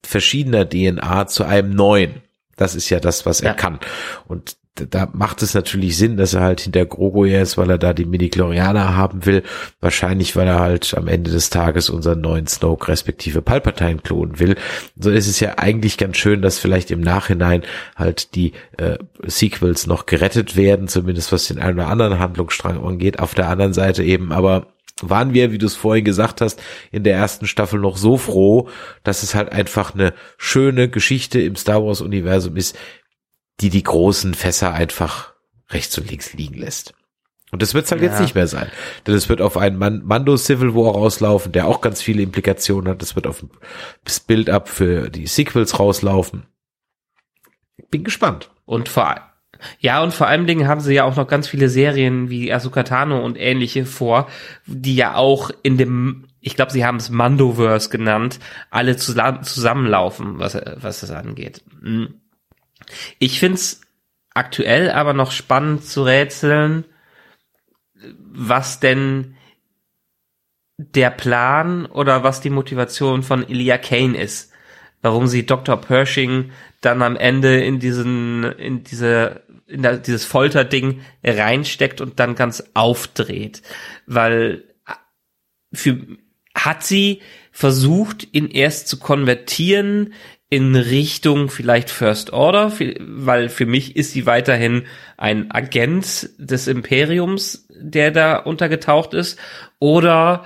verschiedener 0.04 0.68
DNA 0.68 1.26
zu 1.26 1.44
einem 1.44 1.70
neuen. 1.70 2.22
Das 2.56 2.74
ist 2.74 2.90
ja 2.90 3.00
das, 3.00 3.26
was 3.26 3.40
er 3.40 3.52
ja. 3.52 3.54
kann. 3.54 3.80
Und 4.28 4.56
da 4.74 5.08
macht 5.12 5.40
es 5.42 5.54
natürlich 5.54 5.96
Sinn, 5.96 6.16
dass 6.16 6.34
er 6.34 6.40
halt 6.40 6.60
hinter 6.60 6.84
Grogu 6.84 7.24
ist, 7.24 7.56
weil 7.56 7.70
er 7.70 7.78
da 7.78 7.92
die 7.92 8.06
Midi-Chlorianer 8.06 8.96
haben 8.96 9.24
will. 9.24 9.44
Wahrscheinlich, 9.80 10.34
weil 10.34 10.48
er 10.48 10.58
halt 10.58 10.94
am 10.96 11.06
Ende 11.06 11.30
des 11.30 11.50
Tages 11.50 11.90
unseren 11.90 12.20
neuen 12.20 12.48
Snoke 12.48 12.88
respektive 12.88 13.40
Palpatine 13.40 13.98
klonen 13.98 14.40
will. 14.40 14.56
So 14.98 15.10
ist 15.10 15.28
es 15.28 15.38
ja 15.38 15.58
eigentlich 15.58 15.96
ganz 15.96 16.16
schön, 16.16 16.42
dass 16.42 16.58
vielleicht 16.58 16.90
im 16.90 17.00
Nachhinein 17.00 17.62
halt 17.94 18.34
die 18.34 18.52
äh, 18.76 18.98
Sequels 19.22 19.86
noch 19.86 20.06
gerettet 20.06 20.56
werden, 20.56 20.88
zumindest 20.88 21.30
was 21.30 21.46
den 21.46 21.60
einen 21.60 21.78
oder 21.78 21.88
anderen 21.88 22.18
Handlungsstrang 22.18 22.84
angeht. 22.84 23.20
Auf 23.20 23.34
der 23.34 23.48
anderen 23.48 23.74
Seite 23.74 24.02
eben 24.02 24.32
aber 24.32 24.66
waren 25.02 25.34
wir, 25.34 25.52
wie 25.52 25.58
du 25.58 25.66
es 25.66 25.74
vorhin 25.74 26.04
gesagt 26.04 26.40
hast, 26.40 26.62
in 26.92 27.02
der 27.02 27.16
ersten 27.16 27.46
Staffel 27.46 27.80
noch 27.80 27.96
so 27.96 28.16
froh, 28.16 28.68
dass 29.02 29.22
es 29.22 29.34
halt 29.34 29.50
einfach 29.50 29.94
eine 29.94 30.14
schöne 30.38 30.88
Geschichte 30.88 31.40
im 31.40 31.56
Star 31.56 31.84
Wars 31.84 32.00
Universum 32.00 32.56
ist, 32.56 32.76
die 33.60 33.70
die 33.70 33.82
großen 33.82 34.34
Fässer 34.34 34.72
einfach 34.72 35.32
rechts 35.70 35.96
und 35.98 36.10
links 36.10 36.32
liegen 36.32 36.56
lässt. 36.56 36.94
Und 37.50 37.62
das 37.62 37.72
wird 37.72 37.84
es 37.84 37.92
halt 37.92 38.02
ja. 38.02 38.10
jetzt 38.10 38.20
nicht 38.20 38.34
mehr 38.34 38.48
sein. 38.48 38.68
Denn 39.06 39.14
es 39.14 39.28
wird 39.28 39.40
auf 39.40 39.56
einen 39.56 39.78
Mando 39.78 40.36
Civil 40.36 40.74
War 40.74 40.92
rauslaufen, 40.92 41.52
der 41.52 41.68
auch 41.68 41.80
ganz 41.80 42.02
viele 42.02 42.22
Implikationen 42.22 42.88
hat. 42.88 43.02
Es 43.02 43.14
wird 43.14 43.28
auf 43.28 43.44
das 44.02 44.18
Build-up 44.18 44.68
für 44.68 45.08
die 45.08 45.28
Sequels 45.28 45.78
rauslaufen. 45.78 46.46
Bin 47.90 48.02
gespannt. 48.02 48.50
Und 48.64 48.88
vor 48.88 49.20
ja, 49.78 50.02
und 50.02 50.12
vor 50.12 50.26
allen 50.26 50.46
Dingen 50.46 50.68
haben 50.68 50.80
sie 50.80 50.94
ja 50.94 51.04
auch 51.04 51.16
noch 51.16 51.28
ganz 51.28 51.48
viele 51.48 51.68
Serien 51.68 52.30
wie 52.30 52.52
Asuka 52.52 52.82
Tano 52.82 53.24
und 53.24 53.38
ähnliche 53.38 53.86
vor, 53.86 54.28
die 54.66 54.96
ja 54.96 55.14
auch 55.14 55.50
in 55.62 55.78
dem, 55.78 56.26
ich 56.40 56.56
glaube, 56.56 56.72
sie 56.72 56.84
haben 56.84 56.96
es 56.96 57.10
Mandoverse 57.10 57.88
genannt, 57.88 58.38
alle 58.70 58.96
zusammenlaufen, 58.96 60.38
was, 60.38 60.54
was 60.76 61.00
das 61.00 61.10
angeht. 61.10 61.62
Mhm. 61.80 62.20
Ich 63.18 63.38
find's 63.38 63.80
aktuell 64.34 64.90
aber 64.90 65.12
noch 65.12 65.30
spannend 65.30 65.84
zu 65.84 66.02
rätseln, 66.02 66.84
was 68.18 68.80
denn 68.80 69.36
der 70.76 71.10
Plan 71.10 71.86
oder 71.86 72.24
was 72.24 72.40
die 72.40 72.50
Motivation 72.50 73.22
von 73.22 73.48
Elia 73.48 73.78
Kane 73.78 74.18
ist. 74.18 74.52
Warum 75.02 75.26
sie 75.26 75.46
Dr. 75.46 75.76
Pershing 75.76 76.50
dann 76.80 77.02
am 77.02 77.16
Ende 77.16 77.62
in 77.62 77.78
diesen, 77.78 78.44
in 78.44 78.82
diese, 78.82 79.42
in 79.66 79.82
der, 79.82 79.98
dieses 79.98 80.24
Folterding 80.24 81.02
reinsteckt 81.22 82.00
und 82.00 82.18
dann 82.18 82.34
ganz 82.34 82.64
aufdreht. 82.74 83.62
Weil 84.06 84.64
für, 85.72 85.98
hat 86.56 86.82
sie 86.82 87.20
versucht, 87.52 88.26
ihn 88.32 88.48
erst 88.48 88.88
zu 88.88 88.98
konvertieren 88.98 90.14
in 90.54 90.76
Richtung 90.76 91.50
vielleicht 91.50 91.90
First 91.90 92.32
Order, 92.32 92.70
weil 93.00 93.48
für 93.48 93.66
mich 93.66 93.96
ist 93.96 94.12
sie 94.12 94.24
weiterhin 94.24 94.84
ein 95.16 95.50
Agent 95.50 96.30
des 96.38 96.68
Imperiums, 96.68 97.66
der 97.70 98.12
da 98.12 98.36
untergetaucht 98.36 99.14
ist, 99.14 99.36
oder 99.80 100.44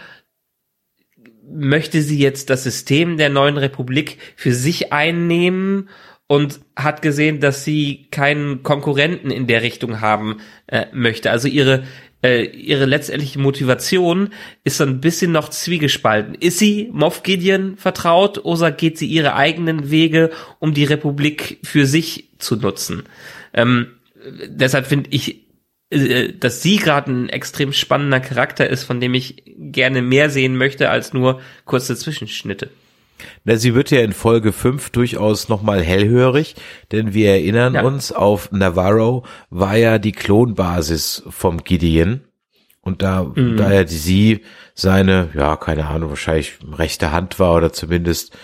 möchte 1.46 2.00
sie 2.00 2.18
jetzt 2.18 2.48
das 2.48 2.64
System 2.64 3.18
der 3.18 3.28
neuen 3.28 3.59
Republik 3.59 4.16
für 4.34 4.54
sich 4.54 4.94
einnehmen 4.94 5.90
und 6.26 6.61
hat 6.74 7.02
gesehen, 7.02 7.40
dass 7.40 7.66
sie 7.66 8.09
keinen 8.11 8.62
Konkurrenten 8.62 9.30
in 9.30 9.46
der 9.46 9.61
Richtung 9.61 10.00
haben 10.00 10.38
äh, 10.68 10.86
möchte. 10.90 11.30
Also 11.30 11.48
ihre 11.48 11.82
äh, 12.22 12.44
ihre 12.44 12.84
letztendliche 12.84 13.38
Motivation 13.38 14.30
ist 14.64 14.78
so 14.78 14.84
ein 14.84 15.00
bisschen 15.00 15.32
noch 15.32 15.48
zwiegespalten. 15.50 16.34
Ist 16.34 16.58
sie 16.58 16.88
Moff 16.92 17.22
Gideon 17.22 17.76
vertraut 17.76 18.44
oder 18.44 18.72
geht 18.72 18.98
sie 18.98 19.06
ihre 19.06 19.34
eigenen 19.34 19.90
Wege, 19.90 20.30
um 20.58 20.74
die 20.74 20.84
Republik 20.84 21.58
für 21.62 21.86
sich 21.86 22.30
zu 22.38 22.56
nutzen? 22.56 23.04
Ähm, 23.54 23.88
deshalb 24.48 24.86
finde 24.86 25.10
ich, 25.10 25.46
äh, 25.90 26.32
dass 26.32 26.62
sie 26.62 26.76
gerade 26.76 27.12
ein 27.12 27.28
extrem 27.28 27.72
spannender 27.72 28.20
Charakter 28.20 28.68
ist, 28.68 28.84
von 28.84 29.00
dem 29.00 29.14
ich 29.14 29.42
gerne 29.56 30.02
mehr 30.02 30.28
sehen 30.28 30.56
möchte 30.56 30.90
als 30.90 31.12
nur 31.12 31.40
kurze 31.64 31.96
Zwischenschnitte. 31.96 32.70
Na, 33.44 33.56
sie 33.56 33.74
wird 33.74 33.90
ja 33.90 34.00
in 34.00 34.12
Folge 34.12 34.52
5 34.52 34.90
durchaus 34.90 35.49
nochmal 35.49 35.82
hellhörig, 35.82 36.54
denn 36.92 37.14
wir 37.14 37.30
erinnern 37.30 37.74
ja. 37.74 37.82
uns, 37.82 38.12
auf 38.12 38.53
Navarro 38.53 39.24
war 39.50 39.76
ja 39.76 39.99
die 39.99 40.12
Klonbasis 40.12 41.22
vom 41.28 41.64
Gideon. 41.64 42.22
Und 42.80 43.03
da, 43.03 43.24
mhm. 43.24 43.57
da 43.57 43.72
ja 43.72 43.84
die, 43.84 43.95
sie 43.95 44.40
seine, 44.74 45.28
ja, 45.34 45.57
keine 45.57 45.88
Ahnung, 45.88 46.11
wahrscheinlich 46.11 46.58
rechte 46.72 47.12
Hand 47.12 47.38
war 47.38 47.54
oder 47.54 47.72
zumindest 47.72 48.34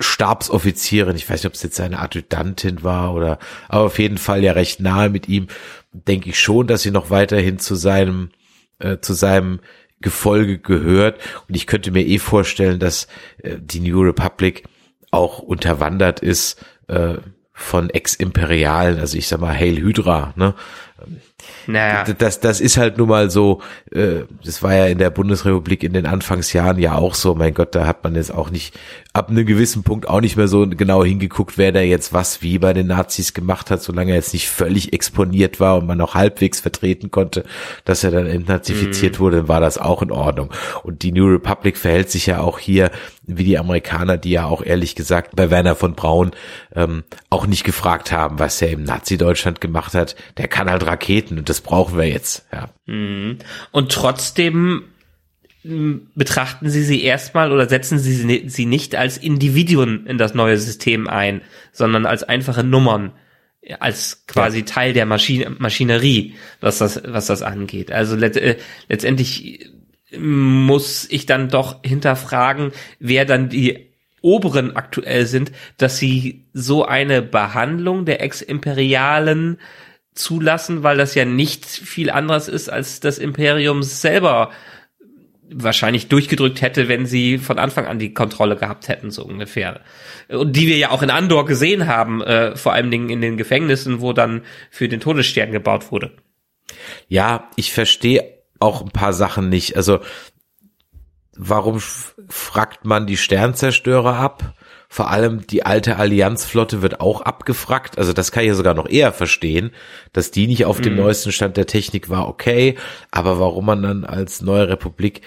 Stabsoffizierin, 0.00 1.16
ich 1.16 1.28
weiß 1.28 1.42
nicht, 1.42 1.46
ob 1.46 1.54
es 1.54 1.62
jetzt 1.62 1.76
seine 1.76 1.98
Adjutantin 1.98 2.82
war 2.82 3.14
oder, 3.14 3.38
aber 3.68 3.84
auf 3.84 3.98
jeden 3.98 4.18
Fall 4.18 4.42
ja 4.42 4.52
recht 4.52 4.80
nahe 4.80 5.10
mit 5.10 5.28
ihm, 5.28 5.48
denke 5.92 6.30
ich 6.30 6.38
schon, 6.38 6.66
dass 6.66 6.82
sie 6.82 6.90
noch 6.90 7.10
weiterhin 7.10 7.58
zu 7.58 7.74
seinem, 7.74 8.30
äh, 8.78 8.98
zu 8.98 9.14
seinem 9.14 9.60
Gefolge 10.02 10.58
gehört. 10.58 11.20
Und 11.48 11.54
ich 11.54 11.66
könnte 11.66 11.90
mir 11.90 12.06
eh 12.06 12.18
vorstellen, 12.18 12.78
dass 12.78 13.08
äh, 13.38 13.56
die 13.58 13.80
New 13.80 14.02
Republic 14.02 14.64
auch 15.10 15.38
unterwandert 15.38 16.20
ist 16.20 16.64
äh, 16.88 17.16
von 17.52 17.90
Ex-Imperialen, 17.90 18.98
also 18.98 19.16
ich 19.16 19.28
sag 19.28 19.40
mal 19.40 19.54
Hail 19.54 19.76
Hydra, 19.76 20.32
ne? 20.36 20.54
Naja. 21.66 22.04
Das, 22.18 22.40
das 22.40 22.60
ist 22.60 22.76
halt 22.76 22.98
nun 22.98 23.08
mal 23.08 23.30
so, 23.30 23.62
äh, 23.92 24.24
das 24.44 24.62
war 24.62 24.74
ja 24.74 24.86
in 24.86 24.98
der 24.98 25.10
Bundesrepublik 25.10 25.82
in 25.82 25.92
den 25.92 26.06
Anfangsjahren 26.06 26.78
ja 26.78 26.94
auch 26.94 27.14
so, 27.14 27.34
mein 27.34 27.54
Gott, 27.54 27.74
da 27.74 27.86
hat 27.86 28.04
man 28.04 28.14
jetzt 28.14 28.32
auch 28.32 28.50
nicht, 28.50 28.74
ab 29.12 29.28
einem 29.28 29.44
gewissen 29.44 29.82
Punkt 29.82 30.08
auch 30.08 30.20
nicht 30.20 30.36
mehr 30.36 30.48
so 30.48 30.66
genau 30.66 31.04
hingeguckt, 31.04 31.58
wer 31.58 31.70
da 31.70 31.80
jetzt 31.80 32.12
was 32.12 32.40
wie 32.40 32.58
bei 32.58 32.72
den 32.72 32.86
Nazis 32.86 33.34
gemacht 33.34 33.70
hat, 33.70 33.82
solange 33.82 34.12
er 34.12 34.16
jetzt 34.16 34.32
nicht 34.32 34.48
völlig 34.48 34.92
exponiert 34.94 35.60
war 35.60 35.78
und 35.78 35.86
man 35.86 35.98
noch 35.98 36.14
halbwegs 36.14 36.60
vertreten 36.60 37.10
konnte, 37.10 37.44
dass 37.84 38.04
er 38.04 38.10
dann 38.10 38.26
entnazifiziert 38.26 39.16
mhm. 39.16 39.18
wurde, 39.22 39.48
war 39.48 39.60
das 39.60 39.76
auch 39.76 40.02
in 40.02 40.10
Ordnung. 40.10 40.50
Und 40.82 41.02
die 41.02 41.12
New 41.12 41.26
Republic 41.26 41.76
verhält 41.76 42.10
sich 42.10 42.26
ja 42.26 42.40
auch 42.40 42.58
hier 42.58 42.90
wie 43.24 43.44
die 43.44 43.58
Amerikaner, 43.58 44.16
die 44.16 44.30
ja 44.30 44.46
auch 44.46 44.64
ehrlich 44.64 44.94
gesagt 44.94 45.36
bei 45.36 45.50
Werner 45.50 45.76
von 45.76 45.94
Braun 45.94 46.32
ähm, 46.74 47.04
auch 47.30 47.46
nicht 47.46 47.64
gefragt 47.64 48.10
haben, 48.10 48.38
was 48.38 48.60
er 48.62 48.70
im 48.70 48.82
Nazi-Deutschland 48.82 49.60
gemacht 49.60 49.94
hat. 49.94 50.16
Der 50.38 50.48
kann 50.48 50.70
halt 50.70 50.86
Raketen 50.86 51.31
und 51.38 51.48
das 51.48 51.60
brauchen 51.60 51.98
wir 51.98 52.08
jetzt. 52.08 52.46
Ja. 52.52 52.70
Mhm. 52.86 53.38
Und 53.70 53.92
trotzdem 53.92 54.84
betrachten 55.64 56.70
Sie 56.70 56.82
sie 56.82 57.04
erstmal 57.04 57.52
oder 57.52 57.68
setzen 57.68 57.98
Sie 57.98 58.48
sie 58.48 58.66
nicht 58.66 58.96
als 58.96 59.16
Individuen 59.16 60.06
in 60.06 60.18
das 60.18 60.34
neue 60.34 60.58
System 60.58 61.06
ein, 61.06 61.42
sondern 61.72 62.04
als 62.04 62.24
einfache 62.24 62.64
Nummern, 62.64 63.12
als 63.78 64.26
quasi 64.26 64.60
ja. 64.60 64.64
Teil 64.64 64.92
der 64.92 65.06
Maschine, 65.06 65.50
Maschinerie, 65.58 66.34
was 66.60 66.78
das, 66.78 67.00
was 67.06 67.26
das 67.26 67.42
angeht. 67.42 67.92
Also 67.92 68.16
let, 68.16 68.36
äh, 68.36 68.56
letztendlich 68.88 69.70
muss 70.18 71.06
ich 71.10 71.26
dann 71.26 71.48
doch 71.48 71.82
hinterfragen, 71.84 72.72
wer 72.98 73.24
dann 73.24 73.48
die 73.48 73.92
Oberen 74.20 74.76
aktuell 74.76 75.26
sind, 75.26 75.52
dass 75.78 75.98
sie 75.98 76.44
so 76.52 76.84
eine 76.84 77.22
Behandlung 77.22 78.04
der 78.04 78.22
Ex-Imperialen 78.22 79.58
zulassen, 80.14 80.82
weil 80.82 80.96
das 80.96 81.14
ja 81.14 81.24
nicht 81.24 81.64
viel 81.64 82.10
anderes 82.10 82.48
ist, 82.48 82.68
als 82.68 83.00
das 83.00 83.18
Imperium 83.18 83.82
selber 83.82 84.50
wahrscheinlich 85.54 86.08
durchgedrückt 86.08 86.62
hätte, 86.62 86.88
wenn 86.88 87.06
sie 87.06 87.38
von 87.38 87.58
Anfang 87.58 87.86
an 87.86 87.98
die 87.98 88.14
Kontrolle 88.14 88.56
gehabt 88.56 88.88
hätten, 88.88 89.10
so 89.10 89.24
ungefähr. 89.24 89.80
Und 90.28 90.56
die 90.56 90.66
wir 90.66 90.78
ja 90.78 90.90
auch 90.90 91.02
in 91.02 91.10
Andor 91.10 91.44
gesehen 91.44 91.86
haben, 91.86 92.22
äh, 92.22 92.56
vor 92.56 92.72
allen 92.72 92.90
Dingen 92.90 93.10
in 93.10 93.20
den 93.20 93.36
Gefängnissen, 93.36 94.00
wo 94.00 94.12
dann 94.12 94.42
für 94.70 94.88
den 94.88 95.00
Todesstern 95.00 95.52
gebaut 95.52 95.92
wurde. 95.92 96.12
Ja, 97.08 97.50
ich 97.56 97.72
verstehe 97.72 98.24
auch 98.60 98.82
ein 98.82 98.90
paar 98.90 99.12
Sachen 99.12 99.48
nicht. 99.48 99.76
Also, 99.76 100.00
warum 101.36 101.80
fragt 101.80 102.84
man 102.84 103.06
die 103.06 103.16
Sternzerstörer 103.16 104.16
ab? 104.16 104.54
Vor 104.92 105.10
allem 105.10 105.46
die 105.46 105.64
alte 105.64 105.96
Allianzflotte 105.96 106.82
wird 106.82 107.00
auch 107.00 107.22
abgefragt. 107.22 107.96
Also 107.96 108.12
das 108.12 108.30
kann 108.30 108.42
ich 108.42 108.48
ja 108.48 108.54
sogar 108.54 108.74
noch 108.74 108.86
eher 108.86 109.10
verstehen, 109.10 109.70
dass 110.12 110.32
die 110.32 110.46
nicht 110.46 110.66
auf 110.66 110.82
dem 110.82 110.92
mhm. 110.92 110.98
neuesten 110.98 111.32
Stand 111.32 111.56
der 111.56 111.64
Technik 111.66 112.10
war, 112.10 112.28
okay. 112.28 112.76
Aber 113.10 113.38
warum 113.38 113.64
man 113.64 113.82
dann 113.82 114.04
als 114.04 114.42
neue 114.42 114.68
Republik 114.68 115.22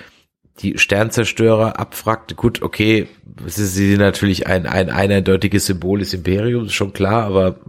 die 0.60 0.78
Sternzerstörer 0.78 1.80
abfragte, 1.80 2.36
gut, 2.36 2.62
okay, 2.62 3.08
sie 3.48 3.66
sind 3.66 3.98
natürlich 3.98 4.46
ein, 4.46 4.68
ein, 4.68 4.92
ein 4.92 5.12
eindeutiges 5.12 5.66
Symbol 5.66 5.98
des 5.98 6.14
Imperiums, 6.14 6.72
schon 6.72 6.94
klar, 6.94 7.24
aber 7.24 7.60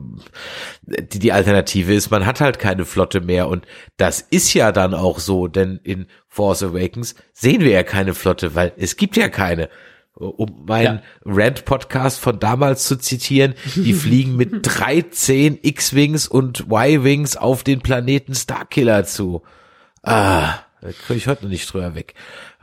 die, 0.83 1.19
die 1.19 1.33
Alternative 1.33 1.95
ist, 1.95 2.11
man 2.11 2.27
hat 2.27 2.43
halt 2.43 2.59
keine 2.59 2.85
Flotte 2.85 3.23
mehr 3.23 3.49
und 3.49 3.65
das 3.97 4.21
ist 4.21 4.53
ja 4.53 4.71
dann 4.71 4.93
auch 4.93 5.19
so, 5.19 5.49
denn 5.49 5.81
in 5.83 6.09
Force 6.29 6.63
Awakens 6.63 7.15
sehen 7.33 7.63
wir 7.63 7.71
ja 7.71 7.85
keine 7.85 8.13
Flotte, 8.13 8.55
weil 8.55 8.75
es 8.77 8.99
gibt 8.99 9.17
ja 9.17 9.31
keine. 9.31 9.71
Um 10.17 10.65
meinen 10.67 10.97
ja. 10.97 11.03
Rant-Podcast 11.27 12.19
von 12.19 12.39
damals 12.41 12.87
zu 12.87 12.97
zitieren, 12.97 13.55
die 13.75 13.93
fliegen 13.95 14.35
mit 14.37 14.51
13 14.63 15.59
X-Wings 15.61 16.27
und 16.27 16.61
Y-Wings 16.71 17.37
auf 17.37 17.63
den 17.63 17.81
Planeten 17.81 18.35
Starkiller 18.35 19.05
zu. 19.05 19.43
Ah, 20.03 20.55
da 20.81 20.93
kriege 20.93 21.19
ich 21.19 21.27
heute 21.27 21.45
noch 21.45 21.51
nicht 21.51 21.71
drüber 21.71 21.95
weg. 21.95 22.15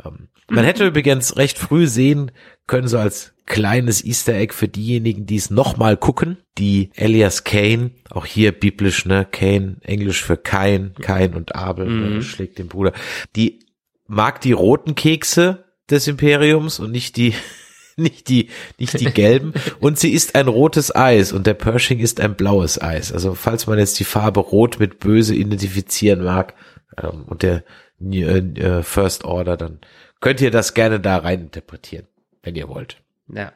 Ähm, 0.04 0.30
man 0.50 0.66
hätte 0.66 0.88
übrigens 0.88 1.38
recht 1.38 1.60
früh 1.60 1.88
sehen 1.88 2.32
können, 2.66 2.88
so 2.88 2.98
als 2.98 3.34
kleines 3.46 4.04
Easter 4.04 4.34
Egg 4.34 4.54
für 4.54 4.68
diejenigen, 4.68 5.26
die 5.26 5.36
es 5.36 5.50
nochmal 5.50 5.98
gucken, 5.98 6.38
die 6.58 6.90
Elias 6.96 7.44
Kane, 7.44 7.92
auch 8.10 8.26
hier 8.26 8.52
biblisch, 8.52 9.06
ne, 9.06 9.28
Kane, 9.30 9.78
Englisch 9.82 10.24
für 10.24 10.38
Kain, 10.38 10.94
Kain 11.02 11.34
und 11.34 11.56
Abel, 11.56 11.88
ne, 11.88 12.10
mhm. 12.16 12.22
schlägt 12.22 12.58
den 12.58 12.68
Bruder, 12.68 12.94
die 13.36 13.60
mag 14.08 14.42
die 14.42 14.54
roten 14.54 14.96
Kekse 14.96 15.63
des 15.90 16.08
Imperiums 16.08 16.80
und 16.80 16.92
nicht 16.92 17.18
die 17.18 17.34
nicht 17.96 18.28
die, 18.30 18.50
nicht 18.80 19.00
die 19.00 19.06
gelben. 19.06 19.54
Und 19.80 20.00
sie 20.00 20.14
ist 20.14 20.36
ein 20.36 20.48
rotes 20.48 20.96
Eis 20.96 21.32
und 21.32 21.46
der 21.46 21.54
Pershing 21.54 22.00
ist 22.00 22.20
ein 22.20 22.36
blaues 22.36 22.82
Eis. 22.82 23.12
Also 23.12 23.36
falls 23.36 23.68
man 23.68 23.78
jetzt 23.78 24.00
die 24.00 24.04
Farbe 24.04 24.40
Rot 24.40 24.80
mit 24.80 25.00
Böse 25.00 25.36
identifizieren 25.36 26.24
mag 26.24 26.56
ähm, 26.98 27.24
und 27.28 27.44
der 27.44 27.64
äh, 28.02 28.38
äh, 28.38 28.84
First 28.84 29.24
Order, 29.24 29.58
dann 29.58 29.80
könnt 30.22 30.42
ihr 30.42 30.52
das 30.52 30.74
gerne 30.74 31.00
da 31.00 31.18
rein 31.18 31.42
interpretieren, 31.42 32.08
wenn 32.42 32.56
ihr 32.56 32.68
wollt. 32.68 33.02
Ja. 33.28 33.54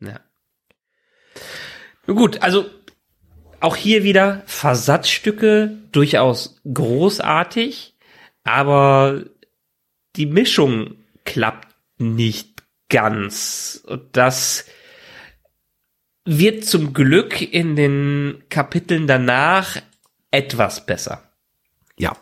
Ja. 0.00 0.20
Gut, 2.06 2.42
also 2.42 2.66
auch 3.60 3.76
hier 3.76 4.04
wieder 4.04 4.42
Versatzstücke 4.46 5.76
durchaus 5.92 6.60
großartig, 6.72 7.96
aber 8.44 9.24
die 10.14 10.26
Mischung 10.26 10.96
klappt 11.26 11.68
nicht 11.98 12.62
ganz. 12.88 13.82
Und 13.86 14.16
das 14.16 14.64
wird 16.24 16.64
zum 16.64 16.94
Glück 16.94 17.40
in 17.40 17.76
den 17.76 18.44
Kapiteln 18.48 19.06
danach 19.06 19.76
etwas 20.30 20.86
besser. 20.86 21.30
Ja. 21.98 22.16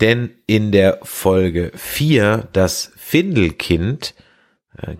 Denn 0.00 0.36
in 0.46 0.70
der 0.70 1.00
Folge 1.02 1.72
4, 1.74 2.48
das 2.52 2.92
Findelkind, 2.96 4.14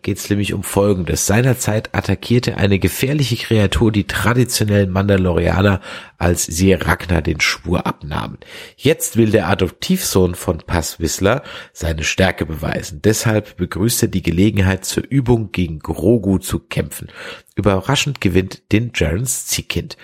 geht 0.02 0.18
es 0.18 0.28
nämlich 0.28 0.54
um 0.54 0.62
Folgendes. 0.62 1.26
Seinerzeit 1.26 1.94
attackierte 1.94 2.56
eine 2.56 2.78
gefährliche 2.78 3.36
Kreatur 3.36 3.92
die 3.92 4.06
traditionellen 4.06 4.90
Mandalorianer, 4.90 5.80
als 6.18 6.44
sie 6.44 6.72
Ragnar 6.72 7.22
den 7.22 7.40
Schwur 7.40 7.86
abnahmen. 7.86 8.38
Jetzt 8.76 9.16
will 9.16 9.30
der 9.30 9.48
Adoptivsohn 9.48 10.34
von 10.34 10.58
Pass 10.58 10.98
Whistler 10.98 11.42
seine 11.72 12.02
Stärke 12.02 12.44
beweisen. 12.44 13.00
Deshalb 13.02 13.56
begrüßt 13.56 14.02
er 14.02 14.08
die 14.08 14.22
Gelegenheit 14.22 14.84
zur 14.84 15.04
Übung 15.08 15.52
gegen 15.52 15.78
Grogu 15.78 16.38
zu 16.38 16.58
kämpfen. 16.58 17.08
Überraschend 17.54 18.20
gewinnt 18.20 18.72
Din 18.72 18.92
Jarens 18.94 19.46
Ziehkind. 19.46 19.96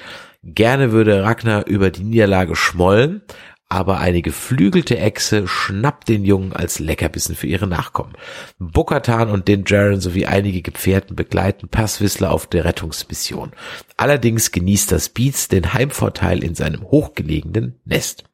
Gerne 0.47 0.93
würde 0.93 1.23
Ragnar 1.23 1.67
über 1.67 1.91
die 1.91 2.05
Niederlage 2.05 2.55
schmollen, 2.55 3.23
aber 3.69 3.99
eine 3.99 4.23
geflügelte 4.23 4.99
Echse 4.99 5.49
schnappt 5.49 6.09
den 6.09 6.24
Jungen 6.24 6.53
als 6.53 6.78
Leckerbissen 6.78 7.35
für 7.35 7.47
ihre 7.47 7.66
Nachkommen. 7.66 8.12
Bokatan 8.59 9.31
und 9.31 9.49
den 9.49 9.65
Jaren 9.66 10.01
sowie 10.01 10.27
einige 10.27 10.62
Gefährten 10.62 11.16
begleiten 11.16 11.69
Passwissler 11.69 12.31
auf 12.31 12.47
der 12.47 12.65
Rettungsmission. 12.65 13.53
Allerdings 13.97 14.53
genießt 14.53 14.93
das 14.93 15.09
Beats 15.09 15.49
den 15.49 15.73
Heimvorteil 15.73 16.45
in 16.45 16.55
seinem 16.55 16.82
hochgelegenen 16.82 17.81
Nest. 17.85 18.24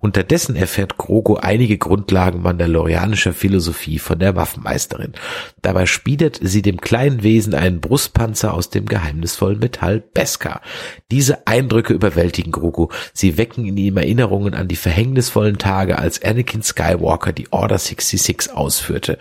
Unterdessen 0.00 0.56
erfährt 0.56 0.96
Grogu 0.96 1.36
einige 1.36 1.76
Grundlagen 1.76 2.40
mandalorianischer 2.40 3.34
Philosophie 3.34 3.98
von 3.98 4.18
der 4.18 4.34
Waffenmeisterin. 4.34 5.12
Dabei 5.60 5.84
spiedet 5.84 6.40
sie 6.42 6.62
dem 6.62 6.80
kleinen 6.80 7.22
Wesen 7.22 7.54
einen 7.54 7.82
Brustpanzer 7.82 8.54
aus 8.54 8.70
dem 8.70 8.86
geheimnisvollen 8.86 9.58
Metall 9.58 10.00
Beskar. 10.00 10.62
Diese 11.10 11.46
Eindrücke 11.46 11.92
überwältigen 11.92 12.50
Grogu. 12.50 12.88
Sie 13.12 13.36
wecken 13.36 13.66
in 13.66 13.76
ihm 13.76 13.98
Erinnerungen 13.98 14.54
an 14.54 14.68
die 14.68 14.76
verhängnisvollen 14.76 15.58
Tage, 15.58 15.98
als 15.98 16.22
Anakin 16.22 16.62
Skywalker 16.62 17.32
die 17.32 17.52
Order 17.52 17.78
66 17.78 18.54
ausführte. 18.54 19.18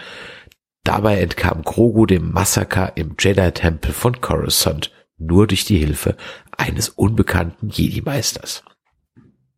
Dabei 0.86 1.20
entkam 1.20 1.64
Grogu 1.64 2.06
dem 2.06 2.32
Massaker 2.32 2.94
im 2.96 3.16
Jedi-Tempel 3.20 3.92
von 3.92 4.22
Coruscant 4.22 4.92
nur 5.18 5.46
durch 5.46 5.66
die 5.66 5.78
Hilfe 5.78 6.16
eines 6.56 6.88
unbekannten 6.88 7.70
Jedi-Meisters. 7.70 8.64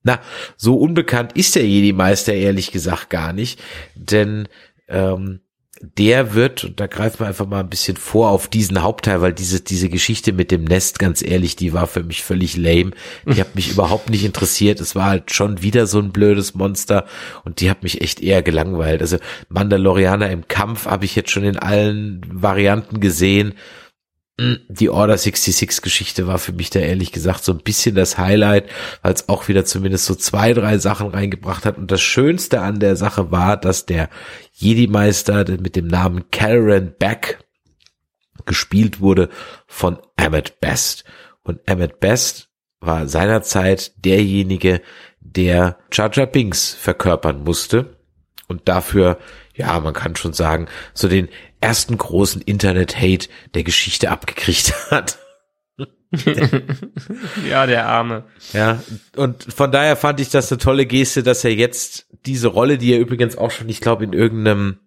Na, 0.03 0.19
so 0.57 0.75
unbekannt 0.75 1.33
ist 1.33 1.55
der 1.55 1.67
Jedi-Meister 1.67 2.33
ehrlich 2.33 2.71
gesagt 2.71 3.09
gar 3.09 3.33
nicht, 3.33 3.61
denn 3.95 4.47
ähm, 4.87 5.41
der 5.81 6.33
wird, 6.35 6.63
und 6.63 6.79
da 6.79 6.87
greifen 6.87 7.21
wir 7.21 7.27
einfach 7.27 7.47
mal 7.47 7.59
ein 7.59 7.69
bisschen 7.69 7.97
vor 7.97 8.29
auf 8.29 8.47
diesen 8.47 8.83
Hauptteil, 8.83 9.21
weil 9.21 9.33
diese, 9.33 9.61
diese 9.61 9.89
Geschichte 9.89 10.31
mit 10.31 10.51
dem 10.51 10.63
Nest, 10.63 10.99
ganz 10.99 11.23
ehrlich, 11.23 11.55
die 11.55 11.73
war 11.73 11.87
für 11.87 12.03
mich 12.03 12.21
völlig 12.23 12.55
lame. 12.55 12.91
Die 13.25 13.39
hat 13.39 13.55
mich 13.55 13.71
überhaupt 13.71 14.09
nicht 14.09 14.23
interessiert. 14.23 14.79
Es 14.79 14.95
war 14.95 15.05
halt 15.05 15.33
schon 15.33 15.61
wieder 15.63 15.87
so 15.87 15.99
ein 15.99 16.11
blödes 16.11 16.53
Monster 16.53 17.05
und 17.45 17.61
die 17.61 17.69
hat 17.69 17.83
mich 17.83 18.01
echt 18.01 18.21
eher 18.21 18.43
gelangweilt. 18.43 19.01
Also 19.01 19.17
Mandalorianer 19.49 20.29
im 20.29 20.47
Kampf 20.47 20.85
habe 20.85 21.05
ich 21.05 21.15
jetzt 21.15 21.31
schon 21.31 21.43
in 21.43 21.57
allen 21.57 22.21
Varianten 22.29 22.99
gesehen 22.99 23.53
die 24.39 24.89
Order 24.89 25.17
66 25.17 25.81
Geschichte 25.81 26.25
war 26.25 26.39
für 26.39 26.53
mich 26.53 26.69
da 26.69 26.79
ehrlich 26.79 27.11
gesagt 27.11 27.43
so 27.43 27.51
ein 27.51 27.59
bisschen 27.59 27.95
das 27.95 28.17
Highlight, 28.17 28.69
weil 29.01 29.13
es 29.13 29.29
auch 29.29 29.47
wieder 29.47 29.65
zumindest 29.65 30.05
so 30.05 30.15
zwei, 30.15 30.53
drei 30.53 30.77
Sachen 30.77 31.09
reingebracht 31.09 31.65
hat. 31.65 31.77
Und 31.77 31.91
das 31.91 32.01
Schönste 32.01 32.61
an 32.61 32.79
der 32.79 32.95
Sache 32.95 33.31
war, 33.31 33.57
dass 33.57 33.85
der 33.85 34.09
Jedi-Meister 34.53 35.45
mit 35.59 35.75
dem 35.75 35.87
Namen 35.87 36.31
Calran 36.31 36.93
Beck 36.97 37.39
gespielt 38.45 38.99
wurde 38.99 39.29
von 39.67 39.99
Emmett 40.15 40.59
Best. 40.59 41.03
Und 41.43 41.59
Emmett 41.65 41.99
Best 41.99 42.49
war 42.79 43.07
seinerzeit 43.07 43.93
derjenige, 44.03 44.81
der 45.19 45.77
Jar 45.91 46.09
Jar 46.11 46.25
Binks 46.25 46.73
verkörpern 46.73 47.43
musste 47.43 47.97
und 48.47 48.67
dafür, 48.67 49.19
ja, 49.53 49.79
man 49.79 49.93
kann 49.93 50.15
schon 50.15 50.33
sagen, 50.33 50.67
so 50.93 51.07
den 51.07 51.29
ersten 51.61 51.97
großen 51.97 52.41
Internet-Hate 52.41 53.29
der 53.53 53.63
Geschichte 53.63 54.09
abgekriegt 54.11 54.73
hat. 54.91 55.19
ja, 57.49 57.65
der 57.65 57.87
Arme. 57.87 58.25
Ja, 58.51 58.83
und 59.15 59.43
von 59.53 59.71
daher 59.71 59.95
fand 59.95 60.19
ich 60.19 60.29
das 60.29 60.51
eine 60.51 60.59
tolle 60.59 60.85
Geste, 60.85 61.23
dass 61.23 61.45
er 61.45 61.53
jetzt 61.53 62.07
diese 62.25 62.49
Rolle, 62.49 62.77
die 62.77 62.93
er 62.93 62.99
übrigens 62.99 63.37
auch 63.37 63.51
schon, 63.51 63.69
ich 63.69 63.79
glaube, 63.79 64.03
in 64.03 64.13
irgendeinem, 64.13 64.79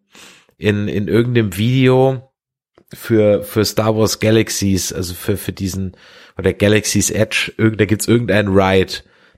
in, 0.58 0.86
in 0.86 1.08
irgendeinem 1.08 1.56
Video 1.56 2.30
für, 2.92 3.42
für 3.42 3.64
Star 3.64 3.96
Wars 3.96 4.20
Galaxies, 4.20 4.92
also 4.92 5.14
für, 5.14 5.36
für 5.36 5.52
diesen, 5.52 5.96
oder 6.36 6.52
Galaxy's 6.52 7.10
Edge, 7.10 7.52
irgend, 7.56 7.80
da 7.80 7.86
gibt's 7.86 8.06
irgendein 8.06 8.48
Ride, 8.48 8.92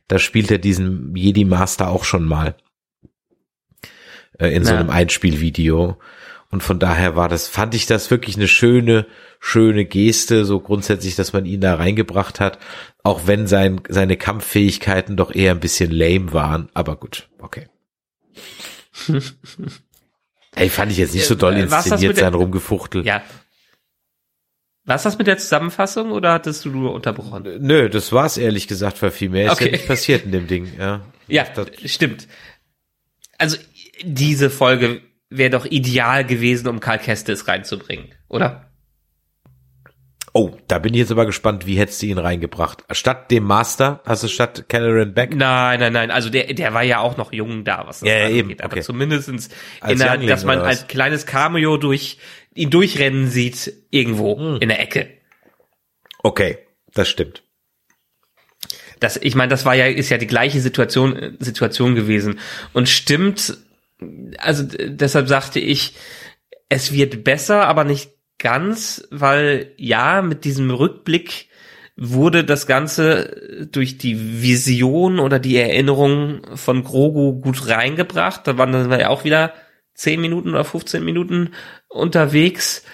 da 0.09 0.19
spielt 0.19 0.51
er 0.51 0.59
diesen 0.59 1.15
Jedi 1.15 1.45
Master 1.45 1.89
auch 1.89 2.05
schon 2.05 2.25
mal. 2.25 2.57
Äh, 4.39 4.49
in 4.49 4.63
ja. 4.63 4.69
so 4.69 4.75
einem 4.75 4.91
Einspielvideo. 4.91 5.99
Und 6.57 6.63
von 6.63 6.79
daher 6.79 7.17
war 7.17 7.29
das, 7.29 7.49
fand 7.49 7.75
ich 7.75 7.85
das 7.85 8.11
wirklich 8.11 8.37
eine 8.37 8.49
schöne, 8.49 9.05
schöne 9.41 9.85
Geste, 9.85 10.47
so 10.47 10.59
grundsätzlich, 10.59 11.15
dass 11.15 11.35
man 11.35 11.45
ihn 11.45 11.61
da 11.61 11.75
reingebracht 11.75 12.41
hat, 12.41 12.59
auch 13.03 13.27
wenn 13.27 13.47
sein, 13.47 13.83
seine 13.91 14.17
Kampffähigkeiten 14.17 15.19
doch 15.19 15.35
eher 15.35 15.51
ein 15.51 15.61
bisschen 15.61 15.91
lame 15.91 16.33
waren. 16.33 16.71
Aber 16.73 16.97
gut, 16.97 17.29
okay. 17.41 17.69
Ey, 20.55 20.71
fand 20.71 20.93
ich 20.93 20.97
jetzt 20.97 21.13
nicht 21.13 21.27
so 21.27 21.35
doll 21.35 21.57
äh, 21.57 21.61
inszeniert 21.61 22.17
sein 22.17 22.33
Rumgefuchtel. 22.33 23.05
Ja. 23.05 23.23
Was 24.87 25.03
das 25.03 25.19
mit 25.19 25.27
der 25.27 25.37
Zusammenfassung 25.37 26.11
oder 26.11 26.33
hattest 26.33 26.65
du 26.65 26.71
nur 26.71 26.95
unterbrochen? 26.95 27.45
Nö, 27.61 27.91
das 27.91 28.13
war's 28.13 28.39
ehrlich 28.39 28.67
gesagt, 28.67 29.03
weil 29.03 29.11
viel 29.11 29.29
mehr 29.29 29.49
ist 29.49 29.53
okay. 29.53 29.67
ja 29.67 29.73
nicht 29.73 29.87
passiert 29.87 30.25
in 30.25 30.33
dem 30.33 30.47
Ding, 30.47 30.73
ja. 30.79 31.05
Ja, 31.29 31.45
das, 31.55 31.69
stimmt. 31.85 32.27
Also, 33.37 33.59
diese 34.03 34.49
Folge 34.49 35.03
wäre 35.31 35.51
doch 35.51 35.67
ideal 35.67 36.25
gewesen, 36.25 36.69
um 36.69 36.81
Karl 36.81 36.99
Kestis 36.99 37.49
reinzubringen, 37.49 38.15
oder? 38.29 38.71
Oh, 40.33 40.55
da 40.69 40.79
bin 40.79 40.93
ich 40.93 41.01
jetzt 41.01 41.13
aber 41.13 41.25
gespannt, 41.25 41.67
wie 41.67 41.79
hättest 41.79 42.03
du 42.03 42.07
ihn 42.07 42.19
reingebracht? 42.19 42.85
Statt 42.91 43.31
dem 43.31 43.45
Master, 43.45 44.03
also 44.05 44.29
statt 44.29 44.69
Cameron 44.69 45.15
Beck? 45.15 45.35
Nein, 45.35 45.81
nein, 45.81 45.95
nein, 45.95 46.11
also 46.11 46.29
der, 46.29 46.53
der 46.53 46.75
war 46.75 46.83
ja 46.83 46.99
auch 46.99 47.17
noch 47.17 47.33
jung 47.33 47.65
da, 47.65 47.85
was 47.87 48.01
das 48.01 48.09
ja, 48.11 48.27
angeht. 48.27 48.37
Eben. 48.37 48.61
Aber 48.61 48.75
okay. 48.75 48.83
zumindestens, 48.83 49.49
in 49.89 49.99
der, 49.99 50.19
dass 50.19 50.45
man 50.45 50.59
als 50.59 50.89
kleines 50.89 51.25
Cameo 51.25 51.79
durch 51.79 52.19
ihn 52.55 52.69
durchrennen 52.69 53.29
sieht, 53.29 53.73
irgendwo 53.91 54.39
hm. 54.39 54.59
in 54.61 54.69
der 54.69 54.81
Ecke. 54.81 55.09
Okay, 56.23 56.59
das 56.93 57.09
stimmt. 57.09 57.43
Das, 59.01 59.17
ich 59.17 59.35
meine, 59.35 59.49
das 59.49 59.65
war 59.65 59.75
ja, 59.75 59.87
ist 59.87 60.11
ja 60.11 60.19
die 60.19 60.27
gleiche 60.27 60.61
Situation, 60.61 61.37
Situation 61.39 61.95
gewesen. 61.95 62.41
Und 62.75 62.91
stimmt, 62.91 63.57
also 64.39 64.65
deshalb 64.65 65.29
sagte 65.29 65.61
ich, 65.61 65.95
es 66.69 66.93
wird 66.93 67.25
besser, 67.25 67.67
aber 67.67 67.85
nicht 67.85 68.11
ganz, 68.39 69.07
weil 69.11 69.73
ja, 69.77 70.23
mit 70.23 70.45
diesem 70.45 70.71
Rückblick 70.71 71.49
wurde 71.97 72.45
das 72.45 72.67
Ganze 72.67 73.69
durch 73.73 73.97
die 73.97 74.43
Vision 74.43 75.19
oder 75.19 75.39
die 75.39 75.57
Erinnerung 75.57 76.43
von 76.55 76.85
Grogu 76.85 77.41
gut 77.41 77.69
reingebracht. 77.69 78.47
Da 78.47 78.59
waren 78.59 78.73
dann 78.73 78.91
ja 79.01 79.09
auch 79.09 79.25
wieder 79.25 79.55
10 79.95 80.21
Minuten 80.21 80.51
oder 80.51 80.65
15 80.65 81.03
Minuten 81.03 81.53
unterwegs. 81.89 82.85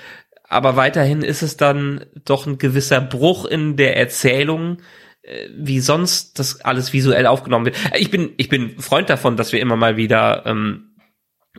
Aber 0.48 0.76
weiterhin 0.76 1.22
ist 1.22 1.42
es 1.42 1.56
dann 1.56 2.04
doch 2.24 2.46
ein 2.46 2.58
gewisser 2.58 3.00
Bruch 3.00 3.44
in 3.44 3.76
der 3.76 3.96
Erzählung, 3.96 4.78
äh, 5.22 5.48
wie 5.56 5.80
sonst 5.80 6.38
das 6.38 6.60
alles 6.60 6.92
visuell 6.92 7.26
aufgenommen 7.26 7.66
wird. 7.66 7.76
Ich 7.96 8.10
bin, 8.10 8.34
ich 8.36 8.48
bin 8.48 8.78
Freund 8.78 9.10
davon, 9.10 9.36
dass 9.36 9.52
wir 9.52 9.60
immer 9.60 9.76
mal 9.76 9.96
wieder 9.96 10.44
ähm, 10.46 10.91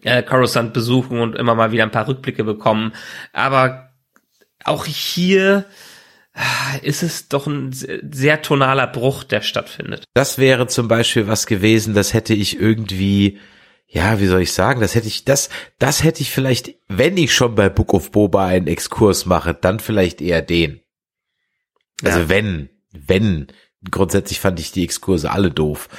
äh, 0.04 0.24
Coruscant 0.24 0.74
besuchen 0.74 1.20
und 1.20 1.36
immer 1.36 1.56
mal 1.56 1.72
wieder 1.72 1.84
ein 1.84 1.92
paar 1.92 2.08
Rückblicke 2.08 2.44
bekommen. 2.44 2.94
Aber 3.32 3.90
auch 4.64 4.86
hier 4.86 5.66
äh, 6.36 6.86
ist 6.86 7.04
es 7.04 7.30
doch 7.30 7.48
ein 7.48 7.72
sehr 7.74 8.42
tonaler 8.42 8.88
Bruch, 8.88 9.24
der 9.24 9.42
stattfindet. 9.42 10.06
Das 10.14 10.38
wäre 10.38 10.68
zum 10.68 10.88
Beispiel 10.88 11.28
was 11.28 11.46
gewesen, 11.46 11.94
das 11.94 12.14
hätte 12.14 12.34
ich 12.34 12.60
irgendwie, 12.60 13.40
ja, 13.88 14.20
wie 14.20 14.28
soll 14.28 14.42
ich 14.42 14.54
sagen, 14.54 14.82
das 14.82 14.96
hätte 14.96 15.08
ich, 15.08 15.26
das, 15.26 15.50
das 15.80 16.04
hätte 16.04 16.22
ich 16.22 16.32
vielleicht, 16.32 16.76
wenn 16.88 17.18
ich 17.18 17.34
schon 17.34 17.56
bei 17.56 17.70
Book 17.70 17.94
of 17.94 18.12
Boba 18.12 18.48
einen 18.48 18.68
Exkurs 18.68 19.26
mache, 19.26 19.54
dann 19.54 19.80
vielleicht 19.80 20.22
eher 20.22 20.42
den. 20.42 20.82
Also 22.04 22.20
ja. 22.20 22.30
wenn, 22.30 22.70
wenn, 22.92 23.48
grundsätzlich 23.90 24.40
fand 24.40 24.60
ich 24.60 24.72
die 24.72 24.84
Exkurse 24.84 25.32
alle 25.32 25.52
doof. 25.52 25.90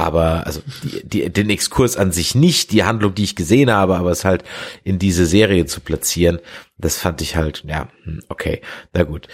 Aber, 0.00 0.46
also, 0.46 0.62
die, 0.82 1.06
die, 1.06 1.30
den 1.30 1.50
Exkurs 1.50 1.96
an 1.98 2.10
sich 2.10 2.34
nicht, 2.34 2.72
die 2.72 2.84
Handlung, 2.84 3.14
die 3.14 3.24
ich 3.24 3.36
gesehen 3.36 3.70
habe, 3.70 3.96
aber 3.96 4.10
es 4.10 4.24
halt 4.24 4.44
in 4.82 4.98
diese 4.98 5.26
Serie 5.26 5.66
zu 5.66 5.80
platzieren, 5.80 6.38
das 6.78 6.96
fand 6.96 7.20
ich 7.20 7.36
halt, 7.36 7.64
ja, 7.66 7.88
hm, 8.04 8.22
okay, 8.30 8.62
na 8.94 9.02
gut. 9.02 9.28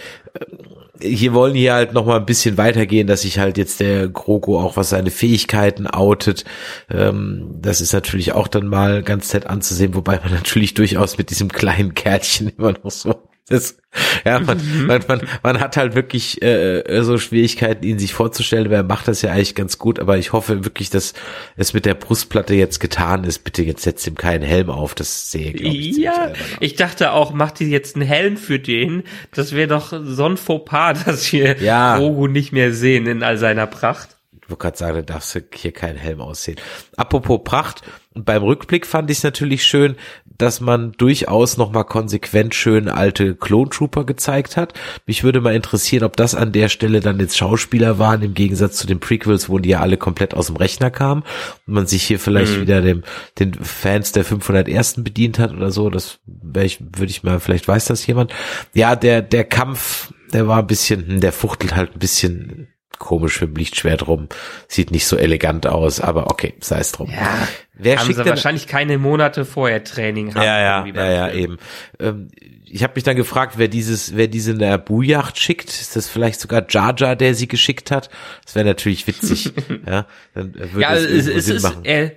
Hier 0.99 1.33
wollen 1.33 1.55
hier 1.55 1.73
halt 1.73 1.93
noch 1.93 2.05
mal 2.05 2.17
ein 2.17 2.25
bisschen 2.25 2.57
weitergehen, 2.57 3.07
dass 3.07 3.21
sich 3.21 3.39
halt 3.39 3.57
jetzt 3.57 3.79
der 3.79 4.09
Grogo 4.09 4.59
auch 4.59 4.75
was 4.75 4.89
seine 4.89 5.11
Fähigkeiten 5.11 5.87
outet. 5.87 6.43
Ähm, 6.89 7.55
das 7.61 7.79
ist 7.79 7.93
natürlich 7.93 8.33
auch 8.33 8.47
dann 8.47 8.67
mal 8.67 9.03
ganz 9.03 9.33
nett 9.33 9.47
anzusehen, 9.47 9.95
wobei 9.95 10.19
man 10.19 10.31
natürlich 10.33 10.73
durchaus 10.73 11.17
mit 11.17 11.29
diesem 11.29 11.49
kleinen 11.49 11.93
Kärtchen 11.93 12.49
immer 12.49 12.73
noch 12.83 12.91
so 12.91 13.26
das, 13.49 13.77
ja, 14.25 14.39
man, 14.39 14.57
mhm. 14.57 14.87
man, 14.87 15.03
man, 15.07 15.21
man 15.41 15.59
hat 15.61 15.77
halt 15.77 15.95
wirklich 15.95 16.41
äh, 16.41 16.79
äh, 16.79 17.01
so 17.03 17.17
Schwierigkeiten, 17.17 17.85
ihn 17.85 17.97
sich 17.97 18.13
vorzustellen, 18.13 18.65
aber 18.65 18.75
er 18.75 18.83
macht 18.83 19.07
das 19.07 19.21
ja 19.21 19.31
eigentlich 19.31 19.55
ganz 19.55 19.77
gut, 19.77 19.99
aber 19.99 20.17
ich 20.17 20.33
hoffe 20.33 20.65
wirklich, 20.65 20.89
dass 20.89 21.13
es 21.55 21.73
mit 21.73 21.85
der 21.85 21.93
Brustplatte 21.93 22.53
jetzt 22.55 22.79
getan 22.79 23.23
ist. 23.23 23.45
Bitte 23.45 23.63
jetzt 23.63 23.83
setzt 23.83 24.05
ihm 24.05 24.15
keinen 24.15 24.43
Helm 24.43 24.69
auf, 24.69 24.95
das 24.95 25.31
sehe 25.31 25.51
ich. 25.51 25.95
Ja, 25.95 26.33
ich 26.59 26.75
dachte 26.75 27.13
auch, 27.13 27.31
macht 27.31 27.61
ihr 27.61 27.67
jetzt 27.67 27.95
einen 27.95 28.05
Helm 28.05 28.35
für 28.35 28.59
den? 28.59 29.03
Das 29.33 29.53
wäre 29.53 29.69
doch 29.69 29.93
so 30.03 30.25
ein 30.25 30.35
Fauxpas, 30.35 31.03
dass 31.05 31.31
wir 31.31 31.61
ja. 31.61 31.95
Rogu 31.95 32.27
nicht 32.27 32.51
mehr 32.51 32.73
sehen 32.73 33.07
in 33.07 33.23
all 33.23 33.37
seiner 33.37 33.65
Pracht. 33.65 34.17
Ich 34.47 34.49
wollte 34.49 34.61
gerade 34.61 34.77
sagen, 34.77 34.95
da 34.97 35.13
darfst 35.13 35.35
du 35.35 35.41
hier 35.53 35.71
keinen 35.71 35.97
Helm 35.97 36.19
aussehen. 36.21 36.57
Apropos 36.95 37.41
Pracht, 37.43 37.81
beim 38.13 38.43
Rückblick 38.43 38.85
fand 38.85 39.09
ich 39.11 39.17
es 39.17 39.23
natürlich 39.23 39.63
schön, 39.65 39.95
dass 40.37 40.61
man 40.61 40.91
durchaus 40.93 41.57
nochmal 41.57 41.85
konsequent 41.85 42.55
schön 42.55 42.89
alte 42.89 43.35
Clone 43.35 43.69
Trooper 43.69 44.05
gezeigt 44.05 44.57
hat. 44.57 44.73
Mich 45.05 45.23
würde 45.23 45.41
mal 45.41 45.55
interessieren, 45.55 46.03
ob 46.03 46.15
das 46.17 46.35
an 46.35 46.51
der 46.51 46.69
Stelle 46.69 46.99
dann 46.99 47.19
jetzt 47.19 47.37
Schauspieler 47.37 47.99
waren, 47.99 48.21
im 48.21 48.33
Gegensatz 48.33 48.77
zu 48.77 48.87
den 48.87 48.99
Prequels, 48.99 49.49
wo 49.49 49.59
die 49.59 49.69
ja 49.69 49.79
alle 49.79 49.97
komplett 49.97 50.33
aus 50.33 50.47
dem 50.47 50.55
Rechner 50.55 50.91
kamen 50.91 51.23
und 51.65 51.73
man 51.73 51.87
sich 51.87 52.03
hier 52.03 52.19
vielleicht 52.19 52.57
mhm. 52.57 52.61
wieder 52.61 52.81
dem, 52.81 53.03
den 53.39 53.53
Fans 53.53 54.11
der 54.11 54.25
501. 54.25 55.03
bedient 55.03 55.39
hat 55.39 55.53
oder 55.53 55.71
so. 55.71 55.89
Das 55.89 56.19
ich, 56.63 56.79
würde 56.79 57.11
ich 57.11 57.23
mal, 57.23 57.39
vielleicht 57.39 57.67
weiß 57.67 57.85
das 57.85 58.05
jemand. 58.05 58.33
Ja, 58.73 58.95
der, 58.95 59.21
der 59.21 59.43
Kampf, 59.43 60.13
der 60.33 60.47
war 60.47 60.59
ein 60.59 60.67
bisschen, 60.67 61.07
hm, 61.07 61.19
der 61.19 61.31
fuchtelt 61.31 61.75
halt 61.75 61.95
ein 61.95 61.99
bisschen 61.99 62.67
komisch 62.99 63.41
mit 63.41 63.51
dem 63.51 63.55
Lichtschwert 63.57 64.07
rum. 64.07 64.27
Sieht 64.67 64.91
nicht 64.91 65.05
so 65.05 65.17
elegant 65.17 65.67
aus, 65.67 65.99
aber 65.99 66.29
okay, 66.29 66.55
sei 66.59 66.79
es 66.79 66.91
drum. 66.91 67.09
Ja, 67.09 67.47
Wer 67.77 67.99
haben 67.99 68.07
sie 68.07 68.15
denn? 68.15 68.25
wahrscheinlich 68.25 68.67
keine 68.67 68.97
Monate 68.97 69.45
vorher 69.45 69.83
Training 69.83 70.35
haben. 70.35 70.43
Ja, 70.43 70.59
ja, 70.59 70.85
ja, 70.85 71.11
ja, 71.11 71.31
eben. 71.31 71.57
Ähm, 71.99 72.29
ich 72.65 72.83
habe 72.83 72.93
mich 72.95 73.03
dann 73.03 73.15
gefragt, 73.15 73.53
wer 73.57 73.67
dieses, 73.67 74.15
wer 74.15 74.27
diese 74.27 74.53
Naboo-Yacht 74.53 75.39
schickt. 75.39 75.69
Ist 75.69 75.95
das 75.95 76.09
vielleicht 76.09 76.39
sogar 76.39 76.65
Jar 76.69 76.93
Jar, 76.97 77.15
der 77.15 77.33
sie 77.33 77.47
geschickt 77.47 77.91
hat? 77.91 78.09
Das 78.43 78.55
wäre 78.55 78.65
natürlich 78.65 79.07
witzig. 79.07 79.53
ja, 79.87 80.05
dann 80.33 80.53
würde 80.53 80.81
ja, 80.81 80.93
es, 80.95 81.05
es, 81.05 81.27
es 81.27 81.45
Sinn 81.45 81.61
machen. 81.61 81.85
Ist, 81.85 82.11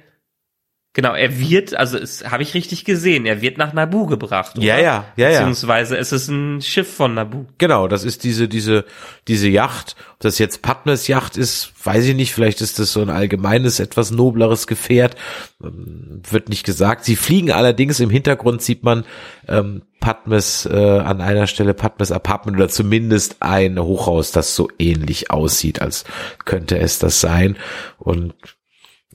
Genau, 0.93 1.15
er 1.15 1.39
wird, 1.39 1.75
also 1.75 1.97
es 1.97 2.29
habe 2.29 2.43
ich 2.43 2.53
richtig 2.55 2.85
gesehen, 2.85 3.25
er 3.25 3.41
wird 3.41 3.59
nach 3.59 3.73
Nabu 3.73 4.07
gebracht. 4.07 4.57
Oder? 4.57 4.67
Ja, 4.67 4.79
ja, 4.81 5.05
ja, 5.15 5.31
ja. 5.31 5.39
Beziehungsweise 5.39 5.97
es 5.97 6.11
ist 6.11 6.27
ein 6.27 6.61
Schiff 6.63 6.93
von 6.93 7.15
Nabu. 7.15 7.45
Genau, 7.59 7.87
das 7.87 8.03
ist 8.03 8.25
diese, 8.25 8.49
diese, 8.49 8.85
diese 9.29 9.49
Yacht. 9.49 9.95
Ob 10.15 10.19
das 10.19 10.41
jetzt 10.41 10.63
Padmes 10.63 11.07
Yacht 11.07 11.37
ist, 11.37 11.73
weiß 11.85 12.07
ich 12.07 12.17
nicht. 12.17 12.35
Vielleicht 12.35 12.61
ist 12.61 12.81
das 12.81 12.93
so 12.93 13.03
ein 13.03 13.09
allgemeines, 13.09 13.79
etwas 13.79 14.11
nobleres 14.11 14.67
Gefährt. 14.67 15.15
Ähm, 15.63 16.23
wird 16.29 16.49
nicht 16.49 16.67
gesagt. 16.67 17.05
Sie 17.05 17.15
fliegen 17.15 17.53
allerdings 17.53 18.01
im 18.01 18.11
Hintergrund 18.11 18.61
sieht 18.61 18.83
man 18.83 19.05
ähm, 19.47 19.83
Padmes 20.01 20.67
äh, 20.67 20.75
an 20.75 21.21
einer 21.21 21.47
Stelle 21.47 21.73
Padmes 21.73 22.11
Apartment 22.11 22.57
oder 22.57 22.69
zumindest 22.69 23.37
ein 23.41 23.79
Hochhaus, 23.79 24.33
das 24.33 24.57
so 24.57 24.69
ähnlich 24.81 25.31
aussieht, 25.31 25.81
als 25.81 26.05
könnte 26.45 26.81
es 26.81 26.99
das 26.99 27.21
sein. 27.21 27.57
Und 27.97 28.35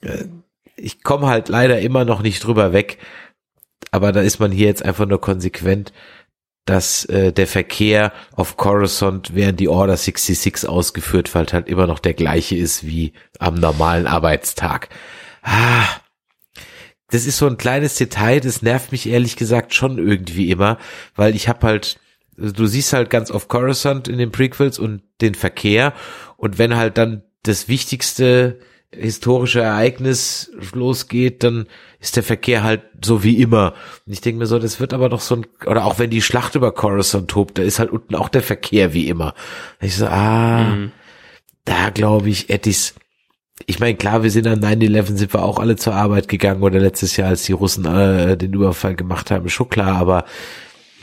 äh, 0.01 0.23
ich 0.85 1.03
komme 1.03 1.25
halt 1.25 1.49
leider 1.49 1.79
immer 1.79 2.05
noch 2.05 2.21
nicht 2.21 2.43
drüber 2.43 2.71
weg, 2.71 2.99
aber 3.89 4.11
da 4.11 4.21
ist 4.21 4.39
man 4.39 4.51
hier 4.51 4.67
jetzt 4.67 4.85
einfach 4.85 5.07
nur 5.07 5.19
konsequent, 5.19 5.91
dass 6.65 7.05
äh, 7.05 7.33
der 7.33 7.47
Verkehr 7.47 8.13
auf 8.33 8.55
Coruscant 8.55 9.33
während 9.33 9.59
die 9.59 9.67
Order 9.67 9.97
66 9.97 10.69
ausgeführt 10.69 11.33
wird, 11.33 11.53
halt 11.53 11.69
immer 11.69 11.87
noch 11.87 11.97
der 11.97 12.13
gleiche 12.13 12.55
ist 12.55 12.85
wie 12.85 13.13
am 13.39 13.55
normalen 13.55 14.05
Arbeitstag. 14.05 14.89
Ah, 15.41 15.87
das 17.09 17.25
ist 17.25 17.37
so 17.37 17.47
ein 17.47 17.57
kleines 17.57 17.95
Detail, 17.95 18.39
das 18.39 18.61
nervt 18.61 18.91
mich 18.91 19.09
ehrlich 19.09 19.37
gesagt 19.37 19.73
schon 19.73 19.97
irgendwie 19.97 20.51
immer, 20.51 20.77
weil 21.15 21.35
ich 21.35 21.47
habe 21.47 21.65
halt 21.65 21.99
du 22.37 22.67
siehst 22.67 22.93
halt 22.93 23.09
ganz 23.09 23.31
oft 23.31 23.47
Coruscant 23.47 24.07
in 24.07 24.19
den 24.19 24.31
Prequels 24.31 24.77
und 24.77 25.01
den 25.21 25.33
Verkehr 25.33 25.93
und 26.37 26.59
wenn 26.59 26.75
halt 26.75 26.99
dann 26.99 27.23
das 27.41 27.67
wichtigste 27.67 28.59
historische 28.97 29.61
Ereignis 29.61 30.51
losgeht, 30.73 31.43
dann 31.43 31.67
ist 31.99 32.15
der 32.15 32.23
Verkehr 32.23 32.63
halt 32.63 32.83
so 33.03 33.23
wie 33.23 33.41
immer. 33.41 33.73
Und 34.05 34.13
ich 34.13 34.21
denke 34.21 34.39
mir 34.39 34.45
so, 34.45 34.59
das 34.59 34.79
wird 34.79 34.93
aber 34.93 35.09
doch 35.09 35.21
so 35.21 35.37
ein, 35.37 35.45
oder 35.65 35.85
auch 35.85 35.99
wenn 35.99 36.09
die 36.09 36.21
Schlacht 36.21 36.55
über 36.55 36.71
Coruscant 36.71 37.29
tobt, 37.29 37.57
da 37.57 37.63
ist 37.63 37.79
halt 37.79 37.89
unten 37.89 38.15
auch 38.15 38.29
der 38.29 38.43
Verkehr 38.43 38.93
wie 38.93 39.07
immer. 39.07 39.33
Ich 39.81 39.95
so, 39.95 40.07
ah, 40.07 40.63
mhm. 40.63 40.91
da 41.65 41.89
glaube 41.89 42.29
ich, 42.29 42.49
Ettis, 42.49 42.95
ich 43.65 43.79
meine, 43.79 43.95
klar, 43.95 44.23
wir 44.23 44.31
sind 44.31 44.47
am 44.47 44.59
9-11 44.59 45.17
sind 45.17 45.33
wir 45.33 45.43
auch 45.43 45.59
alle 45.59 45.77
zur 45.77 45.95
Arbeit 45.95 46.27
gegangen 46.27 46.61
oder 46.61 46.79
letztes 46.79 47.15
Jahr, 47.17 47.29
als 47.29 47.43
die 47.43 47.53
Russen 47.53 47.85
äh, 47.85 48.37
den 48.37 48.53
Überfall 48.53 48.95
gemacht 48.95 49.31
haben, 49.31 49.49
schon 49.49 49.69
klar, 49.69 49.95
aber 49.95 50.25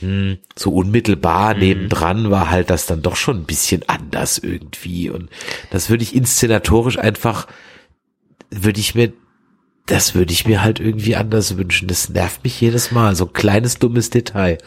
mh, 0.02 0.09
hm, 0.09 0.39
so 0.56 0.70
unmittelbar 0.73 1.55
mhm. 1.55 1.60
nebendran 1.60 2.31
war 2.31 2.51
halt 2.51 2.70
das 2.70 2.86
dann 2.86 3.02
doch 3.02 3.16
schon 3.16 3.39
ein 3.39 3.44
bisschen 3.44 3.82
anders 3.89 4.39
irgendwie 4.39 5.10
und 5.10 5.31
das 5.70 5.89
würde 5.89 6.02
ich 6.05 6.14
inszenatorisch 6.14 6.98
einfach, 6.98 7.47
würde 8.53 8.81
ich 8.81 8.95
mir, 8.95 9.12
das 9.87 10.15
würde 10.15 10.33
ich 10.33 10.47
mir 10.47 10.62
halt 10.62 10.81
irgendwie 10.81 11.16
anders 11.16 11.57
wünschen. 11.57 11.89
Das 11.89 12.09
nervt 12.09 12.45
mich 12.45 12.61
jedes 12.61 12.93
Mal, 12.93 13.16
so 13.16 13.27
ein 13.27 13.33
kleines 13.33 13.79
dummes 13.79 14.11
Detail. 14.11 14.59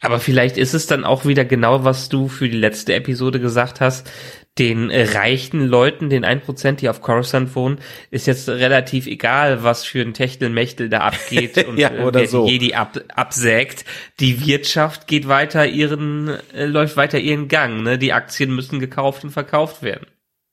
Aber 0.00 0.18
vielleicht 0.18 0.58
ist 0.58 0.74
es 0.74 0.86
dann 0.86 1.04
auch 1.04 1.24
wieder 1.26 1.44
genau, 1.44 1.84
was 1.84 2.08
du 2.08 2.28
für 2.28 2.48
die 2.48 2.56
letzte 2.56 2.94
Episode 2.94 3.38
gesagt 3.40 3.80
hast, 3.80 4.10
den 4.58 4.90
reichen 4.90 5.66
Leuten, 5.66 6.10
den 6.10 6.26
1%, 6.26 6.72
die 6.72 6.88
auf 6.90 7.00
Coruscant 7.00 7.54
wohnen, 7.54 7.78
ist 8.10 8.26
jetzt 8.26 8.48
relativ 8.48 9.06
egal, 9.06 9.62
was 9.62 9.84
für 9.84 10.02
ein 10.02 10.12
Techtelmechtel 10.12 10.90
da 10.90 10.98
abgeht 10.98 11.64
und 11.68 11.78
ja, 11.78 11.90
äh, 11.90 12.02
oder 12.02 12.20
wer 12.20 12.28
so. 12.28 12.46
die 12.46 12.52
Jedi 12.52 12.74
ab, 12.74 13.00
absägt. 13.14 13.84
Die 14.20 14.44
Wirtschaft 14.44 15.06
geht 15.06 15.26
weiter 15.26 15.66
ihren, 15.66 16.28
äh, 16.52 16.66
läuft 16.66 16.96
weiter 16.96 17.18
ihren 17.18 17.48
Gang. 17.48 17.82
Ne? 17.82 17.96
Die 17.96 18.12
Aktien 18.12 18.54
müssen 18.54 18.78
gekauft 18.78 19.24
und 19.24 19.30
verkauft 19.30 19.82
werden. 19.82 20.06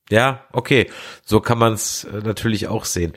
Ja, 0.09 0.45
okay. 0.51 0.89
So 1.23 1.39
kann 1.39 1.57
man 1.57 1.73
es 1.73 2.03
äh, 2.03 2.21
natürlich 2.23 2.67
auch 2.67 2.85
sehen. 2.85 3.13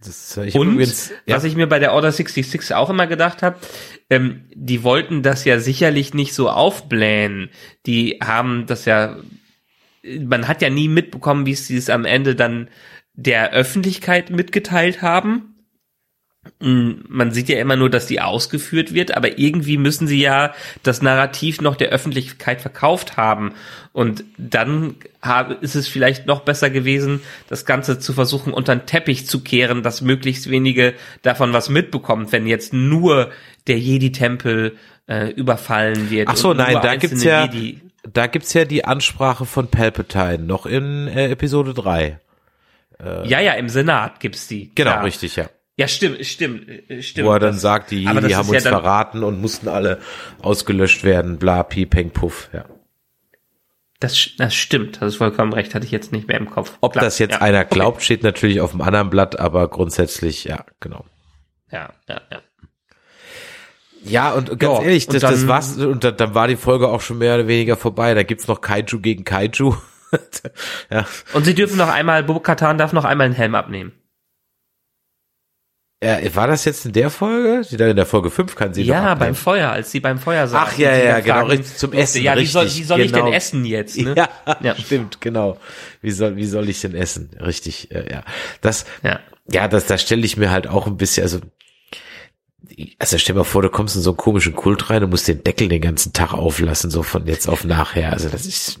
Das, 0.00 0.36
äh, 0.36 0.46
ich 0.46 0.54
und 0.54 0.74
übrigens, 0.74 1.10
ja. 1.26 1.36
was 1.36 1.44
ich 1.44 1.56
mir 1.56 1.66
bei 1.66 1.78
der 1.78 1.92
Order 1.92 2.12
66 2.12 2.74
auch 2.74 2.90
immer 2.90 3.06
gedacht 3.06 3.42
habe, 3.42 3.58
ähm, 4.10 4.44
die 4.54 4.82
wollten 4.84 5.22
das 5.22 5.44
ja 5.44 5.58
sicherlich 5.58 6.14
nicht 6.14 6.34
so 6.34 6.48
aufblähen. 6.48 7.50
Die 7.84 8.20
haben 8.22 8.66
das 8.66 8.84
ja 8.84 9.16
man 10.02 10.48
hat 10.48 10.62
ja 10.62 10.70
nie 10.70 10.88
mitbekommen, 10.88 11.46
wie 11.46 11.54
sie 11.54 11.76
es 11.76 11.90
am 11.90 12.04
Ende 12.04 12.34
dann 12.34 12.68
der 13.14 13.52
Öffentlichkeit 13.52 14.30
mitgeteilt 14.30 15.02
haben. 15.02 15.57
Mm, 16.60 16.92
man 17.08 17.30
sieht 17.32 17.48
ja 17.48 17.58
immer 17.58 17.76
nur, 17.76 17.90
dass 17.90 18.06
die 18.06 18.20
ausgeführt 18.20 18.94
wird, 18.94 19.16
aber 19.16 19.38
irgendwie 19.38 19.78
müssen 19.78 20.06
sie 20.06 20.20
ja 20.20 20.52
das 20.82 21.02
Narrativ 21.02 21.60
noch 21.60 21.76
der 21.76 21.88
Öffentlichkeit 21.88 22.60
verkauft 22.60 23.16
haben. 23.16 23.52
Und 23.92 24.24
dann 24.36 24.96
ist 25.60 25.74
es 25.74 25.88
vielleicht 25.88 26.26
noch 26.26 26.40
besser 26.40 26.70
gewesen, 26.70 27.20
das 27.48 27.64
Ganze 27.64 27.98
zu 27.98 28.12
versuchen, 28.12 28.52
unter 28.52 28.74
den 28.74 28.86
Teppich 28.86 29.26
zu 29.26 29.42
kehren, 29.42 29.82
dass 29.82 30.00
möglichst 30.00 30.50
wenige 30.50 30.94
davon 31.22 31.52
was 31.52 31.68
mitbekommt, 31.68 32.32
wenn 32.32 32.46
jetzt 32.46 32.72
nur 32.72 33.30
der 33.66 33.78
Jedi-Tempel 33.78 34.76
äh, 35.08 35.30
überfallen 35.30 36.10
wird. 36.10 36.28
Ach 36.28 36.36
so, 36.36 36.54
nein, 36.54 36.78
da 36.82 36.96
gibt's 36.96 37.24
ja, 37.24 37.44
Jedi 37.44 37.80
da 38.12 38.26
gibt's 38.26 38.54
ja 38.54 38.64
die 38.64 38.84
Ansprache 38.84 39.44
von 39.44 39.68
Palpatine 39.68 40.38
noch 40.38 40.66
in 40.66 41.08
äh, 41.08 41.30
Episode 41.30 41.74
3. 41.74 42.20
Äh, 43.00 43.28
ja, 43.28 43.40
ja, 43.40 43.52
im 43.54 43.68
Senat 43.68 44.20
gibt's 44.20 44.48
die. 44.48 44.72
Genau, 44.74 44.90
ja. 44.90 45.00
richtig, 45.02 45.36
ja. 45.36 45.48
Ja, 45.78 45.86
stimmt, 45.86 46.26
stimmt, 46.26 46.68
äh, 46.68 47.02
stimmt. 47.02 47.28
Wo 47.28 47.32
er 47.32 47.38
dann 47.38 47.52
das, 47.52 47.62
sagt, 47.62 47.92
die, 47.92 48.00
die 48.00 48.08
haben 48.08 48.48
uns 48.48 48.64
ja 48.64 48.70
verraten 48.70 49.22
und 49.22 49.40
mussten 49.40 49.68
alle 49.68 50.00
ausgelöscht 50.42 51.04
werden, 51.04 51.38
bla, 51.38 51.62
pi, 51.62 51.86
peng, 51.86 52.10
puff, 52.10 52.50
ja. 52.52 52.64
Das, 54.00 54.30
das 54.38 54.54
stimmt, 54.54 55.00
das 55.00 55.14
ist 55.14 55.16
vollkommen 55.16 55.52
recht, 55.52 55.74
hatte 55.74 55.84
ich 55.84 55.92
jetzt 55.92 56.12
nicht 56.12 56.26
mehr 56.26 56.36
im 56.36 56.50
Kopf. 56.50 56.76
Ob 56.80 56.92
Klar, 56.92 57.04
das 57.04 57.20
jetzt 57.20 57.34
ja. 57.34 57.40
einer 57.42 57.64
glaubt, 57.64 57.98
okay. 57.98 58.04
steht 58.04 58.22
natürlich 58.24 58.60
auf 58.60 58.72
dem 58.72 58.80
anderen 58.80 59.08
Blatt, 59.08 59.38
aber 59.38 59.68
grundsätzlich, 59.68 60.44
ja, 60.44 60.64
genau. 60.80 61.04
Ja, 61.70 61.92
ja, 62.08 62.20
ja. 62.30 62.42
Ja, 64.02 64.32
und 64.32 64.58
ganz 64.58 64.78
jo, 64.78 64.84
ehrlich, 64.84 65.06
das, 65.06 65.22
dann, 65.22 65.32
das 65.32 65.46
war's, 65.46 65.76
und 65.76 66.02
dann, 66.02 66.16
dann 66.16 66.34
war 66.34 66.48
die 66.48 66.56
Folge 66.56 66.88
auch 66.88 67.00
schon 67.00 67.18
mehr 67.18 67.34
oder 67.34 67.48
weniger 67.48 67.76
vorbei. 67.76 68.14
Da 68.14 68.22
gibt's 68.22 68.46
noch 68.46 68.60
Kaiju 68.60 69.00
gegen 69.00 69.24
Kaiju. 69.24 69.74
ja. 70.90 71.06
Und 71.34 71.44
sie 71.44 71.54
dürfen 71.54 71.76
noch 71.76 71.88
einmal, 71.88 72.22
Bobo 72.24 72.40
Katan 72.40 72.78
darf 72.78 72.92
noch 72.92 73.04
einmal 73.04 73.26
einen 73.26 73.34
Helm 73.34 73.54
abnehmen. 73.54 73.92
Ja, 76.02 76.18
war 76.36 76.46
das 76.46 76.64
jetzt 76.64 76.86
in 76.86 76.92
der 76.92 77.10
Folge? 77.10 77.66
In 77.68 77.96
der 77.96 78.06
Folge 78.06 78.30
5 78.30 78.54
kann 78.54 78.72
sie 78.72 78.82
Ja, 78.82 79.16
beim 79.16 79.34
Feuer, 79.34 79.70
als 79.70 79.90
sie 79.90 79.98
beim 79.98 80.20
Feuer 80.20 80.46
saß. 80.46 80.68
Ach 80.68 80.78
ja, 80.78 80.96
ja, 80.96 81.18
genau, 81.18 81.46
richtig, 81.46 81.76
zum 81.76 81.92
Essen. 81.92 82.22
Ja, 82.22 82.34
richtig, 82.34 82.48
wie 82.48 82.52
soll, 82.52 82.66
wie 82.66 82.84
soll 82.84 82.96
genau. 82.98 83.06
ich 83.06 83.12
denn 83.12 83.24
genau. 83.24 83.36
essen 83.36 83.64
jetzt? 83.64 83.98
Ne? 83.98 84.14
Ja, 84.16 84.28
ja, 84.62 84.76
stimmt, 84.76 85.20
genau. 85.20 85.58
Wie 86.00 86.12
soll, 86.12 86.36
wie 86.36 86.46
soll 86.46 86.68
ich 86.68 86.80
denn 86.80 86.94
essen? 86.94 87.30
Richtig, 87.40 87.90
äh, 87.90 88.12
ja. 88.12 88.22
Das, 88.60 88.84
ja, 89.02 89.18
ja 89.50 89.66
das, 89.66 89.86
das 89.86 90.00
stelle 90.00 90.24
ich 90.24 90.36
mir 90.36 90.52
halt 90.52 90.68
auch 90.68 90.86
ein 90.86 90.96
bisschen, 90.96 91.24
also 91.24 91.40
also 93.00 93.18
stell 93.18 93.34
mal 93.34 93.44
vor, 93.44 93.62
du 93.62 93.70
kommst 93.70 93.96
in 93.96 94.02
so 94.02 94.10
einen 94.10 94.18
komischen 94.18 94.54
Kult 94.54 94.90
rein 94.90 95.02
und 95.02 95.10
musst 95.10 95.26
den 95.26 95.42
Deckel 95.42 95.68
den 95.68 95.80
ganzen 95.80 96.12
Tag 96.12 96.32
auflassen, 96.32 96.90
so 96.90 97.02
von 97.02 97.26
jetzt 97.26 97.48
auf 97.48 97.64
nachher. 97.64 98.12
Also 98.12 98.28
das 98.28 98.46
ist 98.46 98.80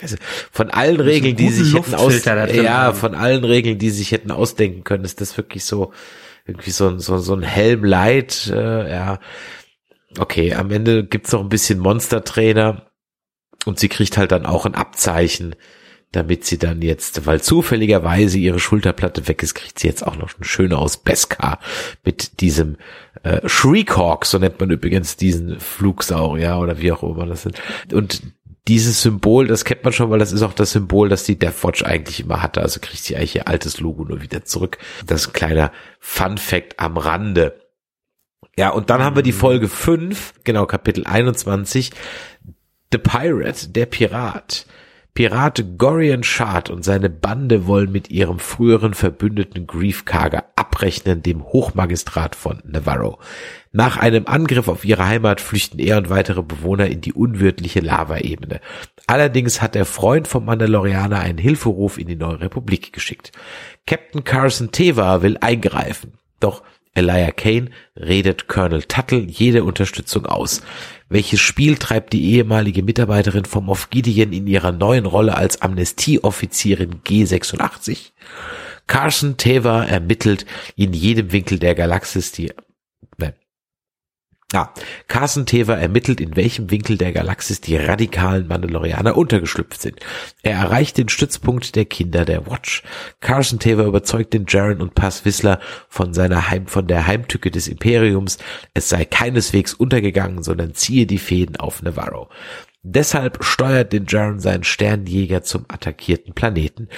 also 0.00 0.16
von 0.50 0.70
allen 0.70 1.00
Regeln, 1.00 1.36
die 1.36 1.50
sich 1.50 1.74
hätten 1.74 1.94
aus, 1.94 2.24
ja, 2.24 2.92
von 2.92 3.14
allen 3.14 3.44
Regeln, 3.44 3.78
die 3.78 3.90
sich 3.90 4.12
hätten 4.12 4.30
ausdenken 4.30 4.82
können, 4.82 5.04
ist 5.04 5.20
das 5.20 5.36
wirklich 5.36 5.64
so 5.64 5.92
irgendwie 6.46 6.70
so 6.70 6.88
ein 6.88 6.98
so, 7.00 7.18
so 7.18 7.34
ein 7.34 7.42
Helm 7.42 7.84
Light, 7.84 8.50
äh, 8.54 8.90
ja. 8.90 9.18
Okay, 10.18 10.54
am 10.54 10.70
Ende 10.70 11.04
gibt's 11.04 11.32
noch 11.32 11.40
ein 11.40 11.48
bisschen 11.48 11.80
Monster-Trainer 11.80 12.86
und 13.64 13.78
sie 13.80 13.88
kriegt 13.88 14.16
halt 14.16 14.30
dann 14.30 14.46
auch 14.46 14.64
ein 14.64 14.74
Abzeichen 14.74 15.56
damit 16.14 16.44
sie 16.44 16.58
dann 16.58 16.82
jetzt, 16.82 17.26
weil 17.26 17.40
zufälligerweise 17.40 18.38
ihre 18.38 18.60
Schulterplatte 18.60 19.26
weg 19.28 19.42
ist, 19.42 19.54
kriegt 19.54 19.78
sie 19.78 19.88
jetzt 19.88 20.06
auch 20.06 20.16
noch 20.16 20.34
eine 20.36 20.44
schöne 20.44 20.78
aus 20.78 20.96
Beskar 20.96 21.58
mit 22.04 22.40
diesem 22.40 22.76
äh, 23.22 23.40
Shriekhawk, 23.48 24.26
so 24.26 24.38
nennt 24.38 24.60
man 24.60 24.70
übrigens 24.70 25.16
diesen 25.16 25.58
Flugsaurier 25.58 26.58
oder 26.58 26.80
wie 26.80 26.92
auch 26.92 27.02
immer 27.02 27.26
das 27.26 27.42
sind. 27.42 27.60
Und 27.92 28.22
dieses 28.66 29.02
Symbol, 29.02 29.46
das 29.46 29.64
kennt 29.64 29.84
man 29.84 29.92
schon, 29.92 30.10
weil 30.10 30.18
das 30.18 30.32
ist 30.32 30.42
auch 30.42 30.54
das 30.54 30.72
Symbol, 30.72 31.08
das 31.08 31.24
die 31.24 31.38
Deathwatch 31.38 31.84
eigentlich 31.84 32.20
immer 32.20 32.42
hatte. 32.42 32.62
Also 32.62 32.80
kriegt 32.80 33.02
sie 33.02 33.16
eigentlich 33.16 33.36
ihr 33.36 33.48
altes 33.48 33.80
Logo 33.80 34.04
nur 34.04 34.22
wieder 34.22 34.44
zurück. 34.44 34.78
Das 35.06 35.22
ist 35.22 35.28
ein 35.28 35.32
kleiner 35.34 35.72
Fun 36.00 36.38
Fact 36.38 36.80
am 36.80 36.96
Rande. 36.96 37.60
Ja, 38.56 38.70
und 38.70 38.88
dann 38.88 39.02
haben 39.02 39.16
wir 39.16 39.22
die 39.22 39.32
Folge 39.32 39.68
5, 39.68 40.34
genau 40.44 40.64
Kapitel 40.66 41.06
21, 41.06 41.90
The 42.92 42.98
Pirate, 42.98 43.68
der 43.68 43.86
Pirat. 43.86 44.66
Pirat 45.14 45.78
Gorian 45.78 46.24
Shard 46.24 46.70
und 46.70 46.84
seine 46.84 47.08
Bande 47.08 47.68
wollen 47.68 47.92
mit 47.92 48.10
ihrem 48.10 48.40
früheren 48.40 48.94
Verbündeten 48.94 49.68
Grief 49.68 50.04
abrechnen, 50.56 51.22
dem 51.22 51.44
Hochmagistrat 51.44 52.34
von 52.34 52.60
Navarro. 52.64 53.20
Nach 53.70 53.96
einem 53.96 54.26
Angriff 54.26 54.66
auf 54.66 54.84
ihre 54.84 55.06
Heimat 55.06 55.40
flüchten 55.40 55.78
er 55.78 55.98
und 55.98 56.10
weitere 56.10 56.42
Bewohner 56.42 56.88
in 56.88 57.00
die 57.00 57.12
unwirtliche 57.12 57.78
Lavaebene. 57.78 58.60
Allerdings 59.06 59.62
hat 59.62 59.76
der 59.76 59.84
Freund 59.84 60.26
vom 60.26 60.46
Mandalorianer 60.46 61.20
einen 61.20 61.38
Hilferuf 61.38 61.96
in 61.96 62.08
die 62.08 62.16
neue 62.16 62.40
Republik 62.40 62.92
geschickt. 62.92 63.30
Captain 63.86 64.24
Carson 64.24 64.72
Teva 64.72 65.22
will 65.22 65.38
eingreifen. 65.40 66.14
Doch 66.40 66.64
Elijah 66.94 67.32
Kane 67.32 67.70
redet 67.96 68.48
Colonel 68.48 68.82
Tuttle 68.82 69.20
jede 69.20 69.64
Unterstützung 69.64 70.26
aus. 70.26 70.62
Welches 71.08 71.40
Spiel 71.40 71.76
treibt 71.76 72.12
die 72.12 72.32
ehemalige 72.32 72.82
Mitarbeiterin 72.82 73.44
vom 73.44 73.66
Moff 73.66 73.90
Gideon 73.90 74.32
in 74.32 74.46
ihrer 74.46 74.72
neuen 74.72 75.06
Rolle 75.06 75.36
als 75.36 75.60
Amnestieoffizierin 75.60 77.02
G86? 77.06 78.12
Carson 78.86 79.36
Teva 79.36 79.84
ermittelt 79.84 80.46
in 80.76 80.92
jedem 80.92 81.32
Winkel 81.32 81.58
der 81.58 81.74
Galaxis 81.74 82.32
die 82.32 82.52
Ah, 84.54 84.72
Carson 85.08 85.46
Teva 85.46 85.74
ermittelt, 85.74 86.20
in 86.20 86.36
welchem 86.36 86.70
Winkel 86.70 86.96
der 86.96 87.10
Galaxis 87.10 87.60
die 87.60 87.76
radikalen 87.76 88.46
Mandalorianer 88.46 89.16
untergeschlüpft 89.16 89.82
sind. 89.82 89.98
Er 90.44 90.52
erreicht 90.52 90.96
den 90.96 91.08
Stützpunkt 91.08 91.74
der 91.74 91.86
Kinder 91.86 92.24
der 92.24 92.46
Watch. 92.46 92.84
Carson 93.18 93.58
Teva 93.58 93.84
überzeugt 93.84 94.32
den 94.32 94.46
Jaren 94.48 94.80
und 94.80 94.94
Pass 94.94 95.24
Whistler 95.24 95.58
von 95.88 96.14
seiner 96.14 96.50
Heim, 96.50 96.68
von 96.68 96.86
der 96.86 97.08
Heimtücke 97.08 97.50
des 97.50 97.66
Imperiums. 97.66 98.38
Es 98.74 98.88
sei 98.88 99.04
keineswegs 99.04 99.74
untergegangen, 99.74 100.44
sondern 100.44 100.72
ziehe 100.74 101.06
die 101.06 101.18
Fäden 101.18 101.56
auf 101.56 101.82
Navarro. 101.82 102.28
Deshalb 102.84 103.42
steuert 103.42 103.92
den 103.92 104.06
Jaren 104.06 104.38
seinen 104.38 104.62
Sternjäger 104.62 105.42
zum 105.42 105.64
attackierten 105.66 106.32
Planeten. 106.32 106.88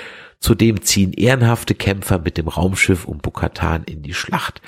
Zudem 0.40 0.82
ziehen 0.82 1.14
ehrenhafte 1.14 1.74
Kämpfer 1.74 2.18
mit 2.18 2.36
dem 2.36 2.48
Raumschiff 2.48 3.06
um 3.06 3.16
Bukatan 3.18 3.84
in 3.84 4.02
die 4.02 4.12
Schlacht. 4.12 4.60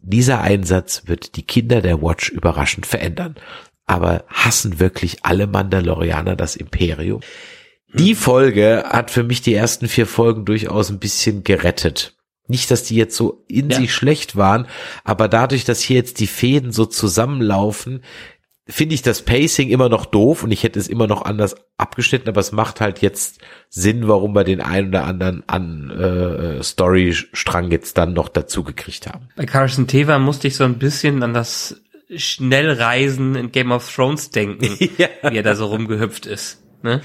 Dieser 0.00 0.40
Einsatz 0.40 1.02
wird 1.06 1.36
die 1.36 1.42
Kinder 1.42 1.80
der 1.82 2.02
Watch 2.02 2.30
überraschend 2.30 2.86
verändern. 2.86 3.36
Aber 3.86 4.24
hassen 4.28 4.80
wirklich 4.80 5.24
alle 5.24 5.46
Mandalorianer 5.46 6.36
das 6.36 6.56
Imperium? 6.56 7.20
Die 7.94 8.14
Folge 8.14 8.84
hat 8.86 9.10
für 9.10 9.22
mich 9.22 9.40
die 9.40 9.54
ersten 9.54 9.88
vier 9.88 10.06
Folgen 10.06 10.44
durchaus 10.44 10.90
ein 10.90 10.98
bisschen 10.98 11.42
gerettet. 11.42 12.14
Nicht, 12.46 12.70
dass 12.70 12.82
die 12.82 12.96
jetzt 12.96 13.16
so 13.16 13.44
in 13.48 13.70
ja. 13.70 13.78
sich 13.78 13.94
schlecht 13.94 14.36
waren, 14.36 14.66
aber 15.04 15.28
dadurch, 15.28 15.64
dass 15.64 15.80
hier 15.80 15.96
jetzt 15.96 16.20
die 16.20 16.26
Fäden 16.26 16.72
so 16.72 16.86
zusammenlaufen, 16.86 18.02
finde 18.68 18.94
ich 18.94 19.02
das 19.02 19.22
Pacing 19.22 19.70
immer 19.70 19.88
noch 19.88 20.04
doof 20.04 20.42
und 20.42 20.50
ich 20.50 20.62
hätte 20.62 20.78
es 20.78 20.88
immer 20.88 21.06
noch 21.06 21.22
anders 21.22 21.56
abgeschnitten, 21.78 22.28
aber 22.28 22.40
es 22.40 22.52
macht 22.52 22.80
halt 22.80 23.00
jetzt 23.00 23.40
Sinn, 23.70 24.08
warum 24.08 24.34
wir 24.34 24.44
den 24.44 24.60
einen 24.60 24.88
oder 24.88 25.04
anderen 25.04 25.42
an 25.46 25.90
äh, 25.90 26.62
Storystrang 26.62 27.70
jetzt 27.70 27.96
dann 27.96 28.12
noch 28.12 28.28
dazu 28.28 28.62
gekriegt 28.64 29.06
haben. 29.06 29.28
Bei 29.36 29.46
Carson 29.46 29.86
Teva 29.86 30.18
musste 30.18 30.48
ich 30.48 30.56
so 30.56 30.64
ein 30.64 30.78
bisschen 30.78 31.22
an 31.22 31.32
das 31.32 31.80
Schnellreisen 32.14 33.34
in 33.36 33.52
Game 33.52 33.72
of 33.72 33.90
Thrones 33.94 34.30
denken, 34.30 34.76
ja. 34.98 35.08
wie 35.30 35.36
er 35.36 35.42
da 35.42 35.54
so 35.54 35.66
rumgehüpft 35.66 36.26
ist. 36.26 36.62
Ne? 36.82 37.00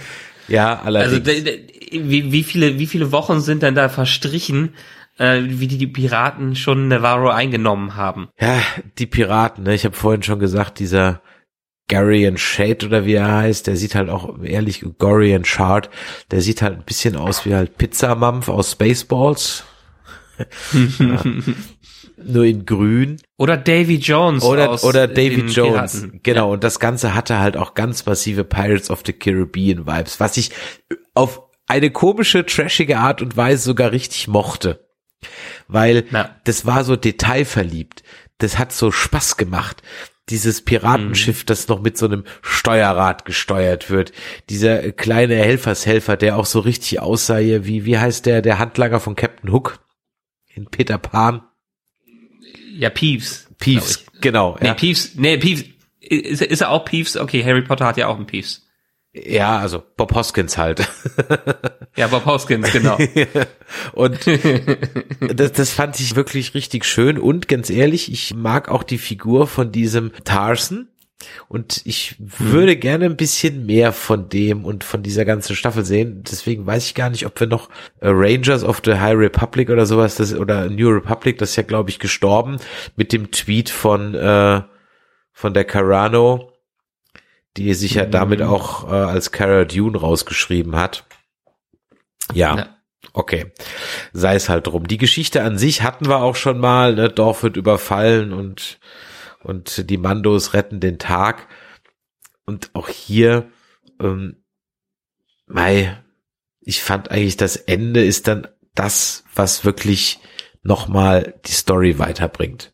Ja, 0.48 0.82
allerdings. 0.84 1.28
Also 1.28 1.52
wie, 1.92 2.32
wie 2.32 2.44
viele 2.44 2.80
wie 2.80 2.88
viele 2.88 3.12
Wochen 3.12 3.40
sind 3.40 3.64
denn 3.64 3.76
da 3.76 3.88
verstrichen, 3.88 4.74
äh, 5.18 5.42
wie 5.44 5.68
die, 5.68 5.78
die 5.78 5.88
Piraten 5.88 6.56
schon 6.56 6.90
Navarro 6.90 7.30
eingenommen 7.30 7.96
haben? 7.96 8.28
Ja, 8.40 8.62
die 8.98 9.06
Piraten. 9.06 9.64
Ne? 9.64 9.74
Ich 9.76 9.86
habe 9.86 9.96
vorhin 9.96 10.24
schon 10.24 10.40
gesagt, 10.40 10.80
dieser 10.80 11.22
Garian 11.88 12.38
Shade 12.38 12.86
oder 12.86 13.06
wie 13.06 13.14
er 13.16 13.32
heißt, 13.32 13.68
der 13.68 13.76
sieht 13.76 13.96
halt 13.96 14.10
auch 14.10 14.42
ehrlich 14.42 14.86
Gorian 14.98 15.46
Shard, 15.46 15.90
der 16.32 16.42
sieht 16.42 16.62
halt 16.62 16.78
ein 16.78 16.86
bisschen 16.86 17.16
aus 17.16 17.46
wie 17.46 17.54
halt 17.54 17.78
Pizzamampf 17.78 18.50
aus 18.50 18.72
Spaceballs. 18.72 19.64
ja. 21.00 21.24
Nur 22.26 22.46
in 22.46 22.66
grün. 22.66 23.18
Oder 23.38 23.58
Davy 23.58 23.98
Jones. 23.98 24.44
Oder, 24.44 24.82
oder 24.84 25.08
Davy 25.08 25.42
Jones. 25.42 26.02
Piraten. 26.02 26.20
Genau. 26.24 26.48
Ja. 26.48 26.54
Und 26.54 26.64
das 26.64 26.80
Ganze 26.80 27.16
hatte 27.16 27.40
halt 27.40 27.58
auch 27.58 27.74
ganz 27.74 28.06
massive 28.06 28.44
Pirates 28.44 28.90
of 28.90 29.02
the 29.06 29.14
Caribbean 29.14 29.86
Vibes, 29.86 30.20
was 30.20 30.38
ich 30.38 30.52
auf 31.16 31.42
eine 31.68 31.92
komische, 31.92 32.46
trashige 32.46 33.00
Art 33.00 33.22
und 33.22 33.36
Weise 33.36 33.64
sogar 33.64 33.92
richtig 33.92 34.28
mochte. 34.28 34.88
Weil 35.68 36.06
Na. 36.12 36.36
das 36.46 36.66
war 36.66 36.84
so 36.84 36.96
detailverliebt. 36.96 38.04
Das 38.38 38.58
hat 38.58 38.72
so 38.72 38.92
Spaß 38.92 39.36
gemacht 39.38 39.82
dieses 40.30 40.62
Piratenschiff, 40.62 41.44
mhm. 41.44 41.46
das 41.48 41.68
noch 41.68 41.82
mit 41.82 41.98
so 41.98 42.06
einem 42.06 42.24
Steuerrad 42.42 43.26
gesteuert 43.26 43.90
wird. 43.90 44.14
Dieser 44.50 44.92
kleine 44.92 45.36
Helfershelfer, 45.36 46.16
der 46.16 46.38
auch 46.38 46.46
so 46.46 46.60
richtig 46.60 47.00
aussah 47.02 47.38
hier, 47.38 47.66
wie, 47.66 47.86
wie 47.86 47.98
heißt 47.98 48.26
der, 48.26 48.42
der 48.42 48.60
Handlanger 48.60 49.00
von 49.00 49.16
Captain 49.16 49.52
Hook 49.52 49.80
in 50.54 50.66
Peter 50.68 50.98
Pan? 50.98 51.42
Ja, 52.76 52.90
Peeves. 52.90 53.50
Peeves, 53.60 54.06
genau. 54.22 54.58
Nee, 54.60 54.68
ja. 54.68 54.74
Peeves, 54.74 55.16
nee, 55.16 55.38
Peeves, 55.38 55.66
ist, 56.00 56.42
ist 56.42 56.62
er 56.62 56.70
auch 56.70 56.86
Peeves? 56.86 57.18
Okay, 57.18 57.44
Harry 57.44 57.62
Potter 57.62 57.86
hat 57.86 57.98
ja 57.98 58.08
auch 58.08 58.16
einen 58.16 58.26
Peeves. 58.26 58.63
Ja, 59.14 59.60
also 59.60 59.84
Bob 59.96 60.14
Hoskins 60.16 60.58
halt. 60.58 60.88
Ja, 61.96 62.08
Bob 62.08 62.26
Hoskins, 62.26 62.72
genau. 62.72 62.98
und 63.94 64.20
das, 65.36 65.52
das 65.52 65.70
fand 65.70 66.00
ich 66.00 66.16
wirklich 66.16 66.56
richtig 66.56 66.86
schön 66.86 67.20
und 67.20 67.48
ganz 67.48 67.70
ehrlich, 67.70 68.12
ich 68.12 68.34
mag 68.34 68.68
auch 68.68 68.82
die 68.82 68.98
Figur 68.98 69.46
von 69.46 69.72
diesem 69.72 70.12
Tarson. 70.24 70.88
Und 71.48 71.84
ich 71.86 72.16
würde 72.18 72.76
gerne 72.76 73.06
ein 73.06 73.16
bisschen 73.16 73.68
mehr 73.68 73.94
von 73.94 74.28
dem 74.28 74.66
und 74.66 74.84
von 74.84 75.04
dieser 75.04 75.24
ganzen 75.24 75.56
Staffel 75.56 75.86
sehen. 75.86 76.24
Deswegen 76.24 76.66
weiß 76.66 76.88
ich 76.88 76.96
gar 76.96 77.12
nicht, 77.12 77.28
ob 77.28 77.40
wir 77.40 77.48
noch 77.48 77.70
äh, 78.02 78.10
Rangers 78.10 78.64
of 78.64 78.82
the 78.84 78.96
High 78.96 79.16
Republic 79.16 79.70
oder 79.70 79.86
sowas, 79.86 80.16
das, 80.16 80.34
oder 80.34 80.70
New 80.70 80.90
Republic, 80.90 81.38
das 81.38 81.52
ist 81.52 81.56
ja, 81.56 81.64
glaube 81.64 81.92
ich, 81.92 82.00
gestorben, 82.00 82.58
mit 82.96 83.14
dem 83.14 83.30
Tweet 83.30 83.70
von, 83.70 84.16
äh, 84.16 84.62
von 85.32 85.54
der 85.54 85.64
Carano, 85.64 86.53
die 87.58 87.74
sich 87.74 87.96
ja 87.96 88.06
damit 88.06 88.40
mhm. 88.40 88.48
auch 88.48 88.90
äh, 88.90 88.96
als 88.96 89.32
Cara 89.32 89.66
Dune 89.66 89.98
rausgeschrieben 89.98 90.76
hat. 90.76 91.06
Ja. 92.34 92.58
ja. 92.58 92.78
Okay, 93.12 93.52
sei 94.12 94.36
es 94.36 94.50
halt 94.50 94.68
drum. 94.68 94.88
Die 94.88 94.98
Geschichte 94.98 95.44
an 95.44 95.58
sich 95.58 95.84
hatten 95.84 96.08
wir 96.08 96.22
auch 96.22 96.36
schon 96.36 96.60
mal. 96.60 96.96
Ne? 96.96 97.10
Dorf 97.10 97.44
wird 97.44 97.58
überfallen 97.58 98.34
und 98.34 98.80
und 99.44 99.90
die 99.90 99.98
Mandos 99.98 100.54
retten 100.54 100.80
den 100.80 101.00
Tag. 101.00 101.48
Und 102.46 102.72
auch 102.74 102.88
hier, 102.88 103.52
ähm, 104.00 104.44
mei, 105.46 106.02
ich 106.62 106.82
fand 106.82 107.12
eigentlich 107.12 107.38
das 107.38 107.58
Ende 107.58 108.04
ist 108.04 108.28
dann 108.28 108.48
das, 108.74 109.26
was 109.36 109.66
wirklich 109.66 110.20
nochmal 110.64 111.40
die 111.46 111.52
Story 111.52 112.00
weiterbringt 112.00 112.74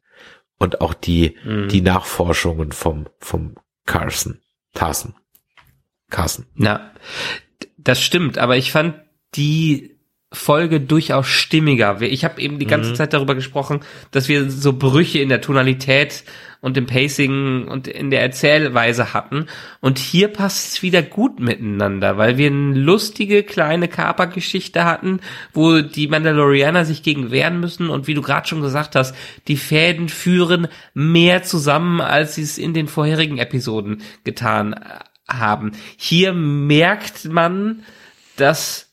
und 0.57 0.81
auch 0.81 0.93
die 0.93 1.37
mhm. 1.43 1.67
die 1.69 1.81
Nachforschungen 1.81 2.71
vom 2.71 3.07
vom 3.19 3.55
Carson. 3.85 4.39
Carson. 4.79 5.13
Carson. 6.09 6.45
Na, 6.55 6.93
das 7.77 8.01
stimmt, 8.01 8.37
aber 8.37 8.55
ich 8.55 8.71
fand 8.71 8.95
die 9.35 9.98
Folge 10.31 10.79
durchaus 10.79 11.27
stimmiger. 11.27 12.01
Ich 12.01 12.23
habe 12.23 12.39
eben 12.39 12.59
die 12.59 12.67
ganze 12.67 12.91
mhm. 12.91 12.95
Zeit 12.95 13.13
darüber 13.13 13.33
gesprochen, 13.33 13.79
dass 14.11 14.27
wir 14.27 14.51
so 14.51 14.73
Brüche 14.73 15.19
in 15.19 15.29
der 15.29 15.41
Tonalität 15.41 16.23
und 16.61 16.77
im 16.77 16.85
Pacing 16.85 17.67
und 17.67 17.87
in 17.87 18.11
der 18.11 18.21
Erzählweise 18.21 19.13
hatten. 19.13 19.47
Und 19.79 19.97
hier 19.97 20.27
passt 20.27 20.73
es 20.73 20.83
wieder 20.83 21.01
gut 21.01 21.39
miteinander, 21.39 22.17
weil 22.17 22.37
wir 22.37 22.47
eine 22.47 22.75
lustige 22.75 23.41
kleine 23.41 23.87
Kapergeschichte 23.87 24.85
hatten, 24.85 25.19
wo 25.53 25.81
die 25.81 26.07
Mandalorianer 26.07 26.85
sich 26.85 27.01
gegen 27.01 27.31
wehren 27.31 27.59
müssen 27.59 27.89
und 27.89 28.05
wie 28.05 28.13
du 28.13 28.21
gerade 28.21 28.47
schon 28.47 28.61
gesagt 28.61 28.95
hast, 28.95 29.15
die 29.47 29.57
Fäden 29.57 30.09
führen 30.09 30.67
mehr 30.93 31.41
zusammen, 31.41 32.01
als 32.01 32.35
sie 32.35 32.43
es 32.43 32.59
in 32.59 32.75
den 32.75 32.87
vorherigen 32.87 33.39
Episoden 33.39 34.03
getan 34.23 34.75
haben. 35.27 35.71
Hier 35.97 36.33
merkt 36.33 37.25
man, 37.25 37.83
dass 38.35 38.88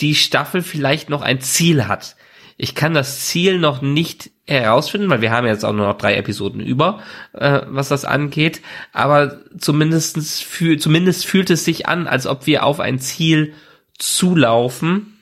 die 0.00 0.14
Staffel 0.14 0.62
vielleicht 0.62 1.10
noch 1.10 1.22
ein 1.22 1.40
Ziel 1.40 1.86
hat. 1.86 2.16
Ich 2.56 2.74
kann 2.74 2.92
das 2.92 3.20
Ziel 3.26 3.58
noch 3.58 3.80
nicht 3.80 4.30
herausfinden, 4.46 5.08
weil 5.08 5.22
wir 5.22 5.30
haben 5.30 5.46
jetzt 5.46 5.64
auch 5.64 5.72
nur 5.72 5.86
noch 5.86 5.96
drei 5.96 6.16
Episoden 6.16 6.60
über, 6.60 7.00
äh, 7.32 7.62
was 7.68 7.88
das 7.88 8.04
angeht. 8.04 8.60
Aber 8.92 9.40
zumindestens 9.58 10.42
fühl, 10.42 10.78
zumindest 10.78 11.24
fühlt 11.24 11.48
es 11.48 11.64
sich 11.64 11.86
an, 11.88 12.06
als 12.06 12.26
ob 12.26 12.46
wir 12.46 12.64
auf 12.64 12.80
ein 12.80 12.98
Ziel 12.98 13.54
zulaufen. 13.98 15.18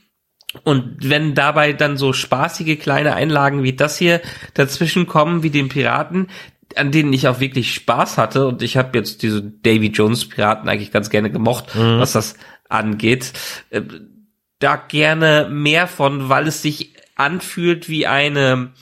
Und 0.64 0.96
wenn 1.08 1.34
dabei 1.34 1.72
dann 1.74 1.96
so 1.96 2.12
spaßige 2.12 2.78
kleine 2.78 3.14
Einlagen 3.14 3.62
wie 3.62 3.74
das 3.74 3.98
hier 3.98 4.20
dazwischen 4.54 5.06
kommen, 5.06 5.42
wie 5.42 5.50
den 5.50 5.68
Piraten, 5.68 6.28
an 6.74 6.90
denen 6.90 7.12
ich 7.12 7.28
auch 7.28 7.40
wirklich 7.40 7.72
Spaß 7.74 8.18
hatte 8.18 8.46
und 8.46 8.62
ich 8.62 8.76
habe 8.76 8.98
jetzt 8.98 9.22
diese 9.22 9.42
Davy 9.42 9.88
Jones 9.88 10.28
Piraten 10.28 10.68
eigentlich 10.68 10.90
ganz 10.90 11.10
gerne 11.10 11.30
gemocht, 11.30 11.74
mhm. 11.74 12.00
was 12.00 12.12
das 12.12 12.34
angeht. 12.68 13.32
Äh, 13.70 13.82
da 14.58 14.76
gerne 14.76 15.48
mehr 15.50 15.86
von, 15.86 16.28
weil 16.28 16.48
es 16.48 16.62
sich 16.62 16.94
anfühlt 17.14 17.88
wie 17.88 18.06
eine, 18.06 18.72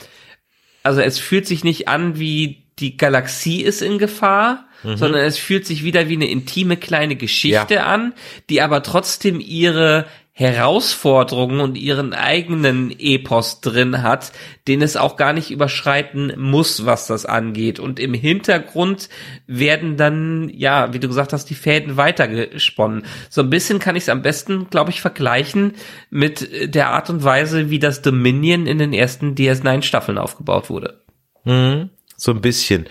also 0.82 1.00
es 1.00 1.18
fühlt 1.18 1.46
sich 1.46 1.64
nicht 1.64 1.88
an 1.88 2.18
wie 2.18 2.62
die 2.78 2.96
Galaxie 2.96 3.62
ist 3.62 3.82
in 3.82 3.98
Gefahr, 3.98 4.66
mhm. 4.82 4.96
sondern 4.96 5.22
es 5.22 5.38
fühlt 5.38 5.66
sich 5.66 5.82
wieder 5.82 6.08
wie 6.08 6.16
eine 6.16 6.28
intime 6.28 6.76
kleine 6.76 7.16
Geschichte 7.16 7.74
ja. 7.74 7.86
an, 7.86 8.12
die 8.50 8.60
aber 8.60 8.82
trotzdem 8.82 9.40
ihre 9.40 10.06
Herausforderungen 10.38 11.60
und 11.60 11.78
ihren 11.78 12.12
eigenen 12.12 12.94
Epos 12.98 13.62
drin 13.62 14.02
hat, 14.02 14.32
den 14.68 14.82
es 14.82 14.98
auch 14.98 15.16
gar 15.16 15.32
nicht 15.32 15.50
überschreiten 15.50 16.34
muss, 16.36 16.84
was 16.84 17.06
das 17.06 17.24
angeht. 17.24 17.80
Und 17.80 17.98
im 17.98 18.12
Hintergrund 18.12 19.08
werden 19.46 19.96
dann, 19.96 20.50
ja, 20.52 20.92
wie 20.92 20.98
du 20.98 21.08
gesagt 21.08 21.32
hast, 21.32 21.46
die 21.46 21.54
Fäden 21.54 21.96
weitergesponnen. 21.96 23.06
So 23.30 23.40
ein 23.40 23.48
bisschen 23.48 23.78
kann 23.78 23.96
ich 23.96 24.02
es 24.02 24.08
am 24.10 24.20
besten, 24.20 24.68
glaube 24.68 24.90
ich, 24.90 25.00
vergleichen 25.00 25.72
mit 26.10 26.74
der 26.74 26.90
Art 26.90 27.08
und 27.08 27.24
Weise, 27.24 27.70
wie 27.70 27.78
das 27.78 28.02
Dominion 28.02 28.66
in 28.66 28.76
den 28.76 28.92
ersten 28.92 29.36
DS9 29.36 29.80
Staffeln 29.80 30.18
aufgebaut 30.18 30.68
wurde. 30.68 31.00
Mhm, 31.44 31.88
so 32.14 32.32
ein 32.32 32.42
bisschen. 32.42 32.84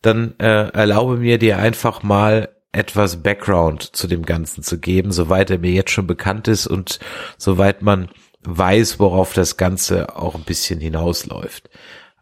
Dann 0.00 0.32
äh, 0.38 0.70
erlaube 0.70 1.18
mir 1.18 1.36
dir 1.36 1.58
einfach 1.58 2.02
mal 2.02 2.55
etwas 2.76 3.22
Background 3.22 3.96
zu 3.96 4.06
dem 4.06 4.24
Ganzen 4.24 4.62
zu 4.62 4.78
geben, 4.78 5.10
soweit 5.10 5.50
er 5.50 5.58
mir 5.58 5.72
jetzt 5.72 5.90
schon 5.90 6.06
bekannt 6.06 6.46
ist 6.48 6.66
und 6.66 6.98
soweit 7.38 7.82
man 7.82 8.08
weiß, 8.42 9.00
worauf 9.00 9.32
das 9.32 9.56
Ganze 9.56 10.16
auch 10.16 10.34
ein 10.34 10.44
bisschen 10.44 10.80
hinausläuft. 10.80 11.70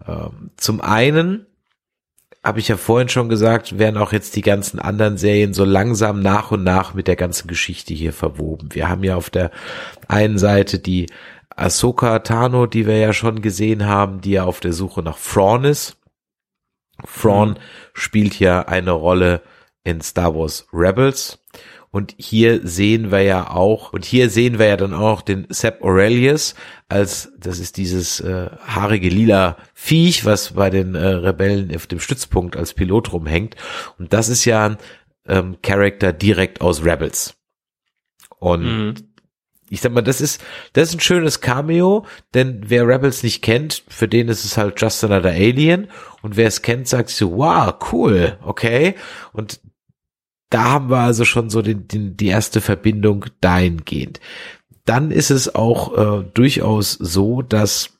Ähm, 0.06 0.50
zum 0.56 0.80
einen 0.80 1.46
habe 2.42 2.60
ich 2.60 2.68
ja 2.68 2.76
vorhin 2.76 3.08
schon 3.08 3.28
gesagt, 3.28 3.78
werden 3.78 3.96
auch 3.96 4.12
jetzt 4.12 4.36
die 4.36 4.42
ganzen 4.42 4.78
anderen 4.78 5.16
Serien 5.16 5.54
so 5.54 5.64
langsam 5.64 6.20
nach 6.20 6.50
und 6.50 6.62
nach 6.62 6.92
mit 6.94 7.08
der 7.08 7.16
ganzen 7.16 7.48
Geschichte 7.48 7.94
hier 7.94 8.12
verwoben. 8.12 8.68
Wir 8.72 8.88
haben 8.88 9.02
ja 9.02 9.16
auf 9.16 9.30
der 9.30 9.50
einen 10.08 10.38
Seite 10.38 10.78
die 10.78 11.06
Ahsoka 11.56 12.18
Tano, 12.18 12.66
die 12.66 12.86
wir 12.86 12.98
ja 12.98 13.12
schon 13.12 13.40
gesehen 13.40 13.86
haben, 13.86 14.20
die 14.20 14.32
ja 14.32 14.44
auf 14.44 14.60
der 14.60 14.72
Suche 14.72 15.02
nach 15.02 15.18
Thrawn 15.18 15.64
ist. 15.64 15.96
Thrawn 17.20 17.50
mhm. 17.50 17.58
spielt 17.94 18.38
ja 18.38 18.62
eine 18.62 18.92
Rolle 18.92 19.40
in 19.84 20.00
Star 20.00 20.34
Wars 20.34 20.66
Rebels. 20.72 21.38
Und 21.94 22.16
hier 22.18 22.66
sehen 22.66 23.12
wir 23.12 23.22
ja 23.22 23.50
auch, 23.52 23.92
und 23.92 24.04
hier 24.04 24.28
sehen 24.28 24.58
wir 24.58 24.66
ja 24.66 24.76
dann 24.76 24.92
auch 24.92 25.22
den 25.22 25.46
Sepp 25.48 25.80
Aurelius 25.80 26.56
als, 26.88 27.32
das 27.38 27.60
ist 27.60 27.76
dieses 27.76 28.18
äh, 28.18 28.50
haarige 28.66 29.08
lila 29.08 29.56
Viech, 29.74 30.24
was 30.24 30.54
bei 30.54 30.70
den 30.70 30.96
äh, 30.96 31.06
Rebellen 31.06 31.72
auf 31.72 31.86
dem 31.86 32.00
Stützpunkt 32.00 32.56
als 32.56 32.74
Pilot 32.74 33.12
rumhängt. 33.12 33.54
Und 33.96 34.12
das 34.12 34.28
ist 34.28 34.44
ja 34.44 34.66
ein 34.66 34.78
ähm, 35.28 35.58
Charakter 35.62 36.12
direkt 36.12 36.62
aus 36.62 36.84
Rebels. 36.84 37.36
Und 38.40 38.64
mhm. 38.64 38.94
ich 39.70 39.80
sag 39.80 39.92
mal, 39.92 40.02
das 40.02 40.20
ist, 40.20 40.42
das 40.72 40.88
ist 40.88 40.96
ein 40.96 41.00
schönes 41.00 41.40
Cameo, 41.40 42.06
denn 42.34 42.62
wer 42.66 42.88
Rebels 42.88 43.22
nicht 43.22 43.40
kennt, 43.40 43.84
für 43.86 44.08
den 44.08 44.26
ist 44.26 44.44
es 44.44 44.56
halt 44.56 44.80
just 44.80 45.04
another 45.04 45.30
Alien 45.30 45.86
und 46.22 46.36
wer 46.36 46.48
es 46.48 46.62
kennt, 46.62 46.88
sagt 46.88 47.10
so, 47.10 47.36
wow, 47.36 47.72
cool, 47.92 48.36
okay. 48.42 48.96
Und 49.32 49.60
da 50.54 50.70
haben 50.70 50.88
wir 50.88 50.98
also 50.98 51.24
schon 51.24 51.50
so 51.50 51.62
den, 51.62 51.88
den, 51.88 52.16
die 52.16 52.28
erste 52.28 52.60
Verbindung 52.60 53.26
dahingehend. 53.40 54.20
Dann 54.84 55.10
ist 55.10 55.30
es 55.30 55.52
auch 55.52 55.98
äh, 56.20 56.24
durchaus 56.32 56.92
so, 56.92 57.42
dass 57.42 57.98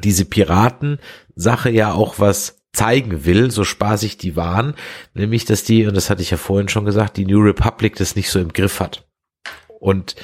diese 0.00 0.26
Piraten-Sache 0.26 1.70
ja 1.70 1.92
auch 1.92 2.20
was 2.20 2.62
zeigen 2.72 3.24
will, 3.24 3.50
so 3.50 3.64
spaßig 3.64 4.16
die 4.16 4.36
waren, 4.36 4.74
nämlich, 5.12 5.44
dass 5.44 5.64
die, 5.64 5.86
und 5.86 5.96
das 5.96 6.08
hatte 6.08 6.22
ich 6.22 6.30
ja 6.30 6.36
vorhin 6.36 6.68
schon 6.68 6.84
gesagt, 6.84 7.16
die 7.16 7.26
New 7.26 7.40
Republic 7.40 7.96
das 7.96 8.14
nicht 8.14 8.30
so 8.30 8.38
im 8.38 8.52
Griff 8.52 8.78
hat. 8.78 9.04
Und 9.80 10.14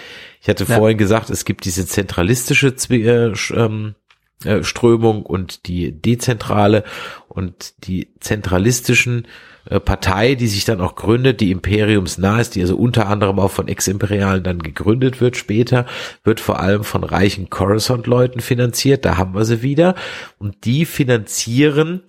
ich 0.41 0.49
hatte 0.49 0.65
ja. 0.65 0.77
vorhin 0.77 0.99
gesagt, 0.99 1.29
es 1.29 1.45
gibt 1.45 1.65
diese 1.65 1.87
zentralistische 1.87 2.69
äh, 2.91 3.33
ähm, 3.55 3.97
äh, 4.45 4.63
Strömung 4.63 5.27
und 5.27 5.67
die 5.67 5.91
dezentrale 5.91 6.85
und 7.27 7.75
die 7.85 8.13
zentralistischen 8.21 9.27
Partei, 9.65 10.35
die 10.35 10.49
sich 10.49 10.65
dann 10.65 10.81
auch 10.81 10.97
gründet, 10.97 11.41
die 11.41 11.53
imperiumsnah 11.53 12.41
ist, 12.41 12.57
die 12.57 12.61
also 12.63 12.77
unter 12.77 13.09
anderem 13.09 13.39
auch 13.39 13.51
von 13.51 13.69
Ex-Imperialen 13.69 14.43
dann 14.43 14.59
gegründet 14.59 15.21
wird 15.21 15.37
später, 15.37 15.87
wird 16.25 16.41
vor 16.41 16.59
allem 16.59 16.83
von 16.83 17.05
reichen 17.05 17.49
Coruscant-Leuten 17.49 18.41
finanziert, 18.41 19.05
da 19.05 19.17
haben 19.17 19.35
wir 19.35 19.45
sie 19.45 19.63
wieder. 19.63 19.95
Und 20.39 20.65
die 20.65 20.85
finanzieren 20.85 22.03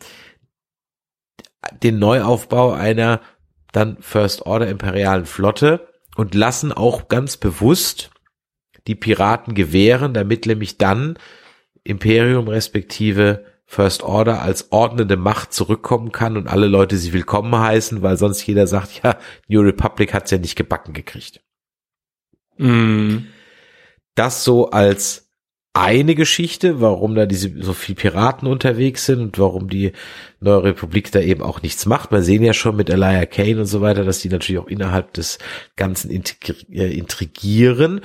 den 1.84 1.99
Neuaufbau 1.99 2.73
einer 2.73 3.21
dann 3.71 3.97
First 4.01 4.45
Order 4.45 4.67
imperialen 4.67 5.25
Flotte 5.25 5.88
und 6.15 6.35
lassen 6.35 6.71
auch 6.71 7.07
ganz 7.07 7.38
bewusst 7.38 8.11
die 8.88 8.95
Piraten 8.95 9.53
gewähren, 9.53 10.13
damit 10.13 10.45
nämlich 10.45 10.77
dann 10.77 11.17
Imperium 11.84 12.47
respektive 12.47 13.45
First 13.73 14.03
Order 14.03 14.43
als 14.43 14.71
ordnende 14.71 15.17
Macht 15.17 15.51
zurückkommen 15.51 16.11
kann 16.11 16.37
und 16.37 16.47
alle 16.47 16.67
Leute 16.67 16.95
sie 16.97 17.11
willkommen 17.11 17.55
heißen, 17.55 18.03
weil 18.03 18.17
sonst 18.17 18.45
jeder 18.45 18.67
sagt, 18.67 19.01
ja, 19.03 19.17
New 19.47 19.61
Republic 19.61 20.13
hat's 20.13 20.29
ja 20.29 20.37
nicht 20.37 20.55
gebacken 20.55 20.93
gekriegt. 20.93 21.41
Mm. 22.57 23.25
Das 24.13 24.43
so 24.43 24.69
als 24.69 25.31
eine 25.73 26.13
Geschichte, 26.13 26.81
warum 26.81 27.15
da 27.15 27.25
diese 27.25 27.51
so 27.63 27.73
viel 27.73 27.95
Piraten 27.95 28.47
unterwegs 28.47 29.07
sind 29.07 29.19
und 29.19 29.39
warum 29.39 29.69
die 29.69 29.93
Neue 30.39 30.65
Republik 30.65 31.11
da 31.11 31.19
eben 31.19 31.41
auch 31.41 31.63
nichts 31.63 31.87
macht. 31.87 32.11
Wir 32.11 32.21
sehen 32.21 32.43
ja 32.43 32.53
schon 32.53 32.75
mit 32.75 32.91
Elia 32.91 33.25
Kane 33.25 33.61
und 33.61 33.65
so 33.65 33.81
weiter, 33.81 34.03
dass 34.03 34.19
die 34.19 34.29
natürlich 34.29 34.61
auch 34.61 34.67
innerhalb 34.67 35.13
des 35.13 35.39
Ganzen 35.75 36.11
äh, 36.11 36.95
intrigieren 36.95 38.01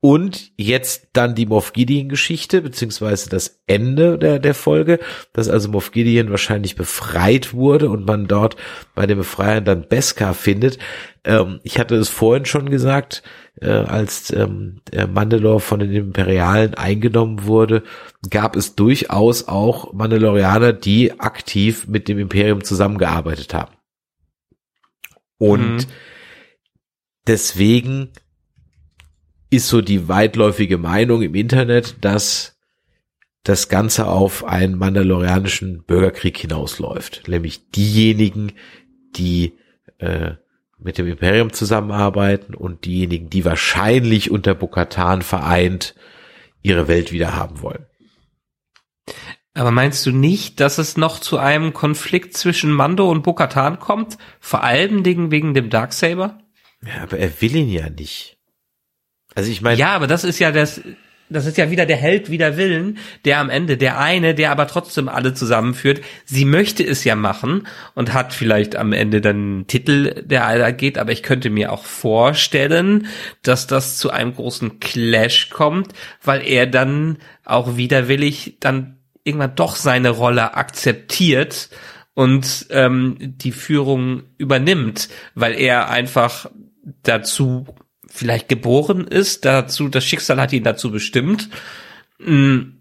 und 0.00 0.52
jetzt 0.56 1.08
dann 1.12 1.34
die 1.34 1.44
Moff 1.44 1.74
Gideon 1.74 2.08
Geschichte, 2.08 2.62
beziehungsweise 2.62 3.28
das 3.28 3.60
Ende 3.66 4.18
der, 4.18 4.38
der 4.38 4.54
Folge, 4.54 4.98
dass 5.34 5.50
also 5.50 5.68
Moff 5.68 5.92
Gideon 5.92 6.30
wahrscheinlich 6.30 6.74
befreit 6.74 7.52
wurde 7.52 7.90
und 7.90 8.06
man 8.06 8.26
dort 8.26 8.56
bei 8.94 9.06
dem 9.06 9.18
Befreiern 9.18 9.64
dann 9.64 9.88
Beskar 9.88 10.32
findet. 10.32 10.78
Ähm, 11.22 11.60
ich 11.64 11.78
hatte 11.78 11.96
es 11.96 12.08
vorhin 12.08 12.46
schon 12.46 12.70
gesagt, 12.70 13.22
äh, 13.60 13.68
als 13.68 14.32
ähm, 14.32 14.80
Mandalore 15.12 15.60
von 15.60 15.80
den 15.80 15.92
Imperialen 15.92 16.72
eingenommen 16.74 17.44
wurde, 17.44 17.82
gab 18.30 18.56
es 18.56 18.74
durchaus 18.74 19.48
auch 19.48 19.92
Mandalorianer, 19.92 20.72
die 20.72 21.20
aktiv 21.20 21.86
mit 21.88 22.08
dem 22.08 22.18
Imperium 22.18 22.64
zusammengearbeitet 22.64 23.52
haben. 23.52 23.74
Und 25.36 25.76
mhm. 25.76 25.86
deswegen 27.26 28.12
ist 29.50 29.68
so 29.68 29.80
die 29.80 30.08
weitläufige 30.08 30.78
Meinung 30.78 31.22
im 31.22 31.34
Internet, 31.34 31.96
dass 32.00 32.56
das 33.42 33.68
Ganze 33.68 34.06
auf 34.06 34.44
einen 34.44 34.76
mandalorianischen 34.76 35.82
Bürgerkrieg 35.84 36.36
hinausläuft. 36.38 37.26
Nämlich 37.26 37.70
diejenigen, 37.70 38.52
die 39.16 39.58
äh, 39.98 40.32
mit 40.78 40.98
dem 40.98 41.06
Imperium 41.06 41.52
zusammenarbeiten 41.52 42.54
und 42.54 42.84
diejenigen, 42.84 43.28
die 43.28 43.44
wahrscheinlich 43.44 44.30
unter 44.30 44.54
Bokatan 44.54 45.22
vereint 45.22 45.94
ihre 46.62 46.88
Welt 46.88 47.12
wieder 47.12 47.34
haben 47.34 47.62
wollen. 47.62 47.86
Aber 49.54 49.70
meinst 49.72 50.06
du 50.06 50.12
nicht, 50.12 50.60
dass 50.60 50.78
es 50.78 50.96
noch 50.96 51.18
zu 51.18 51.38
einem 51.38 51.72
Konflikt 51.72 52.36
zwischen 52.36 52.70
Mando 52.70 53.10
und 53.10 53.22
Bokatan 53.22 53.78
kommt? 53.78 54.16
Vor 54.38 54.62
allem 54.62 55.04
wegen 55.04 55.54
dem 55.54 55.70
Darksaber? 55.70 56.38
Ja, 56.86 57.02
aber 57.02 57.18
er 57.18 57.40
will 57.42 57.56
ihn 57.56 57.68
ja 57.68 57.90
nicht. 57.90 58.39
Also 59.34 59.50
ich 59.50 59.62
meine. 59.62 59.78
Ja, 59.78 59.94
aber 59.94 60.06
das 60.06 60.24
ist 60.24 60.38
ja 60.38 60.52
das, 60.52 60.80
das 61.30 61.46
ist 61.46 61.56
ja 61.56 61.70
wieder 61.70 61.86
der 61.86 61.96
Held 61.96 62.30
wider 62.30 62.56
Willen, 62.56 62.98
der 63.24 63.38
am 63.38 63.48
Ende, 63.48 63.76
der 63.76 63.98
eine, 63.98 64.34
der 64.34 64.50
aber 64.50 64.66
trotzdem 64.66 65.08
alle 65.08 65.32
zusammenführt. 65.32 66.00
Sie 66.24 66.44
möchte 66.44 66.84
es 66.84 67.04
ja 67.04 67.14
machen 67.14 67.66
und 67.94 68.12
hat 68.12 68.32
vielleicht 68.32 68.76
am 68.76 68.92
Ende 68.92 69.20
dann 69.20 69.36
einen 69.36 69.66
Titel, 69.66 70.22
der 70.24 70.46
aller 70.46 70.72
geht, 70.72 70.98
aber 70.98 71.12
ich 71.12 71.22
könnte 71.22 71.48
mir 71.48 71.72
auch 71.72 71.84
vorstellen, 71.84 73.06
dass 73.42 73.66
das 73.68 73.96
zu 73.96 74.10
einem 74.10 74.34
großen 74.34 74.80
Clash 74.80 75.50
kommt, 75.50 75.92
weil 76.22 76.46
er 76.46 76.66
dann 76.66 77.18
auch 77.44 77.76
widerwillig 77.76 78.56
dann 78.60 78.98
irgendwann 79.22 79.54
doch 79.54 79.76
seine 79.76 80.10
Rolle 80.10 80.54
akzeptiert 80.54 81.70
und 82.14 82.66
ähm, 82.70 83.16
die 83.20 83.52
Führung 83.52 84.24
übernimmt, 84.36 85.08
weil 85.34 85.54
er 85.54 85.90
einfach 85.90 86.50
dazu 87.02 87.66
vielleicht 88.10 88.48
geboren 88.48 89.06
ist, 89.06 89.44
dazu, 89.44 89.88
das 89.88 90.04
Schicksal 90.04 90.40
hat 90.40 90.52
ihn 90.52 90.64
dazu 90.64 90.90
bestimmt. 90.90 91.48
Mm, 92.18 92.72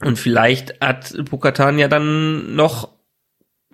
und 0.00 0.18
vielleicht 0.18 0.80
hat 0.80 1.14
Bukatan 1.30 1.78
ja 1.78 1.88
dann 1.88 2.54
noch 2.54 2.90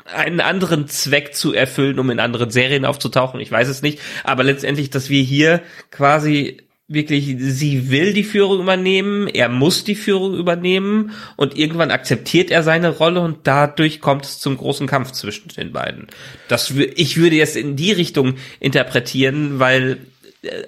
einen 0.05 0.41
anderen 0.41 0.87
Zweck 0.87 1.35
zu 1.35 1.53
erfüllen, 1.53 1.99
um 1.99 2.11
in 2.11 2.21
anderen 2.21 2.51
Serien 2.51 2.85
aufzutauchen. 2.85 3.41
Ich 3.41 3.51
weiß 3.51 3.69
es 3.69 3.83
nicht. 3.83 4.01
Aber 4.25 4.45
letztendlich, 4.45 4.91
dass 4.91 5.11
wir 5.11 5.23
hier 5.23 5.63
quasi 5.91 6.59
wirklich, 6.87 7.37
sie 7.39 7.91
will 7.91 8.15
die 8.15 8.25
Führung 8.25 8.61
übernehmen, 8.61 9.29
er 9.29 9.51
muss 9.51 9.85
die 9.85 9.95
Führung 9.95 10.35
übernehmen 10.35 11.13
und 11.37 11.57
irgendwann 11.57 11.91
akzeptiert 11.91 12.51
er 12.51 12.63
seine 12.63 12.89
Rolle 12.89 13.21
und 13.21 13.47
dadurch 13.47 14.01
kommt 14.01 14.25
es 14.25 14.39
zum 14.39 14.57
großen 14.57 14.87
Kampf 14.87 15.13
zwischen 15.13 15.49
den 15.49 15.73
beiden. 15.73 16.07
Das, 16.49 16.71
ich 16.71 17.19
würde 17.19 17.37
jetzt 17.37 17.57
in 17.57 17.77
die 17.77 17.93
Richtung 17.93 18.37
interpretieren, 18.59 19.59
weil 19.59 19.99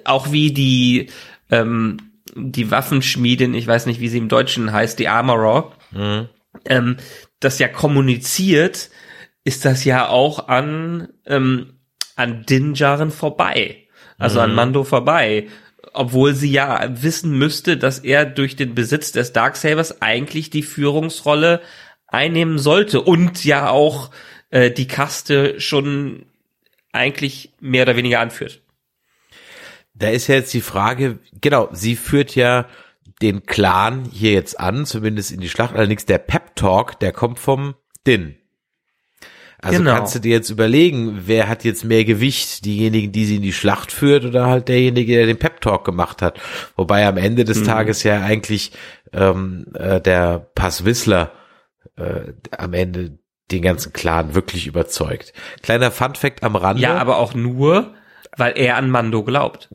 auch 0.03 0.31
wie 0.31 0.51
die, 0.51 1.09
ähm, 1.49 1.97
die 2.35 2.71
Waffenschmiedin, 2.71 3.53
ich 3.53 3.67
weiß 3.67 3.85
nicht, 3.85 3.99
wie 3.99 4.07
sie 4.07 4.17
im 4.17 4.29
Deutschen 4.29 4.71
heißt, 4.71 4.99
die 4.99 5.07
Armorer, 5.07 5.71
mhm. 5.91 6.29
ähm, 6.65 6.97
das 7.39 7.59
ja 7.59 7.67
kommuniziert, 7.67 8.89
ist 9.43 9.65
das 9.65 9.83
ja 9.83 10.07
auch 10.07 10.47
an, 10.47 11.09
ähm, 11.25 11.73
an 12.15 12.45
Dinjaren 12.45 13.11
vorbei. 13.11 13.87
Also 14.17 14.39
mhm. 14.39 14.43
an 14.43 14.55
Mando 14.55 14.83
vorbei. 14.83 15.47
Obwohl 15.93 16.35
sie 16.35 16.51
ja 16.51 16.87
wissen 17.01 17.37
müsste, 17.37 17.75
dass 17.75 17.99
er 17.99 18.25
durch 18.25 18.55
den 18.55 18.75
Besitz 18.75 19.11
des 19.11 19.33
Darksabers 19.33 20.01
eigentlich 20.01 20.51
die 20.51 20.61
Führungsrolle 20.61 21.61
einnehmen 22.07 22.59
sollte 22.59 23.01
und 23.01 23.43
ja 23.43 23.69
auch 23.69 24.11
äh, 24.51 24.69
die 24.69 24.87
Kaste 24.87 25.59
schon 25.59 26.25
eigentlich 26.91 27.51
mehr 27.59 27.83
oder 27.83 27.95
weniger 27.95 28.19
anführt. 28.19 28.60
Da 30.01 30.09
ist 30.09 30.27
ja 30.27 30.35
jetzt 30.35 30.53
die 30.53 30.61
Frage, 30.61 31.19
genau, 31.39 31.69
sie 31.71 31.95
führt 31.95 32.35
ja 32.35 32.65
den 33.21 33.45
Clan 33.45 34.03
hier 34.11 34.31
jetzt 34.31 34.59
an, 34.59 34.85
zumindest 34.85 35.31
in 35.31 35.39
die 35.39 35.49
Schlacht. 35.49 35.75
Allerdings 35.75 36.05
der 36.05 36.17
Pep 36.17 36.55
Talk, 36.55 36.99
der 36.99 37.11
kommt 37.11 37.39
vom 37.39 37.75
Din. 38.07 38.35
Also 39.61 39.77
genau. 39.77 39.93
kannst 39.93 40.15
du 40.15 40.19
dir 40.19 40.31
jetzt 40.31 40.49
überlegen, 40.49 41.21
wer 41.27 41.47
hat 41.47 41.63
jetzt 41.63 41.85
mehr 41.85 42.03
Gewicht? 42.03 42.65
Diejenigen, 42.65 43.11
die 43.11 43.25
sie 43.25 43.35
in 43.35 43.43
die 43.43 43.53
Schlacht 43.53 43.91
führt 43.91 44.25
oder 44.25 44.47
halt 44.47 44.69
derjenige, 44.69 45.13
der 45.13 45.27
den 45.27 45.37
Pep 45.37 45.61
Talk 45.61 45.85
gemacht 45.85 46.23
hat? 46.23 46.39
Wobei 46.75 47.05
am 47.05 47.17
Ende 47.17 47.45
des 47.45 47.59
mhm. 47.59 47.65
Tages 47.65 48.01
ja 48.01 48.21
eigentlich 48.21 48.71
ähm, 49.13 49.67
äh, 49.75 50.01
der 50.01 50.39
Pass 50.55 50.83
Whistler 50.83 51.31
äh, 51.95 52.33
am 52.57 52.73
Ende 52.73 53.19
den 53.51 53.61
ganzen 53.61 53.93
Clan 53.93 54.33
wirklich 54.33 54.65
überzeugt. 54.65 55.31
Kleiner 55.61 55.91
Fun 55.91 56.15
Fact 56.15 56.43
am 56.43 56.55
Rande. 56.55 56.81
Ja, 56.81 56.97
aber 56.97 57.17
auch 57.17 57.35
nur, 57.35 57.93
weil 58.35 58.57
er 58.57 58.77
an 58.77 58.89
Mando 58.89 59.23
glaubt. 59.23 59.69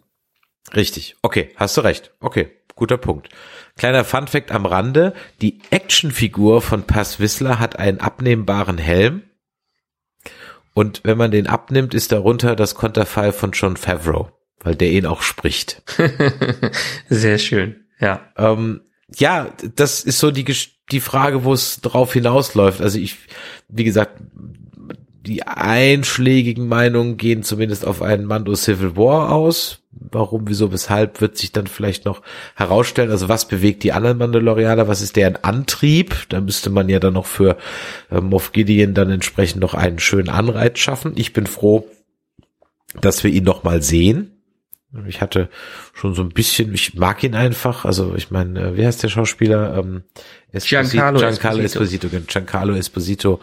Richtig. 0.75 1.17
Okay, 1.23 1.51
hast 1.57 1.77
du 1.77 1.83
recht. 1.83 2.13
Okay, 2.21 2.51
guter 2.75 2.99
Punkt. 2.99 3.29
Kleiner 3.77 4.05
Funfact 4.05 4.53
am 4.53 4.67
Rande. 4.67 5.15
Die 5.41 5.61
Actionfigur 5.71 6.63
von 6.63 6.85
Pass 6.85 7.21
Whistler 7.21 7.59
hat 7.59 7.79
einen 7.79 8.01
abnehmbaren 8.01 8.79
Helm. 8.79 9.23
Und 10.75 11.01
wenn 11.05 11.17
man 11.17 11.31
den 11.31 11.47
abnimmt, 11.47 11.95
ist 11.95 12.13
darunter 12.13 12.55
das 12.55 12.75
Konterfei 12.75 13.33
von 13.33 13.53
John 13.53 13.77
Favreau, 13.77 14.31
weil 14.61 14.75
der 14.75 14.91
ihn 14.91 15.07
auch 15.07 15.23
spricht. 15.23 15.83
Sehr 17.09 17.39
schön, 17.39 17.87
ja. 17.99 18.21
Ähm, 18.37 18.83
ja, 19.15 19.53
das 19.75 20.05
ist 20.05 20.19
so 20.19 20.31
die, 20.31 20.45
die 20.91 21.01
Frage, 21.01 21.45
wo 21.45 21.55
es 21.55 21.81
drauf 21.81 22.13
hinausläuft. 22.13 22.83
Also 22.83 22.99
ich, 22.99 23.17
wie 23.69 23.85
gesagt, 23.85 24.21
die 25.27 25.45
einschlägigen 25.45 26.69
Meinungen 26.69 27.17
gehen 27.17 27.43
zumindest 27.43 27.87
auf 27.87 28.03
einen 28.03 28.27
Mando 28.27 28.55
Civil 28.55 28.97
War 28.97 29.33
aus. 29.33 29.83
Warum, 29.99 30.49
wieso, 30.49 30.73
weshalb 30.73 31.21
wird 31.21 31.39
sich 31.39 31.53
dann 31.53 31.67
vielleicht 31.67 32.05
noch 32.05 32.23
herausstellen. 32.55 33.11
Also 33.11 33.29
was 33.29 33.49
bewegt 33.49 33.83
die 33.83 33.93
anderen 33.93 34.19
Mandalorianer? 34.19 34.89
Was 34.89 35.01
ist 35.01 35.17
deren 35.17 35.37
Antrieb? 35.37 36.27
Da 36.29 36.41
müsste 36.41 36.71
man 36.71 36.89
ja 36.89 36.99
dann 36.99 37.15
noch 37.15 37.27
für 37.27 37.57
äh, 38.11 38.21
Moff 38.21 38.53
Gideon 38.53 38.95
dann 38.95 39.11
entsprechend 39.11 39.61
noch 39.61 39.75
einen 39.75 39.99
schönen 39.99 40.29
Anreiz 40.29 40.79
schaffen. 40.79 41.13
Ich 41.17 41.33
bin 41.33 41.47
froh, 41.47 41.89
dass 43.01 43.25
wir 43.25 43.31
ihn 43.31 43.45
noch 43.45 43.65
mal 43.65 43.83
sehen. 43.83 44.33
Ich 45.07 45.21
hatte 45.21 45.49
schon 45.93 46.15
so 46.15 46.23
ein 46.23 46.31
bisschen, 46.31 46.73
ich 46.73 46.95
mag 46.95 47.23
ihn 47.25 47.35
einfach. 47.35 47.85
Also 47.85 48.15
ich 48.17 48.31
meine, 48.31 48.61
äh, 48.61 48.77
wie 48.77 48.87
heißt 48.87 49.03
der 49.03 49.09
Schauspieler? 49.09 49.79
Ähm, 49.79 50.03
Esposito, 50.53 50.91
Giancarlo, 50.91 51.19
Giancarlo 51.21 51.63
Esposito. 51.63 52.07
Esposito. 52.07 52.33
Giancarlo 52.33 52.75
Esposito 52.75 53.41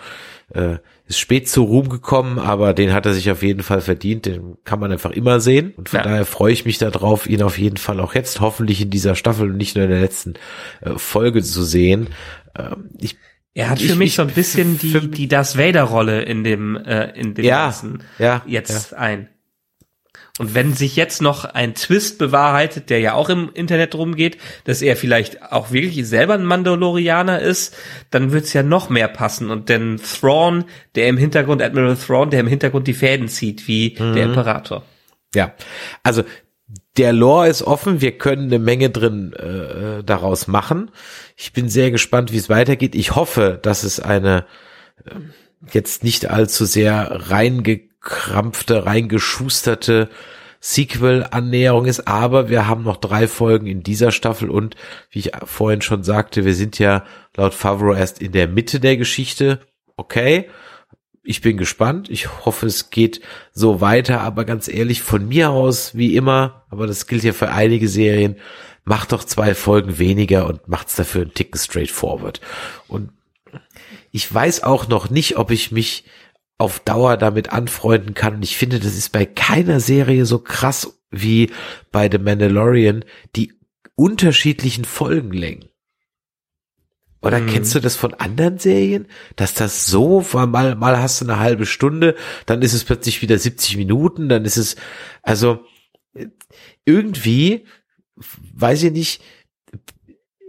äh, 0.53 0.77
ist 1.05 1.19
spät 1.19 1.49
zu 1.49 1.63
Ruhm 1.63 1.89
gekommen, 1.89 2.39
aber 2.39 2.73
den 2.73 2.93
hat 2.93 3.05
er 3.05 3.13
sich 3.13 3.29
auf 3.29 3.43
jeden 3.43 3.63
Fall 3.63 3.81
verdient. 3.81 4.25
Den 4.25 4.57
kann 4.63 4.79
man 4.79 4.91
einfach 4.91 5.11
immer 5.11 5.39
sehen. 5.39 5.73
Und 5.75 5.89
von 5.89 5.99
ja. 5.99 6.03
daher 6.03 6.25
freue 6.25 6.53
ich 6.53 6.65
mich 6.65 6.77
darauf, 6.77 7.27
ihn 7.27 7.43
auf 7.43 7.57
jeden 7.57 7.77
Fall 7.77 7.99
auch 7.99 8.15
jetzt 8.15 8.39
hoffentlich 8.39 8.81
in 8.81 8.89
dieser 8.89 9.15
Staffel 9.15 9.49
und 9.49 9.57
nicht 9.57 9.75
nur 9.75 9.85
in 9.85 9.91
der 9.91 10.01
letzten 10.01 10.35
äh, 10.81 10.91
Folge 10.97 11.43
zu 11.43 11.63
sehen. 11.63 12.07
Ähm, 12.57 12.89
ich 12.99 13.17
er 13.55 13.69
hat 13.69 13.79
für 13.79 13.85
ich, 13.85 13.95
mich 13.95 14.07
ich, 14.07 14.15
so 14.15 14.23
ein 14.23 14.29
bisschen 14.29 14.79
die, 14.79 15.11
die 15.11 15.27
Das 15.27 15.57
Vader-Rolle 15.57 16.23
in 16.23 16.43
dem, 16.43 16.75
äh, 16.75 17.11
in 17.11 17.35
dem 17.35 17.45
ja, 17.45 17.65
Ganzen 17.65 18.03
ja, 18.17 18.41
jetzt 18.47 18.91
ja. 18.91 18.97
ein. 18.97 19.29
Und 20.39 20.55
wenn 20.55 20.73
sich 20.73 20.95
jetzt 20.95 21.21
noch 21.21 21.45
ein 21.45 21.75
Twist 21.75 22.17
bewahrheitet, 22.17 22.89
der 22.89 22.99
ja 22.99 23.13
auch 23.13 23.29
im 23.29 23.51
Internet 23.53 23.93
rumgeht, 23.93 24.39
dass 24.63 24.81
er 24.81 24.97
vielleicht 24.97 25.51
auch 25.51 25.71
wirklich 25.71 26.07
selber 26.07 26.33
ein 26.33 26.45
Mandalorianer 26.45 27.39
ist, 27.39 27.75
dann 28.09 28.31
wird's 28.31 28.51
ja 28.53 28.63
noch 28.63 28.89
mehr 28.89 29.07
passen. 29.07 29.51
Und 29.51 29.69
denn 29.69 30.01
Thrawn, 30.01 30.65
der 30.95 31.07
im 31.07 31.17
Hintergrund, 31.17 31.61
Admiral 31.61 31.95
Thrawn, 31.97 32.31
der 32.31 32.39
im 32.39 32.47
Hintergrund 32.47 32.87
die 32.87 32.95
Fäden 32.95 33.27
zieht, 33.27 33.67
wie 33.67 33.95
mhm. 33.99 34.15
der 34.15 34.23
Imperator. 34.25 34.83
Ja, 35.35 35.53
also 36.01 36.23
der 36.97 37.13
Lore 37.13 37.47
ist 37.47 37.61
offen, 37.61 38.01
wir 38.01 38.17
können 38.17 38.45
eine 38.45 38.59
Menge 38.59 38.89
drin 38.89 39.33
äh, 39.33 40.03
daraus 40.03 40.47
machen. 40.47 40.89
Ich 41.37 41.53
bin 41.53 41.69
sehr 41.69 41.91
gespannt, 41.91 42.31
wie 42.31 42.37
es 42.37 42.49
weitergeht. 42.49 42.95
Ich 42.95 43.15
hoffe, 43.15 43.59
dass 43.61 43.83
es 43.83 43.99
eine 43.99 44.45
äh, 45.05 45.11
jetzt 45.71 46.03
nicht 46.03 46.31
allzu 46.31 46.65
sehr 46.65 47.29
reinge 47.29 47.81
reingekrampfte, 48.03 48.85
reingeschusterte 48.85 50.09
Sequel-Annäherung 50.59 51.85
ist, 51.85 52.07
aber 52.07 52.49
wir 52.49 52.67
haben 52.67 52.83
noch 52.83 52.97
drei 52.97 53.27
Folgen 53.27 53.67
in 53.67 53.83
dieser 53.83 54.11
Staffel 54.11 54.49
und 54.49 54.75
wie 55.09 55.19
ich 55.19 55.31
vorhin 55.43 55.81
schon 55.81 56.03
sagte, 56.03 56.45
wir 56.45 56.55
sind 56.55 56.79
ja 56.79 57.03
laut 57.35 57.53
Favreau 57.53 57.93
erst 57.93 58.21
in 58.21 58.31
der 58.31 58.47
Mitte 58.47 58.79
der 58.79 58.95
Geschichte. 58.95 59.59
Okay, 59.97 60.49
ich 61.21 61.41
bin 61.41 61.57
gespannt. 61.57 62.09
Ich 62.09 62.45
hoffe, 62.45 62.65
es 62.65 62.91
geht 62.91 63.21
so 63.51 63.81
weiter, 63.81 64.21
aber 64.21 64.45
ganz 64.45 64.69
ehrlich, 64.69 65.01
von 65.01 65.27
mir 65.27 65.49
aus, 65.49 65.95
wie 65.95 66.15
immer, 66.15 66.63
aber 66.69 66.87
das 66.87 67.07
gilt 67.07 67.23
ja 67.23 67.33
für 67.33 67.51
einige 67.51 67.89
Serien, 67.89 68.37
macht 68.85 69.11
doch 69.11 69.25
zwei 69.25 69.55
Folgen 69.55 69.99
weniger 69.99 70.47
und 70.47 70.67
macht's 70.69 70.95
dafür 70.95 71.23
einen 71.23 71.33
Ticken 71.33 71.59
straightforward. 71.59 72.39
Und 72.87 73.09
ich 74.11 74.33
weiß 74.33 74.63
auch 74.63 74.87
noch 74.87 75.09
nicht, 75.09 75.37
ob 75.37 75.51
ich 75.51 75.71
mich 75.71 76.05
auf 76.57 76.79
Dauer 76.79 77.17
damit 77.17 77.51
anfreunden 77.51 78.13
kann. 78.13 78.35
Und 78.35 78.43
ich 78.43 78.57
finde, 78.57 78.79
das 78.79 78.95
ist 78.95 79.11
bei 79.11 79.25
keiner 79.25 79.79
Serie 79.79 80.25
so 80.25 80.39
krass 80.39 80.99
wie 81.09 81.51
bei 81.91 82.09
The 82.09 82.17
Mandalorian, 82.17 83.05
die 83.35 83.53
unterschiedlichen 83.95 84.85
Folgenlängen. 84.85 85.69
Oder 87.21 87.39
mhm. 87.39 87.47
kennst 87.47 87.73
du 87.73 87.79
das 87.79 87.95
von 87.95 88.13
anderen 88.13 88.59
Serien, 88.59 89.07
dass 89.35 89.53
das 89.53 89.85
so 89.85 90.25
mal 90.33 90.75
mal 90.75 91.01
hast 91.01 91.21
du 91.21 91.25
eine 91.25 91.39
halbe 91.39 91.65
Stunde, 91.65 92.15
dann 92.45 92.61
ist 92.61 92.73
es 92.73 92.83
plötzlich 92.83 93.21
wieder 93.21 93.37
70 93.37 93.77
Minuten, 93.77 94.27
dann 94.27 94.43
ist 94.43 94.57
es 94.57 94.75
also 95.21 95.63
irgendwie 96.85 97.65
weiß 98.53 98.83
ich 98.83 98.91
nicht, 98.91 99.21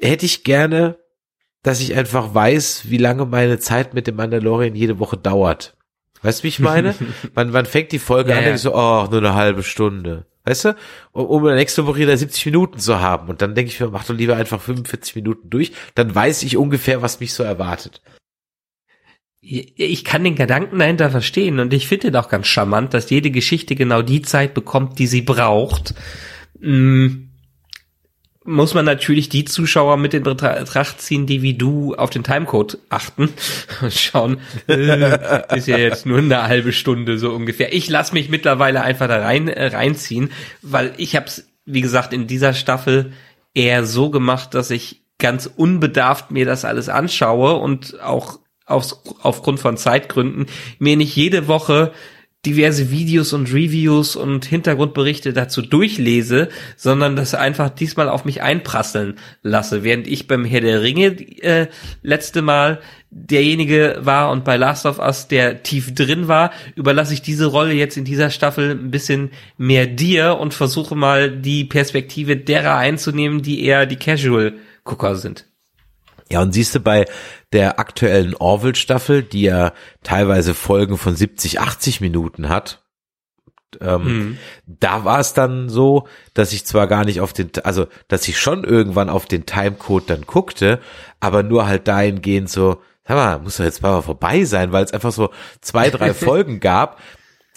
hätte 0.01 0.27
ich 0.27 0.45
gerne, 0.45 0.99
dass 1.63 1.81
ich 1.81 1.95
einfach 1.95 2.35
weiß, 2.35 2.91
wie 2.91 2.99
lange 2.99 3.25
meine 3.25 3.59
Zeit 3.59 3.95
mit 3.95 4.07
dem 4.07 4.17
Mandalorian 4.17 4.75
jede 4.75 4.99
Woche 4.99 5.17
dauert. 5.17 5.77
Weißt 6.25 6.41
du, 6.41 6.45
wie 6.45 6.49
ich 6.49 6.59
meine? 6.59 6.95
man, 7.35 7.51
man 7.51 7.67
fängt 7.67 7.93
die 7.93 7.99
Folge 7.99 8.31
ja, 8.31 8.39
an 8.39 8.47
und 8.47 8.55
ich 8.55 8.63
so, 8.63 8.75
oh, 8.75 9.07
nur 9.11 9.19
eine 9.19 9.35
halbe 9.35 9.63
Stunde. 9.63 10.27
Weißt 10.45 10.65
du? 10.65 10.77
Um, 11.13 11.27
um 11.27 11.43
nächste 11.45 11.87
Woche 11.87 11.99
wieder 11.99 12.17
70 12.17 12.47
Minuten 12.47 12.79
zu 12.79 13.01
haben. 13.01 13.29
Und 13.29 13.43
dann 13.43 13.55
denke 13.55 13.71
ich 13.71 13.79
mir, 13.79 13.89
mach 13.89 14.05
doch 14.05 14.15
lieber 14.15 14.37
einfach 14.37 14.61
45 14.61 15.17
Minuten 15.17 15.51
durch. 15.51 15.73
Dann 15.95 16.15
weiß 16.15 16.43
ich 16.43 16.57
ungefähr, 16.57 17.03
was 17.03 17.21
mich 17.21 17.33
so 17.33 17.43
erwartet. 17.43 18.03
Ich 19.41 20.07
kann 20.07 20.25
den 20.25 20.37
Gedanken 20.37 20.79
dahinter 20.79 21.11
verstehen 21.11 21.61
und 21.61 21.75
ich 21.75 21.87
finde 21.87 22.19
auch 22.19 22.31
ganz 22.31 22.47
charmant, 22.47 22.95
dass 22.95 23.11
jede 23.11 23.31
Geschichte 23.31 23.75
genau 23.75 24.01
die 24.01 24.23
Zeit 24.23 24.55
bekommt, 24.55 24.99
die 24.99 25.07
sie 25.07 25.21
braucht. 25.21 25.95
Hm 26.59 27.34
muss 28.45 28.75
man 28.75 28.85
natürlich 28.85 29.31
die 29.31 29.45
Zuschauer 29.45 29.97
mit 29.97 30.13
in 30.13 30.23
Betracht 30.23 31.01
ziehen, 31.01 31.27
die 31.27 31.43
wie 31.43 31.55
du 31.55 31.95
auf 31.95 32.11
den 32.11 32.25
Timecode 32.25 32.79
achten 32.91 33.31
und 33.81 33.93
schauen, 33.93 34.39
äh, 34.69 35.55
ist 35.57 35.67
ja 35.67 35.79
jetzt 35.79 36.07
nur 36.07 36.19
eine 36.19 36.43
halbe 36.43 36.73
Stunde 36.73 37.19
so 37.19 37.33
ungefähr. 37.33 37.73
Ich 37.73 37.89
lasse 37.89 38.13
mich 38.13 38.29
mittlerweile 38.29 38.83
einfach 38.83 39.09
da 39.09 39.21
rein 39.21 39.49
äh, 39.49 39.67
reinziehen, 39.69 40.31
weil 40.63 40.93
ich 40.99 41.17
habe 41.17 41.27
es, 41.27 41.49
wie 41.65 41.81
gesagt, 41.81 42.13
in 42.13 42.27
dieser 42.27 42.53
Staffel 42.53 43.13
eher 43.55 43.87
so 43.87 44.11
gemacht, 44.11 44.55
dass 44.55 44.71
ich 44.71 45.03
ganz 45.19 45.47
unbedarft 45.47 46.31
mir 46.31 46.45
das 46.45 46.65
alles 46.65 46.89
anschaue 46.89 47.55
und 47.55 48.01
auch 48.03 48.41
aufs, 48.67 49.01
aufgrund 49.23 49.61
von 49.61 49.77
Zeitgründen 49.77 50.47
mir 50.79 50.97
nicht 50.97 51.17
jede 51.17 51.49
Woche 51.49 51.93
diverse 52.47 52.91
Videos 52.91 53.33
und 53.33 53.53
Reviews 53.53 54.17
und 54.17 54.45
Hintergrundberichte 54.45 55.33
dazu 55.33 55.63
durchlese, 55.63 56.49
sondern 56.77 57.17
das 57.17 57.35
einfach 57.35 57.71
diesmal 57.71 58.09
auf 58.09 58.25
mich 58.25 58.43
einprasseln 58.43 59.17
lasse. 59.43 59.83
Während 59.83 60.07
ich 60.07 60.27
beim 60.27 60.45
Herr 60.45 60.61
der 60.61 60.83
Ringe 60.83 61.07
äh, 61.43 61.69
letzte 62.03 62.43
Mal 62.43 62.81
derjenige 63.11 63.99
war 64.01 64.31
und 64.31 64.45
bei 64.45 64.57
Last 64.57 64.87
of 64.87 64.99
Us 64.99 65.29
der 65.29 65.63
tief 65.63 65.95
drin 65.95 66.27
war, 66.27 66.51
überlasse 66.75 67.15
ich 67.15 67.23
diese 67.23 67.47
Rolle 67.47 67.73
jetzt 67.73 67.97
in 67.97 68.05
dieser 68.05 68.31
Staffel 68.31 68.73
ein 68.73 68.91
bisschen 68.91 69.31
mehr 69.57 69.87
dir 69.87 70.39
und 70.39 70.53
versuche 70.53 70.97
mal 70.97 71.31
die 71.31 71.65
Perspektive 71.65 72.37
derer 72.37 72.77
einzunehmen, 72.77 73.43
die 73.43 73.65
eher 73.65 73.87
die 73.87 73.97
Casual-Gucker 73.97 75.17
sind. 75.17 75.47
Ja, 76.31 76.41
und 76.41 76.53
siehst 76.53 76.75
du 76.75 76.81
bei 76.81 77.05
der 77.53 77.79
aktuellen 77.79 78.35
Orville-Staffel, 78.35 79.23
die 79.23 79.43
ja 79.43 79.73
teilweise 80.03 80.55
Folgen 80.55 80.97
von 80.97 81.15
70, 81.15 81.61
80 81.61 82.01
Minuten 82.01 82.49
hat, 82.49 82.85
ähm, 83.81 84.03
mhm. 84.05 84.39
da 84.67 85.05
war 85.05 85.21
es 85.21 85.35
dann 85.35 85.69
so, 85.69 86.07
dass 86.33 86.53
ich 86.53 86.65
zwar 86.65 86.87
gar 86.87 87.05
nicht 87.05 87.21
auf 87.21 87.33
den, 87.33 87.51
also 87.65 87.87
dass 88.09 88.29
ich 88.29 88.39
schon 88.39 88.65
irgendwann 88.65 89.09
auf 89.09 89.27
den 89.27 89.47
Timecode 89.47 90.09
dann 90.09 90.23
guckte, 90.23 90.81
aber 91.21 91.43
nur 91.43 91.67
halt 91.67 91.89
dahingehend 91.89 92.51
so, 92.51 92.81
sag 93.07 93.17
mal, 93.17 93.39
muss 93.41 93.57
doch 93.57 93.65
jetzt 93.65 93.83
mal 93.83 94.01
vorbei 94.03 94.45
sein, 94.45 94.73
weil 94.73 94.85
es 94.85 94.93
einfach 94.93 95.13
so 95.13 95.31
zwei, 95.61 95.91
drei 95.91 96.15
Folgen 96.15 96.61
gab, 96.61 97.01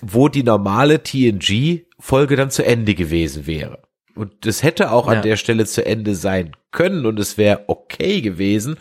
wo 0.01 0.27
die 0.27 0.43
normale 0.43 1.01
TNG-Folge 1.03 2.35
dann 2.35 2.51
zu 2.51 2.65
Ende 2.65 2.95
gewesen 2.95 3.47
wäre. 3.47 3.86
Und 4.17 4.45
das 4.45 4.63
hätte 4.63 4.91
auch 4.91 5.07
ja. 5.07 5.13
an 5.13 5.21
der 5.21 5.37
Stelle 5.37 5.65
zu 5.65 5.85
Ende 5.85 6.15
sein 6.15 6.55
können 6.71 7.05
und 7.05 7.19
es 7.19 7.37
wäre 7.37 7.65
okay 7.67 8.21
gewesen. 8.21 8.77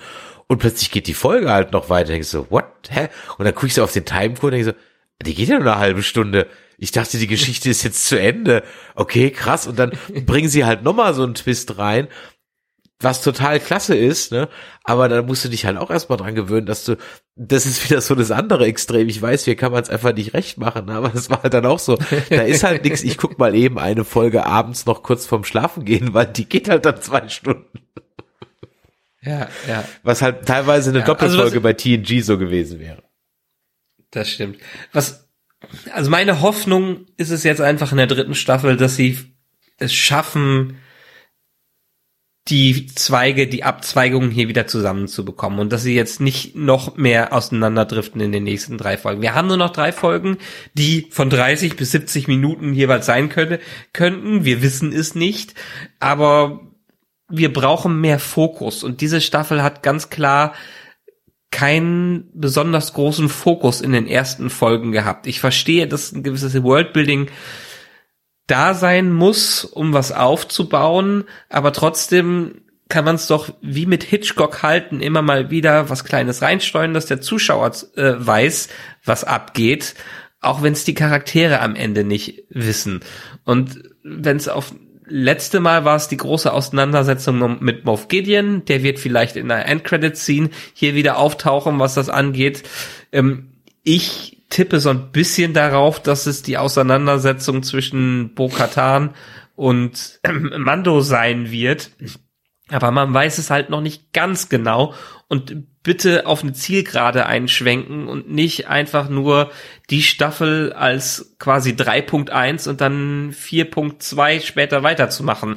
Und 0.48 0.58
plötzlich 0.58 0.90
geht 0.90 1.06
die 1.06 1.14
Folge 1.14 1.50
halt 1.50 1.72
noch 1.72 1.90
weiter. 1.90 2.14
Ich 2.14 2.28
so, 2.28 2.46
what? 2.50 2.64
Hä? 2.88 3.08
Und 3.36 3.44
dann 3.44 3.54
gucke 3.54 3.66
ich 3.66 3.74
so 3.74 3.82
auf 3.82 3.92
den 3.92 4.04
Timecode 4.04 4.44
und 4.44 4.50
denke 4.52 4.66
so, 4.66 4.72
die 5.22 5.34
geht 5.34 5.48
ja 5.48 5.58
nur 5.58 5.72
eine 5.72 5.80
halbe 5.80 6.02
Stunde. 6.02 6.46
Ich 6.78 6.92
dachte, 6.92 7.18
die 7.18 7.26
Geschichte 7.26 7.70
ist 7.70 7.82
jetzt 7.82 8.06
zu 8.06 8.20
Ende. 8.20 8.62
Okay, 8.94 9.30
krass. 9.30 9.66
Und 9.66 9.78
dann 9.78 9.92
bringen 10.26 10.48
sie 10.48 10.64
halt 10.64 10.82
nochmal 10.82 11.14
so 11.14 11.24
einen 11.24 11.34
Twist 11.34 11.78
rein 11.78 12.08
was 13.00 13.22
total 13.22 13.60
klasse 13.60 13.94
ist, 13.94 14.32
ne? 14.32 14.48
Aber 14.82 15.08
da 15.08 15.20
musst 15.22 15.44
du 15.44 15.48
dich 15.48 15.66
halt 15.66 15.76
auch 15.76 15.90
erstmal 15.90 16.16
dran 16.16 16.34
gewöhnen, 16.34 16.66
dass 16.66 16.84
du, 16.84 16.96
das 17.34 17.66
ist 17.66 17.88
wieder 17.88 18.00
so 18.00 18.14
das 18.14 18.30
andere 18.30 18.64
Extrem. 18.64 19.08
Ich 19.08 19.20
weiß, 19.20 19.44
hier 19.44 19.56
kann 19.56 19.72
man 19.72 19.82
es 19.82 19.90
einfach 19.90 20.14
nicht 20.14 20.32
recht 20.32 20.56
machen, 20.56 20.88
aber 20.88 21.10
das 21.10 21.28
war 21.28 21.42
halt 21.42 21.52
dann 21.52 21.66
auch 21.66 21.78
so. 21.78 21.98
Da 22.30 22.42
ist 22.42 22.64
halt 22.64 22.84
nichts, 22.84 23.02
ich 23.02 23.18
guck 23.18 23.38
mal 23.38 23.54
eben 23.54 23.78
eine 23.78 24.04
Folge 24.04 24.46
abends 24.46 24.86
noch 24.86 25.02
kurz 25.02 25.26
vorm 25.26 25.44
Schlafen 25.44 25.84
gehen, 25.84 26.14
weil 26.14 26.26
die 26.26 26.48
geht 26.48 26.68
halt 26.68 26.86
dann 26.86 27.00
zwei 27.02 27.28
Stunden. 27.28 27.80
Ja, 29.20 29.48
ja. 29.68 29.84
Was 30.02 30.22
halt 30.22 30.46
teilweise 30.46 30.90
eine 30.90 31.00
ja, 31.00 31.04
Doppelfolge 31.04 31.42
also 31.42 31.60
bei 31.60 31.72
TNG 31.74 32.22
so 32.22 32.38
gewesen 32.38 32.78
wäre. 32.78 33.02
Das 34.10 34.30
stimmt. 34.30 34.58
Was, 34.92 35.28
also 35.92 36.10
meine 36.10 36.40
Hoffnung 36.40 37.06
ist 37.16 37.30
es 37.30 37.42
jetzt 37.42 37.60
einfach 37.60 37.90
in 37.90 37.98
der 37.98 38.06
dritten 38.06 38.34
Staffel, 38.34 38.76
dass 38.76 38.96
sie 38.96 39.18
es 39.78 39.92
schaffen, 39.92 40.78
die 42.48 42.86
Zweige, 42.86 43.48
die 43.48 43.64
Abzweigungen 43.64 44.30
hier 44.30 44.46
wieder 44.46 44.68
zusammenzubekommen 44.68 45.58
und 45.58 45.72
dass 45.72 45.82
sie 45.82 45.96
jetzt 45.96 46.20
nicht 46.20 46.54
noch 46.54 46.96
mehr 46.96 47.32
auseinanderdriften 47.32 48.20
in 48.20 48.30
den 48.30 48.44
nächsten 48.44 48.78
drei 48.78 48.96
Folgen. 48.96 49.20
Wir 49.22 49.34
haben 49.34 49.48
nur 49.48 49.56
noch 49.56 49.72
drei 49.72 49.90
Folgen, 49.90 50.38
die 50.74 51.08
von 51.10 51.28
30 51.28 51.76
bis 51.76 51.90
70 51.90 52.28
Minuten 52.28 52.72
jeweils 52.72 53.06
sein 53.06 53.28
könnte, 53.28 53.58
könnten. 53.92 54.44
Wir 54.44 54.62
wissen 54.62 54.92
es 54.92 55.16
nicht, 55.16 55.54
aber 55.98 56.60
wir 57.28 57.52
brauchen 57.52 58.00
mehr 58.00 58.20
Fokus 58.20 58.84
und 58.84 59.00
diese 59.00 59.20
Staffel 59.20 59.62
hat 59.62 59.82
ganz 59.82 60.08
klar 60.08 60.54
keinen 61.50 62.30
besonders 62.34 62.92
großen 62.92 63.28
Fokus 63.28 63.80
in 63.80 63.92
den 63.92 64.06
ersten 64.06 64.50
Folgen 64.50 64.92
gehabt. 64.92 65.26
Ich 65.26 65.40
verstehe, 65.40 65.88
dass 65.88 66.12
ein 66.12 66.22
gewisses 66.22 66.62
Worldbuilding 66.62 67.28
da 68.46 68.74
sein 68.74 69.12
muss, 69.12 69.64
um 69.64 69.92
was 69.92 70.12
aufzubauen, 70.12 71.24
aber 71.48 71.72
trotzdem 71.72 72.62
kann 72.88 73.04
man 73.04 73.16
es 73.16 73.26
doch 73.26 73.52
wie 73.62 73.86
mit 73.86 74.04
Hitchcock 74.04 74.62
halten, 74.62 75.00
immer 75.00 75.22
mal 75.22 75.50
wieder 75.50 75.90
was 75.90 76.04
Kleines 76.04 76.42
reinsteuern, 76.42 76.94
dass 76.94 77.06
der 77.06 77.20
Zuschauer 77.20 77.72
äh, 77.96 78.14
weiß, 78.16 78.68
was 79.04 79.24
abgeht, 79.24 79.94
auch 80.40 80.62
wenn 80.62 80.72
es 80.72 80.84
die 80.84 80.94
Charaktere 80.94 81.60
am 81.60 81.74
Ende 81.74 82.04
nicht 82.04 82.44
wissen. 82.48 83.00
Und 83.44 83.82
wenn 84.04 84.36
es 84.36 84.48
auf 84.48 84.72
letzte 85.08 85.60
Mal 85.60 85.84
war 85.84 85.96
es 85.96 86.08
die 86.08 86.16
große 86.16 86.52
Auseinandersetzung 86.52 87.58
mit 87.60 87.84
Moff 87.84 88.08
Gideon, 88.08 88.64
der 88.64 88.82
wird 88.82 88.98
vielleicht 88.98 89.36
in 89.36 89.48
der 89.48 89.66
Endcredit-Scene 89.66 90.50
hier 90.72 90.94
wieder 90.94 91.18
auftauchen, 91.18 91.78
was 91.78 91.94
das 91.94 92.08
angeht. 92.08 92.62
Ähm, 93.12 93.50
ich 93.82 94.35
tippe 94.48 94.80
so 94.80 94.90
ein 94.90 95.10
bisschen 95.12 95.52
darauf, 95.52 96.00
dass 96.00 96.26
es 96.26 96.42
die 96.42 96.58
Auseinandersetzung 96.58 97.62
zwischen 97.62 98.34
Bo-Katan 98.34 99.14
und 99.54 100.20
äh, 100.22 100.32
Mando 100.32 101.00
sein 101.00 101.50
wird. 101.50 101.90
Aber 102.68 102.90
man 102.90 103.14
weiß 103.14 103.38
es 103.38 103.50
halt 103.50 103.70
noch 103.70 103.80
nicht 103.80 104.12
ganz 104.12 104.48
genau 104.48 104.94
und 105.28 105.82
bitte 105.82 106.26
auf 106.26 106.42
eine 106.42 106.52
Zielgerade 106.52 107.26
einschwenken 107.26 108.08
und 108.08 108.28
nicht 108.28 108.66
einfach 108.66 109.08
nur 109.08 109.52
die 109.88 110.02
Staffel 110.02 110.72
als 110.72 111.36
quasi 111.38 111.72
3.1 111.72 112.68
und 112.68 112.80
dann 112.80 113.32
4.2 113.32 114.40
später 114.44 114.82
weiterzumachen. 114.82 115.56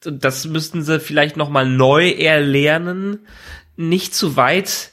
Das 0.00 0.46
müssten 0.46 0.82
sie 0.82 0.98
vielleicht 0.98 1.36
nochmal 1.36 1.68
neu 1.68 2.10
erlernen, 2.10 3.26
nicht 3.76 4.14
zu 4.14 4.36
weit 4.36 4.90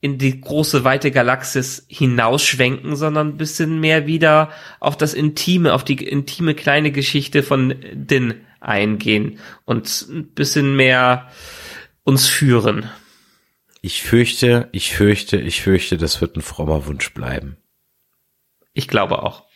in 0.00 0.16
die 0.16 0.40
große 0.40 0.82
weite 0.84 1.10
Galaxis 1.10 1.84
hinausschwenken, 1.88 2.96
sondern 2.96 3.28
ein 3.28 3.36
bisschen 3.36 3.80
mehr 3.80 4.06
wieder 4.06 4.50
auf 4.80 4.96
das 4.96 5.12
intime, 5.12 5.74
auf 5.74 5.84
die 5.84 6.06
intime 6.06 6.54
kleine 6.54 6.90
Geschichte 6.90 7.42
von 7.42 7.74
Din 7.92 8.34
eingehen 8.60 9.38
und 9.64 10.06
ein 10.08 10.28
bisschen 10.28 10.74
mehr 10.74 11.30
uns 12.02 12.28
führen. 12.28 12.88
Ich 13.82 14.02
fürchte, 14.02 14.68
ich 14.72 14.94
fürchte, 14.94 15.38
ich 15.38 15.62
fürchte, 15.62 15.96
das 15.96 16.20
wird 16.20 16.36
ein 16.36 16.42
frommer 16.42 16.86
Wunsch 16.86 17.12
bleiben. 17.12 17.56
Ich 18.72 18.88
glaube 18.88 19.22
auch. 19.22 19.49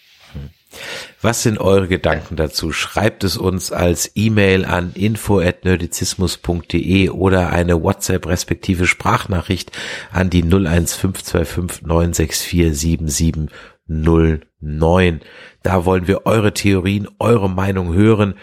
Was 1.21 1.43
sind 1.43 1.59
eure 1.59 1.89
Gedanken 1.89 2.37
dazu? 2.37 2.73
Schreibt 2.73 3.25
es 3.25 3.37
uns 3.37 3.73
als 3.73 4.13
E-Mail 4.15 4.65
an 4.65 4.93
info@nerdizismus.de 4.95 7.11
oder 7.11 7.51
eine 7.51 7.83
WhatsApp 7.83 8.27
respektive 8.27 8.87
Sprachnachricht 8.87 9.73
an 10.13 10.31
die 10.31 10.43
01525 10.43 11.87
964 11.87 12.79
7709. 12.79 15.21
Da 15.63 15.85
wollen 15.85 16.07
wir 16.07 16.25
eure 16.27 16.55
Theorien, 16.55 17.09
eure 17.19 17.51
Meinung 17.51 17.93
hören 17.95 18.35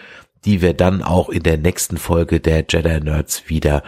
die 0.44 0.60
wir 0.60 0.74
dann 0.74 1.02
auch 1.02 1.28
in 1.28 1.42
der 1.42 1.58
nächsten 1.58 1.96
Folge 1.96 2.40
der 2.40 2.64
Jedi 2.68 3.00
Nerds 3.00 3.48
wieder 3.48 3.82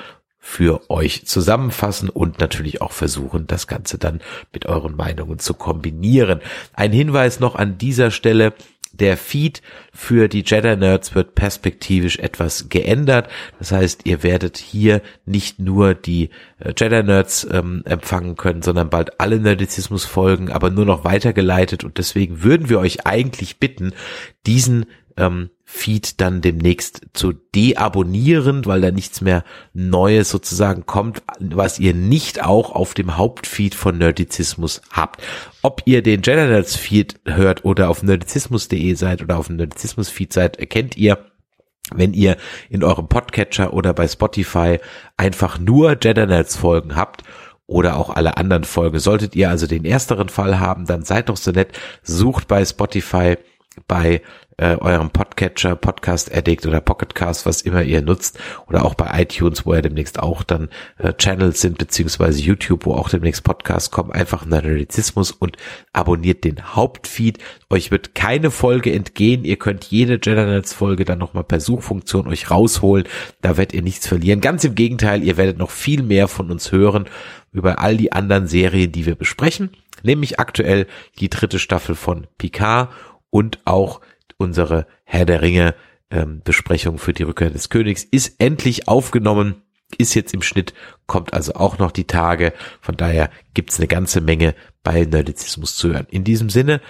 für 0.46 0.90
euch 0.90 1.24
zusammenfassen 1.24 2.10
und 2.10 2.38
natürlich 2.38 2.82
auch 2.82 2.92
versuchen, 2.92 3.46
das 3.46 3.66
Ganze 3.66 3.96
dann 3.96 4.20
mit 4.52 4.66
euren 4.66 4.94
Meinungen 4.94 5.38
zu 5.38 5.54
kombinieren. 5.54 6.40
Ein 6.74 6.92
Hinweis 6.92 7.40
noch 7.40 7.56
an 7.56 7.78
dieser 7.78 8.10
Stelle. 8.10 8.52
Der 8.92 9.16
Feed 9.16 9.62
für 9.92 10.28
die 10.28 10.44
Jedi 10.46 10.76
Nerds 10.76 11.14
wird 11.14 11.34
perspektivisch 11.34 12.18
etwas 12.18 12.68
geändert. 12.68 13.28
Das 13.58 13.72
heißt, 13.72 14.02
ihr 14.04 14.22
werdet 14.22 14.58
hier 14.58 15.00
nicht 15.24 15.58
nur 15.58 15.94
die 15.94 16.28
äh, 16.60 16.74
Jedi 16.76 17.02
Nerds 17.02 17.48
ähm, 17.50 17.82
empfangen 17.86 18.36
können, 18.36 18.60
sondern 18.60 18.90
bald 18.90 19.18
alle 19.20 19.40
Nerdizismus 19.40 20.04
folgen, 20.04 20.52
aber 20.52 20.68
nur 20.68 20.84
noch 20.84 21.04
weitergeleitet. 21.04 21.84
Und 21.84 21.96
deswegen 21.96 22.42
würden 22.42 22.68
wir 22.68 22.80
euch 22.80 23.06
eigentlich 23.06 23.58
bitten, 23.58 23.94
diesen 24.46 24.84
ähm, 25.16 25.48
Feed 25.76 26.20
dann 26.20 26.40
demnächst 26.40 27.00
zu 27.14 27.32
deabonnieren, 27.32 28.64
weil 28.64 28.80
da 28.80 28.92
nichts 28.92 29.20
mehr 29.20 29.42
Neues 29.72 30.30
sozusagen 30.30 30.86
kommt, 30.86 31.20
was 31.40 31.80
ihr 31.80 31.94
nicht 31.94 32.44
auch 32.44 32.70
auf 32.70 32.94
dem 32.94 33.16
Hauptfeed 33.16 33.74
von 33.74 33.98
Nerdizismus 33.98 34.82
habt. 34.92 35.20
Ob 35.62 35.82
ihr 35.84 36.02
den 36.02 36.22
Generals 36.22 36.76
Feed 36.76 37.20
hört 37.26 37.64
oder 37.64 37.90
auf 37.90 38.04
nerdizismus.de 38.04 38.94
seid 38.94 39.20
oder 39.20 39.36
auf 39.36 39.48
dem 39.48 39.56
Nerdizismus 39.56 40.08
Feed 40.08 40.32
seid, 40.32 40.58
erkennt 40.58 40.96
ihr, 40.96 41.18
wenn 41.92 42.14
ihr 42.14 42.36
in 42.70 42.84
eurem 42.84 43.08
Podcatcher 43.08 43.72
oder 43.72 43.92
bei 43.94 44.06
Spotify 44.06 44.78
einfach 45.16 45.58
nur 45.58 45.96
Generals 45.96 46.56
Folgen 46.56 46.94
habt 46.94 47.24
oder 47.66 47.96
auch 47.96 48.10
alle 48.10 48.36
anderen 48.36 48.64
Folgen. 48.64 49.00
Solltet 49.00 49.34
ihr 49.34 49.50
also 49.50 49.66
den 49.66 49.84
ersteren 49.84 50.28
Fall 50.28 50.60
haben, 50.60 50.86
dann 50.86 51.02
seid 51.02 51.28
doch 51.28 51.36
so 51.36 51.50
nett, 51.50 51.76
sucht 52.04 52.46
bei 52.46 52.64
Spotify 52.64 53.36
bei 53.86 54.22
äh, 54.56 54.76
eurem 54.76 55.10
Podcatcher, 55.10 55.76
Podcast 55.76 56.34
Addict 56.34 56.66
oder 56.66 56.80
Pocketcast, 56.80 57.46
was 57.46 57.62
immer 57.62 57.82
ihr 57.82 58.02
nutzt, 58.02 58.38
oder 58.66 58.84
auch 58.84 58.94
bei 58.94 59.22
iTunes, 59.22 59.66
wo 59.66 59.74
ja 59.74 59.82
demnächst 59.82 60.20
auch 60.20 60.42
dann 60.42 60.68
äh, 60.98 61.12
Channels 61.14 61.60
sind, 61.60 61.78
beziehungsweise 61.78 62.40
YouTube, 62.40 62.86
wo 62.86 62.94
auch 62.94 63.08
demnächst 63.08 63.44
Podcasts 63.44 63.90
kommen, 63.90 64.12
einfach 64.12 64.44
Nerdizismus 64.44 65.30
und 65.30 65.56
abonniert 65.92 66.44
den 66.44 66.74
Hauptfeed. 66.74 67.38
Euch 67.70 67.90
wird 67.90 68.14
keine 68.14 68.50
Folge 68.50 68.92
entgehen. 68.92 69.44
Ihr 69.44 69.56
könnt 69.56 69.84
jede 69.84 70.18
Generals 70.18 70.72
Folge 70.72 71.04
dann 71.04 71.18
nochmal 71.18 71.44
per 71.44 71.60
Suchfunktion 71.60 72.28
euch 72.28 72.50
rausholen. 72.50 73.06
Da 73.42 73.56
werdet 73.56 73.74
ihr 73.74 73.82
nichts 73.82 74.06
verlieren. 74.06 74.40
Ganz 74.40 74.64
im 74.64 74.74
Gegenteil, 74.74 75.22
ihr 75.22 75.36
werdet 75.36 75.58
noch 75.58 75.70
viel 75.70 76.02
mehr 76.02 76.28
von 76.28 76.50
uns 76.50 76.72
hören 76.72 77.06
über 77.52 77.78
all 77.78 77.96
die 77.96 78.12
anderen 78.12 78.46
Serien, 78.46 78.92
die 78.92 79.06
wir 79.06 79.14
besprechen. 79.14 79.70
Nämlich 80.02 80.38
aktuell 80.38 80.86
die 81.18 81.30
dritte 81.30 81.58
Staffel 81.58 81.94
von 81.94 82.26
Picard 82.36 82.90
und 83.30 83.60
auch 83.64 84.00
unsere 84.44 84.86
Herr 85.04 85.24
der 85.24 85.42
Ringe 85.42 85.74
ähm, 86.10 86.40
Besprechung 86.44 86.98
für 86.98 87.12
die 87.12 87.24
Rückkehr 87.24 87.50
des 87.50 87.68
Königs 87.68 88.04
ist 88.04 88.36
endlich 88.38 88.86
aufgenommen, 88.88 89.62
ist 89.98 90.14
jetzt 90.14 90.34
im 90.34 90.42
Schnitt, 90.42 90.74
kommt 91.06 91.34
also 91.34 91.54
auch 91.54 91.78
noch 91.78 91.90
die 91.90 92.06
Tage. 92.06 92.52
Von 92.80 92.96
daher 92.96 93.30
gibt's 93.52 93.78
eine 93.78 93.88
ganze 93.88 94.20
Menge 94.20 94.54
bei 94.82 95.04
Nerdizismus 95.04 95.76
zu 95.76 95.92
hören. 95.92 96.06
In 96.10 96.24
diesem 96.24 96.50
Sinne 96.50 96.80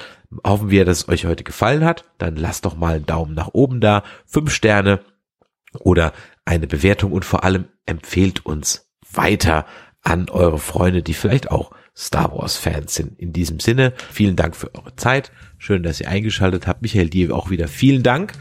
hoffen 0.44 0.70
wir, 0.70 0.84
dass 0.84 0.98
es 0.98 1.08
euch 1.08 1.26
heute 1.26 1.44
gefallen 1.44 1.84
hat. 1.84 2.04
Dann 2.18 2.36
lasst 2.36 2.64
doch 2.64 2.76
mal 2.76 2.96
einen 2.96 3.06
Daumen 3.06 3.34
nach 3.34 3.50
oben 3.52 3.80
da, 3.80 4.04
fünf 4.26 4.52
Sterne 4.52 5.00
oder 5.80 6.12
eine 6.44 6.66
Bewertung 6.66 7.12
und 7.12 7.24
vor 7.24 7.44
allem 7.44 7.66
empfehlt 7.86 8.44
uns 8.46 8.90
weiter 9.10 9.66
an 10.02 10.28
eure 10.28 10.58
Freunde, 10.58 11.02
die 11.02 11.14
vielleicht 11.14 11.50
auch 11.50 11.70
Star 11.96 12.32
Wars 12.32 12.56
Fans 12.56 12.94
sind. 12.94 13.18
In 13.18 13.32
diesem 13.32 13.60
Sinne, 13.60 13.92
vielen 14.12 14.36
Dank 14.36 14.56
für 14.56 14.74
eure 14.74 14.96
Zeit. 14.96 15.30
Schön, 15.58 15.82
dass 15.82 16.00
ihr 16.00 16.08
eingeschaltet 16.08 16.66
habt. 16.66 16.82
Michael, 16.82 17.08
dir 17.08 17.34
auch 17.34 17.50
wieder 17.50 17.68
vielen 17.68 18.02
Dank. 18.02 18.32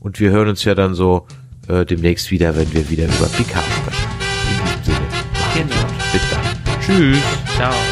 Und 0.00 0.18
wir 0.18 0.30
hören 0.30 0.48
uns 0.48 0.64
ja 0.64 0.74
dann 0.74 0.94
so 0.94 1.26
äh, 1.68 1.84
demnächst 1.84 2.30
wieder, 2.30 2.56
wenn 2.56 2.72
wir 2.72 2.88
wieder 2.90 3.04
über 3.04 3.28
Picard 3.28 3.64
sprechen. 3.64 4.08
In 4.50 4.64
diesem 4.64 4.84
Sinne, 4.84 5.08
genau. 5.54 5.86
bis 6.12 6.22
dann. 6.30 6.80
Tschüss. 6.80 7.22
Ciao. 7.56 7.91